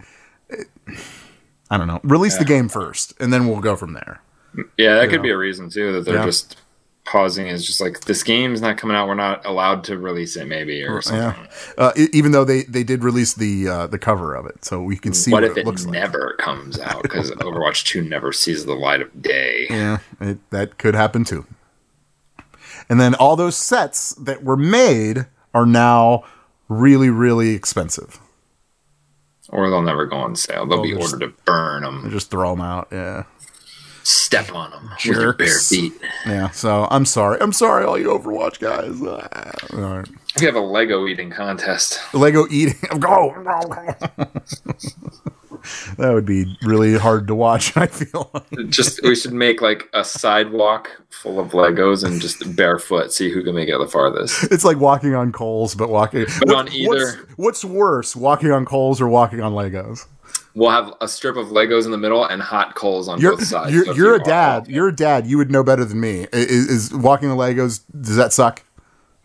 I 1.70 1.78
don't 1.78 1.88
know. 1.88 2.00
Release 2.04 2.38
the 2.38 2.46
game 2.46 2.68
first, 2.68 3.14
and 3.20 3.32
then 3.32 3.48
we'll 3.48 3.62
go 3.62 3.76
from 3.76 3.94
there. 3.94 4.22
Yeah, 4.78 4.96
that 4.96 5.04
You 5.04 5.10
could 5.10 5.18
know. 5.18 5.24
be 5.24 5.30
a 5.30 5.38
reason 5.38 5.70
too 5.70 5.94
that 5.94 6.06
they're 6.06 6.16
Yeah. 6.16 6.26
just 6.26 6.58
pausing. 7.06 7.48
It's 7.48 7.64
just 7.66 7.80
like 7.80 8.02
this 8.02 8.24
game's 8.24 8.62
not 8.62 8.78
coming 8.78 8.98
out. 8.98 9.08
We're 9.08 9.14
not 9.16 9.46
allowed 9.46 9.84
to 9.86 9.98
release 9.98 10.36
it, 10.36 10.46
maybe 10.48 10.84
or 10.84 11.02
something. 11.02 11.22
Yeah, 11.22 11.74
uh, 11.78 11.92
even 12.12 12.32
though 12.34 12.44
they, 12.44 12.64
they 12.64 12.84
did 12.84 13.04
release 13.04 13.34
the 13.36 13.68
uh, 13.70 13.88
the 13.88 13.98
cover 14.00 14.34
of 14.36 14.46
it, 14.48 14.66
so 14.66 14.82
we 14.82 14.98
can 14.98 15.14
see 15.14 15.32
what 15.32 15.44
what, 15.44 15.52
if 15.52 15.58
it 15.58 15.62
it 15.62 15.66
looks 15.68 15.86
like. 15.86 15.94
never 15.94 16.36
comes 16.39 16.80
out 16.80 17.02
because 17.04 17.32
Overwatch 17.39 17.86
Two 17.86 18.02
never 18.02 18.34
sees 18.34 18.66
the 18.66 18.74
light 18.76 19.02
of 19.02 19.22
day? 19.22 19.68
Yeah, 19.70 20.00
it, 20.20 20.39
that 20.50 20.78
could 20.78 20.96
happen 20.96 21.24
too. 21.24 21.46
And 22.92 23.00
then 23.00 23.16
all 23.16 23.38
those 23.38 23.56
sets 23.56 24.14
that 24.16 24.44
were 24.44 24.58
made 24.58 25.26
are 25.54 25.66
now 25.66 26.26
really 26.68 27.10
really 27.10 27.56
expensive. 27.56 28.20
Or 29.48 29.70
they'll 29.70 29.82
never 29.82 30.06
go 30.06 30.18
on 30.18 30.36
sale. 30.36 30.66
They'll 30.66 30.84
be 30.84 30.94
ordered 30.94 31.22
to 31.22 31.34
burn 31.46 31.84
them. 31.84 32.04
They 32.04 32.10
just 32.10 32.30
throw 32.30 32.52
them 32.52 32.62
out. 32.62 32.89
Yeah. 32.92 33.24
Step 34.04 34.54
on 34.54 34.72
them 34.72 34.89
with 34.91 35.06
your 35.06 35.34
bare 35.34 35.60
feet. 35.60 35.93
Yeah, 36.26 36.49
so 36.49 36.88
I'm 36.89 37.06
sorry. 37.06 37.39
I'm 37.41 37.54
sorry, 37.54 37.86
all 37.86 37.97
you 37.99 38.08
Overwatch 38.08 38.60
guys. 38.60 38.99
Ah, 39.06 39.52
all 39.78 39.97
right. 39.97 40.08
We 40.39 40.45
have 40.45 40.56
a 40.56 40.60
Lego 40.62 41.06
eating 41.08 41.30
contest. 41.30 41.99
Lego 42.14 42.45
eating. 42.49 42.80
Go. 42.99 43.34
that 45.97 46.12
would 46.14 46.26
be 46.26 46.58
really 46.64 46.97
hard 46.97 47.28
to 47.28 47.36
watch. 47.36 47.76
I 47.78 47.88
feel. 47.88 48.32
Just 48.70 49.04
we 49.04 49.16
should 49.16 49.34
make 49.34 49.62
like 49.62 49.88
a 49.93 50.04
sidewalk 50.04 50.89
full 51.10 51.39
of 51.39 51.52
Legos 51.52 52.04
and 52.04 52.20
just 52.22 52.56
barefoot. 52.56 53.12
See 53.14 53.30
who 53.30 53.43
can 53.43 53.54
make 53.56 53.70
it 53.70 53.78
the 53.78 53.88
farthest. 53.88 54.45
it's 54.52 54.64
like 54.66 54.78
walking 54.78 55.14
on 55.14 55.32
coals, 55.32 55.76
but 55.76 55.89
walking. 55.89 56.26
But 56.39 56.56
on 56.56 56.72
either- 56.72 56.89
What's, 56.89 57.16
what's 57.38 57.66
worse, 57.66 58.16
walking 58.16 58.52
on 58.52 58.66
coals 58.66 58.99
or 59.02 59.08
walking 59.08 59.41
on 59.41 59.54
Legos? 59.54 60.08
We'll 60.54 60.70
have 60.70 60.93
a 60.99 61.08
strip 61.08 61.38
of 61.38 61.47
Legos 61.47 61.86
in 61.86 61.91
the 61.91 61.97
middle 61.97 62.26
and 62.26 62.41
hot 62.41 62.76
coals 62.76 63.08
on 63.08 63.20
You're 63.22 63.38
both 63.38 63.45
sides. 63.45 63.72
you're, 63.74 63.86
So 63.86 63.93
you're 63.93 64.16
you 64.16 64.22
a 64.22 64.24
dad. 64.24 64.68
You're 64.68 64.88
a 64.89 64.95
dad. 64.95 65.26
You 65.28 65.38
would 65.38 65.49
know 65.52 65.64
better 65.64 65.86
than 65.86 65.99
me. 65.99 66.28
Is, 66.34 66.68
is 66.70 66.93
walking 66.93 67.30
the 67.30 67.36
Legos? 67.36 67.82
Does 68.02 68.18
that 68.18 68.34
suck? 68.34 68.64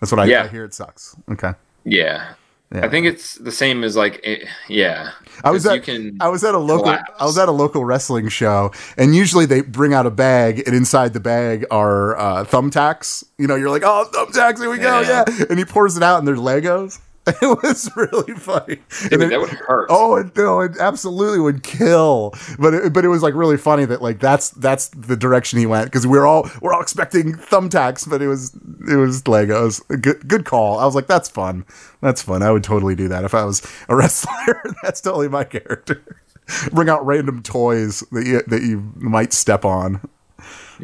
That's 0.01 0.13
what 0.13 0.21
I, 0.21 0.27
Yeah. 0.27 0.45
I 0.45 0.49
hear. 0.49 0.65
It 0.65 0.75
sucks. 0.75 1.17
Okay. 1.31 1.53
Yeah. 1.85 2.35
Yeah. 2.75 2.85
I 2.85 2.89
think 2.89 3.07
it's 3.07 3.37
the 3.37 3.53
same 3.53 3.85
as 3.85 3.95
like 3.97 4.21
it, 4.25 4.47
yeah. 4.69 5.13
I 5.45 5.53
was 5.53 5.65
at 5.67 5.77
you 5.77 5.81
can 5.83 6.17
I 6.21 6.29
was 6.29 6.43
at 6.43 6.53
a 6.55 6.59
local 6.59 6.83
collapse. 6.85 7.13
I 7.21 7.25
was 7.25 7.39
at 7.39 7.49
a 7.49 7.53
local 7.53 7.85
wrestling 7.85 8.29
show, 8.29 8.73
and 8.97 9.15
usually 9.15 9.47
they 9.47 9.61
bring 9.61 9.95
out 9.95 10.05
a 10.05 10.11
bag, 10.11 10.65
and 10.67 10.75
inside 10.75 11.13
the 11.13 11.21
bag 11.21 11.65
are 11.71 12.19
uh, 12.19 12.45
thumbtacks. 12.45 13.23
You 13.39 13.47
know, 13.47 13.55
you're 13.55 13.71
like, 13.71 13.83
oh, 13.85 14.11
thumbtacks, 14.13 14.59
here 14.59 14.69
we 14.69 14.79
go, 14.79 15.01
Yeah. 15.01 15.25
yeah. 15.29 15.45
And 15.49 15.61
he 15.61 15.65
pours 15.65 15.97
it 15.97 16.03
out, 16.03 16.19
and 16.19 16.27
there's 16.27 16.41
Legos. 16.41 16.99
It 17.43 17.63
was 17.63 17.91
really 17.97 18.35
funny. 18.35 18.77
Dude, 19.11 19.21
it- 19.21 19.31
that 19.31 19.41
would 19.41 19.51
hurt. 19.51 19.89
Oh 19.91 20.15
it, 20.17 20.37
no! 20.37 20.61
It 20.61 20.73
absolutely 20.79 21.41
would 21.41 21.65
kill, 21.65 22.33
but 22.59 22.73
it, 22.73 22.93
but 22.93 23.05
it 23.05 23.09
was 23.09 23.21
like 23.23 23.35
really 23.35 23.57
funny 23.57 23.85
that 23.85 24.01
like 24.01 24.21
that's 24.21 24.51
that's 24.51 24.89
the 24.91 25.17
direction 25.17 25.59
he 25.59 25.67
went 25.67 25.87
because 25.87 26.07
we're 26.07 26.25
all 26.25 26.49
we're 26.63 26.73
all 26.73 26.81
expecting 26.81 27.33
thumbtacks, 27.35 28.09
but 28.09 28.23
it 28.23 28.29
was 28.29 28.55
it 28.89 28.95
was 28.97 29.23
Legos. 29.25 29.83
Good 30.01 30.29
good 30.29 30.45
call. 30.45 30.79
I 30.79 30.85
was 30.85 30.95
like, 30.95 31.09
that's 31.09 31.29
fun. 31.29 31.65
That's 32.01 32.23
fun. 32.23 32.43
I 32.45 32.53
would 32.53 32.63
totally 32.63 32.95
do 32.95 33.09
that 33.09 33.25
if 33.25 33.35
I 33.35 33.45
was 33.45 33.61
a 33.89 33.97
wrestler. 33.97 34.63
that's 34.85 35.01
totally 35.01 35.29
my 35.29 35.43
character. 35.45 36.05
Bring 36.73 36.89
out 36.89 37.05
random 37.05 37.43
toys 37.43 38.01
that 38.13 38.25
you 38.25 38.43
that 38.47 38.63
you 38.63 38.93
might 38.95 39.33
step 39.33 39.65
on. 39.65 40.01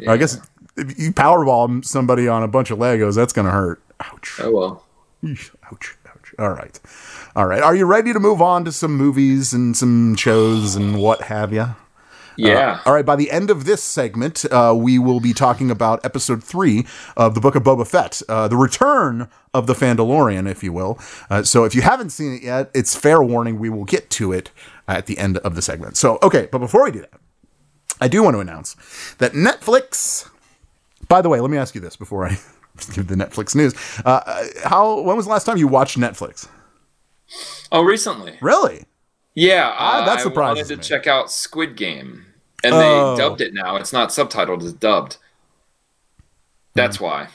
I 0.09 0.17
guess 0.17 0.41
if 0.75 0.99
you 0.99 1.13
powerbomb 1.13 1.85
somebody 1.85 2.27
on 2.27 2.43
a 2.43 2.49
bunch 2.49 2.69
of 2.69 2.79
Legos, 2.79 3.15
that's 3.15 3.31
gonna 3.31 3.51
hurt. 3.51 3.81
Ouch. 4.01 4.39
Oh 4.43 4.51
well. 4.51 4.85
Ouch. 5.71 5.97
All 6.39 6.49
right. 6.49 6.79
All 7.35 7.45
right. 7.45 7.61
Are 7.61 7.75
you 7.75 7.85
ready 7.85 8.13
to 8.13 8.19
move 8.19 8.41
on 8.41 8.65
to 8.65 8.71
some 8.71 8.95
movies 8.95 9.53
and 9.53 9.75
some 9.75 10.15
shows 10.15 10.75
and 10.75 10.99
what 10.99 11.23
have 11.23 11.53
you? 11.53 11.75
Yeah. 12.35 12.79
All 12.85 12.93
right. 12.93 13.05
By 13.05 13.15
the 13.15 13.31
end 13.31 13.49
of 13.49 13.65
this 13.65 13.83
segment, 13.83 14.45
uh, 14.51 14.73
we 14.75 14.97
will 14.97 15.19
be 15.19 15.33
talking 15.33 15.69
about 15.69 16.03
episode 16.03 16.43
three 16.43 16.85
of 17.15 17.35
the 17.35 17.41
Book 17.41 17.55
of 17.55 17.63
Boba 17.63 17.87
Fett, 17.87 18.21
uh, 18.27 18.47
the 18.47 18.57
return 18.57 19.29
of 19.53 19.67
the 19.67 19.73
Fandalorian, 19.73 20.49
if 20.49 20.63
you 20.63 20.73
will. 20.73 20.99
Uh, 21.29 21.43
so 21.43 21.63
if 21.63 21.75
you 21.75 21.81
haven't 21.81 22.09
seen 22.09 22.33
it 22.33 22.43
yet, 22.43 22.71
it's 22.73 22.95
fair 22.95 23.21
warning. 23.21 23.59
We 23.59 23.69
will 23.69 23.85
get 23.85 24.09
to 24.11 24.31
it 24.31 24.49
at 24.87 25.05
the 25.05 25.17
end 25.17 25.37
of 25.39 25.55
the 25.55 25.61
segment. 25.61 25.97
So, 25.97 26.17
okay. 26.23 26.49
But 26.51 26.59
before 26.59 26.83
we 26.83 26.91
do 26.91 27.01
that, 27.01 27.13
I 28.01 28.07
do 28.07 28.23
want 28.23 28.35
to 28.35 28.39
announce 28.39 28.75
that 29.19 29.33
Netflix. 29.33 30.29
By 31.07 31.21
the 31.21 31.29
way, 31.29 31.39
let 31.39 31.51
me 31.51 31.57
ask 31.57 31.75
you 31.75 31.81
this 31.81 31.95
before 31.95 32.25
I 32.25 32.39
give 32.93 33.07
the 33.07 33.15
Netflix 33.15 33.55
news. 33.55 33.73
Uh, 34.05 34.47
how? 34.63 34.99
When 35.01 35.15
was 35.15 35.25
the 35.25 35.31
last 35.31 35.45
time 35.45 35.57
you 35.57 35.67
watched 35.67 35.97
Netflix? 35.97 36.47
Oh, 37.71 37.83
recently. 37.83 38.37
Really? 38.41 38.85
Yeah, 39.35 39.73
Ah, 39.75 40.01
uh, 40.01 40.05
that 40.05 40.19
I 40.25 40.27
wanted 40.29 40.67
to 40.67 40.75
me. 40.77 40.83
check 40.83 41.07
out 41.07 41.31
Squid 41.31 41.75
Game, 41.75 42.25
and 42.63 42.73
Oh. 42.75 43.15
they 43.15 43.21
dubbed 43.21 43.41
it 43.41 43.53
now. 43.53 43.75
It's 43.77 43.91
not 43.93 44.09
subtitled; 44.09 44.61
it's 44.63 44.73
dubbed. 44.73 45.17
That's 46.75 46.97
Hmm. 46.97 47.03
why. 47.03 47.27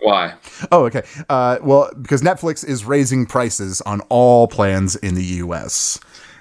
Why? 0.00 0.34
Oh, 0.70 0.84
okay. 0.86 1.02
Uh, 1.28 1.58
well, 1.62 1.90
because 2.00 2.22
Netflix 2.22 2.64
is 2.66 2.84
raising 2.84 3.26
prices 3.26 3.80
on 3.82 4.00
all 4.08 4.46
plans 4.46 4.94
in 4.96 5.14
the 5.14 5.24
U.S. 5.24 5.98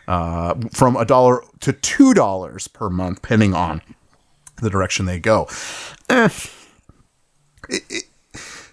Uh, 0.08 0.56
from 0.74 0.96
a 0.98 1.06
dollar 1.06 1.42
to 1.62 1.72
two 1.74 2.14
dollars 2.14 2.68
per 2.68 2.90
month, 2.90 3.22
depending 3.22 3.54
on 3.54 3.82
the 4.62 4.70
direction 4.70 5.06
they 5.06 5.20
go. 5.20 5.48
Eh. 6.10 6.30
It- 7.70 7.84
it- 7.90 8.04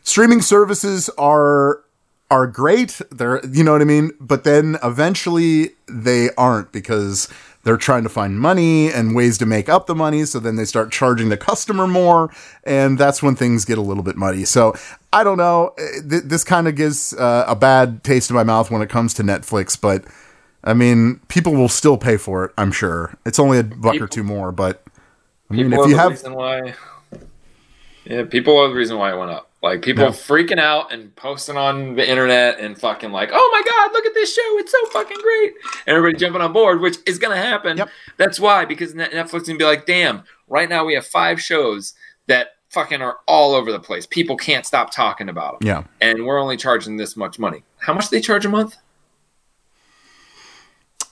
streaming 0.03 0.40
services 0.43 1.11
are 1.18 1.80
are 2.30 2.47
great. 2.47 3.01
They're 3.11 3.40
you 3.47 3.62
know 3.62 3.72
what 3.72 3.82
I 3.82 3.84
mean, 3.84 4.12
but 4.20 4.45
then 4.45 4.78
eventually 4.82 5.70
they 5.86 6.30
aren't 6.36 6.72
because 6.72 7.28
they're 7.64 7.76
trying 7.76 8.03
to 8.03 8.09
find 8.09 8.40
money 8.40 8.90
and 8.90 9.14
ways 9.14 9.38
to 9.38 9.47
make 9.47 9.68
up 9.68 9.86
the 9.86 9.95
money. 9.95 10.24
So 10.24 10.40
then 10.40 10.57
they 10.57 10.64
start 10.64 10.90
charging 10.90 11.28
the 11.28 11.36
customer 11.36 11.86
more, 11.86 12.30
and 12.64 12.99
that's 12.99 13.22
when 13.22 13.36
things 13.36 13.64
get 13.64 13.78
a 13.78 13.82
little 13.82 14.03
bit 14.03 14.16
muddy. 14.16 14.45
So 14.45 14.74
I 15.12 15.22
don't 15.22 15.36
know. 15.38 15.74
Th- 16.09 16.24
this 16.24 16.43
kind 16.43 16.66
of 16.66 16.74
gives 16.74 17.12
uh, 17.12 17.45
a 17.47 17.55
bad 17.55 18.03
taste 18.03 18.30
in 18.30 18.34
my 18.36 18.43
mouth 18.45 18.70
when 18.70 18.82
it 18.82 18.88
comes 18.88 19.14
to 19.14 19.22
Netflix, 19.22 19.78
but 19.80 20.05
I 20.64 20.74
mean, 20.74 21.20
people 21.28 21.53
will 21.55 21.68
still 21.68 21.97
pay 21.99 22.16
for 22.16 22.45
it. 22.47 22.53
I'm 22.57 22.72
sure 22.72 23.16
it's 23.26 23.38
only 23.38 23.59
a 23.59 23.62
buck 23.64 24.01
or 24.01 24.07
two 24.09 24.22
more, 24.24 24.53
but 24.53 24.82
I 25.51 25.55
mean, 25.55 25.72
if 25.72 25.78
you 25.90 25.97
have 25.97 26.11
reason 26.12 26.34
why. 26.34 26.74
Yeah, 28.05 28.24
people 28.24 28.59
are 28.59 28.68
the 28.68 28.74
reason 28.74 28.98
why 28.98 29.12
it 29.12 29.16
went 29.18 29.30
up. 29.30 29.50
Like 29.62 29.82
people 29.82 30.05
Yeah. 30.05 30.11
freaking 30.11 30.59
out 30.59 30.92
and 30.92 31.14
posting 31.14 31.57
on 31.57 31.94
the 31.94 32.09
internet 32.09 32.59
and 32.59 32.76
fucking 32.76 33.12
like, 33.12 33.30
oh 33.32 33.50
my 33.53 33.62
god, 33.70 33.92
look 33.92 34.05
at 34.05 34.12
this 34.14 34.34
show, 34.34 34.59
it's 34.59 34.72
so 34.72 34.86
fucking 34.86 35.18
great. 35.22 35.53
And 35.86 35.96
everybody 35.96 36.18
jumping 36.18 36.42
on 36.42 36.53
board, 36.53 36.80
which 36.80 36.96
is 37.07 37.18
gonna 37.18 37.36
happen. 37.36 37.76
Yep. 37.76 37.88
That's 38.16 38.40
why 38.40 38.64
because 38.64 38.94
Net- 38.94 39.12
Netflix 39.12 39.44
can 39.46 39.57
be 39.59 39.64
like, 39.64 39.86
damn, 39.86 40.24
right 40.48 40.68
now 40.68 40.84
we 40.84 40.94
have 40.94 41.07
five 41.07 41.40
shows 41.40 41.94
that 42.26 42.48
fucking 42.70 43.03
are 43.03 43.18
all 43.28 43.55
over 43.55 43.70
the 43.70 43.78
place. 43.78 44.05
People 44.07 44.36
can't 44.36 44.66
stop 44.66 44.90
talking 44.92 45.28
about 45.28 45.61
them. 45.61 45.68
yeah. 45.68 45.84
And 46.00 46.26
we're 46.26 46.40
only 46.40 46.57
charging 46.57 46.96
this 46.96 47.16
much 47.16 47.38
money. 47.38 47.62
How 47.78 47.94
much 47.94 48.09
do 48.09 48.16
they 48.16 48.20
charge 48.22 48.44
a 48.44 48.48
month? 48.48 48.76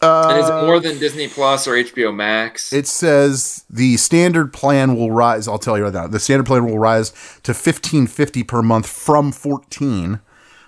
Uh, 0.03 0.29
And 0.31 0.39
is 0.41 0.49
it 0.49 0.65
more 0.65 0.81
than 0.81 0.99
Disney 0.99 1.29
Plus 1.29 1.67
or 1.69 1.73
HBO 1.75 2.15
Max? 2.15 2.73
It 2.73 2.87
says 2.87 3.65
the 3.69 3.97
standard 3.99 4.53
plan 4.53 4.97
will 4.97 5.11
rise. 5.11 5.47
I'll 5.47 5.59
tell 5.59 5.77
you 5.77 5.85
right 5.85 5.93
now. 5.93 6.07
The 6.07 6.19
standard 6.21 6.47
plan 6.47 6.65
will 6.65 6.79
rise 6.79 7.13
to 7.43 7.53
fifteen 7.53 8.07
fifty 8.07 8.43
per 8.43 8.63
month 8.63 8.87
from 8.87 9.31
fourteen, 9.31 10.21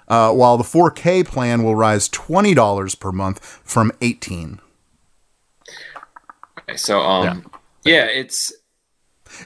uh, 0.09 0.33
while 0.33 0.59
the 0.59 0.65
four 0.65 0.91
K 0.91 1.25
plan 1.25 1.63
will 1.65 1.77
rise 1.77 2.09
twenty 2.09 2.53
dollars 2.53 2.95
per 2.95 3.11
month 3.11 3.43
from 3.65 3.91
eighteen. 4.03 4.61
Okay, 6.59 6.77
so 6.77 7.01
um, 7.01 7.51
yeah, 7.85 8.05
it's 8.05 8.53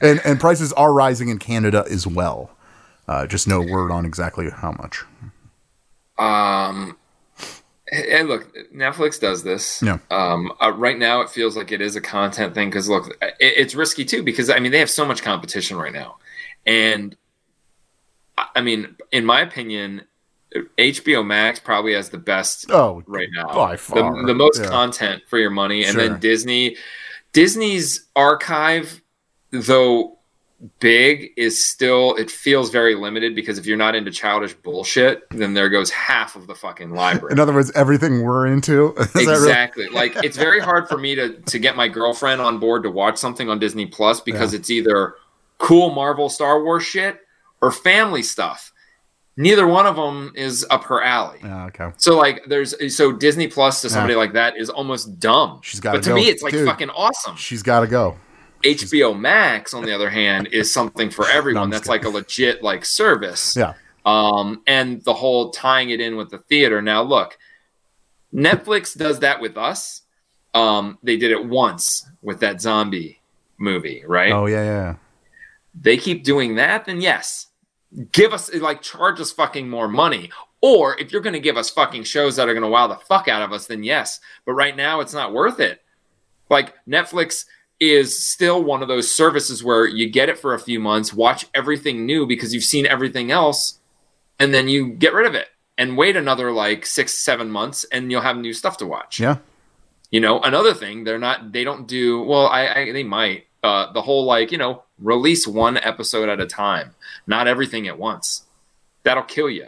And 0.01 0.19
and 0.25 0.39
prices 0.39 0.73
are 0.73 0.91
rising 0.93 1.29
in 1.29 1.39
Canada 1.39 1.85
as 1.89 2.05
well. 2.05 2.51
Uh, 3.07 3.25
just 3.25 3.47
no 3.47 3.61
word 3.61 3.89
on 3.89 4.05
exactly 4.05 4.49
how 4.49 4.73
much. 4.73 5.03
Um, 6.19 6.97
and 7.91 8.27
look, 8.27 8.53
Netflix 8.73 9.19
does 9.19 9.43
this. 9.43 9.81
Yeah. 9.81 9.99
Um, 10.11 10.51
uh, 10.61 10.71
right 10.73 10.97
now, 10.97 11.21
it 11.21 11.29
feels 11.29 11.55
like 11.55 11.71
it 11.71 11.81
is 11.81 11.95
a 11.95 12.01
content 12.01 12.53
thing 12.53 12.69
because 12.69 12.89
look, 12.89 13.07
it, 13.21 13.35
it's 13.39 13.75
risky 13.75 14.03
too 14.05 14.23
because 14.23 14.49
I 14.49 14.59
mean 14.59 14.71
they 14.71 14.79
have 14.79 14.89
so 14.89 15.05
much 15.05 15.21
competition 15.23 15.77
right 15.77 15.93
now, 15.93 16.17
and 16.65 17.15
I 18.37 18.47
I 18.57 18.61
mean, 18.61 18.95
in 19.11 19.25
my 19.25 19.41
opinion, 19.41 20.01
HBO 20.77 21.25
Max 21.25 21.59
probably 21.59 21.93
has 21.93 22.09
the 22.09 22.17
best 22.17 22.69
Oh, 22.71 23.03
right 23.07 23.29
now. 23.33 23.53
by 23.53 23.75
far, 23.77 24.15
the, 24.21 24.27
the 24.27 24.33
most 24.35 24.61
yeah. 24.61 24.67
content 24.69 25.23
for 25.29 25.37
your 25.39 25.49
money, 25.51 25.83
and 25.83 25.93
Sure. 25.93 26.07
then 26.09 26.19
Disney, 26.19 26.75
Disney's 27.33 28.05
archive, 28.15 29.01
though 29.51 30.16
big, 30.79 31.31
is 31.37 31.63
still 31.63 32.15
it 32.15 32.31
feels 32.31 32.69
very 32.69 32.95
limited 32.95 33.35
because 33.35 33.57
if 33.57 33.65
you're 33.65 33.77
not 33.77 33.95
into 33.95 34.11
childish 34.11 34.53
bullshit, 34.55 35.29
then 35.29 35.53
there 35.53 35.69
goes 35.69 35.89
half 35.91 36.35
of 36.35 36.47
the 36.47 36.55
fucking 36.55 36.91
library. 36.91 37.31
In 37.33 37.39
other 37.39 37.53
words, 37.53 37.71
everything 37.75 38.23
we're 38.23 38.47
into. 38.47 38.93
That 38.97 39.13
really- 39.15 39.31
exactly. 39.33 39.87
like 39.89 40.15
it's 40.23 40.37
very 40.37 40.59
hard 40.59 40.87
for 40.89 40.97
me 40.97 41.15
to 41.15 41.33
to 41.39 41.59
get 41.59 41.75
my 41.75 41.87
girlfriend 41.87 42.41
on 42.41 42.59
board 42.59 42.83
to 42.83 42.91
watch 42.91 43.17
something 43.17 43.49
on 43.49 43.59
Disney 43.59 43.85
Plus 43.85 44.19
because 44.21 44.53
it's 44.53 44.69
either 44.69 45.15
cool 45.59 45.91
Marvel 45.91 46.29
Star 46.29 46.63
Wars 46.63 46.83
shit 46.83 47.19
or 47.61 47.71
family 47.71 48.23
stuff. 48.23 48.71
Neither 49.39 49.67
one 49.67 49.85
of 49.85 49.95
them 49.95 50.31
is 50.35 50.65
up 50.71 50.83
her 50.85 51.03
alley. 51.03 51.37
Yeah, 51.43 51.65
okay. 51.65 51.91
So 51.97 52.17
like 52.17 52.41
there's 52.47 52.73
so 52.95 53.11
Disney 53.11 53.47
Plus 53.47 53.81
to 53.83 53.89
somebody 53.89 54.13
Yeah. 54.13 54.19
like 54.19 54.33
that 54.33 54.57
is 54.57 54.71
almost 54.71 55.19
dumb. 55.19 55.59
She's 55.63 55.79
gotta 55.79 55.99
But 55.99 56.03
to 56.05 56.09
go. 56.09 56.15
me 56.15 56.27
it's 56.27 56.41
like 56.41 56.53
Dude. 56.53 56.67
fucking 56.67 56.89
awesome. 56.89 57.35
She's 57.35 57.61
got 57.61 57.81
to 57.81 57.87
go. 57.87 58.17
HBO 58.63 59.17
Max 59.17 59.73
on 59.73 59.83
the 59.83 59.93
other 59.93 60.09
hand 60.09 60.47
is 60.51 60.73
something 60.73 61.09
for 61.09 61.27
everyone. 61.29 61.63
I'm 61.63 61.69
That's 61.69 61.81
just 61.81 61.89
like 61.89 62.05
a 62.05 62.09
legit 62.09 62.63
like 62.63 62.85
service. 62.85 63.55
Yeah. 63.55 63.73
Um 64.05 64.61
and 64.67 65.03
the 65.03 65.13
whole 65.13 65.51
tying 65.51 65.89
it 65.89 65.99
in 65.99 66.15
with 66.15 66.29
the 66.29 66.37
theater. 66.37 66.81
Now 66.81 67.01
look, 67.01 67.37
Netflix 68.33 68.97
does 68.97 69.19
that 69.19 69.41
with 69.41 69.57
us. 69.57 70.01
Um 70.53 70.97
they 71.03 71.17
did 71.17 71.31
it 71.31 71.45
once 71.45 72.07
with 72.21 72.39
that 72.39 72.61
zombie 72.61 73.21
movie, 73.57 74.03
right? 74.07 74.31
Oh 74.31 74.45
yeah, 74.45 74.63
yeah. 74.63 74.95
they 75.79 75.97
keep 75.97 76.23
doing 76.23 76.55
that, 76.55 76.85
then 76.85 77.01
yes, 77.01 77.47
give 78.11 78.33
us 78.33 78.53
like 78.55 78.81
charge 78.81 79.19
us 79.19 79.31
fucking 79.31 79.69
more 79.69 79.87
money. 79.87 80.29
Or 80.61 80.97
if 80.99 81.11
you're 81.11 81.21
going 81.21 81.33
to 81.33 81.39
give 81.39 81.55
us 81.55 81.69
fucking 81.69 82.03
shows 82.03 82.35
that 82.35 82.49
are 82.49 82.53
going 82.53 82.63
to 82.63 82.69
wow 82.69 82.87
the 82.87 82.95
fuck 82.95 83.27
out 83.27 83.43
of 83.43 83.53
us, 83.53 83.67
then 83.67 83.83
yes. 83.83 84.19
But 84.43 84.53
right 84.53 84.75
now, 84.75 85.01
it's 85.01 85.13
not 85.13 85.31
worth 85.31 85.59
it. 85.59 85.81
Like 86.49 86.73
Netflix 86.87 87.45
is 87.79 88.17
still 88.25 88.63
one 88.63 88.81
of 88.81 88.87
those 88.87 89.09
services 89.11 89.63
where 89.63 89.85
you 89.85 90.09
get 90.09 90.29
it 90.29 90.39
for 90.39 90.53
a 90.53 90.59
few 90.59 90.79
months, 90.79 91.13
watch 91.13 91.45
everything 91.53 92.05
new 92.05 92.25
because 92.25 92.53
you've 92.53 92.63
seen 92.63 92.85
everything 92.87 93.31
else, 93.31 93.79
and 94.39 94.53
then 94.53 94.67
you 94.67 94.89
get 94.89 95.13
rid 95.13 95.25
of 95.27 95.35
it 95.35 95.47
and 95.77 95.97
wait 95.97 96.15
another 96.15 96.51
like 96.51 96.85
six, 96.85 97.13
seven 97.13 97.51
months, 97.51 97.83
and 97.91 98.11
you'll 98.11 98.21
have 98.21 98.37
new 98.37 98.53
stuff 98.53 98.77
to 98.77 98.85
watch. 98.87 99.19
Yeah. 99.19 99.37
You 100.09 100.19
know, 100.21 100.39
another 100.41 100.73
thing, 100.73 101.03
they're 101.03 101.19
not, 101.19 101.51
they 101.51 101.63
don't 101.63 101.87
do, 101.87 102.21
well, 102.23 102.47
I, 102.47 102.67
I 102.67 102.91
they 102.91 103.03
might, 103.03 103.45
uh, 103.63 103.91
the 103.91 104.01
whole 104.01 104.25
like, 104.25 104.51
you 104.51 104.57
know, 104.57 104.83
release 104.99 105.45
one 105.45 105.77
episode 105.77 106.29
at 106.29 106.39
a 106.39 106.47
time, 106.47 106.95
not 107.27 107.47
everything 107.47 107.87
at 107.87 107.99
once. 107.99 108.45
That'll 109.03 109.23
kill 109.23 109.49
you. 109.49 109.67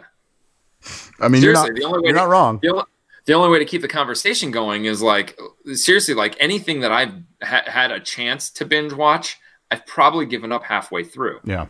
I 1.20 1.28
mean, 1.28 1.42
you're 1.42 1.52
not, 1.52 1.66
Seriously, 1.66 1.80
the 1.82 1.86
only 1.86 1.98
way 2.00 2.08
you're 2.08 2.14
to- 2.14 2.20
not 2.20 2.28
wrong. 2.28 2.58
The 2.62 2.70
only, 2.70 2.84
the 3.30 3.36
only 3.36 3.48
way 3.48 3.60
to 3.60 3.64
keep 3.64 3.80
the 3.80 3.86
conversation 3.86 4.50
going 4.50 4.86
is 4.86 5.00
like, 5.00 5.38
seriously, 5.72 6.14
like 6.14 6.34
anything 6.40 6.80
that 6.80 6.90
I've 6.90 7.12
ha- 7.40 7.62
had 7.64 7.92
a 7.92 8.00
chance 8.00 8.50
to 8.50 8.64
binge 8.64 8.92
watch, 8.92 9.38
I've 9.70 9.86
probably 9.86 10.26
given 10.26 10.50
up 10.50 10.64
halfway 10.64 11.04
through. 11.04 11.38
Yeah. 11.44 11.66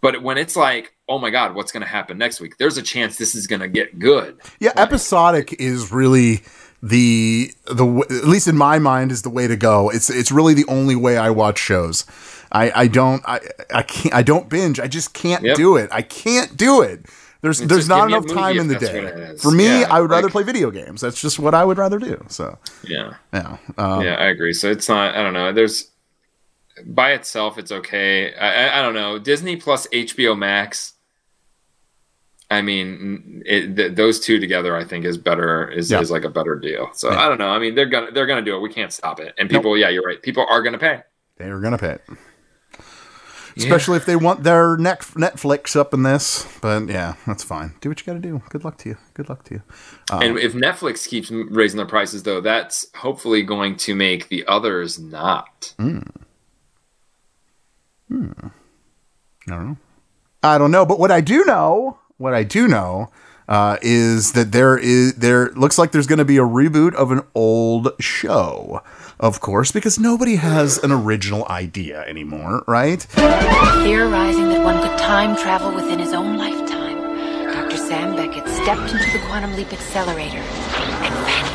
But 0.00 0.22
when 0.22 0.38
it's 0.38 0.56
like, 0.56 0.94
oh 1.10 1.18
my 1.18 1.28
God, 1.28 1.54
what's 1.54 1.72
going 1.72 1.82
to 1.82 1.86
happen 1.88 2.16
next 2.16 2.40
week? 2.40 2.56
There's 2.56 2.78
a 2.78 2.82
chance 2.82 3.18
this 3.18 3.34
is 3.34 3.46
going 3.46 3.60
to 3.60 3.68
get 3.68 3.98
good. 3.98 4.40
Yeah, 4.60 4.72
episodic 4.76 5.54
is 5.60 5.92
really 5.92 6.40
the 6.82 7.52
the 7.66 7.86
at 8.08 8.26
least 8.26 8.48
in 8.48 8.56
my 8.56 8.78
mind 8.78 9.12
is 9.12 9.20
the 9.20 9.30
way 9.30 9.46
to 9.46 9.56
go. 9.56 9.90
It's 9.90 10.08
it's 10.08 10.32
really 10.32 10.54
the 10.54 10.64
only 10.68 10.96
way 10.96 11.18
I 11.18 11.28
watch 11.28 11.58
shows. 11.58 12.06
I 12.50 12.72
I 12.74 12.86
don't 12.88 13.22
I 13.26 13.40
I 13.74 13.82
can't 13.82 14.14
I 14.14 14.22
don't 14.22 14.48
binge. 14.48 14.80
I 14.80 14.88
just 14.88 15.12
can't 15.12 15.44
Yep. 15.44 15.56
do 15.56 15.76
it. 15.76 15.90
I 15.92 16.00
can't 16.00 16.56
do 16.56 16.80
it. 16.80 17.04
There's 17.42 17.60
It's 17.60 17.68
there's 17.68 17.88
not 17.88 18.08
give 18.08 18.08
me 18.08 18.14
a 18.14 18.18
enough 18.18 18.32
time 18.32 18.58
in 18.58 18.68
the 18.68 18.74
if 18.76 18.80
that's 18.80 18.92
what 18.94 19.04
it 19.04 19.26
day. 19.32 19.36
For 19.36 19.50
me, 19.50 19.64
Yeah, 19.80 19.88
I 19.90 20.00
would 20.00 20.10
rather 20.10 20.30
play 20.30 20.44
video 20.44 20.70
games. 20.70 21.00
That's 21.00 21.20
just 21.20 21.38
what 21.40 21.54
I 21.54 21.64
would 21.64 21.76
rather 21.76 21.98
do. 21.98 22.24
So 22.28 22.56
Yeah. 22.84 23.14
yeah, 23.34 23.56
um, 23.78 24.02
yeah, 24.02 24.14
I 24.14 24.26
agree. 24.26 24.52
So 24.52 24.70
it's 24.70 24.88
not. 24.88 25.14
I 25.16 25.22
don't 25.22 25.34
know. 25.34 25.52
There's 25.52 25.90
by 26.86 27.12
itself, 27.12 27.58
it's 27.58 27.70
okay. 27.72 28.32
I, 28.34 28.66
I, 28.68 28.78
I 28.78 28.82
don't 28.82 28.94
know. 28.94 29.18
Disney 29.18 29.56
plus 29.56 29.86
HBO 29.88 30.38
Max. 30.38 30.94
I 32.50 32.60
mean, 32.62 33.42
it, 33.46 33.76
th- 33.76 33.94
those 33.94 34.20
two 34.20 34.38
together, 34.38 34.76
I 34.76 34.84
think, 34.84 35.04
is 35.04 35.16
better. 35.18 35.68
Is, 35.70 35.90
Yeah. 35.90 36.00
is 36.00 36.10
like 36.10 36.24
a 36.24 36.28
better 36.28 36.54
deal. 36.54 36.90
So 36.92 37.10
Yeah. 37.10 37.18
I 37.24 37.28
don't 37.28 37.38
know. 37.38 37.48
I 37.48 37.58
mean, 37.58 37.74
they're 37.74 37.86
gonna 37.86 38.10
they're 38.12 38.26
gonna 38.26 38.42
do 38.42 38.54
it. 38.56 38.60
We 38.60 38.72
can't 38.72 38.92
stop 38.92 39.20
it. 39.20 39.34
And 39.38 39.50
people, 39.50 39.76
yeah, 39.76 39.88
you're 39.88 40.02
right. 40.04 40.20
People 40.22 40.46
are 40.48 40.62
gonna 40.62 40.78
pay. 40.78 41.02
they 41.38 41.46
are 41.46 41.58
gonna 41.60 41.78
pay 41.78 41.98
Especially 43.56 43.96
if 43.96 44.06
they 44.06 44.16
want 44.16 44.42
their 44.42 44.76
net 44.76 45.00
Netflix 45.00 45.76
up 45.76 45.92
in 45.92 46.02
this, 46.02 46.46
but 46.60 46.88
yeah, 46.88 47.14
that's 47.26 47.42
fine. 47.42 47.74
Do 47.80 47.88
what 47.88 48.00
you 48.00 48.06
got 48.06 48.14
to 48.14 48.18
do. 48.18 48.42
Good 48.50 48.64
luck 48.64 48.78
to 48.78 48.90
you. 48.90 48.96
Good 49.14 49.28
luck 49.28 49.44
to 49.44 49.54
you. 49.54 49.62
and 50.10 50.38
if 50.38 50.52
Netflix 50.54 51.08
keeps 51.08 51.30
raising 51.30 51.76
their 51.76 51.86
prices, 51.86 52.22
though, 52.22 52.40
that's 52.40 52.86
hopefully 52.94 53.42
going 53.42 53.76
to 53.76 53.94
make 53.94 54.28
the 54.28 54.44
others 54.46 54.98
not. 54.98 55.74
Hmm. 55.78 56.00
I 58.10 59.50
don't 59.50 59.68
know. 59.68 59.76
I 60.42 60.58
don't 60.58 60.70
know, 60.70 60.84
but 60.84 60.98
what 60.98 61.10
I 61.10 61.20
do 61.20 61.44
know, 61.44 61.98
what 62.18 62.34
I 62.34 62.42
do 62.42 62.68
know, 62.68 63.10
uh, 63.52 63.76
is 63.82 64.32
that 64.32 64.50
there 64.50 64.78
is 64.78 65.14
there 65.16 65.50
looks 65.50 65.76
like 65.76 65.92
there's 65.92 66.06
going 66.06 66.18
to 66.18 66.24
be 66.24 66.38
a 66.38 66.42
reboot 66.42 66.94
of 66.94 67.10
an 67.10 67.20
old 67.34 67.90
show. 68.00 68.80
Of 69.20 69.40
course, 69.40 69.70
because 69.70 69.98
nobody 69.98 70.36
has 70.36 70.78
an 70.78 70.90
original 70.90 71.46
idea 71.48 72.00
anymore, 72.06 72.64
right? 72.66 73.02
Theorizing 73.02 74.48
that 74.48 74.64
one 74.64 74.80
could 74.80 74.98
time 74.98 75.36
travel 75.36 75.70
within 75.74 75.98
his 75.98 76.14
own 76.14 76.38
lifetime, 76.38 76.96
Dr. 77.52 77.76
Sam 77.76 78.16
Beckett 78.16 78.48
stepped 78.48 78.90
into 78.90 79.12
the 79.12 79.22
quantum 79.26 79.54
leap 79.54 79.70
accelerator 79.70 80.38
and 80.38 81.14
vanished. 81.26 81.52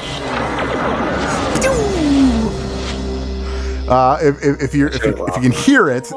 Uh, 3.90 4.19
if, 4.22 4.44
if, 4.44 4.61
if 4.61 4.76
you're 4.76 4.90
if 4.90 5.03
you, 5.03 5.28
if 5.28 5.36
you 5.36 5.41
can 5.41 5.52
hear 5.52 5.90
it, 5.90 6.11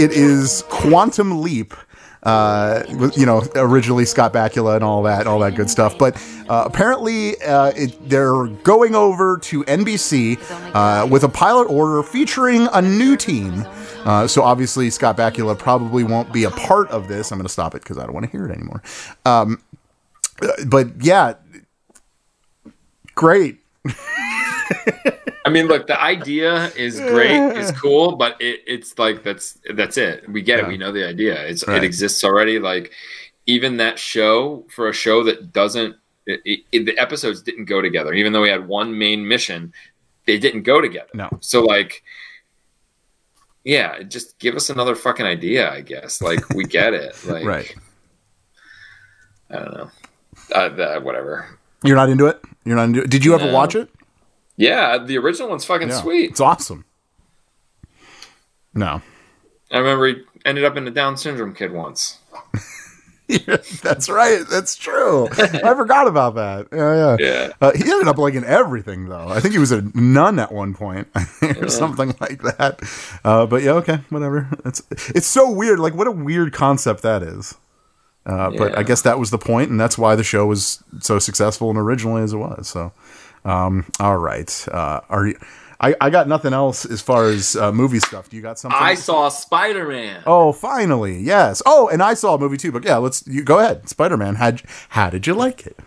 it 0.00 0.10
is 0.10 0.64
Quantum 0.68 1.40
Leap. 1.42 1.74
Uh, 2.22 2.82
you 3.16 3.24
know, 3.24 3.42
originally 3.54 4.04
Scott 4.04 4.32
Bakula 4.32 4.74
and 4.74 4.84
all 4.84 5.02
that, 5.04 5.26
all 5.26 5.38
that 5.40 5.54
good 5.54 5.70
stuff. 5.70 5.96
But 5.96 6.16
uh, 6.48 6.64
apparently, 6.66 7.40
uh, 7.42 7.72
it, 7.76 8.08
they're 8.08 8.46
going 8.46 8.94
over 8.94 9.38
to 9.38 9.64
NBC 9.64 10.38
uh, 10.74 11.06
with 11.06 11.22
a 11.24 11.28
pilot 11.28 11.64
order 11.66 12.02
featuring 12.02 12.68
a 12.72 12.82
new 12.82 13.16
team. 13.16 13.64
Uh, 14.04 14.26
so 14.26 14.42
obviously, 14.42 14.90
Scott 14.90 15.16
Bakula 15.16 15.58
probably 15.58 16.04
won't 16.04 16.32
be 16.32 16.44
a 16.44 16.50
part 16.50 16.88
of 16.90 17.08
this. 17.08 17.30
I'm 17.30 17.38
going 17.38 17.46
to 17.46 17.52
stop 17.52 17.74
it 17.74 17.82
because 17.82 17.98
I 17.98 18.04
don't 18.04 18.14
want 18.14 18.26
to 18.26 18.32
hear 18.32 18.46
it 18.46 18.52
anymore. 18.52 18.82
Um, 19.24 19.62
uh, 20.42 20.48
but 20.66 20.88
yeah, 21.00 21.34
great. 23.14 23.58
I 25.44 25.50
mean, 25.50 25.66
look, 25.66 25.86
the 25.86 26.00
idea 26.00 26.66
is 26.76 27.00
great, 27.00 27.56
is 27.56 27.70
cool, 27.80 28.16
but 28.16 28.40
it, 28.40 28.60
it's 28.66 28.98
like 28.98 29.22
that's 29.22 29.58
that's 29.74 29.96
it. 29.96 30.28
We 30.28 30.42
get 30.42 30.58
Yeah. 30.58 30.64
it. 30.66 30.68
We 30.68 30.76
know 30.76 30.92
the 30.92 31.06
idea. 31.06 31.46
It's 31.46 31.66
Right. 31.66 31.78
it 31.78 31.84
exists 31.84 32.22
already. 32.24 32.58
Like 32.58 32.92
even 33.46 33.78
that 33.78 33.98
show 33.98 34.66
for 34.74 34.88
a 34.88 34.92
show 34.92 35.22
that 35.24 35.52
doesn't, 35.52 35.96
it, 36.26 36.40
it, 36.44 36.60
it- 36.72 36.84
the 36.86 36.98
episodes 36.98 37.40
didn't 37.42 37.64
go 37.64 37.80
together. 37.80 38.12
Even 38.12 38.32
though 38.32 38.42
we 38.42 38.50
had 38.50 38.68
one 38.68 38.98
main 38.98 39.26
mission, 39.26 39.72
they 40.26 40.38
didn't 40.38 40.62
go 40.64 40.80
together. 40.82 41.08
No. 41.14 41.30
So 41.40 41.62
like, 41.62 42.02
yeah, 43.64 44.02
just 44.02 44.38
give 44.38 44.54
us 44.54 44.68
another 44.70 44.94
fucking 44.94 45.24
idea. 45.26 45.70
I 45.72 45.80
guess. 45.80 46.20
Like 46.20 46.46
we 46.50 46.64
get 46.64 46.92
it. 46.94 47.16
Like 47.26 47.44
Right. 47.46 47.74
I 49.50 49.56
don't 49.56 49.72
know. 49.74 49.90
Uh, 50.54 50.68
the, 50.68 51.00
whatever. 51.00 51.58
You're 51.84 51.96
not 51.96 52.10
into 52.10 52.26
it. 52.26 52.40
You're 52.64 52.76
not 52.76 52.84
into 52.84 53.02
it. 53.02 53.10
Did 53.10 53.24
you 53.24 53.34
ever 53.34 53.50
watch 53.50 53.74
it? 53.74 53.88
Yeah, 54.58 54.98
the 54.98 55.16
original 55.16 55.48
one's 55.48 55.64
fucking 55.64 55.88
Yeah. 55.88 56.00
sweet. 56.00 56.30
It's 56.32 56.40
awesome. 56.40 56.84
No. 58.74 59.00
I 59.70 59.78
remember 59.78 60.06
he 60.08 60.16
ended 60.44 60.64
up 60.64 60.76
in 60.76 60.86
a 60.86 60.90
Down 60.90 61.16
syndrome 61.16 61.54
kid 61.54 61.72
once. 61.72 62.18
That's 63.82 64.08
right. 64.08 64.42
That's 64.50 64.74
true. 64.74 65.28
I 65.30 65.74
forgot 65.74 66.06
about 66.08 66.34
that. 66.36 66.68
Yeah, 66.72 66.94
yeah. 66.94 67.16
Yeah. 67.20 67.52
Uh, 67.60 67.72
he 67.74 67.82
ended 67.90 68.08
up 68.08 68.16
like 68.18 68.34
in 68.34 68.44
everything, 68.44 69.08
though. 69.08 69.28
I 69.28 69.40
think 69.40 69.52
he 69.52 69.58
was 69.60 69.70
a 69.70 69.82
nun 69.94 70.38
at 70.38 70.50
one 70.50 70.74
point, 70.74 71.08
or 71.42 71.68
something 71.68 72.14
like 72.20 72.40
that. 72.42 72.80
Uh, 73.24 73.44
but 73.46 73.62
yeah, 73.62 73.72
okay, 73.72 73.98
whatever. 74.08 74.48
It's 74.64 74.82
it's 74.90 75.26
so 75.26 75.50
weird. 75.50 75.78
Like, 75.78 75.94
what 75.94 76.06
a 76.06 76.10
weird 76.12 76.52
concept 76.54 77.02
that 77.02 77.22
is. 77.22 77.54
Uh, 78.26 78.50
But 78.50 78.76
I 78.76 78.82
guess 78.82 79.02
that 79.02 79.18
was 79.18 79.30
the 79.30 79.38
point, 79.38 79.70
and 79.70 79.80
that's 79.80 79.96
why 79.96 80.14
the 80.16 80.24
show 80.24 80.46
was 80.46 80.82
so 81.00 81.18
successful 81.18 81.70
and 81.70 81.78
originally 81.78 82.22
as 82.22 82.32
it 82.32 82.36
was. 82.36 82.68
So, 82.68 82.92
um, 83.44 83.86
all 84.00 84.18
right. 84.18 84.66
Uh, 84.70 85.00
are 85.08 85.26
you? 85.28 85.38
I, 85.80 85.94
I 86.00 86.10
got 86.10 86.26
nothing 86.26 86.52
else 86.52 86.84
as 86.84 87.00
far 87.00 87.26
as 87.26 87.54
uh, 87.54 87.70
movie 87.70 88.00
stuff. 88.00 88.28
Do 88.28 88.36
you 88.36 88.42
got 88.42 88.58
something? 88.58 88.78
I 88.80 88.94
saw 88.94 89.28
Spider 89.28 89.86
Man. 89.86 90.22
Oh, 90.26 90.52
finally, 90.52 91.18
yes. 91.20 91.62
Oh, 91.64 91.88
and 91.88 92.02
I 92.02 92.14
saw 92.14 92.34
a 92.34 92.38
movie 92.38 92.56
too. 92.56 92.72
But 92.72 92.84
yeah, 92.84 92.96
let's 92.96 93.24
you 93.28 93.44
go 93.44 93.60
ahead. 93.60 93.88
Spider 93.88 94.16
Man. 94.16 94.34
How 94.34 94.52
how 94.90 95.08
did 95.08 95.26
you 95.26 95.34
like 95.34 95.66
it? 95.66 95.78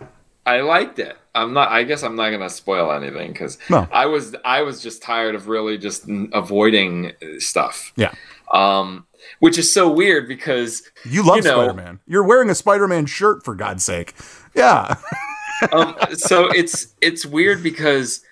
I 0.46 0.62
liked 0.62 0.98
it. 0.98 1.16
I'm 1.34 1.52
not. 1.52 1.68
I 1.70 1.82
guess 1.84 2.02
I'm 2.02 2.16
not 2.16 2.30
gonna 2.30 2.48
spoil 2.50 2.90
anything 2.90 3.32
because 3.32 3.58
No. 3.70 3.86
I 3.92 4.06
was. 4.06 4.34
I 4.44 4.62
was 4.62 4.82
just 4.82 5.02
tired 5.02 5.34
of 5.34 5.46
really 5.46 5.76
just 5.78 6.08
avoiding 6.32 7.12
stuff. 7.38 7.92
Yeah, 7.96 8.12
Um, 8.50 9.06
which 9.40 9.58
is 9.58 9.72
so 9.72 9.90
weird 9.90 10.28
because 10.28 10.82
you 11.04 11.22
love 11.22 11.36
You 11.38 11.42
know- 11.42 11.62
Spider 11.64 11.74
Man. 11.74 12.00
You're 12.06 12.24
wearing 12.24 12.50
a 12.50 12.54
Spider 12.54 12.88
Man 12.88 13.06
shirt 13.06 13.44
for 13.44 13.54
God's 13.54 13.84
sake. 13.84 14.14
Yeah, 14.54 14.96
um, 15.72 15.96
so 16.14 16.48
it's 16.48 16.94
it's 17.00 17.24
weird 17.26 17.62
because 17.62 18.22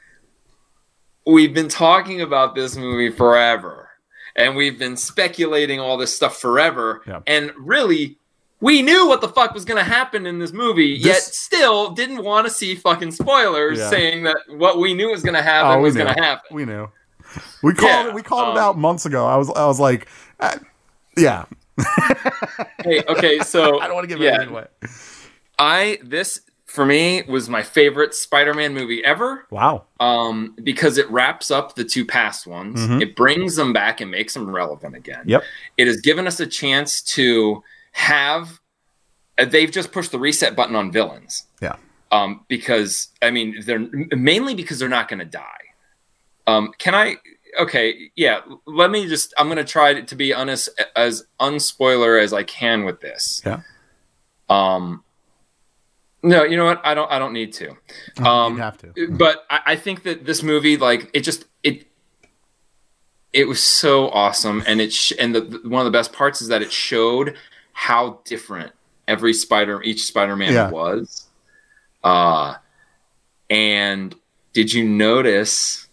we've 1.27 1.55
been 1.55 1.69
talking 1.69 2.21
about 2.21 2.55
this 2.55 2.77
movie 2.77 3.11
forever, 3.11 3.89
and 4.37 4.57
we've 4.57 4.79
been 4.79 4.97
speculating 4.97 5.81
all 5.81 5.97
this 5.97 6.15
stuff 6.15 6.41
forever, 6.41 7.03
Yeah. 7.07 7.21
and 7.27 7.53
really. 7.59 8.17
We 8.63 8.83
knew 8.83 9.09
what 9.09 9.23
the 9.23 9.29
fuck 9.29 9.55
was 9.55 9.65
going 9.65 9.79
to 9.83 9.91
happen 9.91 10.27
in 10.27 10.39
this 10.39 10.53
movie, 10.53 10.89
yet 10.89 11.17
still 11.23 11.93
didn't 11.93 12.23
want 12.23 12.47
to 12.47 12.53
see 12.53 12.75
fucking 12.75 13.13
spoilers 13.13 13.79
Yeah. 13.79 13.89
saying 13.89 14.25
that 14.25 14.37
what 14.51 14.79
we 14.79 14.93
knew 14.93 15.09
was 15.09 15.23
going 15.23 15.35
to 15.35 15.41
happen 15.41 15.79
oh, 15.79 15.81
was 15.81 15.97
going 15.97 16.15
to 16.15 16.23
happen. 16.23 16.45
We 16.55 16.67
knew. 16.67 16.87
We 17.63 17.73
called 17.73 17.91
Yeah, 17.91 18.09
it. 18.09 18.15
We 18.15 18.21
called 18.21 18.49
it 18.55 18.59
um, 18.59 18.63
out 18.63 18.77
months 18.77 19.07
ago. 19.07 19.25
I 19.25 19.37
was 19.39 19.49
I 19.49 19.65
was 19.65 19.81
like, 19.81 20.09
uh, 20.41 20.59
yeah. 21.17 21.45
Hey, 22.85 23.03
okay, 23.09 23.39
so 23.41 23.81
I 23.81 23.87
don't 23.87 23.95
want 23.95 24.05
to 24.05 24.09
give 24.09 24.21
yeah, 24.21 24.33
anything 24.35 24.51
away. 24.51 24.67
I 25.59 25.99
this 26.03 26.41
for 26.67 26.87
me 26.87 27.23
was 27.29 27.49
my 27.49 27.63
favorite 27.63 28.15
Spider-Man 28.15 28.73
movie 28.75 29.05
ever. 29.05 29.47
Wow. 29.51 29.85
Um, 29.99 30.55
because 30.63 30.99
it 30.99 31.11
wraps 31.11 31.51
up 31.51 31.75
the 31.75 31.85
two 31.85 32.05
past 32.05 32.47
ones. 32.47 32.81
Mhm. 32.81 33.03
It 33.03 33.17
brings 33.17 33.57
them 33.57 33.73
back 33.73 34.01
and 34.01 34.11
makes 34.11 34.35
them 34.35 34.49
relevant 34.55 34.95
again. 34.95 35.23
Yep. 35.27 35.43
It 35.77 35.87
has 35.89 36.01
given 36.01 36.27
us 36.27 36.39
a 36.41 36.47
chance 36.47 37.03
to 37.17 37.63
have. 37.93 38.61
uh, 39.39 39.45
They've 39.47 39.71
just 39.71 39.91
pushed 39.93 40.13
the 40.13 40.19
reset 40.19 40.55
button 40.55 40.77
on 40.77 40.93
villains. 40.93 41.47
Yeah. 41.61 41.77
Um, 42.13 42.45
because 42.49 43.09
I 43.23 43.31
mean, 43.31 43.57
they're 43.65 43.87
mainly 44.17 44.55
because 44.55 44.79
they're 44.79 44.89
not 44.89 45.09
going 45.09 45.21
to 45.21 45.25
die. 45.25 45.45
Um, 46.47 46.73
can 46.79 46.95
I? 46.95 47.17
Okay, 47.59 48.11
yeah. 48.17 48.41
Let 48.67 48.91
me 48.91 49.09
just. 49.09 49.35
I'm 49.39 49.47
going 49.47 49.57
to 49.59 49.65
try 49.65 50.01
to 50.01 50.15
be 50.17 50.33
honest, 50.35 50.69
as 50.97 51.27
unspoiler 51.41 52.23
as 52.23 52.33
I 52.33 52.43
can 52.43 52.85
with 52.85 53.01
this. 53.01 53.43
Yeah. 53.45 53.61
Um. 54.49 55.03
No, 56.23 56.43
you 56.45 56.57
know 56.57 56.67
what? 56.67 56.81
I 56.85 56.95
don't. 56.95 57.11
I 57.11 57.19
don't 57.19 57.33
need 57.33 57.53
to. 57.55 57.71
Um, 58.23 58.57
you 58.57 58.63
have 58.63 58.79
to. 58.79 59.09
but 59.11 59.47
I, 59.49 59.61
I 59.67 59.77
think 59.77 60.03
that 60.03 60.27
this 60.27 60.43
movie, 60.43 60.77
like, 60.77 61.09
it 61.15 61.21
just 61.21 61.47
it 61.63 61.87
it 63.33 63.49
was 63.49 63.63
so 63.63 64.11
awesome, 64.11 64.63
and 64.67 64.81
it 64.81 64.93
sh- 64.93 65.13
and 65.19 65.35
the, 65.35 65.41
the- 65.41 65.69
one 65.69 65.81
of 65.87 65.91
the 65.91 65.97
best 65.99 66.13
parts 66.13 66.43
is 66.43 66.49
that 66.49 66.61
it 66.63 66.71
showed 66.73 67.37
how 67.73 68.21
different 68.25 68.73
every 69.09 69.33
Spider 69.33 69.83
each 69.83 70.03
Spider 70.05 70.37
Man 70.37 70.53
Yeah. 70.53 70.71
was. 70.71 71.27
Uh 72.05 72.55
and 73.49 74.15
did 74.53 74.73
you 74.73 74.85
notice? 74.85 75.87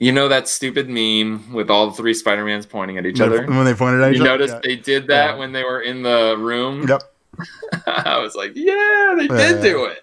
You 0.00 0.12
know 0.12 0.28
that 0.28 0.48
stupid 0.48 0.88
meme 0.88 1.52
with 1.52 1.70
all 1.70 1.88
the 1.90 1.92
three 1.92 2.14
Spider 2.14 2.44
Mans 2.44 2.64
pointing 2.66 2.96
at 2.98 3.04
each 3.06 3.20
other. 3.20 3.44
when 3.46 3.64
they 3.66 3.74
pointed 3.74 4.00
at 4.02 4.12
each 4.12 4.18
You 4.18 4.24
other. 4.24 4.30
noticed 4.38 4.54
Yeah. 4.54 4.60
they 4.64 4.76
did 4.76 5.06
that 5.08 5.32
Yeah. 5.34 5.36
when 5.36 5.52
they 5.52 5.62
were 5.62 5.80
in 5.82 6.02
the 6.02 6.36
room. 6.38 6.88
Yep. 6.88 7.02
I 7.86 8.18
was 8.18 8.34
like, 8.34 8.52
yeah, 8.54 9.14
they 9.16 9.24
Yeah. 9.26 9.52
did 9.52 9.62
do 9.62 9.84
it. 9.84 10.02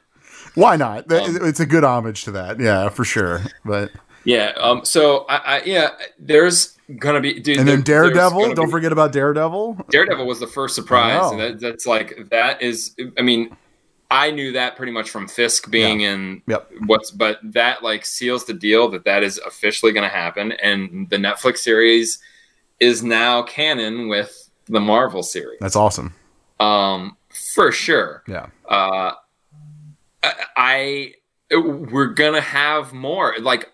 Why 0.55 0.75
not? 0.75 1.11
Um, 1.11 1.39
it's 1.47 1.59
a 1.59 1.65
good 1.65 1.83
homage 1.83 2.23
to 2.25 2.31
that. 2.31 2.59
Yeah, 2.59 2.89
for 2.89 3.03
sure. 3.05 3.41
But 3.65 3.91
Yeah. 4.23 4.53
Um. 4.59 4.85
So 4.85 5.25
I. 5.29 5.35
I 5.57 5.61
yeah. 5.65 5.89
There's 6.19 6.77
gonna 6.99 7.19
be. 7.21 7.39
Dude, 7.39 7.57
and 7.59 7.67
then 7.67 7.81
there- 7.81 8.03
Daredevil. 8.03 8.53
Don't 8.55 8.65
be- 8.65 8.71
forget 8.71 8.91
about 8.91 9.11
Daredevil. 9.13 9.85
Daredevil 9.89 10.25
was 10.25 10.39
the 10.39 10.47
first 10.47 10.73
surprise. 10.75 11.31
And 11.31 11.39
that, 11.39 11.59
that's 11.59 11.85
like 11.87 12.29
that 12.31 12.61
is. 12.61 12.95
I 13.17 13.21
mean, 13.23 13.55
I 14.09 14.31
knew 14.31 14.53
that 14.53 14.75
pretty 14.77 14.91
much 14.91 15.09
from 15.09 15.27
Fisk 15.27 15.69
being 15.69 16.01
in 16.01 16.41
Yep. 16.47 16.71
what's, 16.85 17.11
but 17.11 17.39
that 17.43 17.83
like 17.83 18.05
seals 18.05 18.45
the 18.45 18.53
deal 18.53 18.89
that 18.89 19.03
that 19.05 19.21
is 19.23 19.37
officially 19.39 19.91
going 19.91 20.07
to 20.09 20.15
happen, 20.15 20.53
and 20.53 21.09
the 21.09 21.17
Netflix 21.17 21.57
series 21.57 22.19
is 22.79 23.03
now 23.03 23.43
canon 23.43 24.07
with 24.07 24.49
the 24.67 24.79
Marvel 24.79 25.23
series. 25.23 25.59
That's 25.59 25.75
awesome. 25.75 26.13
Um, 26.59 27.17
for 27.53 27.71
sure. 27.71 28.23
Yeah. 28.27 28.47
Uh, 28.67 29.11
I, 30.23 30.33
I 30.55 31.13
we're 31.51 32.07
gonna 32.07 32.41
have 32.41 32.93
more. 32.93 33.35
Like 33.39 33.71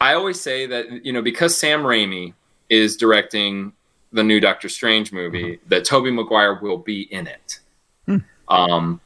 I 0.00 0.14
always 0.14 0.40
say 0.40 0.66
that 0.66 1.04
you 1.04 1.12
know 1.12 1.22
because 1.22 1.56
Sam 1.56 1.82
Raimi 1.82 2.34
is 2.70 2.96
directing 2.96 3.72
the 4.12 4.22
new 4.22 4.40
Doctor 4.40 4.68
Strange 4.68 5.12
movie, 5.12 5.58
that 5.68 5.84
Tobey 5.84 6.10
Maguire 6.10 6.58
will 6.60 6.78
be 6.78 7.02
in 7.02 7.26
it. 7.26 7.60
Um, 8.48 9.00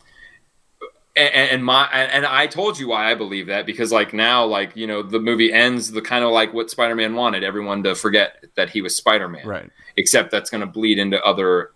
and, 1.17 1.51
and 1.51 1.65
my 1.65 1.87
and 1.87 2.27
I 2.27 2.47
told 2.47 2.79
you 2.79 2.89
why 2.89 3.11
I 3.11 3.15
believe 3.15 3.47
that 3.47 3.67
because 3.67 3.91
like 3.91 4.13
now 4.13 4.45
like 4.45 4.77
you 4.77 4.87
know 4.87 5.03
the 5.03 5.19
movie 5.19 5.53
ends 5.53 5.91
the 5.91 6.03
kind 6.03 6.25
of 6.25 6.31
like 6.31 6.53
what 6.53 6.71
Spider-Man 6.71 7.15
wanted 7.15 7.43
everyone 7.43 7.83
to 7.85 7.95
forget 7.95 8.45
that 8.57 8.71
he 8.71 8.83
was 8.83 8.97
Spider-Man 8.97 9.47
Right. 9.47 9.71
except 9.97 10.31
that's 10.31 10.51
going 10.51 10.61
to 10.61 10.67
bleed 10.67 10.99
into 10.99 11.23
other 11.25 11.71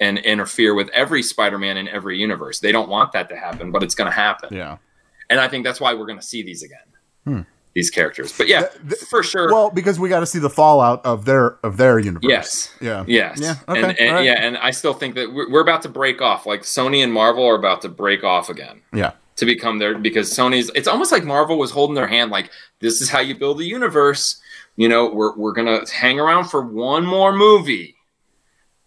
and 0.00 0.18
interfere 0.18 0.74
with 0.74 0.88
every 0.90 1.22
Spider-Man 1.22 1.76
in 1.76 1.88
every 1.88 2.18
universe. 2.18 2.60
They 2.60 2.72
don't 2.72 2.88
want 2.88 3.12
that 3.12 3.28
to 3.30 3.36
happen, 3.36 3.70
but 3.70 3.82
it's 3.82 3.94
going 3.94 4.10
to 4.10 4.14
happen. 4.14 4.54
Yeah. 4.54 4.76
And 5.30 5.40
I 5.40 5.48
think 5.48 5.64
that's 5.64 5.80
why 5.80 5.94
we're 5.94 6.06
going 6.06 6.18
to 6.18 6.24
see 6.26 6.42
these 6.42 6.62
again. 6.62 6.78
Hmm. 7.24 7.40
These 7.76 7.90
characters. 7.90 8.32
But 8.36 8.48
yeah, 8.48 8.68
for 9.10 9.22
sure. 9.22 9.52
Well, 9.52 9.68
because 9.70 10.00
we 10.00 10.08
got 10.08 10.20
to 10.20 10.26
see 10.26 10.38
the 10.38 10.48
fallout 10.48 11.04
of 11.04 11.26
their 11.26 11.58
of 11.62 11.76
their 11.76 11.98
universe. 11.98 12.24
Yes. 12.26 12.74
Yeah. 12.80 13.04
Yes. 13.06 13.38
Yeah. 13.38 13.56
Okay. 13.68 13.82
And, 13.82 14.00
and 14.00 14.14
right. 14.14 14.24
yeah, 14.24 14.40
and 14.40 14.56
I 14.56 14.70
still 14.70 14.94
think 14.94 15.14
that 15.14 15.30
we're, 15.30 15.50
we're 15.50 15.60
about 15.60 15.82
to 15.82 15.90
break 15.90 16.22
off. 16.22 16.46
Like 16.46 16.62
Sony 16.62 17.04
and 17.04 17.12
Marvel 17.12 17.46
are 17.46 17.54
about 17.54 17.82
to 17.82 17.90
break 17.90 18.24
off 18.24 18.48
again 18.48 18.80
Yeah. 18.94 19.12
to 19.36 19.44
become 19.44 19.78
their 19.78 19.98
because 19.98 20.32
Sony's. 20.32 20.70
It's 20.74 20.88
almost 20.88 21.12
like 21.12 21.22
Marvel 21.24 21.58
was 21.58 21.70
holding 21.70 21.94
their 21.94 22.06
hand. 22.06 22.30
Like 22.30 22.50
this 22.80 23.02
is 23.02 23.10
how 23.10 23.20
you 23.20 23.34
build 23.34 23.60
a 23.60 23.64
universe. 23.64 24.40
You 24.76 24.88
know, 24.88 25.12
we're 25.12 25.36
we're 25.36 25.52
gonna 25.52 25.82
hang 25.90 26.18
around 26.18 26.44
for 26.46 26.62
one 26.62 27.04
more 27.04 27.34
movie, 27.34 27.94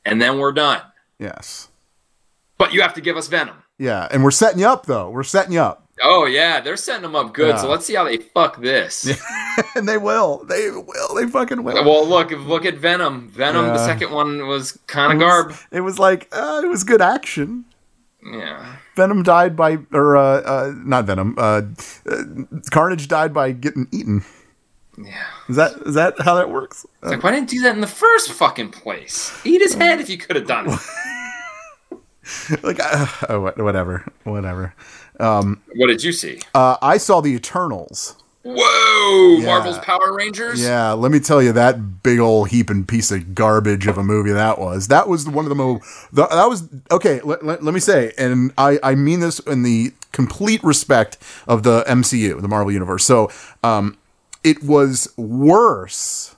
and 0.03 0.20
then 0.20 0.40
we're 0.40 0.52
done. 0.52 0.82
Yes. 1.20 1.70
But 2.57 2.74
you 2.74 2.82
have 2.82 2.95
to 2.95 3.02
give 3.02 3.18
us 3.18 3.28
Venom. 3.28 3.56
Yeah. 3.78 4.07
And 4.10 4.24
we're 4.24 4.32
setting 4.32 4.60
you 4.60 4.68
up 4.68 4.88
though. 4.88 5.11
We're 5.11 5.22
setting 5.22 5.53
you 5.53 5.61
up. 5.61 5.88
Oh 6.01 6.26
yeah, 6.26 6.61
they're 6.61 6.77
setting 6.77 7.01
them 7.01 7.15
up 7.15 7.34
good. 7.34 7.55
Yeah. 7.55 7.57
So 7.57 7.69
let's 7.69 7.85
see 7.85 7.95
how 7.95 8.03
they 8.03 8.17
fuck 8.17 8.61
this. 8.61 9.09
and 9.76 9.88
they 9.88 9.97
will. 9.97 10.43
They 10.45 10.69
will. 10.71 11.15
They 11.15 11.27
fucking 11.27 11.63
will. 11.63 11.84
Well, 11.84 12.07
look, 12.07 12.31
look 12.31 12.65
at 12.65 12.76
Venom. 12.76 13.30
Venom, 13.30 13.67
the 13.67 13.85
second 13.85 14.11
one 14.11 14.47
was 14.47 14.73
kind 14.88 15.13
of 15.13 15.19
garb. 15.19 15.53
It 15.71 15.81
was 15.81 15.99
like 15.99 16.27
uh, 16.31 16.61
it 16.63 16.67
was 16.67 16.84
good 16.84 17.01
action. 17.01 17.65
Yeah. 18.23 18.76
Venom 18.95 19.23
died 19.23 19.55
by, 19.55 19.77
or 19.93 20.17
uh, 20.17 20.41
uh, 20.41 20.73
not 20.76 21.05
Venom. 21.05 21.35
Uh, 21.38 21.61
uh, 22.09 22.23
Carnage 22.69 23.07
died 23.07 23.34
by 23.34 23.51
getting 23.51 23.88
eaten. 23.91 24.23
Yeah. 24.97 25.26
Is 25.47 25.55
that 25.55 25.71
is 25.85 25.95
that 25.95 26.19
how 26.19 26.35
that 26.35 26.49
works? 26.49 26.85
It's 27.01 27.11
like, 27.11 27.23
why 27.23 27.31
didn't 27.31 27.53
you 27.53 27.59
do 27.59 27.63
that 27.63 27.76
in 27.76 27.81
the 27.81 27.88
first 27.88 28.31
fucking 28.31 28.71
place? 28.71 29.31
Eat 29.45 29.61
his 29.61 29.73
head 29.73 30.01
if 30.01 30.09
you 30.09 30.17
could 30.17 30.35
have 30.35 30.47
done 30.47 30.67
it. 30.69 30.80
like 32.63 32.80
uh, 32.81 33.07
oh, 33.30 33.39
whatever, 33.39 34.05
whatever. 34.26 34.73
Um, 35.19 35.61
What 35.75 35.87
did 35.87 36.03
you 36.03 36.11
see? 36.11 36.41
uh, 36.55 36.77
I 36.81 36.97
saw 36.97 37.21
the 37.21 37.33
Eternals. 37.35 38.15
Whoa! 38.43 39.37
Yeah. 39.39 39.45
Marvel's 39.45 39.77
Power 39.79 40.13
Rangers. 40.15 40.61
Yeah, 40.63 40.93
let 40.93 41.11
me 41.11 41.19
tell 41.19 41.41
you 41.43 41.51
that 41.51 42.01
big 42.03 42.19
old 42.19 42.49
heaping 42.49 42.85
piece 42.85 43.11
of 43.11 43.35
garbage 43.35 43.85
of 43.85 43.97
a 43.97 44.03
movie 44.03 44.31
that 44.31 44.57
was. 44.59 44.87
That 44.87 45.09
was 45.09 45.27
one 45.27 45.43
of 45.43 45.49
the 45.49 45.55
most. 45.55 45.83
That 46.13 46.29
was 46.47 46.63
okay. 46.89 47.19
Let, 47.21 47.43
let, 47.43 47.61
let 47.63 47.73
me 47.73 47.81
say, 47.81 48.13
and 48.17 48.53
I 48.57 48.79
I 48.81 48.95
mean 48.95 49.19
this 49.19 49.39
in 49.39 49.63
the 49.63 49.91
complete 50.13 50.63
respect 50.63 51.17
of 51.47 51.63
the 51.63 51.83
MCU, 51.85 52.41
the 52.41 52.47
Marvel 52.47 52.71
Universe. 52.71 53.03
So, 53.03 53.29
um, 53.61 53.97
it 54.43 54.63
was 54.63 55.13
worse 55.17 56.35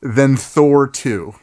than 0.00 0.36
Thor 0.38 0.86
two. 0.88 1.34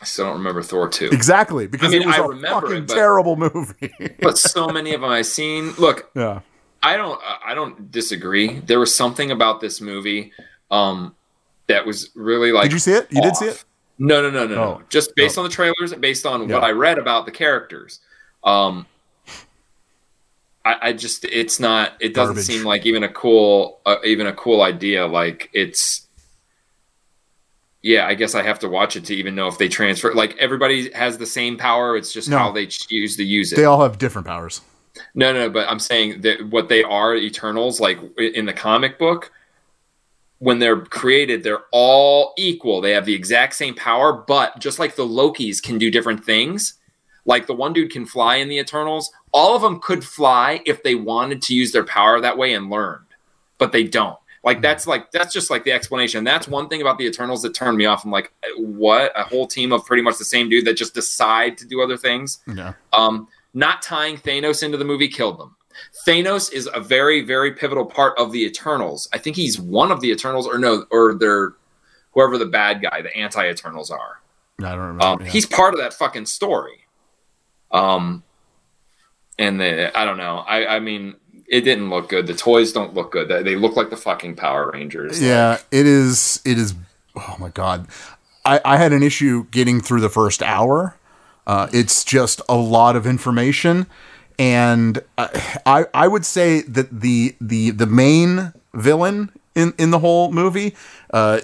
I 0.00 0.04
still 0.04 0.26
don't 0.26 0.38
remember 0.38 0.62
Thor 0.62 0.88
two. 0.88 1.08
Exactly 1.10 1.66
because 1.66 1.88
I 1.88 1.90
mean, 1.98 2.02
it 2.02 2.06
was 2.06 2.16
I 2.16 2.18
a 2.20 2.28
remember 2.28 2.60
fucking 2.68 2.76
it, 2.84 2.86
but- 2.88 2.94
terrible 2.94 3.36
movie. 3.36 3.92
but 4.22 4.38
so 4.38 4.68
many 4.68 4.94
of 4.94 5.02
them 5.02 5.10
I've 5.10 5.26
seen. 5.26 5.72
Look, 5.78 6.10
yeah. 6.14 6.40
I 6.82 6.96
don't 6.96 7.20
I 7.44 7.52
don't 7.54 7.90
disagree. 7.90 8.60
There 8.60 8.80
was 8.80 8.94
something 8.94 9.30
about 9.30 9.60
this 9.60 9.80
movie 9.80 10.32
um 10.70 11.14
that 11.66 11.84
was 11.84 12.10
really 12.14 12.52
like 12.52 12.64
Did 12.64 12.72
you 12.72 12.78
see 12.78 12.92
it? 12.92 13.08
You 13.10 13.20
did 13.20 13.36
see 13.36 13.46
it? 13.46 13.64
No, 13.98 14.22
no, 14.22 14.30
no, 14.30 14.46
no, 14.46 14.54
Oh. 14.54 14.56
no. 14.78 14.82
Just 14.88 15.14
based 15.14 15.36
on 15.36 15.44
the 15.44 15.50
trailers, 15.50 15.92
based 15.94 16.24
on 16.24 16.48
Yeah. 16.48 16.54
what 16.54 16.64
I 16.64 16.70
read 16.70 16.96
about 16.98 17.26
the 17.26 17.32
characters. 17.32 18.00
Um 18.42 18.86
I, 20.64 20.76
I 20.88 20.92
just 20.92 21.24
it's 21.24 21.58
not 21.60 21.92
it 22.00 22.14
doesn't 22.14 22.34
Garbage. 22.36 22.44
seem 22.46 22.64
like 22.64 22.84
even 22.86 23.02
a 23.02 23.08
cool 23.08 23.80
uh, 23.86 23.96
even 24.04 24.26
a 24.26 24.32
cool 24.32 24.62
idea 24.62 25.06
like 25.06 25.48
it's 25.52 26.06
yeah, 27.82 28.06
I 28.06 28.14
guess 28.14 28.34
I 28.34 28.42
have 28.42 28.58
to 28.60 28.68
watch 28.68 28.96
it 28.96 29.04
to 29.06 29.14
even 29.14 29.34
know 29.34 29.48
if 29.48 29.58
they 29.58 29.68
transfer. 29.68 30.12
Like 30.14 30.36
everybody 30.38 30.90
has 30.92 31.18
the 31.18 31.26
same 31.26 31.56
power. 31.56 31.96
It's 31.96 32.12
just 32.12 32.28
No. 32.28 32.38
how 32.38 32.52
they 32.52 32.66
choose 32.66 33.16
to 33.16 33.24
use 33.24 33.52
it. 33.52 33.56
They 33.56 33.64
all 33.64 33.82
have 33.82 33.98
different 33.98 34.26
powers. 34.26 34.60
No, 35.14 35.32
no, 35.32 35.48
but 35.48 35.68
I'm 35.68 35.78
saying 35.78 36.20
that 36.22 36.46
what 36.50 36.68
they 36.68 36.82
are, 36.82 37.14
Eternals, 37.14 37.80
like 37.80 37.98
in 38.18 38.44
the 38.44 38.52
comic 38.52 38.98
book, 38.98 39.32
when 40.38 40.58
they're 40.58 40.80
created, 40.80 41.42
they're 41.42 41.64
all 41.70 42.32
equal. 42.36 42.80
They 42.80 42.92
have 42.92 43.06
the 43.06 43.14
exact 43.14 43.54
same 43.54 43.74
power, 43.74 44.12
but 44.12 44.58
just 44.58 44.78
like 44.78 44.96
the 44.96 45.06
Lokis 45.06 45.62
can 45.62 45.78
do 45.78 45.90
different 45.90 46.24
things, 46.24 46.74
like 47.24 47.46
the 47.46 47.54
one 47.54 47.72
dude 47.72 47.92
can 47.92 48.06
fly 48.06 48.36
in 48.36 48.48
the 48.48 48.58
Eternals, 48.58 49.10
all 49.32 49.54
of 49.54 49.62
them 49.62 49.80
could 49.80 50.04
fly 50.04 50.60
if 50.66 50.82
they 50.82 50.94
wanted 50.94 51.42
to 51.42 51.54
use 51.54 51.72
their 51.72 51.84
power 51.84 52.20
that 52.20 52.38
way 52.38 52.52
and 52.54 52.70
learned, 52.70 53.04
but 53.58 53.72
they 53.72 53.84
don't. 53.84 54.18
Like 54.42 54.62
that's 54.62 54.86
like 54.86 55.10
that's 55.10 55.34
just 55.34 55.50
like 55.50 55.64
the 55.64 55.72
explanation. 55.72 56.24
That's 56.24 56.48
one 56.48 56.68
thing 56.68 56.80
about 56.80 56.96
the 56.96 57.04
Eternals 57.04 57.42
that 57.42 57.54
turned 57.54 57.76
me 57.76 57.84
off. 57.84 58.04
I'm 58.04 58.10
like, 58.10 58.32
what? 58.56 59.12
A 59.14 59.22
whole 59.22 59.46
team 59.46 59.70
of 59.72 59.84
pretty 59.84 60.02
much 60.02 60.16
the 60.16 60.24
same 60.24 60.48
dude 60.48 60.64
that 60.64 60.74
just 60.74 60.94
decide 60.94 61.58
to 61.58 61.66
do 61.66 61.82
other 61.82 61.96
things. 61.96 62.38
Yeah. 62.46 62.72
Um, 62.92 63.28
not 63.52 63.82
tying 63.82 64.16
Thanos 64.16 64.62
into 64.62 64.78
the 64.78 64.84
movie 64.84 65.08
killed 65.08 65.38
them. 65.38 65.56
Thanos 66.06 66.52
is 66.52 66.68
a 66.72 66.80
very, 66.80 67.20
very 67.20 67.52
pivotal 67.52 67.84
part 67.84 68.18
of 68.18 68.32
the 68.32 68.44
Eternals. 68.44 69.08
I 69.12 69.18
think 69.18 69.36
he's 69.36 69.60
one 69.60 69.90
of 69.90 70.00
the 70.00 70.10
Eternals, 70.10 70.46
or 70.46 70.58
no, 70.58 70.86
or 70.90 71.14
they're 71.14 71.52
whoever 72.12 72.38
the 72.38 72.46
bad 72.46 72.82
guy, 72.82 73.02
the 73.02 73.14
anti-Eternals 73.16 73.90
are. 73.90 74.20
I 74.58 74.70
don't 74.70 74.78
remember. 74.78 75.04
Um, 75.04 75.20
yeah. 75.20 75.28
He's 75.28 75.46
part 75.46 75.74
of 75.74 75.80
that 75.80 75.94
fucking 75.94 76.26
story. 76.26 76.86
Um, 77.70 78.22
and 79.38 79.60
the, 79.60 79.96
I 79.98 80.04
don't 80.04 80.18
know. 80.18 80.38
I, 80.38 80.76
I 80.76 80.80
mean, 80.80 81.14
it 81.50 81.62
didn't 81.62 81.90
look 81.90 82.08
good. 82.08 82.28
The 82.28 82.34
toys 82.34 82.72
don't 82.72 82.94
look 82.94 83.10
good. 83.10 83.28
They, 83.28 83.56
look 83.56 83.76
like 83.76 83.90
the 83.90 83.96
fucking 83.96 84.36
Power 84.36 84.70
Rangers. 84.72 85.20
Yeah, 85.20 85.58
it 85.72 85.84
is. 85.84 86.40
It 86.44 86.56
is. 86.56 86.74
Oh 87.16 87.36
my 87.40 87.48
god, 87.48 87.88
I, 88.44 88.60
I 88.64 88.76
had 88.76 88.92
an 88.92 89.02
issue 89.02 89.46
getting 89.50 89.80
through 89.80 90.00
the 90.00 90.08
first 90.08 90.42
hour. 90.42 90.96
Uh, 91.46 91.68
it's 91.72 92.04
just 92.04 92.40
a 92.48 92.54
lot 92.54 92.94
of 92.94 93.04
information, 93.04 93.86
and 94.38 95.02
I, 95.18 95.58
I 95.66 95.86
I 95.92 96.08
would 96.08 96.24
say 96.24 96.62
that 96.62 97.00
the 97.00 97.34
the 97.40 97.70
the 97.70 97.86
main 97.86 98.52
villain 98.72 99.32
in 99.56 99.74
in 99.76 99.90
the 99.90 99.98
whole 99.98 100.30
movie 100.30 100.76
uh, 101.12 101.40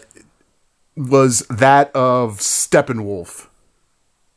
was 0.96 1.40
that 1.50 1.90
of 1.96 2.38
Steppenwolf. 2.38 3.48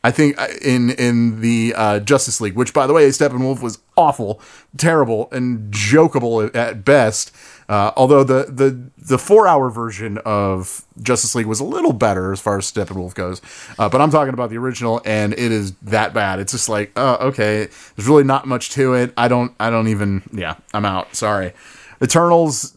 I 0.04 0.12
think 0.12 0.40
uh, 0.40 0.48
in 0.62 0.92
in 0.92 1.42
the 1.42 1.74
uh, 1.76 2.00
Justice 2.00 2.40
League, 2.40 2.56
which 2.56 2.74
by 2.74 2.88
the 2.88 2.94
way, 2.94 3.08
Steppenwolf 3.10 3.62
was 3.62 3.80
awful, 3.98 4.40
terrible, 4.78 5.28
and 5.32 5.74
jokeable 5.74 6.54
at 6.56 6.86
best. 6.86 7.36
Uh, 7.68 7.92
although 7.98 8.24
the 8.24 8.46
the 8.50 8.90
the 8.98 9.18
four 9.18 9.46
hour 9.46 9.70
version 9.70 10.18
of 10.20 10.86
Justice 11.02 11.36
League 11.36 11.46
was 11.48 11.60
a 11.60 11.66
little 11.66 11.92
better 11.94 12.32
as 12.32 12.40
far 12.40 12.58
as 12.58 12.72
Steppenwolf 12.72 13.14
goes, 13.14 13.42
uh, 13.78 13.90
but 13.90 14.00
I'm 14.00 14.10
talking 14.10 14.34
about 14.34 14.50
the 14.50 14.58
original, 14.58 15.02
and 15.04 15.34
it 15.34 15.52
is 15.52 15.74
that 15.84 16.14
bad. 16.14 16.40
It's 16.40 16.54
just 16.54 16.70
like, 16.70 16.92
oh, 16.96 17.28
okay, 17.28 17.68
there's 17.96 18.08
really 18.08 18.24
not 18.24 18.48
much 18.48 18.70
to 18.72 18.94
it. 18.94 19.14
I 19.18 19.28
don't, 19.28 19.54
I 19.60 19.70
don't 19.70 19.88
even, 19.90 20.24
yeah, 20.32 20.56
I'm 20.74 20.86
out. 20.86 21.14
Sorry, 21.16 21.52
Eternals, 22.02 22.74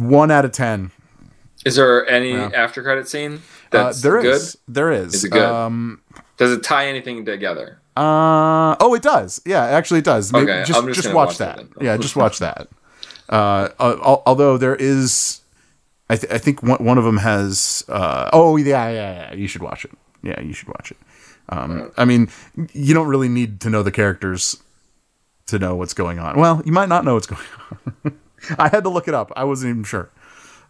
one 0.00 0.30
out 0.30 0.44
of 0.44 0.52
ten. 0.52 0.90
Is 1.64 1.76
there 1.76 2.06
any 2.08 2.32
Yeah. 2.32 2.50
after 2.54 2.82
credit 2.82 3.08
scene 3.08 3.42
Uh, 3.72 3.84
that's 3.84 4.02
there 4.02 4.20
good? 4.22 4.34
is, 4.34 4.56
there 4.66 4.90
is. 4.92 5.14
Is 5.14 5.24
it 5.24 5.30
good? 5.30 5.42
Um, 5.42 6.00
Does 6.36 6.52
it 6.52 6.62
tie 6.62 6.86
anything 6.88 7.24
together? 7.24 7.80
Uh 7.96 8.76
oh, 8.80 8.94
it 8.94 9.02
does. 9.02 9.42
Yeah, 9.44 9.64
actually, 9.64 9.98
it 9.98 10.04
does. 10.04 10.32
Maybe, 10.32 10.50
Okay, 10.50 10.64
just 10.64 10.78
I'm 10.80 10.86
just 10.86 11.02
just 11.02 11.14
watch, 11.14 11.28
watch 11.30 11.38
that 11.38 11.64
yeah, 11.80 11.96
just 11.96 12.16
watch 12.16 12.38
that. 12.38 12.68
Uh, 13.30 13.68
although 13.78 14.56
there 14.56 14.74
is, 14.74 15.42
I, 16.08 16.16
th- 16.16 16.32
I 16.32 16.38
think 16.38 16.62
one, 16.62 16.82
one 16.82 16.96
of 16.96 17.04
them 17.04 17.18
has. 17.18 17.84
Uh, 17.86 18.30
oh 18.32 18.56
yeah, 18.56 18.88
yeah, 18.88 19.28
yeah. 19.28 19.34
You 19.34 19.46
should 19.46 19.60
watch 19.60 19.84
it. 19.84 19.90
Yeah, 20.22 20.40
you 20.40 20.54
should 20.54 20.68
watch 20.68 20.90
it. 20.92 20.96
Um, 21.50 21.92
I 21.98 22.06
mean, 22.06 22.30
you 22.72 22.94
don't 22.94 23.06
really 23.06 23.28
need 23.28 23.60
to 23.60 23.68
know 23.68 23.82
the 23.82 23.90
characters 23.90 24.56
to 25.48 25.58
know 25.58 25.74
what's 25.76 25.92
going 25.92 26.18
on. 26.18 26.38
Well, 26.38 26.62
you 26.64 26.72
might 26.72 26.88
not 26.88 27.04
know 27.04 27.14
what's 27.14 27.26
going 27.26 27.42
on. 28.06 28.18
I 28.58 28.68
had 28.68 28.82
to 28.84 28.88
look 28.88 29.08
it 29.08 29.14
up. 29.14 29.30
I 29.36 29.44
wasn't 29.44 29.70
even 29.72 29.84
sure. 29.84 30.08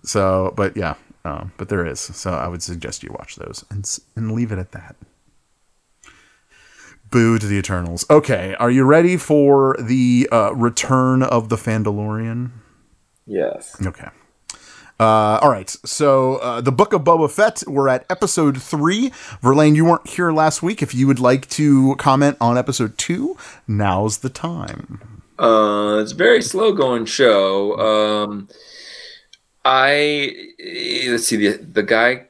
So, 0.02 0.52
but 0.56 0.76
yeah, 0.76 0.94
um, 1.24 1.53
but 1.57 1.69
there 1.69 1.86
is. 1.86 2.01
So 2.01 2.32
I 2.32 2.49
would 2.49 2.62
suggest 2.62 3.03
you 3.03 3.11
watch 3.19 3.36
those 3.36 3.65
and 3.70 3.89
and 4.16 4.32
leave 4.32 4.53
it 4.53 4.59
at 4.59 4.73
that. 4.73 4.97
Boo 7.11 7.39
to 7.39 7.47
the 7.47 7.57
Eternals. 7.57 8.05
Okay, 8.11 8.55
are 8.57 8.70
you 8.70 8.85
ready 8.85 9.16
for 9.16 9.77
the 9.81 10.28
uh, 10.31 10.55
return 10.55 11.23
of 11.23 11.49
the 11.49 11.57
Fandalorian? 11.57 12.51
Yes. 13.27 13.77
Okay. 13.85 14.09
Uh, 15.01 15.39
all 15.40 15.51
right. 15.51 15.70
So 15.85 16.36
uh, 16.36 16.61
the 16.61 16.73
Book 16.73 16.93
of 16.93 17.03
Boba 17.03 17.31
Fett. 17.31 17.62
We're 17.66 17.89
at 17.89 18.05
episode 18.11 18.61
three. 18.61 19.12
Verlaine, 19.40 19.77
you 19.77 19.85
weren't 19.85 20.09
here 20.09 20.32
last 20.32 20.62
week. 20.62 20.82
If 20.82 20.95
you 20.95 21.07
would 21.07 21.20
like 21.20 21.49
to 21.51 21.95
comment 21.97 22.36
on 22.40 22.59
episode 22.59 22.99
two, 22.99 23.36
now's 23.66 24.19
the 24.19 24.28
time. 24.28 25.23
Uh, 25.39 26.01
it's 26.03 26.12
a 26.12 26.16
very 26.16 26.43
slow 26.43 26.73
going 26.73 27.07
show. 27.07 27.78
Um, 27.78 28.49
I 29.70 30.35
let's 31.11 31.27
see 31.27 31.36
the 31.36 31.59
the 31.59 31.82
guy, 31.82 32.27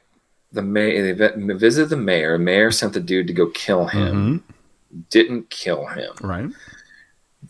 the 0.51 0.61
mayor. 0.61 1.13
They 1.13 1.27
vi- 1.27 1.53
visited 1.53 1.89
the 1.89 1.95
mayor. 1.97 2.37
Mayor 2.37 2.69
sent 2.69 2.93
the 2.93 2.99
dude 2.99 3.27
to 3.27 3.33
go 3.33 3.47
kill 3.47 3.87
him. 3.87 4.43
Mm-hmm. 4.93 4.99
Didn't 5.09 5.49
kill 5.49 5.85
him. 5.85 6.11
Right. 6.21 6.49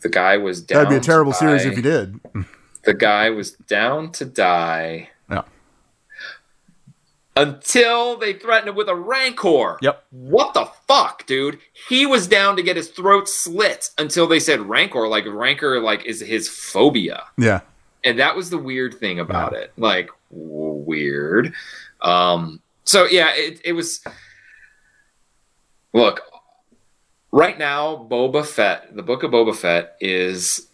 The 0.00 0.08
guy 0.08 0.36
was 0.36 0.62
down. 0.62 0.84
That'd 0.84 0.90
be 0.90 0.96
a 0.96 1.00
terrible 1.00 1.32
series 1.32 1.64
if 1.64 1.74
you 1.76 1.82
did. 1.82 2.20
The 2.84 2.94
guy 2.94 3.30
was 3.30 3.52
down 3.52 4.12
to 4.12 4.24
die. 4.24 5.10
Yeah. 5.28 5.42
until 7.36 8.16
they 8.16 8.32
threatened 8.34 8.68
him 8.68 8.74
with 8.76 8.88
a 8.88 8.94
rancor. 8.94 9.78
Yep. 9.82 10.04
What 10.10 10.54
the 10.54 10.66
fuck, 10.86 11.26
dude? 11.26 11.58
He 11.88 12.06
was 12.06 12.26
down 12.26 12.56
to 12.56 12.62
get 12.62 12.76
his 12.76 12.88
throat 12.88 13.28
slit 13.28 13.90
until 13.98 14.26
they 14.26 14.40
said 14.40 14.60
rancor. 14.60 15.08
Like 15.08 15.24
rancor, 15.26 15.80
like 15.80 16.04
is 16.04 16.20
his 16.20 16.48
phobia, 16.48 17.24
Yeah. 17.38 17.60
And 18.04 18.18
that 18.18 18.34
was 18.34 18.50
the 18.50 18.58
weird 18.58 18.94
thing 18.94 19.20
about 19.20 19.52
it. 19.52 19.72
Like 19.76 20.10
weird. 20.30 21.52
Um. 22.00 22.60
So 22.84 23.04
yeah, 23.04 23.30
it 23.34 23.60
it 23.64 23.72
was. 23.72 24.02
Look, 25.92 26.22
right 27.32 27.58
now, 27.58 28.06
Boba 28.10 28.46
Fett, 28.46 28.94
the 28.94 29.02
book 29.02 29.22
of 29.22 29.32
Boba 29.32 29.54
Fett, 29.54 29.96
is 30.00 30.68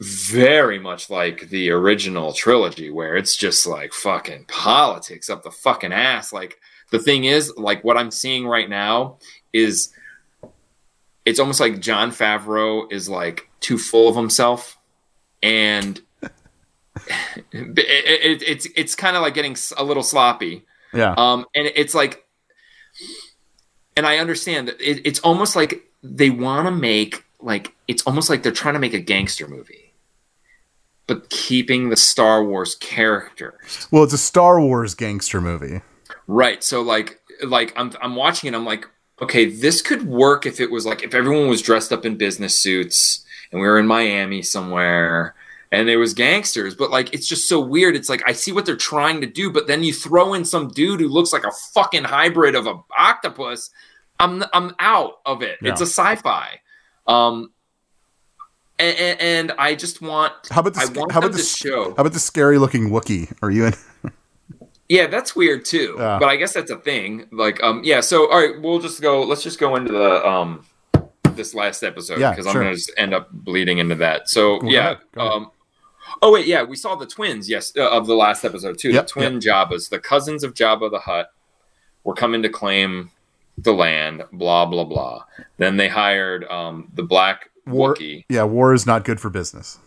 very 0.00 0.78
much 0.78 1.08
like 1.08 1.48
the 1.48 1.70
original 1.70 2.32
trilogy, 2.32 2.90
where 2.90 3.16
it's 3.16 3.36
just 3.36 3.66
like 3.66 3.92
fucking 3.92 4.44
politics 4.48 5.30
up 5.30 5.42
the 5.42 5.50
fucking 5.50 5.92
ass. 5.92 6.32
Like 6.32 6.58
the 6.90 6.98
thing 6.98 7.24
is, 7.24 7.52
like 7.56 7.82
what 7.84 7.96
I'm 7.96 8.10
seeing 8.10 8.46
right 8.46 8.68
now 8.68 9.18
is 9.52 9.92
it's 11.24 11.40
almost 11.40 11.60
like 11.60 11.80
Jon 11.80 12.10
Favreau 12.10 12.90
is 12.92 13.08
like 13.08 13.48
too 13.60 13.78
full 13.78 14.08
of 14.08 14.16
himself, 14.16 14.76
and 15.42 16.00
it, 17.52 17.78
it, 17.78 18.42
it's 18.42 18.66
it's 18.76 18.94
kind 18.94 19.16
of 19.16 19.22
like 19.22 19.34
getting 19.34 19.56
a 19.76 19.84
little 19.84 20.02
sloppy. 20.02 20.64
Yeah. 20.92 21.14
Um, 21.16 21.46
and 21.54 21.70
it's 21.74 21.94
like, 21.94 22.24
and 23.96 24.06
I 24.06 24.18
understand 24.18 24.68
that 24.68 24.80
it, 24.80 25.06
it's 25.06 25.20
almost 25.20 25.56
like 25.56 25.82
they 26.02 26.30
want 26.30 26.66
to 26.66 26.70
make 26.70 27.24
like 27.40 27.74
it's 27.88 28.02
almost 28.04 28.30
like 28.30 28.42
they're 28.42 28.52
trying 28.52 28.74
to 28.74 28.80
make 28.80 28.94
a 28.94 29.00
gangster 29.00 29.46
movie, 29.46 29.92
but 31.06 31.30
keeping 31.30 31.90
the 31.90 31.96
Star 31.96 32.44
Wars 32.44 32.74
characters. 32.76 33.88
Well, 33.90 34.04
it's 34.04 34.12
a 34.12 34.18
Star 34.18 34.60
Wars 34.60 34.94
gangster 34.94 35.40
movie. 35.40 35.82
Right. 36.26 36.62
So 36.62 36.82
like 36.82 37.20
like 37.44 37.72
I'm 37.76 37.92
I'm 38.00 38.16
watching 38.16 38.52
it. 38.52 38.56
I'm 38.56 38.64
like, 38.64 38.88
okay, 39.20 39.46
this 39.46 39.82
could 39.82 40.06
work 40.06 40.46
if 40.46 40.60
it 40.60 40.70
was 40.70 40.86
like 40.86 41.02
if 41.02 41.14
everyone 41.14 41.48
was 41.48 41.62
dressed 41.62 41.92
up 41.92 42.04
in 42.04 42.16
business 42.16 42.58
suits 42.58 43.24
and 43.50 43.60
we 43.60 43.66
were 43.66 43.78
in 43.78 43.86
Miami 43.86 44.42
somewhere 44.42 45.34
and 45.72 45.88
there 45.88 45.98
was 45.98 46.14
gangsters. 46.14 46.74
But 46.74 46.90
like 46.90 47.12
it's 47.12 47.26
just 47.26 47.48
so 47.48 47.60
weird. 47.60 47.96
It's 47.96 48.08
like 48.08 48.22
I 48.26 48.32
see 48.32 48.52
what 48.52 48.66
they're 48.66 48.76
trying 48.76 49.20
to 49.20 49.26
do, 49.26 49.50
but 49.50 49.66
then 49.66 49.82
you 49.82 49.92
throw 49.92 50.34
in 50.34 50.44
some 50.44 50.68
dude 50.68 51.00
who 51.00 51.08
looks 51.08 51.32
like 51.32 51.44
a 51.44 51.52
fucking 51.72 52.04
hybrid 52.04 52.54
of 52.54 52.66
a 52.66 52.78
octopus. 52.96 53.70
I'm 54.18 54.44
I'm 54.52 54.74
out 54.78 55.20
of 55.26 55.42
it. 55.42 55.58
It's 55.62 55.80
a 55.80 55.86
sci-fi. 55.86 56.60
Um. 57.06 57.52
And, 58.78 58.98
and, 58.98 59.20
and 59.22 59.52
I 59.58 59.74
just 59.74 60.02
want 60.02 60.34
How 60.50 60.60
about 60.60 60.76
want 60.94 61.10
how 61.10 61.20
about 61.20 61.32
the 61.32 61.38
show 61.38 61.94
how 61.94 62.02
about 62.02 62.12
the 62.12 62.18
scary 62.18 62.58
looking 62.58 62.90
wookie 62.90 63.34
Are 63.40 63.50
you 63.50 63.64
in? 63.64 63.72
Yeah, 64.88 65.06
that's 65.06 65.34
weird 65.34 65.64
too. 65.64 65.96
Yeah. 65.98 66.18
But 66.18 66.28
I 66.28 66.36
guess 66.36 66.52
that's 66.52 66.70
a 66.70 66.78
thing. 66.78 67.26
Like, 67.32 67.62
um, 67.62 67.82
yeah. 67.84 68.00
So, 68.00 68.30
all 68.30 68.40
right, 68.40 68.60
we'll 68.60 68.78
just 68.78 69.00
go. 69.00 69.22
Let's 69.22 69.42
just 69.42 69.58
go 69.58 69.76
into 69.76 69.92
the 69.92 70.26
um, 70.26 70.64
this 71.32 71.54
last 71.54 71.82
episode 71.82 72.20
Yeah, 72.20 72.30
because 72.30 72.46
I'm 72.46 72.54
gonna 72.54 72.74
just 72.74 72.92
end 72.96 73.12
up 73.12 73.30
bleeding 73.32 73.78
into 73.78 73.96
that. 73.96 74.28
So, 74.28 74.58
Go 74.60 74.68
yeah. 74.68 74.80
ahead, 74.80 74.98
go 75.12 75.20
ahead. 75.20 75.32
Um, 75.32 75.50
oh 76.22 76.32
wait, 76.32 76.46
yeah, 76.46 76.62
we 76.62 76.76
saw 76.76 76.94
the 76.96 77.06
twins. 77.06 77.48
Yes, 77.48 77.72
uh, 77.76 77.88
of 77.90 78.06
the 78.06 78.14
last 78.14 78.44
episode 78.44 78.78
too. 78.78 78.90
Yep, 78.90 79.06
the 79.06 79.10
twin 79.12 79.40
Jabbas, 79.40 79.88
the 79.88 79.98
cousins 79.98 80.44
of 80.44 80.54
Jabba 80.54 80.90
the 80.90 81.00
Hutt, 81.00 81.32
were 82.04 82.14
coming 82.14 82.42
to 82.42 82.48
claim 82.48 83.10
the 83.58 83.72
land. 83.72 84.22
Blah 84.32 84.66
blah 84.66 84.84
blah. 84.84 85.24
Then 85.58 85.76
they 85.76 85.88
hired 85.88 86.44
um 86.44 86.90
the 86.94 87.02
black 87.02 87.50
War. 87.66 87.94
Wookiee. 87.94 88.24
Yeah, 88.28 88.44
war 88.44 88.72
is 88.74 88.86
not 88.86 89.04
good 89.04 89.20
for 89.20 89.28
business. 89.30 89.78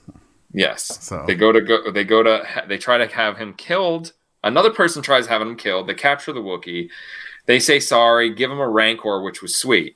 Yes. 0.54 1.00
So- 1.04 1.24
they 1.28 1.36
go 1.36 1.52
to 1.52 1.62
go. 1.62 1.92
They 1.92 2.04
go 2.04 2.24
to. 2.24 2.46
They 2.68 2.78
try 2.78 2.98
to 2.98 3.08
have 3.08 3.38
him 3.38 3.54
killed. 3.54 4.14
Another 4.44 4.70
person 4.70 5.02
tries 5.02 5.28
having 5.28 5.50
him 5.50 5.56
killed. 5.58 5.88
They 5.88 5.94
capture 5.94 6.34
the 6.34 6.42
Wookiee. 6.42 6.90
They 7.46 7.60
say 7.60 7.80
sorry, 7.80 8.34
give 8.34 8.52
him 8.52 8.60
a 8.60 8.68
rancor, 8.68 9.22
which 9.22 9.42
was 9.42 9.56
sweet. 9.56 9.96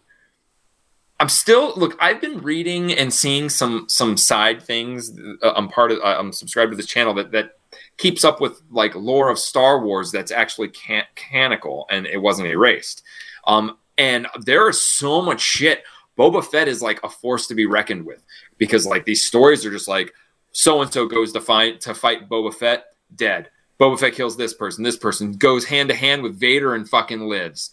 I'm 1.23 1.29
still 1.29 1.71
look. 1.77 1.95
I've 2.01 2.19
been 2.19 2.39
reading 2.39 2.91
and 2.91 3.13
seeing 3.13 3.47
some 3.47 3.85
some 3.87 4.17
side 4.17 4.61
things. 4.61 5.17
Uh, 5.41 5.53
I'm 5.55 5.69
part 5.69 5.93
of. 5.93 5.99
uh, 5.99 6.17
I'm 6.19 6.33
subscribed 6.33 6.71
to 6.73 6.75
this 6.75 6.85
channel 6.85 7.13
that 7.13 7.31
that 7.31 7.59
keeps 7.95 8.25
up 8.25 8.41
with 8.41 8.61
like 8.69 8.93
lore 8.93 9.29
of 9.29 9.39
Star 9.39 9.79
Wars 9.79 10.11
that's 10.11 10.31
actually 10.33 10.67
can- 10.67 11.05
canonical 11.15 11.85
and 11.89 12.05
it 12.05 12.17
wasn't 12.17 12.49
erased. 12.49 13.03
Um, 13.47 13.77
and 13.97 14.27
there 14.41 14.67
is 14.67 14.81
so 14.85 15.21
much 15.21 15.39
shit. 15.39 15.85
Boba 16.19 16.43
Fett 16.43 16.67
is 16.67 16.81
like 16.81 17.01
a 17.05 17.09
force 17.09 17.47
to 17.47 17.55
be 17.55 17.67
reckoned 17.67 18.05
with 18.05 18.21
because 18.57 18.85
like 18.85 19.05
these 19.05 19.23
stories 19.23 19.65
are 19.65 19.71
just 19.71 19.87
like 19.87 20.13
so 20.51 20.81
and 20.81 20.91
so 20.91 21.05
goes 21.05 21.31
to 21.31 21.39
fight 21.39 21.79
to 21.81 21.95
fight 21.95 22.27
Boba 22.27 22.53
Fett, 22.53 22.87
dead. 23.15 23.49
Boba 23.79 23.97
Fett 23.97 24.13
kills 24.13 24.35
this 24.35 24.53
person, 24.53 24.83
this 24.83 24.97
person 24.97 25.31
goes 25.37 25.63
hand 25.63 25.87
to 25.87 25.95
hand 25.95 26.21
with 26.21 26.37
Vader 26.37 26.75
and 26.75 26.89
fucking 26.89 27.21
lives. 27.21 27.71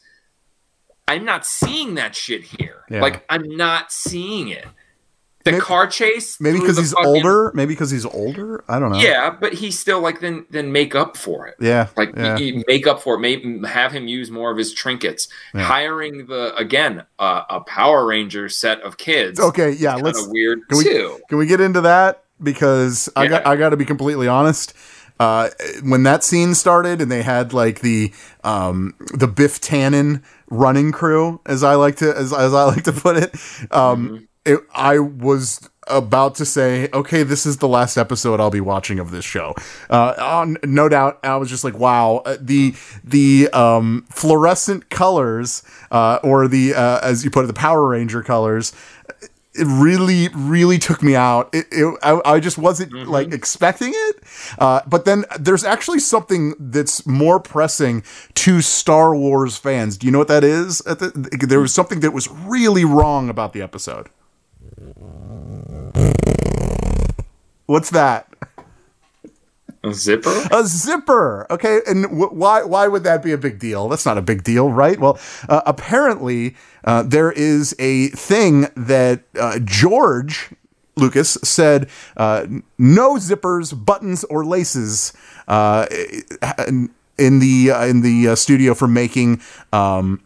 I'm 1.10 1.24
not 1.24 1.44
seeing 1.46 1.94
that 1.96 2.14
shit 2.14 2.42
here. 2.44 2.84
Yeah. 2.90 3.00
Like 3.00 3.24
I'm 3.28 3.42
not 3.56 3.92
seeing 3.92 4.48
it. 4.48 4.66
The 5.42 5.52
Maybe- 5.52 5.62
car 5.62 5.86
chase, 5.86 6.38
Maybe 6.38 6.60
because 6.60 6.76
he's 6.76 6.92
fucking- 6.92 7.06
older. 7.08 7.50
Maybe 7.54 7.72
because 7.72 7.90
he's 7.90 8.04
older. 8.04 8.62
I 8.68 8.78
don't 8.78 8.92
know. 8.92 8.98
Yeah, 8.98 9.30
but 9.30 9.54
he 9.54 9.70
still 9.70 10.00
like 10.02 10.20
then 10.20 10.44
then 10.50 10.70
make 10.70 10.94
up 10.94 11.16
for 11.16 11.46
it. 11.46 11.54
Yeah. 11.60 11.88
Like 11.96 12.10
yeah. 12.14 12.34
y- 12.34 12.62
make 12.68 12.86
up 12.86 13.00
for 13.00 13.14
it. 13.14 13.20
Maybe 13.20 13.66
have 13.66 13.90
him 13.90 14.06
use 14.06 14.30
more 14.30 14.50
of 14.50 14.58
his 14.58 14.74
trinkets. 14.74 15.28
Yeah. 15.54 15.62
Hiring 15.62 16.26
the 16.26 16.54
again 16.56 17.04
uh, 17.18 17.44
a 17.48 17.60
Power 17.62 18.04
Ranger 18.06 18.50
set 18.50 18.82
of 18.82 18.98
kids. 18.98 19.40
okay. 19.40 19.70
Yeah. 19.70 19.94
Let's. 19.94 20.26
weird 20.28 20.68
Can 20.68 20.76
we, 20.78 20.84
too. 20.84 21.20
can 21.30 21.38
we 21.38 21.46
get 21.46 21.60
into 21.60 21.80
that? 21.80 22.22
Because 22.42 23.08
I 23.16 23.26
got 23.26 23.46
I 23.46 23.56
got 23.56 23.70
to 23.70 23.76
be 23.78 23.86
completely 23.86 24.28
honest. 24.28 24.74
Uh, 25.18 25.50
when 25.82 26.02
that 26.04 26.24
scene 26.24 26.54
started 26.54 27.00
and 27.02 27.10
they 27.12 27.22
had 27.22 27.52
like 27.52 27.80
the 27.80 28.10
um, 28.44 28.94
the 29.14 29.26
Biff 29.28 29.60
Tannen 29.60 30.22
running 30.50 30.92
crew, 30.92 31.40
as 31.46 31.62
I 31.64 31.74
like 31.74 31.96
to 31.96 32.16
as, 32.16 32.32
as 32.32 32.52
I 32.52 32.64
like 32.64 32.84
to 32.84 32.92
put 32.92 33.16
it, 33.16 33.34
um, 33.70 34.28
it, 34.44 34.60
I 34.74 34.98
was 34.98 35.68
about 35.86 36.36
to 36.36 36.44
say, 36.44 36.88
okay, 36.92 37.22
this 37.22 37.46
is 37.46 37.58
the 37.58 37.68
last 37.68 37.96
episode 37.96 38.40
I'll 38.40 38.50
be 38.50 38.60
watching 38.60 38.98
of 38.98 39.10
this 39.10 39.24
show. 39.24 39.54
Uh, 39.88 40.14
on, 40.18 40.56
no 40.64 40.88
doubt, 40.88 41.18
I 41.22 41.36
was 41.36 41.48
just 41.48 41.64
like, 41.64 41.78
wow, 41.78 42.22
uh, 42.24 42.36
the 42.40 42.74
the 43.02 43.48
um, 43.52 44.06
fluorescent 44.10 44.88
colors, 44.90 45.62
uh, 45.90 46.18
or 46.22 46.48
the 46.48 46.74
uh, 46.74 47.00
as 47.02 47.24
you 47.24 47.30
put 47.30 47.44
it, 47.44 47.48
the 47.48 47.54
Power 47.54 47.88
Ranger 47.88 48.22
colors 48.22 48.72
it 49.54 49.66
really 49.66 50.28
really 50.34 50.78
took 50.78 51.02
me 51.02 51.16
out. 51.16 51.52
It, 51.52 51.66
it 51.70 51.98
I, 52.02 52.20
I 52.24 52.40
just 52.40 52.58
wasn't 52.58 52.92
like 53.08 53.32
expecting 53.32 53.92
it. 53.94 54.16
Uh, 54.58 54.80
but 54.86 55.04
then 55.04 55.24
there's 55.38 55.64
actually 55.64 55.98
something 55.98 56.54
that's 56.58 57.06
more 57.06 57.40
pressing 57.40 58.02
to 58.34 58.60
star 58.60 59.14
wars 59.14 59.56
fans. 59.56 59.96
Do 59.96 60.06
you 60.06 60.12
know 60.12 60.18
what 60.18 60.28
that 60.28 60.44
is? 60.44 60.80
At 60.86 61.00
the, 61.00 61.10
there 61.48 61.60
was 61.60 61.74
something 61.74 62.00
that 62.00 62.12
was 62.12 62.28
really 62.30 62.84
wrong 62.84 63.28
about 63.28 63.52
the 63.52 63.62
episode. 63.62 64.08
What's 67.66 67.90
that 67.90 68.26
A 69.82 69.94
zipper. 69.94 70.46
a 70.50 70.64
zipper. 70.64 71.46
Okay, 71.50 71.80
and 71.86 72.04
wh- 72.06 72.34
why 72.34 72.62
why 72.64 72.86
would 72.86 73.02
that 73.04 73.22
be 73.22 73.32
a 73.32 73.38
big 73.38 73.58
deal? 73.58 73.88
That's 73.88 74.04
not 74.04 74.18
a 74.18 74.22
big 74.22 74.44
deal, 74.44 74.70
right? 74.70 74.98
Well, 75.00 75.18
uh, 75.48 75.62
apparently 75.64 76.54
uh, 76.84 77.02
there 77.02 77.32
is 77.32 77.74
a 77.78 78.08
thing 78.08 78.66
that 78.76 79.22
uh, 79.38 79.58
George 79.64 80.50
Lucas 80.96 81.38
said: 81.42 81.88
uh, 82.18 82.46
no 82.76 83.14
zippers, 83.14 83.72
buttons, 83.84 84.24
or 84.24 84.44
laces. 84.44 85.14
Uh, 85.48 85.86
in 87.18 87.38
the 87.38 87.70
uh, 87.70 87.86
in 87.86 88.02
the 88.02 88.34
studio 88.36 88.74
for 88.74 88.86
making 88.88 89.40
um, 89.72 90.22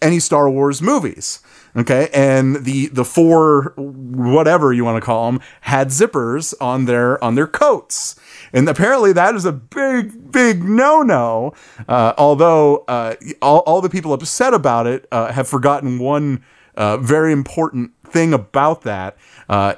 any 0.00 0.18
Star 0.18 0.48
Wars 0.50 0.80
movies. 0.82 1.40
Okay, 1.74 2.10
and 2.12 2.64
the 2.64 2.88
the 2.88 3.04
four 3.04 3.72
whatever 3.76 4.74
you 4.74 4.84
want 4.84 4.96
to 4.96 5.00
call 5.04 5.32
them 5.32 5.40
had 5.62 5.88
zippers 5.88 6.52
on 6.60 6.84
their 6.84 7.22
on 7.24 7.34
their 7.34 7.46
coats, 7.46 8.14
and 8.52 8.68
apparently 8.68 9.12
that 9.12 9.34
is 9.34 9.44
a 9.44 9.52
big 9.52 10.30
big 10.32 10.62
no 10.64 11.02
no. 11.02 11.54
Uh, 11.88 12.12
although 12.18 12.84
uh, 12.88 13.14
all 13.40 13.60
all 13.60 13.80
the 13.80 13.90
people 13.90 14.12
upset 14.12 14.54
about 14.54 14.86
it 14.86 15.06
uh, 15.12 15.32
have 15.32 15.48
forgotten 15.48 15.98
one 15.98 16.44
uh, 16.76 16.96
very 16.98 17.32
important 17.32 17.92
thing 18.04 18.32
about 18.32 18.82
that. 18.82 19.16
Uh, 19.48 19.74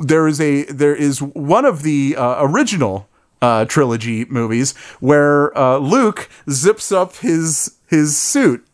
there 0.00 0.26
is 0.26 0.40
a 0.40 0.64
there 0.64 0.94
is 0.94 1.20
one 1.20 1.64
of 1.64 1.82
the 1.82 2.16
uh, 2.16 2.36
original 2.40 3.08
uh, 3.42 3.64
trilogy 3.64 4.24
movies 4.26 4.76
where 5.00 5.56
uh, 5.58 5.78
Luke 5.78 6.28
zips 6.48 6.92
up 6.92 7.16
his 7.16 7.76
his 7.86 8.16
suit, 8.16 8.66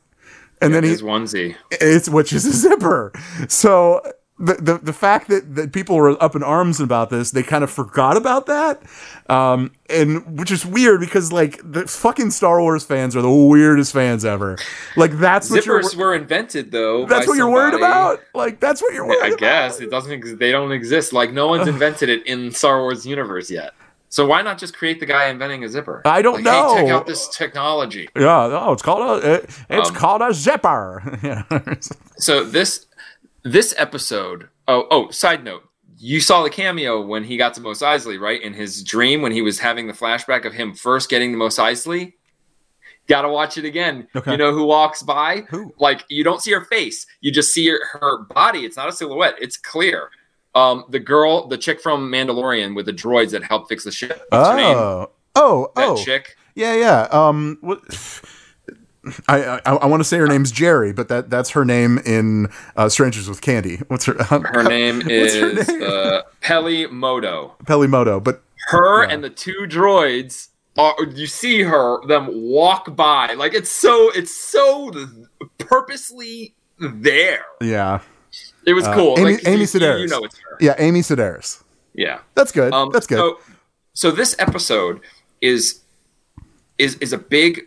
and 0.60 0.74
then 0.74 0.84
he 0.84 0.90
his 0.90 1.02
onesie. 1.02 1.56
it's 1.70 2.08
which 2.08 2.32
is 2.32 2.44
a 2.44 2.52
zipper. 2.52 3.12
So 3.48 4.02
the, 4.42 4.54
the 4.54 4.78
the 4.78 4.92
fact 4.92 5.28
that, 5.28 5.54
that 5.54 5.72
people 5.72 5.96
were 5.96 6.20
up 6.22 6.34
in 6.34 6.42
arms 6.42 6.80
about 6.80 7.10
this, 7.10 7.30
they 7.30 7.42
kind 7.44 7.62
of 7.62 7.70
forgot 7.70 8.16
about 8.16 8.46
that, 8.46 8.82
um, 9.30 9.70
and 9.88 10.38
which 10.38 10.50
is 10.50 10.66
weird 10.66 10.98
because 11.00 11.32
like 11.32 11.60
the 11.62 11.86
fucking 11.86 12.30
Star 12.32 12.60
Wars 12.60 12.84
fans 12.84 13.14
are 13.14 13.22
the 13.22 13.30
weirdest 13.30 13.92
fans 13.92 14.24
ever. 14.24 14.58
Like 14.96 15.12
that's 15.12 15.48
what 15.48 15.62
Zippers 15.64 15.94
were 15.94 16.14
invented 16.14 16.72
though. 16.72 17.06
that's 17.06 17.28
what 17.28 17.36
you're 17.36 17.50
worried 17.50 17.74
about. 17.74 18.20
Like 18.34 18.58
that's 18.58 18.82
what 18.82 18.92
you're 18.92 19.06
worried 19.06 19.22
I 19.22 19.26
about. 19.28 19.38
guess 19.38 19.80
it 19.80 19.90
doesn't. 19.90 20.38
They 20.38 20.50
don't 20.50 20.72
exist. 20.72 21.12
Like 21.12 21.32
no 21.32 21.46
one's 21.46 21.68
invented 21.68 22.08
it 22.08 22.26
in 22.26 22.50
Star 22.50 22.80
Wars 22.80 23.06
universe 23.06 23.50
yet. 23.50 23.72
So 24.08 24.26
why 24.26 24.42
not 24.42 24.58
just 24.58 24.76
create 24.76 25.00
the 25.00 25.06
guy 25.06 25.28
inventing 25.28 25.64
a 25.64 25.68
zipper? 25.70 26.02
I 26.04 26.20
don't 26.20 26.34
Like, 26.34 26.44
know. 26.44 26.74
Hey, 26.76 26.82
check 26.82 26.90
out 26.92 27.06
this 27.06 27.28
technology. 27.28 28.10
Yeah, 28.14 28.44
oh, 28.60 28.72
it's 28.74 28.82
called 28.82 29.22
a 29.24 29.34
it, 29.36 29.44
it's 29.70 29.88
Um, 29.88 29.94
called 29.94 30.20
a 30.20 30.34
zipper. 30.34 31.78
So 32.18 32.44
this 32.44 32.86
this 33.42 33.74
episode. 33.78 34.48
Oh, 34.68 34.86
oh. 34.90 35.10
Side 35.10 35.44
note: 35.44 35.64
You 35.98 36.20
saw 36.20 36.42
the 36.42 36.50
cameo 36.50 37.00
when 37.00 37.24
he 37.24 37.36
got 37.36 37.54
to 37.54 37.60
Mos 37.60 37.82
Eisley, 37.82 38.18
right? 38.20 38.40
In 38.42 38.52
his 38.54 38.82
dream, 38.82 39.22
when 39.22 39.32
he 39.32 39.42
was 39.42 39.58
having 39.58 39.86
the 39.86 39.92
flashback 39.92 40.44
of 40.44 40.52
him 40.52 40.74
first 40.74 41.08
getting 41.10 41.32
to 41.32 41.38
Mos 41.38 41.58
Eisley. 41.58 42.14
Got 43.08 43.22
to 43.22 43.28
watch 43.28 43.58
it 43.58 43.64
again. 43.64 44.06
Okay. 44.14 44.30
You 44.30 44.36
know 44.36 44.52
who 44.52 44.64
walks 44.64 45.02
by? 45.02 45.40
Who? 45.50 45.74
Like 45.78 46.04
you 46.08 46.22
don't 46.22 46.40
see 46.40 46.52
her 46.52 46.64
face. 46.66 47.04
You 47.20 47.32
just 47.32 47.52
see 47.52 47.68
her, 47.68 47.80
her 47.98 48.22
body. 48.24 48.60
It's 48.60 48.76
not 48.76 48.88
a 48.88 48.92
silhouette. 48.92 49.34
It's 49.40 49.56
clear. 49.56 50.10
Um, 50.54 50.84
the 50.90 51.00
girl, 51.00 51.48
the 51.48 51.58
chick 51.58 51.80
from 51.80 52.10
Mandalorian 52.12 52.76
with 52.76 52.86
the 52.86 52.92
droids 52.92 53.30
that 53.30 53.42
help 53.42 53.68
fix 53.68 53.84
the 53.84 53.90
ship. 53.90 54.22
What's 54.28 54.48
oh, 54.48 55.10
oh, 55.34 55.72
That 55.74 55.88
oh, 55.88 55.96
chick. 55.96 56.36
yeah, 56.54 56.74
yeah. 56.74 57.08
Um, 57.10 57.58
what? 57.60 57.80
I 59.28 59.60
I, 59.66 59.72
I 59.74 59.86
want 59.86 60.00
to 60.00 60.04
say 60.04 60.18
her 60.18 60.26
name's 60.28 60.52
Jerri, 60.52 60.94
but 60.94 61.08
that 61.08 61.28
that's 61.30 61.50
her 61.50 61.64
name 61.64 61.98
in 62.06 62.48
uh, 62.76 62.88
Strangers 62.88 63.28
with 63.28 63.40
Candy. 63.40 63.78
What's 63.88 64.04
her? 64.04 64.14
Her 64.24 64.62
name 64.62 65.02
is 65.10 65.34
her 65.34 65.52
name? 65.52 65.82
uh, 65.82 66.22
Peli 66.40 66.86
Motto. 66.86 67.56
Pelimoto, 67.64 68.22
but 68.22 68.42
her 68.68 69.04
Yeah. 69.04 69.10
and 69.14 69.24
the 69.24 69.30
two 69.30 69.66
droids 69.68 70.48
are 70.78 70.94
you 71.14 71.26
see 71.26 71.62
her 71.62 71.98
them 72.06 72.28
walk 72.32 72.94
by 72.96 73.34
like 73.34 73.52
it's 73.54 73.70
so 73.70 74.10
it's 74.14 74.34
so 74.34 74.90
purposely 75.58 76.54
there 76.78 77.44
yeah, 77.60 78.00
it 78.66 78.72
was 78.74 78.84
Uh, 78.86 78.94
cool 78.94 79.18
Amy- 79.18 79.32
like, 79.34 79.46
Amy 79.46 79.52
you, 79.56 79.60
you- 79.60 79.66
Sedaris. 79.66 80.00
you 80.00 80.08
know 80.08 80.24
it's 80.24 80.38
her 80.38 80.56
yeah. 80.60 80.74
Amy 80.78 81.00
Sedaris. 81.00 81.62
yeah 81.94 82.20
That's 82.34 82.52
good. 82.52 82.72
um 82.72 82.90
that's 82.92 83.06
good. 83.06 83.18
so, 83.18 83.38
so 83.94 84.10
this 84.10 84.34
episode 84.38 85.00
is 85.40 85.80
is 86.78 86.94
is 86.96 87.12
a 87.12 87.18
big 87.18 87.62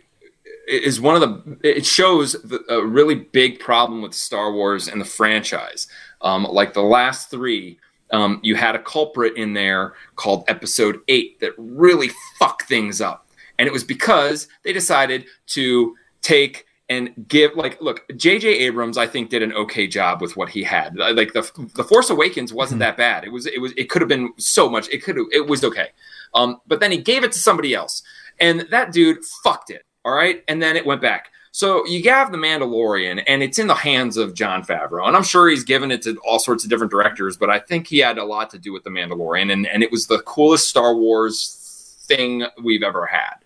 is 0.66 1.00
one 1.00 1.20
of 1.20 1.20
the 1.20 1.58
it 1.62 1.86
shows 1.86 2.32
the, 2.32 2.62
a 2.68 2.84
really 2.84 3.14
big 3.14 3.60
problem 3.60 4.02
with 4.02 4.14
Star 4.14 4.52
Wars 4.52 4.88
and 4.88 5.00
the 5.00 5.04
franchise. 5.04 5.88
Um, 6.22 6.44
like 6.44 6.74
the 6.74 6.82
last 6.82 7.30
three, 7.30 7.78
um, 8.10 8.40
you 8.42 8.56
had 8.56 8.74
a 8.74 8.82
culprit 8.82 9.36
in 9.36 9.52
there 9.52 9.94
called 10.16 10.44
Episode 10.48 11.00
Eight 11.08 11.38
that 11.40 11.52
really 11.56 12.10
fucked 12.38 12.62
things 12.62 13.00
up, 13.00 13.28
and 13.58 13.66
it 13.66 13.72
was 13.72 13.84
because 13.84 14.48
they 14.64 14.72
decided 14.72 15.26
to 15.48 15.94
take 16.22 16.66
and 16.88 17.12
give 17.28 17.54
like 17.56 17.80
look 17.80 18.04
J.J. 18.16 18.48
Abrams 18.48 18.96
I 18.96 19.06
think 19.06 19.30
did 19.30 19.42
an 19.42 19.52
okay 19.54 19.86
job 19.86 20.20
with 20.20 20.36
what 20.36 20.48
he 20.48 20.62
had. 20.62 20.96
Like 20.96 21.32
the 21.32 21.48
the 21.74 21.84
Force 21.84 22.10
Awakens 22.10 22.52
wasn't 22.52 22.80
that 22.80 22.96
bad. 22.96 23.24
It 23.24 23.32
was 23.32 23.46
it 23.46 23.60
was 23.60 23.72
it 23.76 23.90
could 23.90 24.02
have 24.02 24.08
been 24.08 24.32
so 24.36 24.68
much 24.68 24.88
it 24.90 25.02
could 25.02 25.16
have 25.16 25.26
it 25.32 25.46
was 25.46 25.64
okay. 25.64 25.88
Um 26.34 26.60
but 26.66 26.80
then 26.80 26.92
he 26.92 26.98
gave 26.98 27.24
it 27.24 27.32
to 27.32 27.38
somebody 27.38 27.74
else 27.74 28.02
and 28.38 28.60
that 28.70 28.92
dude 28.92 29.24
fucked 29.42 29.70
it 29.70 29.84
all 30.06 30.14
right? 30.14 30.44
And 30.46 30.62
then 30.62 30.76
it 30.76 30.86
went 30.86 31.02
back. 31.02 31.32
So 31.50 31.84
you 31.86 32.08
have 32.10 32.30
the 32.30 32.38
Mandalorian 32.38 33.24
and 33.26 33.42
it's 33.42 33.58
in 33.58 33.66
the 33.66 33.74
hands 33.74 34.16
of 34.16 34.34
Jon 34.34 34.62
Favreau 34.62 35.06
and 35.06 35.16
I'm 35.16 35.24
sure 35.24 35.48
he's 35.48 35.64
given 35.64 35.90
it 35.90 36.02
to 36.02 36.16
all 36.18 36.38
sorts 36.38 36.64
of 36.64 36.70
different 36.70 36.90
directors 36.90 37.38
but 37.38 37.48
I 37.48 37.58
think 37.58 37.86
he 37.86 37.98
had 37.98 38.18
a 38.18 38.24
lot 38.24 38.50
to 38.50 38.58
do 38.58 38.74
with 38.74 38.84
the 38.84 38.90
Mandalorian 38.90 39.50
and 39.50 39.66
and 39.66 39.82
it 39.82 39.90
was 39.90 40.06
the 40.06 40.18
coolest 40.18 40.68
Star 40.68 40.94
Wars 40.94 41.96
thing 42.06 42.44
we've 42.62 42.82
ever 42.82 43.06
had. 43.06 43.36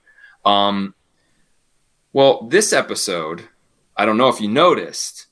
Um 0.44 0.94
well, 2.12 2.48
this 2.48 2.72
episode, 2.72 3.44
I 3.96 4.04
don't 4.04 4.18
know 4.18 4.28
if 4.28 4.40
you 4.40 4.48
noticed, 4.48 5.28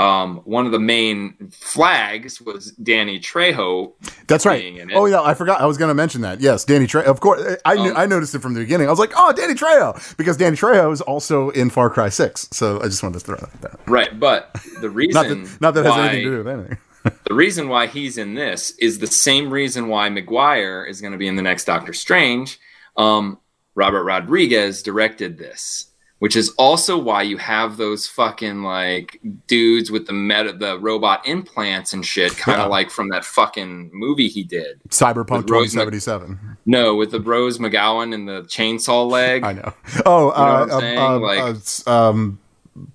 um, 0.00 0.38
one 0.44 0.64
of 0.64 0.72
the 0.72 0.78
main 0.80 1.50
flags 1.52 2.40
was 2.40 2.72
Danny 2.72 3.20
Trejo. 3.20 3.92
That's 4.28 4.46
right. 4.46 4.58
being 4.58 4.76
in 4.76 4.88
it. 4.90 4.94
Oh 4.94 5.04
yeah, 5.04 5.20
I 5.20 5.34
forgot. 5.34 5.60
I 5.60 5.66
was 5.66 5.76
going 5.76 5.90
to 5.90 5.94
mention 5.94 6.22
that. 6.22 6.40
Yes, 6.40 6.64
Danny 6.64 6.86
Trejo. 6.86 7.04
Of 7.04 7.20
course, 7.20 7.56
I 7.66 7.74
knew, 7.74 7.90
Um, 7.90 7.96
I 7.98 8.06
noticed 8.06 8.34
it 8.34 8.40
from 8.40 8.54
the 8.54 8.60
beginning. 8.60 8.86
I 8.86 8.90
was 8.90 8.98
like, 8.98 9.12
oh, 9.14 9.32
Danny 9.32 9.52
Trejo, 9.52 10.16
because 10.16 10.38
Danny 10.38 10.56
Trejo 10.56 10.90
is 10.90 11.02
also 11.02 11.50
in 11.50 11.68
Far 11.68 11.90
Cry 11.90 12.08
Six. 12.08 12.48
So 12.50 12.80
I 12.80 12.84
just 12.84 13.02
wanted 13.02 13.18
to 13.18 13.24
throw 13.26 13.36
that. 13.36 13.72
Out. 13.72 13.80
Right, 13.86 14.18
but 14.18 14.50
the 14.80 14.88
Not 14.88 14.94
reason 14.94 15.42
that 15.44 15.60
not 15.60 15.74
that 15.74 15.84
has 15.84 15.90
why, 15.90 16.08
anything 16.08 16.24
to 16.24 16.30
do 16.30 16.38
with 16.38 16.48
anything. 16.48 16.78
the 17.28 17.34
reason 17.34 17.68
why 17.68 17.86
he's 17.86 18.16
in 18.16 18.34
this 18.34 18.70
is 18.78 19.00
the 19.00 19.06
same 19.06 19.50
reason 19.50 19.88
why 19.88 20.08
Maguire 20.08 20.84
is 20.84 21.02
going 21.02 21.12
to 21.12 21.18
be 21.18 21.28
in 21.28 21.36
the 21.36 21.42
next 21.42 21.66
Doctor 21.66 21.92
Strange. 21.92 22.58
Um, 22.96 23.38
Robert 23.74 24.04
Rodriguez 24.04 24.82
directed 24.82 25.36
this, 25.36 25.89
which 26.20 26.36
is 26.36 26.50
also 26.58 26.96
why 26.96 27.22
you 27.22 27.36
have 27.38 27.76
those 27.76 28.06
fucking 28.06 28.62
like 28.62 29.20
dudes 29.46 29.90
with 29.90 30.06
the 30.06 30.12
meta, 30.12 30.52
the 30.52 30.78
robot 30.78 31.26
implants 31.26 31.92
and 31.92 32.04
shit, 32.06 32.36
kind 32.36 32.60
of 32.60 32.66
Yeah. 32.66 32.70
like 32.70 32.90
from 32.90 33.08
that 33.08 33.24
fucking 33.24 33.90
movie 33.92 34.28
he 34.28 34.42
did. 34.44 34.80
Cyberpunk 34.90 35.38
With 35.44 35.50
Rose 35.50 35.72
2077. 35.72 36.38
No, 36.66 36.94
with 36.94 37.10
the 37.10 37.20
Rose 37.20 37.58
McGowan 37.58 38.14
and 38.14 38.28
the 38.28 38.42
chainsaw 38.42 39.10
leg. 39.10 39.42
I 39.44 39.52
know. 39.54 39.72
Oh, 40.06 40.26
You 40.26 40.26
know 40.26 40.30
uh, 40.32 40.66
what 40.66 40.72
I'm 40.72 40.80
saying? 40.80 40.98
uh, 40.98 41.18
Like- 41.18 41.56
uh, 41.86 42.08
um, 42.10 42.38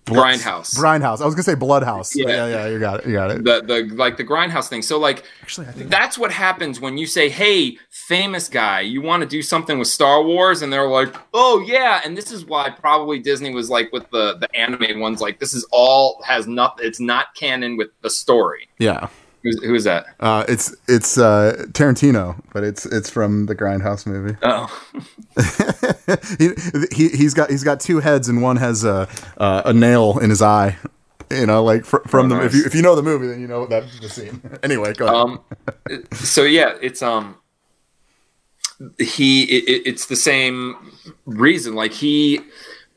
Blood- 0.05 0.39
Grindhouse. 0.39 0.73
Grindhouse. 0.75 1.21
I 1.21 1.25
was 1.25 1.35
gonna 1.35 1.43
say 1.43 1.53
Bloodhouse. 1.55 2.15
Yeah, 2.15 2.27
Yeah. 2.27 2.35
yeah, 2.35 2.47
yeah. 2.47 2.67
You 2.67 2.79
got 2.79 2.99
it. 3.01 3.05
You 3.07 3.13
got 3.13 3.31
it. 3.31 3.43
the 3.43 3.61
the 3.61 3.95
like 3.95 4.17
the 4.17 4.23
grindhouse 4.23 4.67
thing. 4.69 4.81
So 4.81 4.97
like 4.97 5.23
Actually, 5.41 5.67
I 5.67 5.71
think 5.71 5.89
that's 5.89 6.17
what 6.17 6.31
happens 6.31 6.79
when 6.79 6.97
you 6.97 7.05
say, 7.05 7.27
"Hey, 7.29 7.77
famous 7.89 8.47
guy, 8.47 8.79
you 8.81 9.01
want 9.01 9.21
to 9.21 9.27
do 9.27 9.41
something 9.41 9.77
with 9.77 9.89
Star 9.89 10.23
Wars?" 10.23 10.61
and 10.61 10.71
they're 10.71 10.87
like, 10.87 11.13
"Oh 11.33 11.59
yeah." 11.67 12.01
And 12.05 12.17
this 12.17 12.31
is 12.31 12.45
why 12.45 12.69
probably 12.69 13.19
Disney 13.19 13.53
was 13.53 13.69
like 13.69 13.91
with 13.91 14.09
the 14.11 14.37
the 14.37 14.47
anime 14.55 14.99
ones, 15.01 15.19
like 15.21 15.39
this 15.39 15.53
is 15.53 15.67
all 15.71 16.21
has 16.25 16.47
nothing. 16.47 16.85
It's 16.87 16.99
not 17.01 17.35
canon 17.35 17.75
with 17.77 17.89
the 18.01 18.09
story. 18.09 18.69
yeah. 18.79 19.09
Who's, 19.45 19.63
who 19.63 19.75
is 19.75 19.83
that? 19.83 20.07
Uh, 20.19 20.43
it's 20.49 20.75
it's 20.87 21.19
uh, 21.19 21.65
Tarantino, 21.69 22.41
but 22.51 22.63
it's 22.63 22.83
it's 22.87 23.11
from 23.11 23.45
the 23.45 23.55
Grindhouse 23.55 24.07
movie. 24.07 24.35
Oh, 24.41 24.67
he, 26.39 26.49
he 26.91 27.09
he's 27.15 27.35
got 27.35 27.51
he's 27.51 27.63
got 27.63 27.79
two 27.79 27.99
heads 27.99 28.27
and 28.27 28.41
one 28.41 28.57
has 28.57 28.83
a 28.83 29.07
uh, 29.37 29.61
a 29.65 29.71
nail 29.73 30.17
in 30.17 30.31
his 30.31 30.41
eye. 30.41 30.77
You 31.31 31.45
know, 31.45 31.63
like 31.63 31.85
fr- 31.85 31.99
from 32.07 32.31
Oh, 32.31 32.37
the 32.39 32.45
if 32.45 32.55
you 32.55 32.63
if 32.65 32.73
you 32.73 32.81
know 32.81 32.95
the 32.95 33.03
movie, 33.03 33.27
then 33.27 33.39
you 33.39 33.47
know 33.47 33.67
that 33.67 33.83
the 34.01 34.09
scene. 34.09 34.41
anyway, 34.63 34.93
go 34.93 35.05
ahead. 35.05 35.15
um, 35.95 36.03
so 36.13 36.41
yeah, 36.43 36.75
it's 36.81 37.01
um, 37.03 37.35
he 38.97 39.43
it- 39.43 39.83
it's 39.85 40.07
the 40.07 40.15
same 40.15 40.75
reason. 41.25 41.75
Like 41.75 41.93
he 41.93 42.41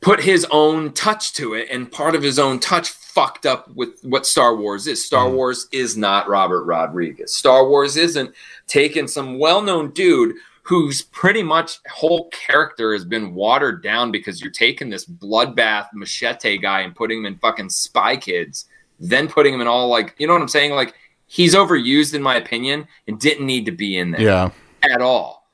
put 0.01 0.21
his 0.23 0.47
own 0.51 0.93
touch 0.93 1.33
to 1.35 1.53
it, 1.55 1.69
and 1.71 1.91
part 1.93 2.15
of 2.15 2.23
his 2.23 2.39
own 2.39 2.59
touch 2.61 2.89
fucked 3.19 3.47
up 3.47 3.69
with 3.75 4.01
what 4.05 4.25
Star 4.25 4.55
Wars 4.55 4.87
is. 4.87 5.05
Star 5.05 5.29
Wars 5.29 5.67
is 5.73 5.97
not 5.97 6.29
Robert 6.29 6.63
Rodriguez. 6.63 7.33
Star 7.33 7.69
Wars 7.69 7.97
isn't 7.97 8.33
taking 8.69 9.09
some 9.09 9.41
well-known 9.41 9.91
dude 9.91 10.37
whose 10.63 11.03
pretty 11.03 11.43
much 11.43 11.81
whole 11.91 12.29
character 12.29 12.93
has 12.93 13.05
been 13.05 13.35
watered 13.35 13.83
down 13.83 14.13
because 14.13 14.41
you're 14.41 14.53
taking 14.53 14.89
this 14.89 15.05
bloodbath 15.05 15.89
machete 15.93 16.59
guy 16.59 16.83
and 16.83 16.95
putting 16.95 17.19
him 17.19 17.27
in 17.27 17.39
fucking 17.39 17.71
Spy 17.71 18.17
Kids, 18.17 18.67
then 19.01 19.27
putting 19.27 19.53
him 19.53 19.61
in 19.61 19.67
all 19.67 19.89
like 19.89 20.15
you 20.19 20.29
know 20.29 20.35
what 20.35 20.43
I'm 20.43 20.47
saying? 20.47 20.71
Like 20.71 20.95
he's 21.27 21.57
overused 21.57 22.15
in 22.15 22.23
my 22.23 22.37
opinion 22.37 22.87
and 23.09 23.19
didn't 23.19 23.47
need 23.47 23.67
to 23.67 23.73
be 23.73 23.99
in 23.99 24.13
there 24.13 24.21
yeah, 24.21 24.51
at 24.85 25.03
all. 25.03 25.49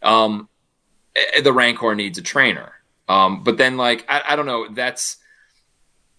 Um, 0.00 0.48
eh, 1.16 1.40
the 1.40 1.52
Rancor 1.52 1.96
needs 1.96 2.18
a 2.18 2.22
trainer. 2.22 2.74
Um, 3.08 3.42
but 3.42 3.56
then 3.56 3.76
like 3.76 4.06
I, 4.08 4.22
I 4.28 4.36
don't 4.36 4.46
know, 4.46 4.68
that's 4.68 5.16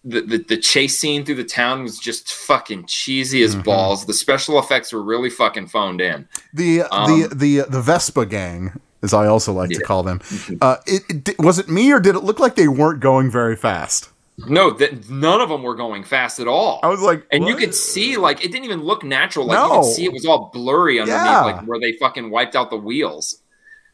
the, 0.04 0.20
the 0.22 0.38
the 0.38 0.56
chase 0.56 0.98
scene 0.98 1.24
through 1.24 1.36
the 1.36 1.44
town 1.44 1.82
was 1.84 1.98
just 1.98 2.32
fucking 2.32 2.86
cheesy 2.86 3.42
as 3.42 3.54
balls. 3.54 4.06
The 4.06 4.14
special 4.14 4.58
effects 4.58 4.92
were 4.92 5.02
really 5.02 5.30
fucking 5.30 5.68
phoned 5.68 6.00
in. 6.00 6.28
the 6.52 6.82
Um, 6.82 7.08
the 7.28 7.34
the 7.34 7.60
the 7.68 7.80
Vespa 7.80 8.26
gang, 8.26 8.80
as 9.02 9.14
I 9.14 9.26
also 9.26 9.52
like 9.52 9.68
to 9.70 9.74
Yeah. 9.74 9.78
Mm-hmm. 9.80 9.86
call 9.86 10.02
them. 10.02 10.20
Uh, 10.60 10.76
it, 10.86 11.28
it 11.28 11.38
was 11.38 11.58
it 11.58 11.68
me 11.68 11.92
or 11.92 12.00
did 12.00 12.14
it 12.16 12.24
look 12.24 12.40
like 12.40 12.56
they 12.56 12.68
weren't 12.68 13.00
going 13.00 13.30
very 13.30 13.54
fast? 13.56 14.08
No, 14.48 14.70
that 14.70 15.08
none 15.10 15.40
of 15.40 15.50
them 15.50 15.62
were 15.62 15.76
going 15.76 16.02
fast 16.04 16.40
at 16.40 16.48
all. 16.48 16.80
I 16.82 16.88
was 16.88 17.00
like, 17.00 17.24
and 17.30 17.46
you 17.46 17.54
could 17.54 17.74
see 17.74 18.16
like 18.16 18.44
it 18.44 18.50
didn't 18.50 18.64
even 18.64 18.82
look 18.82 19.04
natural. 19.04 19.46
Like 19.46 19.58
you 19.58 19.68
No. 19.68 19.80
could 19.82 19.92
see 19.92 20.04
it 20.04 20.12
was 20.12 20.24
all 20.26 20.50
blurry 20.52 20.98
underneath, 20.98 21.22
Yeah. 21.22 21.40
like 21.42 21.64
where 21.66 21.78
they 21.78 21.92
fucking 21.92 22.30
wiped 22.30 22.56
out 22.56 22.70
the 22.70 22.76
wheels. 22.76 23.40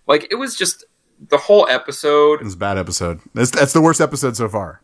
Like 0.07 0.27
it 0.31 0.37
was 0.37 0.57
just 0.57 0.85
the 1.29 1.37
whole 1.37 1.67
episode 1.69 2.41
It 2.41 2.45
was 2.45 2.55
a 2.55 2.59
bad 2.59 2.79
episode. 2.79 3.21
That's, 3.35 3.51
that's 3.51 3.73
the 3.75 3.81
worst 3.83 4.01
episode 4.01 4.37
so 4.37 4.49
far. 4.49 4.81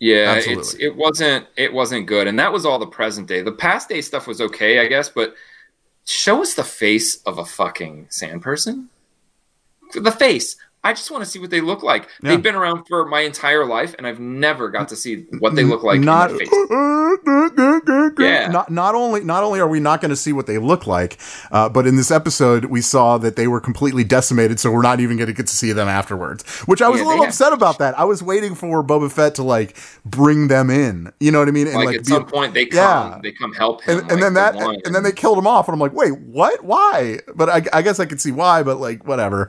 Yeah, 0.00 0.34
Absolutely. 0.36 0.62
it's 0.62 0.74
it 0.74 0.96
wasn't 0.96 1.46
it 1.56 1.72
wasn't 1.72 2.06
good, 2.06 2.28
and 2.28 2.38
that 2.38 2.52
was 2.52 2.64
all 2.64 2.78
the 2.78 2.86
present 2.86 3.26
day. 3.26 3.42
The 3.42 3.52
past 3.52 3.88
day 3.88 4.00
stuff 4.00 4.26
was 4.26 4.40
okay, 4.40 4.78
I 4.78 4.86
guess, 4.86 5.08
but 5.08 5.34
show 6.04 6.40
us 6.40 6.54
the 6.54 6.64
face 6.64 7.20
of 7.22 7.38
a 7.38 7.44
fucking 7.44 8.06
sand 8.10 8.42
person. 8.42 8.90
The 9.94 10.12
face. 10.12 10.56
I 10.88 10.92
just 10.94 11.10
want 11.10 11.22
to 11.22 11.28
see 11.30 11.38
what 11.38 11.50
they 11.50 11.60
look 11.60 11.82
like. 11.82 12.08
Yeah. 12.22 12.30
They've 12.30 12.42
been 12.42 12.54
around 12.54 12.84
for 12.88 13.04
my 13.06 13.20
entire 13.20 13.66
life, 13.66 13.94
and 13.98 14.06
I've 14.06 14.18
never 14.20 14.70
got 14.70 14.88
to 14.88 14.96
see 14.96 15.26
what 15.38 15.54
they 15.54 15.64
look 15.64 15.82
like. 15.82 16.00
not. 16.00 16.30
Yeah. 18.18 18.48
not 18.48 18.70
not 18.70 18.94
only 18.94 19.22
not 19.24 19.42
only 19.44 19.60
are 19.60 19.68
we 19.68 19.80
not 19.80 20.00
going 20.00 20.10
to 20.10 20.16
see 20.16 20.32
what 20.32 20.46
they 20.46 20.58
look 20.58 20.86
like 20.86 21.18
uh, 21.50 21.68
but 21.68 21.86
in 21.86 21.96
this 21.96 22.10
episode 22.10 22.66
we 22.66 22.80
saw 22.80 23.16
that 23.18 23.36
they 23.36 23.46
were 23.46 23.60
completely 23.60 24.04
decimated 24.04 24.58
so 24.60 24.70
we're 24.70 24.82
not 24.82 25.00
even 25.00 25.16
going 25.16 25.26
to 25.28 25.32
get 25.32 25.46
to 25.46 25.54
see 25.54 25.72
them 25.72 25.88
afterwards 25.88 26.42
which 26.66 26.82
i 26.82 26.88
was 26.88 27.00
Yeah, 27.00 27.06
a 27.06 27.08
little 27.08 27.20
they 27.22 27.26
have- 27.26 27.32
upset 27.34 27.52
about 27.52 27.78
that 27.78 27.98
i 27.98 28.04
was 28.04 28.22
waiting 28.22 28.54
for 28.54 28.82
boba 28.84 29.10
fett 29.10 29.34
to 29.36 29.42
like 29.42 29.76
bring 30.04 30.48
them 30.48 30.68
in 30.70 31.12
you 31.20 31.30
know 31.30 31.38
what 31.38 31.48
i 31.48 31.50
mean 31.52 31.66
and 31.68 31.76
Like, 31.76 31.86
like 31.86 31.96
at 31.96 32.04
be- 32.04 32.10
some 32.10 32.26
point, 32.26 32.54
they 32.54 32.66
come, 32.66 33.12
Yeah. 33.12 33.20
they 33.22 33.32
come 33.32 33.54
help 33.54 33.82
him. 33.84 34.00
and, 34.00 34.10
and 34.12 34.22
then 34.22 34.34
that 34.34 34.54
the 34.54 34.82
and 34.84 34.94
then 34.94 35.02
they 35.02 35.12
killed 35.12 35.38
him 35.38 35.46
off 35.46 35.68
and 35.68 35.74
i'm 35.74 35.80
like 35.80 35.92
wait 35.94 36.18
what 36.20 36.62
why 36.64 37.18
but 37.34 37.48
i, 37.48 37.62
I 37.72 37.82
guess 37.82 38.00
i 38.00 38.04
could 38.06 38.20
see 38.20 38.32
why 38.32 38.62
but 38.62 38.78
like 38.78 39.06
whatever 39.06 39.48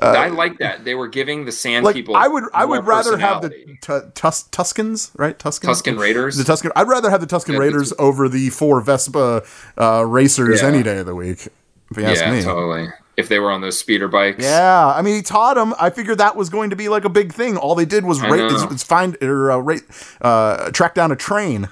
I 0.00 0.28
like 0.28 0.58
that 0.58 0.84
they 0.84 0.94
were 0.94 1.08
giving 1.08 1.44
the 1.44 1.52
Sand 1.52 1.84
like 1.84 1.94
people. 1.94 2.14
i 2.16 2.28
would 2.28 2.44
i 2.54 2.64
would 2.64 2.86
rather 2.86 3.16
have 3.18 3.42
the 3.42 3.50
tu- 3.82 4.10
tus- 4.14 4.44
tuskens 4.50 5.10
right 5.18 5.36
tuskens 5.38 5.68
Tusken 5.82 5.98
Raiders. 5.98 6.36
The 6.36 6.44
Tusken. 6.44 6.70
I'd 6.76 6.88
rather 6.88 7.10
have 7.10 7.20
the 7.20 7.26
Tusken 7.26 7.54
Yeah, 7.54 7.58
Raiders 7.58 7.92
over 7.98 8.28
the 8.28 8.50
four 8.50 8.80
Vespa 8.80 9.42
uh, 9.76 10.04
racers 10.06 10.62
Yeah. 10.62 10.68
any 10.68 10.82
day 10.82 10.98
of 10.98 11.06
the 11.06 11.14
week. 11.14 11.48
If 11.90 11.96
you 11.96 12.04
ask 12.04 12.20
yeah, 12.20 12.30
me. 12.32 12.42
totally. 12.42 12.88
If 13.16 13.28
they 13.28 13.38
were 13.40 13.50
on 13.50 13.60
those 13.62 13.76
speeder 13.76 14.06
bikes. 14.06 14.44
Yeah, 14.44 14.86
I 14.86 15.02
mean, 15.02 15.16
he 15.16 15.22
taught 15.22 15.54
them. 15.54 15.74
I 15.80 15.90
figured 15.90 16.18
that 16.18 16.36
was 16.36 16.50
going 16.50 16.70
to 16.70 16.76
be 16.76 16.88
like 16.88 17.04
a 17.04 17.08
big 17.08 17.32
thing. 17.32 17.56
All 17.56 17.74
they 17.74 17.84
did 17.86 18.04
was 18.04 18.22
I 18.22 18.28
ra- 18.28 18.46
is, 18.46 18.62
is 18.70 18.82
find 18.84 19.16
or 19.20 19.50
uh, 19.50 19.56
ra- 19.58 19.76
uh, 20.20 20.70
track 20.70 20.94
down 20.94 21.10
a 21.10 21.16
train. 21.16 21.68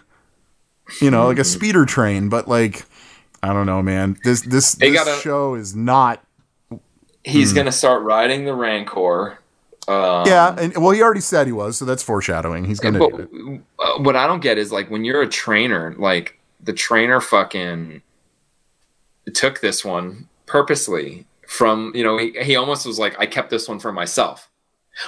You 1.01 1.11
know, 1.13 1.23
Hmm. 1.23 1.29
like 1.29 1.39
a 1.39 1.45
speeder 1.45 1.85
train. 1.85 2.29
But 2.29 2.49
like, 2.49 2.85
I 3.45 3.53
don't 3.53 3.67
know, 3.67 3.81
man. 3.83 4.17
This 4.25 4.41
this, 4.41 4.73
They 4.73 4.91
this 4.91 5.05
gotta- 5.05 5.21
show 5.21 5.55
is 5.55 5.77
not. 5.77 6.21
He's 7.27 7.51
Hmm. 7.51 7.57
gonna 7.57 7.73
start 7.73 8.03
riding 8.03 8.45
the 8.45 8.55
Rancor. 8.55 9.39
Um, 9.89 10.27
yeah, 10.27 10.55
and 10.59 10.77
well, 10.79 10.91
he 10.93 11.03
already 11.03 11.21
said 11.21 11.47
he 11.47 11.53
was, 11.53 11.77
so 11.77 11.85
that's 11.85 12.03
foreshadowing. 12.03 12.65
He's 12.65 12.81
going 12.81 12.95
to 12.95 13.01
but 13.01 13.17
do 13.31 13.55
it. 13.55 13.61
uh, 13.79 13.99
what 14.03 14.17
I 14.17 14.27
don't 14.27 14.41
get 14.41 14.59
is 14.59 14.73
like 14.73 14.91
when 14.91 15.05
you're 15.05 15.23
a 15.23 15.29
trainer, 15.29 15.95
like 15.99 16.39
the 16.61 16.73
trainer 16.73 17.21
fucking 17.21 18.03
took 19.35 19.61
this 19.61 19.85
one 19.85 20.29
purposely 20.47 21.27
from 21.49 21.93
you 21.95 22.03
know 22.05 22.17
he, 22.19 22.33
he 22.43 22.57
almost 22.57 22.87
was 22.87 22.99
like 22.99 23.17
I 23.19 23.27
kept 23.27 23.51
this 23.51 23.69
one 23.69 23.79
for 23.79 23.93
myself 23.93 24.49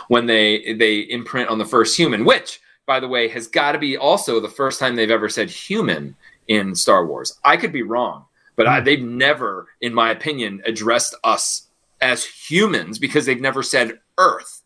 when 0.09 0.27
they 0.27 0.75
they 0.75 0.99
imprint 1.01 1.49
on 1.51 1.59
the 1.59 1.65
first 1.65 1.97
human, 1.97 2.25
which 2.25 2.61
by 2.87 3.01
the 3.01 3.09
way 3.09 3.29
has 3.29 3.47
got 3.47 3.73
to 3.73 3.79
be 3.79 3.97
also 3.97 4.41
the 4.41 4.49
first 4.49 4.79
time 4.81 4.97
they've 4.97 5.11
ever 5.11 5.29
said 5.29 5.51
human 5.51 6.17
in 6.49 6.75
Star 6.75 7.07
Wars. 7.07 7.39
I 7.45 7.57
could 7.57 7.73
be 7.73 7.83
wrong, 7.83 8.25
but 8.57 8.67
I, 8.67 8.81
they've 8.81 9.03
never, 9.03 9.69
in 9.81 9.93
my 9.93 10.11
opinion, 10.11 10.63
addressed 10.65 11.15
us 11.25 11.65
as 12.01 12.25
humans 12.25 12.99
because 12.99 13.27
they've 13.27 13.41
never 13.41 13.63
said 13.63 14.01
Earth. 14.19 14.63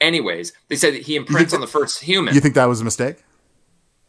Anyways, 0.00 0.52
they 0.68 0.76
said 0.76 0.94
that 0.94 1.02
he 1.02 1.16
imprints 1.16 1.52
on 1.52 1.60
the 1.60 1.66
first 1.66 2.02
human. 2.02 2.34
You 2.34 2.40
think 2.40 2.54
that 2.54 2.66
was 2.66 2.80
a 2.80 2.84
mistake? 2.84 3.22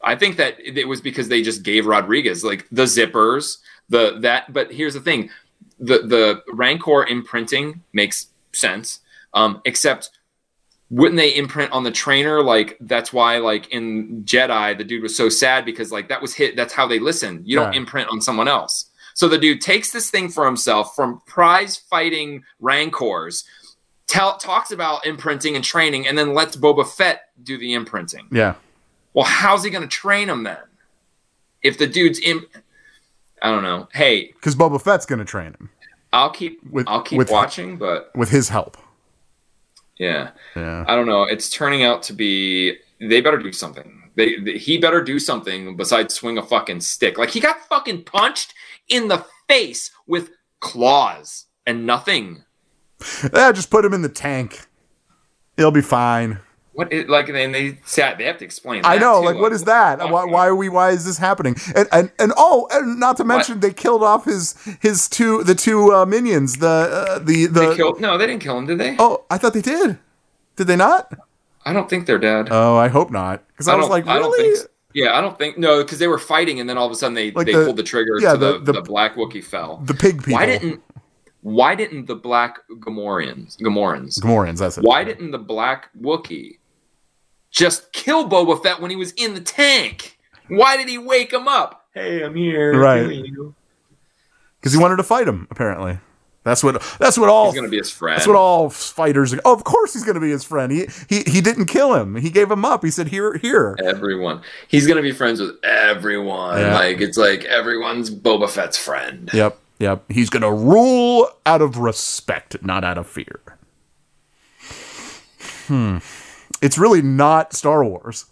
I 0.04 0.16
think 0.16 0.38
that 0.38 0.56
it 0.60 0.88
was 0.88 1.02
because 1.02 1.28
they 1.28 1.42
just 1.42 1.64
gave 1.64 1.86
Rodriguez 1.86 2.44
like 2.44 2.68
the 2.72 2.84
zippers, 2.84 3.58
the 3.90 4.18
that. 4.22 4.52
But 4.52 4.72
here's 4.72 4.94
the 4.94 5.02
thing: 5.02 5.30
the 5.80 6.00
the 6.00 6.44
Rancor 6.54 7.06
imprinting 7.06 7.84
makes 7.94 8.28
sense, 8.54 9.00
um, 9.34 9.62
except 9.66 10.10
wouldn't 10.90 11.18
they 11.18 11.36
imprint 11.36 11.72
on 11.72 11.84
the 11.84 11.92
trainer? 11.92 12.42
Like 12.42 12.78
that's 12.82 13.14
why, 13.14 13.38
like 13.38 13.72
in 13.72 14.24
Jedi, 14.24 14.78
the 14.78 14.84
dude 14.84 15.04
was 15.04 15.16
so 15.16 15.30
sad 15.30 15.66
because 15.66 15.92
like 15.92 16.10
that 16.10 16.22
was 16.22 16.34
hit. 16.34 16.56
That's 16.56 16.74
how 16.74 16.88
they 16.88 17.00
listen. 17.00 17.42
You 17.46 17.58
don't 17.58 17.74
imprint 17.74 18.10
on 18.10 18.22
someone 18.22 18.48
else. 18.48 18.91
So 19.22 19.28
the 19.30 19.38
dude 19.38 19.62
takes 19.62 19.92
this 19.92 20.10
thing 20.10 20.30
for 20.30 20.48
himself 20.48 20.96
from 20.96 21.22
prize 21.28 21.78
fighting 21.78 22.44
Rancors. 22.60 23.44
Tell, 24.08 24.36
talks 24.38 24.72
about 24.72 25.06
imprinting 25.06 25.56
and 25.56 25.64
training, 25.64 26.08
and 26.08 26.18
then 26.18 26.34
lets 26.34 26.56
Boba 26.56 26.88
Fett 26.88 27.26
do 27.44 27.56
the 27.56 27.74
imprinting. 27.74 28.28
Yeah. 28.32 28.56
Well, 29.14 29.26
how's 29.26 29.64
he 29.64 29.70
going 29.70 29.84
to 29.84 29.88
train 29.88 30.28
him 30.28 30.42
then? 30.42 30.58
If 31.62 31.78
the 31.78 31.86
dude's 31.86 32.18
in, 32.18 32.48
I 33.44 33.52
don't 33.52 33.62
know. 33.62 33.90
Hey, 33.94 34.32
Because 34.34 34.56
Boba 34.56 34.82
Fett's 34.82 35.06
going 35.06 35.20
to 35.20 35.26
train 35.26 35.50
him 35.54 35.70
I'll 36.12 36.32
keep 36.32 36.60
With- 36.72 36.88
I'll 36.88 37.04
keep 37.04 37.20
with- 37.20 37.30
watching, 37.30 37.78
but 37.78 38.10
with 38.16 38.30
his 38.32 38.50
help. 38.50 38.76
yeah, 40.00 40.32
Yeah. 40.56 40.84
I 40.88 40.96
don't 40.96 41.06
know. 41.06 41.26
It's 41.26 41.48
turning 41.52 41.84
out 41.84 42.02
to 42.04 42.14
be 42.14 42.76
they 43.00 43.22
better 43.22 43.38
do 43.38 43.52
something. 43.54 44.00
They, 44.16 44.40
they 44.40 44.58
he 44.58 44.80
better 44.80 45.04
do 45.04 45.20
something 45.20 45.78
besides 45.78 46.16
swing 46.16 46.40
a 46.40 46.44
fucking 46.44 46.82
stick. 46.82 47.20
Like 47.20 47.30
he 47.30 47.40
got 47.40 47.60
fucking 47.70 48.04
punched 48.06 48.56
in 48.92 49.08
the 49.08 49.26
face 49.48 49.92
with 50.06 50.32
claws 50.60 51.46
and 51.66 51.86
nothing. 51.86 52.44
Yeah, 53.34 53.52
just 53.52 53.72
put 53.72 53.84
him 53.84 53.94
in 53.94 54.04
the 54.04 54.10
tank. 54.10 54.68
He'll 55.58 55.72
be 55.72 55.82
fine. 55.82 56.40
What 56.74 56.94
is, 56.94 57.10
like 57.10 57.28
and 57.28 57.54
they 57.54 57.80
sat 57.84 58.18
they 58.18 58.24
have 58.24 58.38
to 58.38 58.46
explain. 58.46 58.82
I 58.86 58.98
know, 58.98 59.20
too. 59.20 59.26
like, 59.26 59.38
what 59.38 59.52
is 59.52 59.66
that? 59.66 60.00
Why, 60.00 60.24
why 60.24 60.48
are 60.48 60.56
we? 60.56 60.70
Why 60.70 60.92
is 60.92 61.04
this 61.06 61.18
happening? 61.18 61.56
And 61.76 61.88
and, 61.92 62.12
and 62.18 62.32
oh, 62.38 62.68
and 62.72 63.00
not 63.00 63.18
to 63.18 63.26
mention, 63.26 63.60
they 63.60 63.74
killed 63.74 64.04
off 64.04 64.24
his 64.26 64.56
his 64.80 65.10
two 65.10 65.44
the 65.44 65.54
two 65.54 65.94
uh, 65.94 66.06
minions. 66.06 66.58
The 66.58 66.68
uh, 66.68 67.20
the 67.20 67.48
the. 67.48 67.60
They 67.60 67.76
killed? 67.76 68.00
No, 68.00 68.18
they 68.18 68.26
didn't 68.26 68.42
kill 68.42 68.58
him, 68.58 68.68
did 68.68 68.78
they? 68.78 68.96
oh, 69.00 69.26
I 69.30 69.38
thought 69.38 69.54
they 69.54 69.62
did. 69.62 70.00
Did 70.56 70.68
they 70.68 70.78
not? 70.78 71.12
I 71.66 71.74
don't 71.74 71.90
think 71.90 72.06
they're 72.06 72.18
dead. 72.18 72.48
Oh, 72.52 72.78
I 72.78 72.88
hope 72.88 73.12
not. 73.12 73.46
Because 73.50 73.68
I, 73.68 73.76
was 73.76 73.84
don't- 73.84 73.92
like, 73.92 74.08
I 74.08 74.18
don't 74.20 74.32
really? 74.32 74.56
think. 74.56 74.58
so. 74.58 74.68
Yeah, 74.94 75.18
I 75.18 75.22
don't 75.22 75.38
think 75.38 75.58
no, 75.58 75.84
because 75.84 76.00
they 76.00 76.08
were 76.08 76.18
fighting, 76.20 76.60
and 76.60 76.70
then 76.70 76.78
all 76.78 76.86
of 76.86 76.92
a 76.92 76.96
sudden 76.96 77.14
they, 77.14 77.32
Like 77.32 77.46
they 77.48 77.54
the- 77.54 77.66
pulled 77.66 77.78
the 77.78 77.84
trigger 77.84 78.20
yeah, 78.20 78.34
to 78.34 78.38
the, 78.38 78.52
the- 78.54 78.60
the, 78.60 78.72
the- 78.74 78.82
black 78.82 79.16
Wookiee 79.16 79.44
fell. 79.44 79.78
The 79.78 79.94
pig 79.94 80.18
people. 80.20 80.34
Why 80.34 80.46
didn't 80.46 80.82
Why 81.42 81.76
didn't 81.76 82.06
the 82.06 82.16
black 82.16 82.60
Gamorreans 82.70 83.58
Gamorreans 83.58 84.20
Gamorreans? 84.20 84.60
That's 84.60 84.78
it. 84.78 84.84
Why 84.84 85.04
didn't 85.04 85.32
the 85.32 85.40
black 85.40 85.90
Wookiee 86.00 86.60
just 87.50 87.92
kill 87.94 88.30
Boba 88.30 88.62
Fett 88.62 88.80
when 88.82 88.92
he 88.92 88.96
was 88.98 89.12
in 89.14 89.34
the 89.34 89.42
tank? 89.42 90.18
Why 90.48 90.78
did 90.78 90.88
he 90.90 90.98
wake 90.98 91.32
him 91.34 91.48
up? 91.48 91.88
Hey, 91.94 92.24
I'm 92.24 92.36
here. 92.36 92.78
Right. 92.80 93.24
Because 94.60 94.74
he 94.74 94.78
wanted 94.80 94.98
to 94.98 95.04
fight 95.04 95.28
him. 95.28 95.48
Apparently, 95.50 96.00
that's 96.44 96.64
what. 96.64 96.82
That's 97.00 97.18
what 97.18 97.30
all. 97.30 97.46
He's 97.46 97.56
gonna 97.56 97.70
be 97.70 97.78
his 97.78 97.92
friend. 97.92 98.18
That's 98.18 98.28
what 98.28 98.36
all 98.36 98.70
fighters. 98.70 99.36
Oh, 99.46 99.54
of 99.54 99.64
course 99.64 99.94
he's 99.94 100.04
going 100.04 100.16
to 100.16 100.22
be 100.22 100.32
his 100.32 100.44
friend. 100.44 100.72
He 100.72 100.88
he 101.08 101.22
he 101.30 101.40
didn't 101.40 101.66
kill 101.66 101.94
him. 101.94 102.16
He 102.16 102.32
gave 102.32 102.50
him 102.50 102.66
up. 102.66 102.84
He 102.84 102.90
said, 102.90 103.10
"Here, 103.10 103.38
here." 103.38 103.78
Everyone. 103.84 104.42
He's 104.68 104.88
gonna 104.88 105.04
be 105.04 105.12
friends 105.12 105.40
with 105.40 105.56
everyone. 105.64 106.60
Yeah. 106.60 106.74
Like 106.74 107.00
it's 107.00 107.18
like 107.18 107.44
everyone's 107.46 108.10
Boba 108.10 108.50
Fett's 108.50 108.78
friend. 108.78 109.30
Yep, 109.34 109.60
yep. 109.80 110.04
He's 110.10 110.30
going 110.30 110.42
to 110.42 110.52
rule 110.52 111.30
out 111.46 111.62
of 111.62 111.78
respect, 111.78 112.64
not 112.64 112.84
out 112.84 112.98
of 112.98 113.08
fear. 113.08 113.40
Hmm. 115.68 115.98
It's 116.62 116.78
really 116.78 117.02
not 117.02 117.54
Star 117.54 117.84
Wars, 117.84 118.26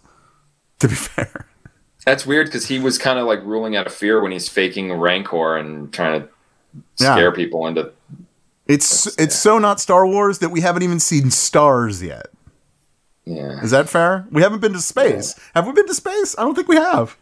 to 0.80 0.88
be 0.88 0.94
fair. 0.96 1.46
That's 2.06 2.26
weird 2.26 2.46
because 2.46 2.66
he 2.66 2.78
was 2.78 2.98
kind 2.98 3.18
of 3.18 3.26
like 3.26 3.42
ruling 3.44 3.76
out 3.76 3.86
of 3.86 3.92
fear 3.92 4.20
when 4.20 4.32
he's 4.32 4.48
faking 4.48 4.92
rancor 4.92 5.56
and 5.56 5.92
trying 5.92 6.22
to 6.22 6.28
Yeah. 6.98 7.14
scare 7.14 7.32
people 7.32 7.66
into. 7.66 7.92
It's 8.66 9.18
it's 9.18 9.36
so 9.36 9.58
not 9.58 9.80
Star 9.80 10.06
Wars 10.06 10.38
that 10.38 10.50
we 10.50 10.60
haven't 10.60 10.82
even 10.82 11.00
seen 11.00 11.30
stars 11.30 12.02
yet. 12.02 12.26
Yeah, 13.24 13.60
Is 13.62 13.70
that 13.70 13.88
fair? 13.88 14.26
We 14.30 14.42
haven't 14.42 14.60
been 14.60 14.72
to 14.72 14.80
space. 14.80 15.38
Have 15.54 15.66
we 15.66 15.72
been 15.72 15.86
to 15.86 15.94
space? 15.94 16.34
I 16.38 16.42
don't 16.42 16.54
think 16.54 16.68
we 16.68 16.76
have. 16.76 17.16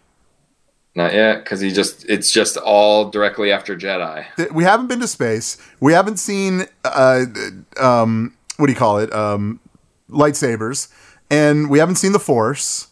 not 0.94 1.12
yet 1.12 1.44
because 1.44 1.60
he 1.60 1.70
just 1.70 2.04
it's 2.08 2.30
just 2.30 2.56
all 2.56 3.10
directly 3.10 3.50
after 3.52 3.76
Jedi. 3.76 4.24
We 4.52 4.64
haven't 4.64 4.86
been 4.88 5.00
to 5.00 5.08
space. 5.08 5.56
We 5.80 5.92
haven't 5.92 6.18
seen 6.18 6.66
uh, 6.84 7.24
um, 7.80 8.34
what 8.56 8.66
do 8.66 8.72
you 8.72 8.78
call 8.78 8.98
it? 8.98 9.12
Um, 9.12 9.60
lightsabers, 10.10 10.88
and 11.30 11.68
we 11.70 11.78
haven't 11.78 11.96
seen 11.96 12.12
the 12.12 12.18
Force. 12.20 12.88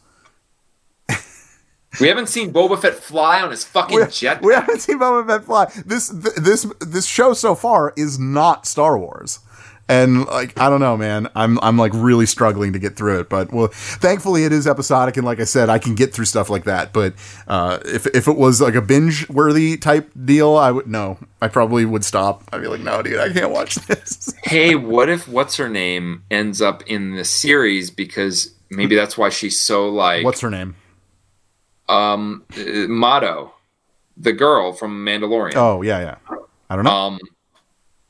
We 2.00 2.08
haven't 2.08 2.28
seen 2.28 2.52
Boba 2.52 2.80
Fett 2.80 2.94
fly 2.94 3.40
on 3.40 3.50
his 3.50 3.64
fucking 3.64 3.96
We, 3.96 4.06
jet. 4.06 4.42
we 4.42 4.54
haven't 4.54 4.80
seen 4.80 4.98
Boba 4.98 5.26
Fett 5.26 5.44
fly. 5.44 5.70
This 5.84 6.08
th- 6.10 6.34
this 6.36 6.66
this 6.80 7.06
show 7.06 7.32
so 7.34 7.54
far 7.54 7.92
is 7.96 8.18
not 8.18 8.66
Star 8.66 8.98
Wars. 8.98 9.40
And 9.88 10.24
like 10.26 10.58
I 10.58 10.68
don't 10.68 10.80
know, 10.80 10.96
man. 10.96 11.28
I'm 11.36 11.60
I'm 11.62 11.78
like 11.78 11.92
really 11.94 12.26
struggling 12.26 12.72
to 12.72 12.78
get 12.80 12.96
through 12.96 13.20
it, 13.20 13.28
but 13.28 13.52
well, 13.52 13.68
thankfully 13.68 14.42
it 14.44 14.50
is 14.52 14.66
episodic, 14.66 15.16
and 15.16 15.24
like 15.24 15.38
I 15.38 15.44
said, 15.44 15.68
I 15.68 15.78
can 15.78 15.94
get 15.94 16.12
through 16.12 16.24
stuff 16.24 16.50
like 16.50 16.64
that. 16.64 16.92
But 16.92 17.14
uh, 17.46 17.78
if 17.84 18.04
if 18.08 18.26
it 18.26 18.36
was 18.36 18.60
like 18.60 18.74
a 18.74 18.82
binge 18.82 19.28
worthy 19.28 19.76
type 19.76 20.10
deal, 20.24 20.56
I 20.56 20.72
would 20.72 20.88
no, 20.88 21.18
I 21.40 21.46
probably 21.46 21.84
would 21.84 22.04
stop. 22.04 22.42
I'd 22.52 22.62
be 22.62 22.66
like, 22.66 22.80
no, 22.80 23.00
dude, 23.00 23.20
I 23.20 23.32
can't 23.32 23.52
watch 23.52 23.76
this. 23.76 24.34
hey, 24.42 24.74
what 24.74 25.08
if 25.08 25.28
what's 25.28 25.56
her 25.56 25.68
name 25.68 26.24
ends 26.32 26.60
up 26.60 26.82
in 26.88 27.14
the 27.14 27.24
series 27.24 27.88
because 27.88 28.52
maybe 28.70 28.96
that's 28.96 29.16
why 29.16 29.28
she's 29.28 29.60
so 29.60 29.88
like 29.88 30.24
What's 30.24 30.40
her 30.40 30.50
name? 30.50 30.74
Um 31.88 32.44
Motto, 32.88 33.52
the 34.16 34.32
girl 34.32 34.72
from 34.72 35.04
Mandalorian. 35.04 35.54
Oh 35.56 35.82
yeah, 35.82 36.00
yeah. 36.00 36.36
I 36.68 36.76
don't 36.76 36.84
know. 36.84 36.90
um 36.90 37.18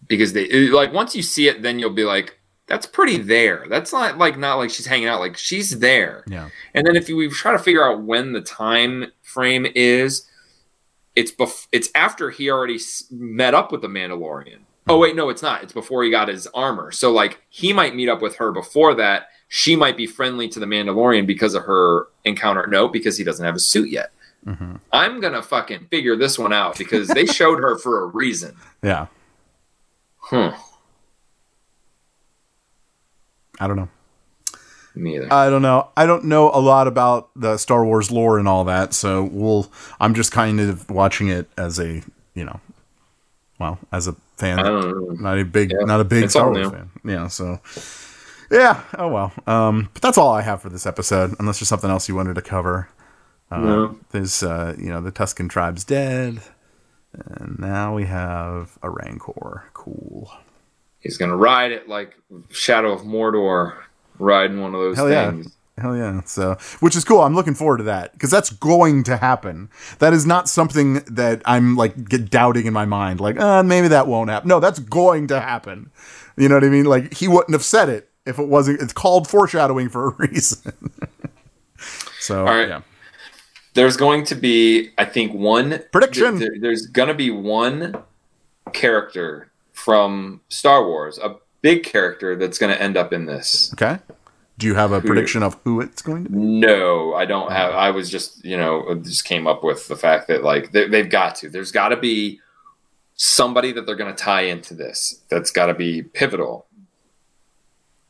because 0.06 0.32
they 0.32 0.68
like 0.68 0.92
once 0.92 1.16
you 1.16 1.22
see 1.22 1.48
it 1.48 1.62
then 1.62 1.78
you'll 1.78 1.90
be 1.90 2.04
like 2.04 2.38
that's 2.68 2.86
pretty 2.86 3.18
there 3.18 3.64
that's 3.68 3.92
not 3.92 4.18
like 4.18 4.38
not 4.38 4.54
like 4.54 4.70
she's 4.70 4.86
hanging 4.86 5.08
out 5.08 5.20
like 5.20 5.36
she's 5.36 5.78
there 5.80 6.24
yeah. 6.28 6.48
and 6.74 6.86
then 6.86 6.96
if 6.96 7.08
you 7.08 7.16
we 7.16 7.28
try 7.28 7.52
to 7.52 7.58
figure 7.58 7.84
out 7.84 8.02
when 8.02 8.32
the 8.32 8.40
time 8.40 9.06
frame 9.22 9.66
is 9.74 10.28
it's 11.16 11.32
bef- 11.32 11.66
it's 11.72 11.90
after 11.94 12.30
he 12.30 12.48
already 12.50 12.76
s- 12.76 13.04
met 13.10 13.52
up 13.52 13.72
with 13.72 13.82
the 13.82 13.88
mandalorian 13.88 14.58
Oh 14.88 14.98
wait, 14.98 15.16
no, 15.16 15.30
it's 15.30 15.42
not. 15.42 15.64
It's 15.64 15.72
before 15.72 16.04
he 16.04 16.10
got 16.10 16.28
his 16.28 16.46
armor. 16.54 16.92
So 16.92 17.10
like 17.10 17.42
he 17.48 17.72
might 17.72 17.96
meet 17.96 18.08
up 18.08 18.22
with 18.22 18.36
her 18.36 18.52
before 18.52 18.94
that. 18.94 19.30
She 19.48 19.76
might 19.76 19.96
be 19.96 20.06
friendly 20.06 20.48
to 20.48 20.60
the 20.60 20.66
Mandalorian 20.66 21.26
because 21.26 21.54
of 21.54 21.64
her 21.64 22.08
encounter. 22.24 22.66
No, 22.66 22.88
because 22.88 23.16
he 23.16 23.24
doesn't 23.24 23.44
have 23.44 23.54
a 23.54 23.60
suit 23.60 23.90
yet. 23.90 24.10
Mm-hmm. 24.46 24.76
I'm 24.92 25.20
gonna 25.20 25.42
fucking 25.42 25.86
figure 25.86 26.16
this 26.16 26.38
one 26.38 26.52
out 26.52 26.78
because 26.78 27.08
they 27.08 27.26
showed 27.26 27.58
her 27.60 27.78
for 27.78 28.02
a 28.02 28.06
reason. 28.06 28.56
Yeah. 28.82 29.06
Hmm. 30.18 30.50
I 33.58 33.66
don't 33.66 33.76
know. 33.76 33.88
Me 34.94 35.16
either. 35.16 35.32
I 35.32 35.50
don't 35.50 35.62
know. 35.62 35.88
I 35.96 36.06
don't 36.06 36.24
know 36.24 36.50
a 36.52 36.60
lot 36.60 36.86
about 36.86 37.30
the 37.34 37.56
Star 37.58 37.84
Wars 37.84 38.10
lore 38.10 38.38
and 38.38 38.46
all 38.48 38.64
that, 38.64 38.94
so 38.94 39.24
we'll. 39.24 39.70
I'm 40.00 40.14
just 40.14 40.32
kind 40.32 40.60
of 40.60 40.88
watching 40.90 41.28
it 41.28 41.48
as 41.56 41.78
a, 41.78 42.02
you 42.34 42.44
know, 42.44 42.60
well, 43.58 43.78
as 43.92 44.06
a 44.08 44.14
fan, 44.36 44.58
I 44.58 44.62
don't 44.64 44.90
know. 44.90 45.30
not 45.30 45.38
a 45.38 45.44
big, 45.44 45.72
Yeah, 45.72 45.84
not 45.84 46.00
a 46.00 46.04
big 46.04 46.24
it's 46.24 46.32
Star 46.34 46.50
Wars 46.50 46.70
fan. 46.70 46.90
Yeah, 47.04 47.28
so 47.28 47.60
yeah. 48.50 48.82
Oh 48.98 49.08
well. 49.08 49.32
Um, 49.46 49.88
but 49.92 50.02
that's 50.02 50.18
all 50.18 50.32
I 50.32 50.42
have 50.42 50.62
for 50.62 50.68
this 50.68 50.86
episode. 50.86 51.34
Unless 51.38 51.60
there's 51.60 51.68
something 51.68 51.90
else 51.90 52.08
you 52.08 52.14
wanted 52.14 52.34
to 52.34 52.42
cover. 52.42 52.88
Uh, 53.50 53.58
No. 53.58 53.98
There's, 54.10 54.42
uh, 54.42 54.74
you 54.78 54.88
know, 54.88 55.00
the 55.00 55.12
Tusken 55.12 55.48
tribe's 55.48 55.84
dead, 55.84 56.40
and 57.12 57.58
now 57.58 57.94
we 57.94 58.04
have 58.04 58.78
a 58.82 58.90
Rancor. 58.90 59.64
Cool. 59.72 60.30
He's 60.98 61.16
gonna 61.16 61.36
ride 61.36 61.70
it 61.72 61.88
like 61.88 62.16
Shadow 62.50 62.92
of 62.92 63.02
Mordor, 63.02 63.76
riding 64.18 64.60
one 64.60 64.74
of 64.74 64.80
those 64.80 64.96
Hell 64.96 65.10
yeah. 65.10 65.32
Hell 65.78 65.94
yeah. 65.94 66.22
So, 66.24 66.56
which 66.80 66.96
is 66.96 67.04
cool. 67.04 67.20
I'm 67.20 67.34
looking 67.34 67.54
forward 67.54 67.76
to 67.78 67.84
that 67.84 68.14
because 68.14 68.30
that's 68.30 68.48
going 68.48 69.04
to 69.04 69.18
happen. 69.18 69.68
That 69.98 70.14
is 70.14 70.24
not 70.24 70.48
something 70.48 70.94
that 71.04 71.42
I'm 71.44 71.76
like 71.76 72.08
get 72.08 72.30
doubting 72.30 72.64
in 72.64 72.72
my 72.72 72.86
mind. 72.86 73.20
Like, 73.20 73.38
uh, 73.38 73.62
maybe 73.62 73.88
that 73.88 74.06
won't 74.06 74.30
happen. 74.30 74.48
No, 74.48 74.58
that's 74.58 74.78
going 74.78 75.26
to 75.26 75.38
happen. 75.38 75.90
You 76.38 76.48
know 76.48 76.54
what 76.56 76.64
I 76.64 76.70
mean? 76.70 76.86
Like, 76.86 77.12
he 77.14 77.28
wouldn't 77.28 77.52
have 77.52 77.62
said 77.64 77.90
it 77.90 78.10
if 78.26 78.38
it 78.38 78.48
wasn't. 78.48 78.80
It's 78.82 78.92
called 78.92 79.28
foreshadowing 79.28 79.88
for 79.88 80.08
a 80.08 80.10
reason. 80.18 80.72
so, 82.20 82.40
All 82.40 82.44
right. 82.54 82.68
yeah. 82.68 82.80
There's 83.74 83.96
going 83.96 84.24
to 84.24 84.34
be, 84.34 84.90
I 84.96 85.04
think, 85.04 85.32
one 85.34 85.80
Prediction. 85.92 86.38
there- 86.38 86.54
there's 86.58 86.86
gonna 86.86 87.14
be 87.14 87.30
one 87.30 88.02
character 88.72 89.50
from 89.72 90.40
Star 90.48 90.86
Wars, 90.86 91.18
a 91.18 91.36
big 91.60 91.84
character 91.84 92.36
that's 92.36 92.58
gonna 92.58 92.72
end 92.74 92.96
up 92.96 93.12
in 93.12 93.26
this. 93.26 93.70
Okay. 93.74 93.98
Do 94.58 94.66
you 94.66 94.74
have 94.74 94.92
a 94.92 95.00
Who- 95.00 95.06
prediction 95.08 95.42
of 95.42 95.58
who 95.64 95.82
it's 95.82 96.00
going 96.00 96.24
to 96.24 96.30
be? 96.30 96.38
No, 96.38 97.12
I 97.14 97.26
don't 97.26 97.52
have. 97.52 97.74
I 97.74 97.90
was 97.90 98.08
just, 98.08 98.42
you 98.42 98.56
know, 98.56 98.94
just 99.04 99.26
came 99.26 99.46
up 99.46 99.62
with 99.62 99.86
the 99.88 99.96
fact 99.96 100.28
that 100.28 100.42
like 100.42 100.72
they, 100.72 100.88
they've 100.88 101.10
got 101.10 101.34
to. 101.36 101.50
There's 101.50 101.70
got 101.72 101.90
to 101.90 101.96
be 101.96 102.40
somebody 103.16 103.72
that 103.72 103.84
they're 103.84 103.96
going 103.96 104.14
to 104.14 104.18
tie 104.22 104.42
into 104.42 104.72
this. 104.72 105.20
That's 105.28 105.50
got 105.50 105.66
to 105.66 105.74
be 105.74 106.02
pivotal 106.02 106.65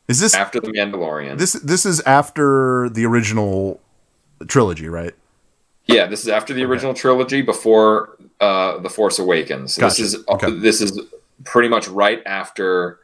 Is 0.09 0.21
this 0.21 0.35
after 0.35 0.61
the 0.61 0.69
Mandalorian. 0.69 1.39
this 1.39 1.55
this 1.55 1.85
is 1.85 2.01
after 2.03 2.89
the 2.89 3.05
original 3.07 3.81
trilogy, 4.47 4.89
right? 4.89 5.15
yeah, 5.87 6.07
this 6.07 6.23
is 6.23 6.29
after 6.29 6.53
the 6.55 6.65
original 6.65 6.95
trilogy, 6.95 7.43
before 7.43 8.17
uh, 8.41 8.79
the 8.79 8.91
Force 8.91 9.19
Awakens. 9.19 9.77
Gotcha. 9.79 10.03
This 10.03 10.15
is 10.15 10.25
Okay. 10.29 10.51
this 10.51 10.81
is 10.81 11.01
pretty 11.45 11.69
much 11.69 11.89
right 11.89 12.23
after. 12.27 13.01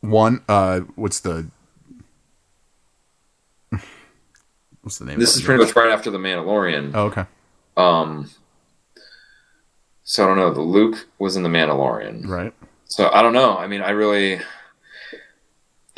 One. 0.00 0.42
Uh, 0.48 0.80
what's 0.94 1.20
the 1.20 1.46
what's 4.82 4.98
the 4.98 5.04
name? 5.04 5.18
This 5.18 5.36
is 5.36 5.42
pretty 5.42 5.62
much 5.62 5.74
right 5.76 5.90
after 5.90 6.10
the 6.10 6.18
Mandalorian. 6.18 6.92
Oh, 6.94 7.06
okay. 7.06 7.26
Um. 7.76 8.30
So 10.04 10.24
I 10.24 10.26
don't 10.26 10.36
know. 10.38 10.52
The 10.54 10.62
Luke 10.62 11.06
was 11.18 11.36
in 11.36 11.42
the 11.42 11.48
Mandalorian. 11.50 12.26
Right. 12.26 12.54
So 12.86 13.10
I 13.12 13.22
don't 13.22 13.34
know. 13.34 13.56
I 13.58 13.66
mean, 13.66 13.82
I 13.82 13.90
really. 13.90 14.40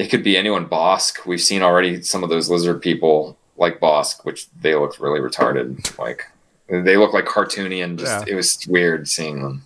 It 0.00 0.08
could 0.10 0.22
be 0.24 0.36
anyone. 0.36 0.66
Bossk. 0.66 1.26
We've 1.26 1.40
seen 1.40 1.62
already 1.62 2.00
some 2.02 2.22
of 2.24 2.30
those 2.30 2.48
lizard 2.48 2.80
people 2.80 3.36
like 3.56 3.80
Bossk, 3.80 4.24
which 4.24 4.48
they 4.62 4.74
looked 4.74 4.98
really 4.98 5.20
retarded. 5.20 5.98
Like 5.98 6.24
they 6.68 6.96
look 6.96 7.12
like 7.12 7.26
cartoony 7.26 7.84
and 7.84 7.98
just 7.98 8.26
Yeah. 8.26 8.32
it 8.32 8.34
was 8.36 8.58
weird 8.66 9.08
seeing 9.08 9.42
them. 9.42 9.62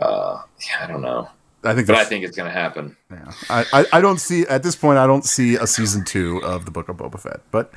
Uh, 0.00 0.42
yeah, 0.68 0.84
I 0.84 0.86
don't 0.86 1.02
know, 1.02 1.28
I 1.64 1.74
think 1.74 1.88
but 1.88 1.96
I 1.96 2.04
think 2.04 2.24
it's 2.24 2.36
gonna 2.36 2.50
happen. 2.50 2.96
Yeah. 3.10 3.32
I, 3.48 3.64
I, 3.72 3.86
I 3.94 4.00
don't 4.00 4.20
see 4.20 4.46
at 4.46 4.62
this 4.62 4.76
point 4.76 4.98
I 4.98 5.06
don't 5.08 5.24
see 5.24 5.56
a 5.56 5.66
season 5.66 6.04
two 6.04 6.40
of 6.44 6.64
the 6.64 6.70
Book 6.70 6.88
of 6.88 6.98
Boba 6.98 7.18
Fett, 7.18 7.40
but 7.50 7.72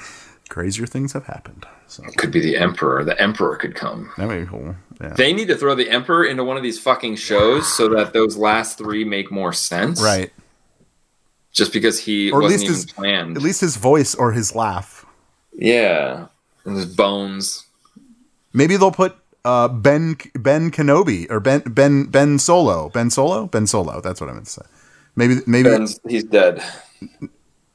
crazier 0.49 0.85
things 0.85 1.13
have 1.13 1.25
happened. 1.25 1.65
So 1.87 2.03
it 2.05 2.15
Could 2.17 2.29
be 2.31 2.39
the 2.39 2.57
Emperor. 2.57 3.03
The 3.03 3.19
Emperor 3.19 3.55
could 3.55 3.73
come. 3.73 4.11
that 4.17 4.27
may 4.27 4.41
be 4.41 4.45
cool. 4.45 4.75
Yeah. 5.01 5.13
They 5.13 5.33
need 5.33 5.47
to 5.47 5.57
throw 5.57 5.73
the 5.73 5.89
Emperor 5.89 6.23
into 6.25 6.43
one 6.43 6.55
of 6.57 6.61
these 6.63 6.79
fucking 6.79 7.15
shows 7.15 7.67
so 7.75 7.87
that 7.89 8.13
those 8.13 8.37
last 8.37 8.77
three 8.77 9.03
make 9.03 9.31
more 9.31 9.53
sense. 9.53 10.01
Right. 10.01 10.31
Just 11.53 11.71
because 11.71 11.99
he 11.99 12.31
Or 12.31 12.39
at 12.41 12.43
wasn't 12.43 12.61
least 12.61 12.63
even 12.63 12.73
his 12.75 12.85
planned. 12.91 13.37
at 13.37 13.43
least 13.43 13.61
his 13.61 13.77
voice 13.77 14.15
or 14.15 14.31
his 14.33 14.55
laugh. 14.55 15.05
Yeah. 15.55 16.27
And 16.65 16.75
his 16.75 16.85
bones. 16.87 17.65
Maybe 18.53 18.75
they'll 18.77 18.91
put 18.91 19.15
uh, 19.45 19.67
Ben 19.67 20.17
Ben 20.35 20.71
Kenobi 20.71 21.29
or 21.29 21.39
Ben 21.39 21.61
Ben 21.61 22.05
Ben 22.05 22.39
Solo 22.39 22.89
Ben 22.89 23.09
Solo 23.09 23.47
Ben 23.47 23.67
Solo. 23.67 24.01
That's 24.01 24.19
what 24.21 24.29
I 24.29 24.33
meant 24.33 24.45
to 24.45 24.51
say. 24.51 24.61
Maybe 25.15 25.35
maybe 25.45 25.69
Ben's 25.69 25.99
he's 26.07 26.23
dead. 26.23 26.63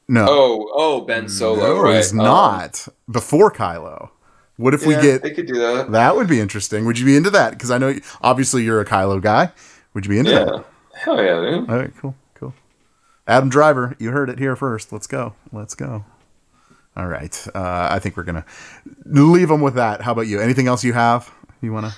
no. 0.09 0.27
Oh, 0.29 0.71
oh, 0.73 1.01
Ben 1.03 1.29
Solo. 1.29 1.59
no, 1.77 1.81
right. 1.83 1.97
he's 1.97 2.11
Um, 2.13 2.19
not 2.19 2.89
before 3.11 3.53
Kylo. 3.53 4.11
What 4.57 4.75
if 4.75 4.85
we 4.87 4.95
get 4.95 5.23
They 5.23 5.31
could 5.31 5.47
do 5.47 5.55
that. 5.59 5.93
that? 5.93 6.17
Would 6.17 6.27
be 6.29 6.41
interesting. 6.41 6.85
Would 6.87 6.99
you 6.99 7.05
be 7.07 7.17
into 7.17 7.31
that? 7.31 7.53
Because 7.53 7.71
I 7.71 7.79
know 7.79 7.95
obviously 8.23 8.65
you're 8.65 8.81
a 8.81 8.85
Kylo 8.85 9.21
guy. 9.23 9.53
Would 9.95 10.05
you 10.05 10.11
be 10.11 10.19
into 10.19 10.33
that? 10.33 10.49
Yeah. 10.53 10.63
Hell 10.95 11.23
yeah, 11.23 11.41
dude. 11.41 11.71
All 11.71 11.77
right, 11.77 11.93
cool. 12.01 12.17
Adam 13.29 13.51
Driver, 13.51 13.95
you 13.99 14.11
heard 14.11 14.31
it 14.31 14.39
here 14.39 14.57
first. 14.57 14.91
Let's 14.91 15.07
go. 15.07 15.35
Let's 15.53 15.75
go. 15.75 16.05
All 16.97 17.07
right. 17.07 17.47
Uh, 17.55 17.89
I 17.91 17.99
think 17.99 18.17
we're 18.17 18.25
gonna 18.25 18.47
leave 19.05 19.49
them 19.49 19.61
with 19.61 19.75
that. 19.75 20.01
How 20.01 20.13
about 20.13 20.23
you? 20.23 20.41
Anything 20.41 20.67
else 20.67 20.83
you 20.83 20.95
have? 20.95 21.31
You 21.61 21.73
wanna? 21.73 21.89
Uh, 21.89 21.93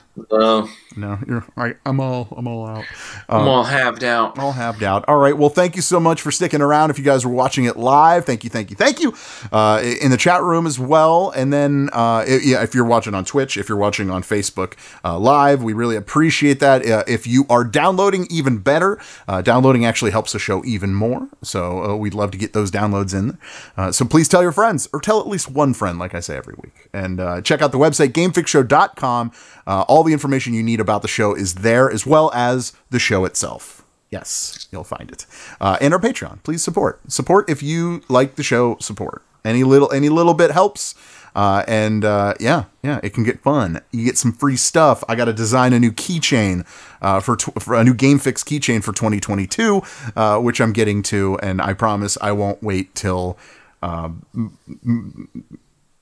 No, 0.97 1.19
you're. 1.27 1.45
I, 1.57 1.75
I'm 1.87 2.01
all. 2.01 2.29
I'm 2.37 2.47
all 2.49 2.67
out. 2.67 2.85
I'm 3.29 3.43
Um, 3.43 3.49
all 3.49 3.65
halved 3.65 4.03
out. 4.05 4.39
all 4.39 4.53
halved 4.53 4.83
out. 4.83 5.05
All 5.09 5.17
right. 5.19 5.37
Well, 5.37 5.49
thank 5.51 5.77
you 5.77 5.83
so 5.83 6.01
much 6.01 6.21
for 6.21 6.31
sticking 6.31 6.61
around. 6.61 6.91
If 6.91 6.99
you 6.99 7.05
guys 7.05 7.25
were 7.25 7.33
watching 7.33 7.65
it 7.65 7.77
live, 7.77 8.25
thank 8.25 8.43
you, 8.45 8.51
thank 8.51 8.71
you, 8.71 8.77
thank 8.77 9.01
you. 9.01 9.15
Uh, 9.53 9.81
in 10.03 10.11
the 10.11 10.17
chat 10.17 10.43
room 10.43 10.67
as 10.67 10.79
well. 10.79 11.31
And 11.31 11.53
then, 11.53 11.91
uh, 11.93 12.25
i- 12.29 12.41
yeah, 12.43 12.63
if 12.63 12.75
you're 12.75 12.85
watching 12.85 13.15
on 13.15 13.25
Twitch, 13.25 13.57
if 13.57 13.69
you're 13.69 13.79
watching 13.79 14.11
on 14.11 14.23
Facebook 14.23 14.75
uh, 15.05 15.19
live, 15.19 15.63
we 15.63 15.73
really 15.73 15.97
appreciate 15.97 16.59
that. 16.61 16.85
Uh, 16.87 17.05
if 17.07 17.27
you 17.27 17.47
are 17.49 17.65
downloading, 17.65 18.27
even 18.31 18.59
better. 18.59 18.99
Uh, 19.29 19.43
downloading 19.43 19.85
actually 19.87 20.11
helps 20.11 20.33
the 20.33 20.39
show 20.39 20.63
even 20.65 20.93
more. 20.95 21.29
So 21.43 21.85
uh, 21.85 21.97
we'd 21.97 22.15
love 22.15 22.31
to 22.33 22.39
get 22.39 22.53
those 22.53 22.71
downloads 22.71 23.15
in. 23.15 23.39
Uh, 23.77 23.93
so 23.93 24.05
please 24.05 24.29
tell 24.29 24.43
your 24.43 24.53
friends, 24.53 24.89
or 24.93 25.01
tell 25.01 25.21
at 25.21 25.29
least 25.29 25.51
one 25.51 25.73
friend, 25.73 25.99
like 25.99 26.15
I 26.15 26.21
say 26.21 26.37
every 26.37 26.55
week. 26.63 26.89
And 26.93 27.21
uh, 27.21 27.41
check 27.43 27.63
out 27.63 27.71
the 27.73 27.79
website, 27.79 28.09
gamefixshow.com. 28.09 29.31
Uh, 29.71 29.83
all 29.83 30.03
the 30.03 30.13
information 30.13 30.53
you 30.53 30.65
need 30.65 30.81
about 30.81 31.01
the 31.03 31.09
show 31.09 31.33
is 31.33 31.55
there, 31.67 31.89
as 31.97 32.05
well 32.05 32.29
as 32.35 32.73
the 32.91 32.99
show 32.99 33.25
itself. 33.25 33.85
Yes, 34.11 34.67
you'll 34.73 34.83
find 34.97 35.09
it. 35.13 35.27
Uh, 35.61 35.77
and 35.81 35.95
our 35.95 36.01
Patreon. 36.01 36.43
Please 36.43 36.63
support. 36.65 37.01
Support 37.07 37.49
if 37.49 37.63
you 37.63 38.03
like 38.09 38.35
the 38.35 38.43
show. 38.43 38.77
Support 38.81 39.23
any 39.45 39.63
little 39.63 39.91
any 39.93 40.09
little 40.09 40.35
bit 40.35 40.51
helps. 40.51 40.95
Uh, 41.37 41.63
and 41.69 42.05
uh, 42.05 42.35
yeah, 42.41 42.65
yeah, 42.83 42.99
it 43.05 43.11
can 43.15 43.23
get 43.23 43.39
fun. 43.41 43.81
You 43.93 44.05
get 44.05 44.19
some 44.19 44.33
free 44.33 44.57
stuff. 44.57 45.05
I 45.09 45.15
got 45.15 45.27
to 45.27 45.33
design 45.33 45.73
a 45.73 45.79
new 45.79 45.93
keychain 45.93 46.67
uh, 47.01 47.21
for, 47.21 47.37
tw- 47.37 47.63
for 47.63 47.77
a 47.77 47.85
new 47.85 47.95
Game 47.95 48.19
Fix 48.19 48.43
keychain 48.43 48.83
for 48.83 48.93
2022, 48.93 49.83
uh, 50.17 50.39
which 50.41 50.61
I'm 50.61 50.73
getting 50.73 51.05
to, 51.05 51.39
and 51.41 51.63
I 51.63 51.75
promise 51.75 52.19
I 52.21 52.33
won't 52.33 52.61
wait 52.65 52.93
till 52.97 53.39
uh, 53.81 54.11
m- 54.35 54.59
m- 54.85 55.29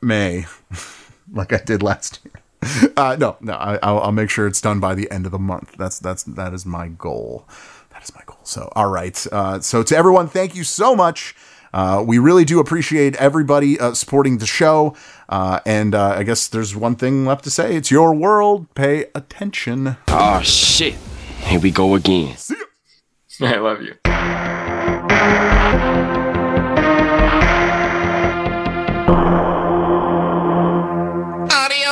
May, 0.00 0.46
like 1.32 1.52
I 1.52 1.58
did 1.58 1.82
last 1.82 2.20
year. 2.24 2.42
Uh, 2.96 3.16
no, 3.18 3.36
no, 3.40 3.52
I, 3.52 3.78
I'll, 3.80 4.00
I'll 4.00 4.12
make 4.12 4.28
sure 4.28 4.48
it's 4.48 4.60
done 4.60 4.80
by 4.80 4.96
the 4.96 5.08
end 5.08 5.24
of 5.24 5.30
the 5.30 5.38
month. 5.38 5.76
That's 5.78 6.00
that's 6.00 6.24
that 6.24 6.52
is 6.52 6.66
my 6.66 6.88
goal. 6.88 7.46
That 7.90 8.02
is 8.02 8.12
my 8.12 8.22
goal. 8.26 8.40
So, 8.42 8.72
all 8.74 8.90
right. 8.90 9.24
Uh, 9.30 9.60
so, 9.60 9.84
to 9.84 9.96
everyone, 9.96 10.26
thank 10.26 10.56
you 10.56 10.64
so 10.64 10.96
much. 10.96 11.36
Uh, 11.72 12.02
we 12.06 12.18
really 12.18 12.44
do 12.44 12.58
appreciate 12.58 13.14
everybody 13.16 13.78
uh, 13.78 13.94
supporting 13.94 14.38
the 14.38 14.46
show. 14.46 14.96
Uh, 15.28 15.60
and 15.66 15.94
uh, 15.94 16.14
I 16.16 16.22
guess 16.24 16.48
there's 16.48 16.74
one 16.74 16.96
thing 16.96 17.24
left 17.24 17.44
to 17.44 17.50
say. 17.50 17.76
It's 17.76 17.90
your 17.90 18.14
world. 18.14 18.72
Pay 18.74 19.06
attention. 19.14 19.96
Oh 20.08 20.40
shit. 20.42 20.94
Here 21.42 21.60
we 21.60 21.70
go 21.70 21.94
again. 21.94 22.36
See 22.36 22.56
ya. 23.40 23.48
I 23.54 23.58
love 23.58 23.82
you. 23.82 23.94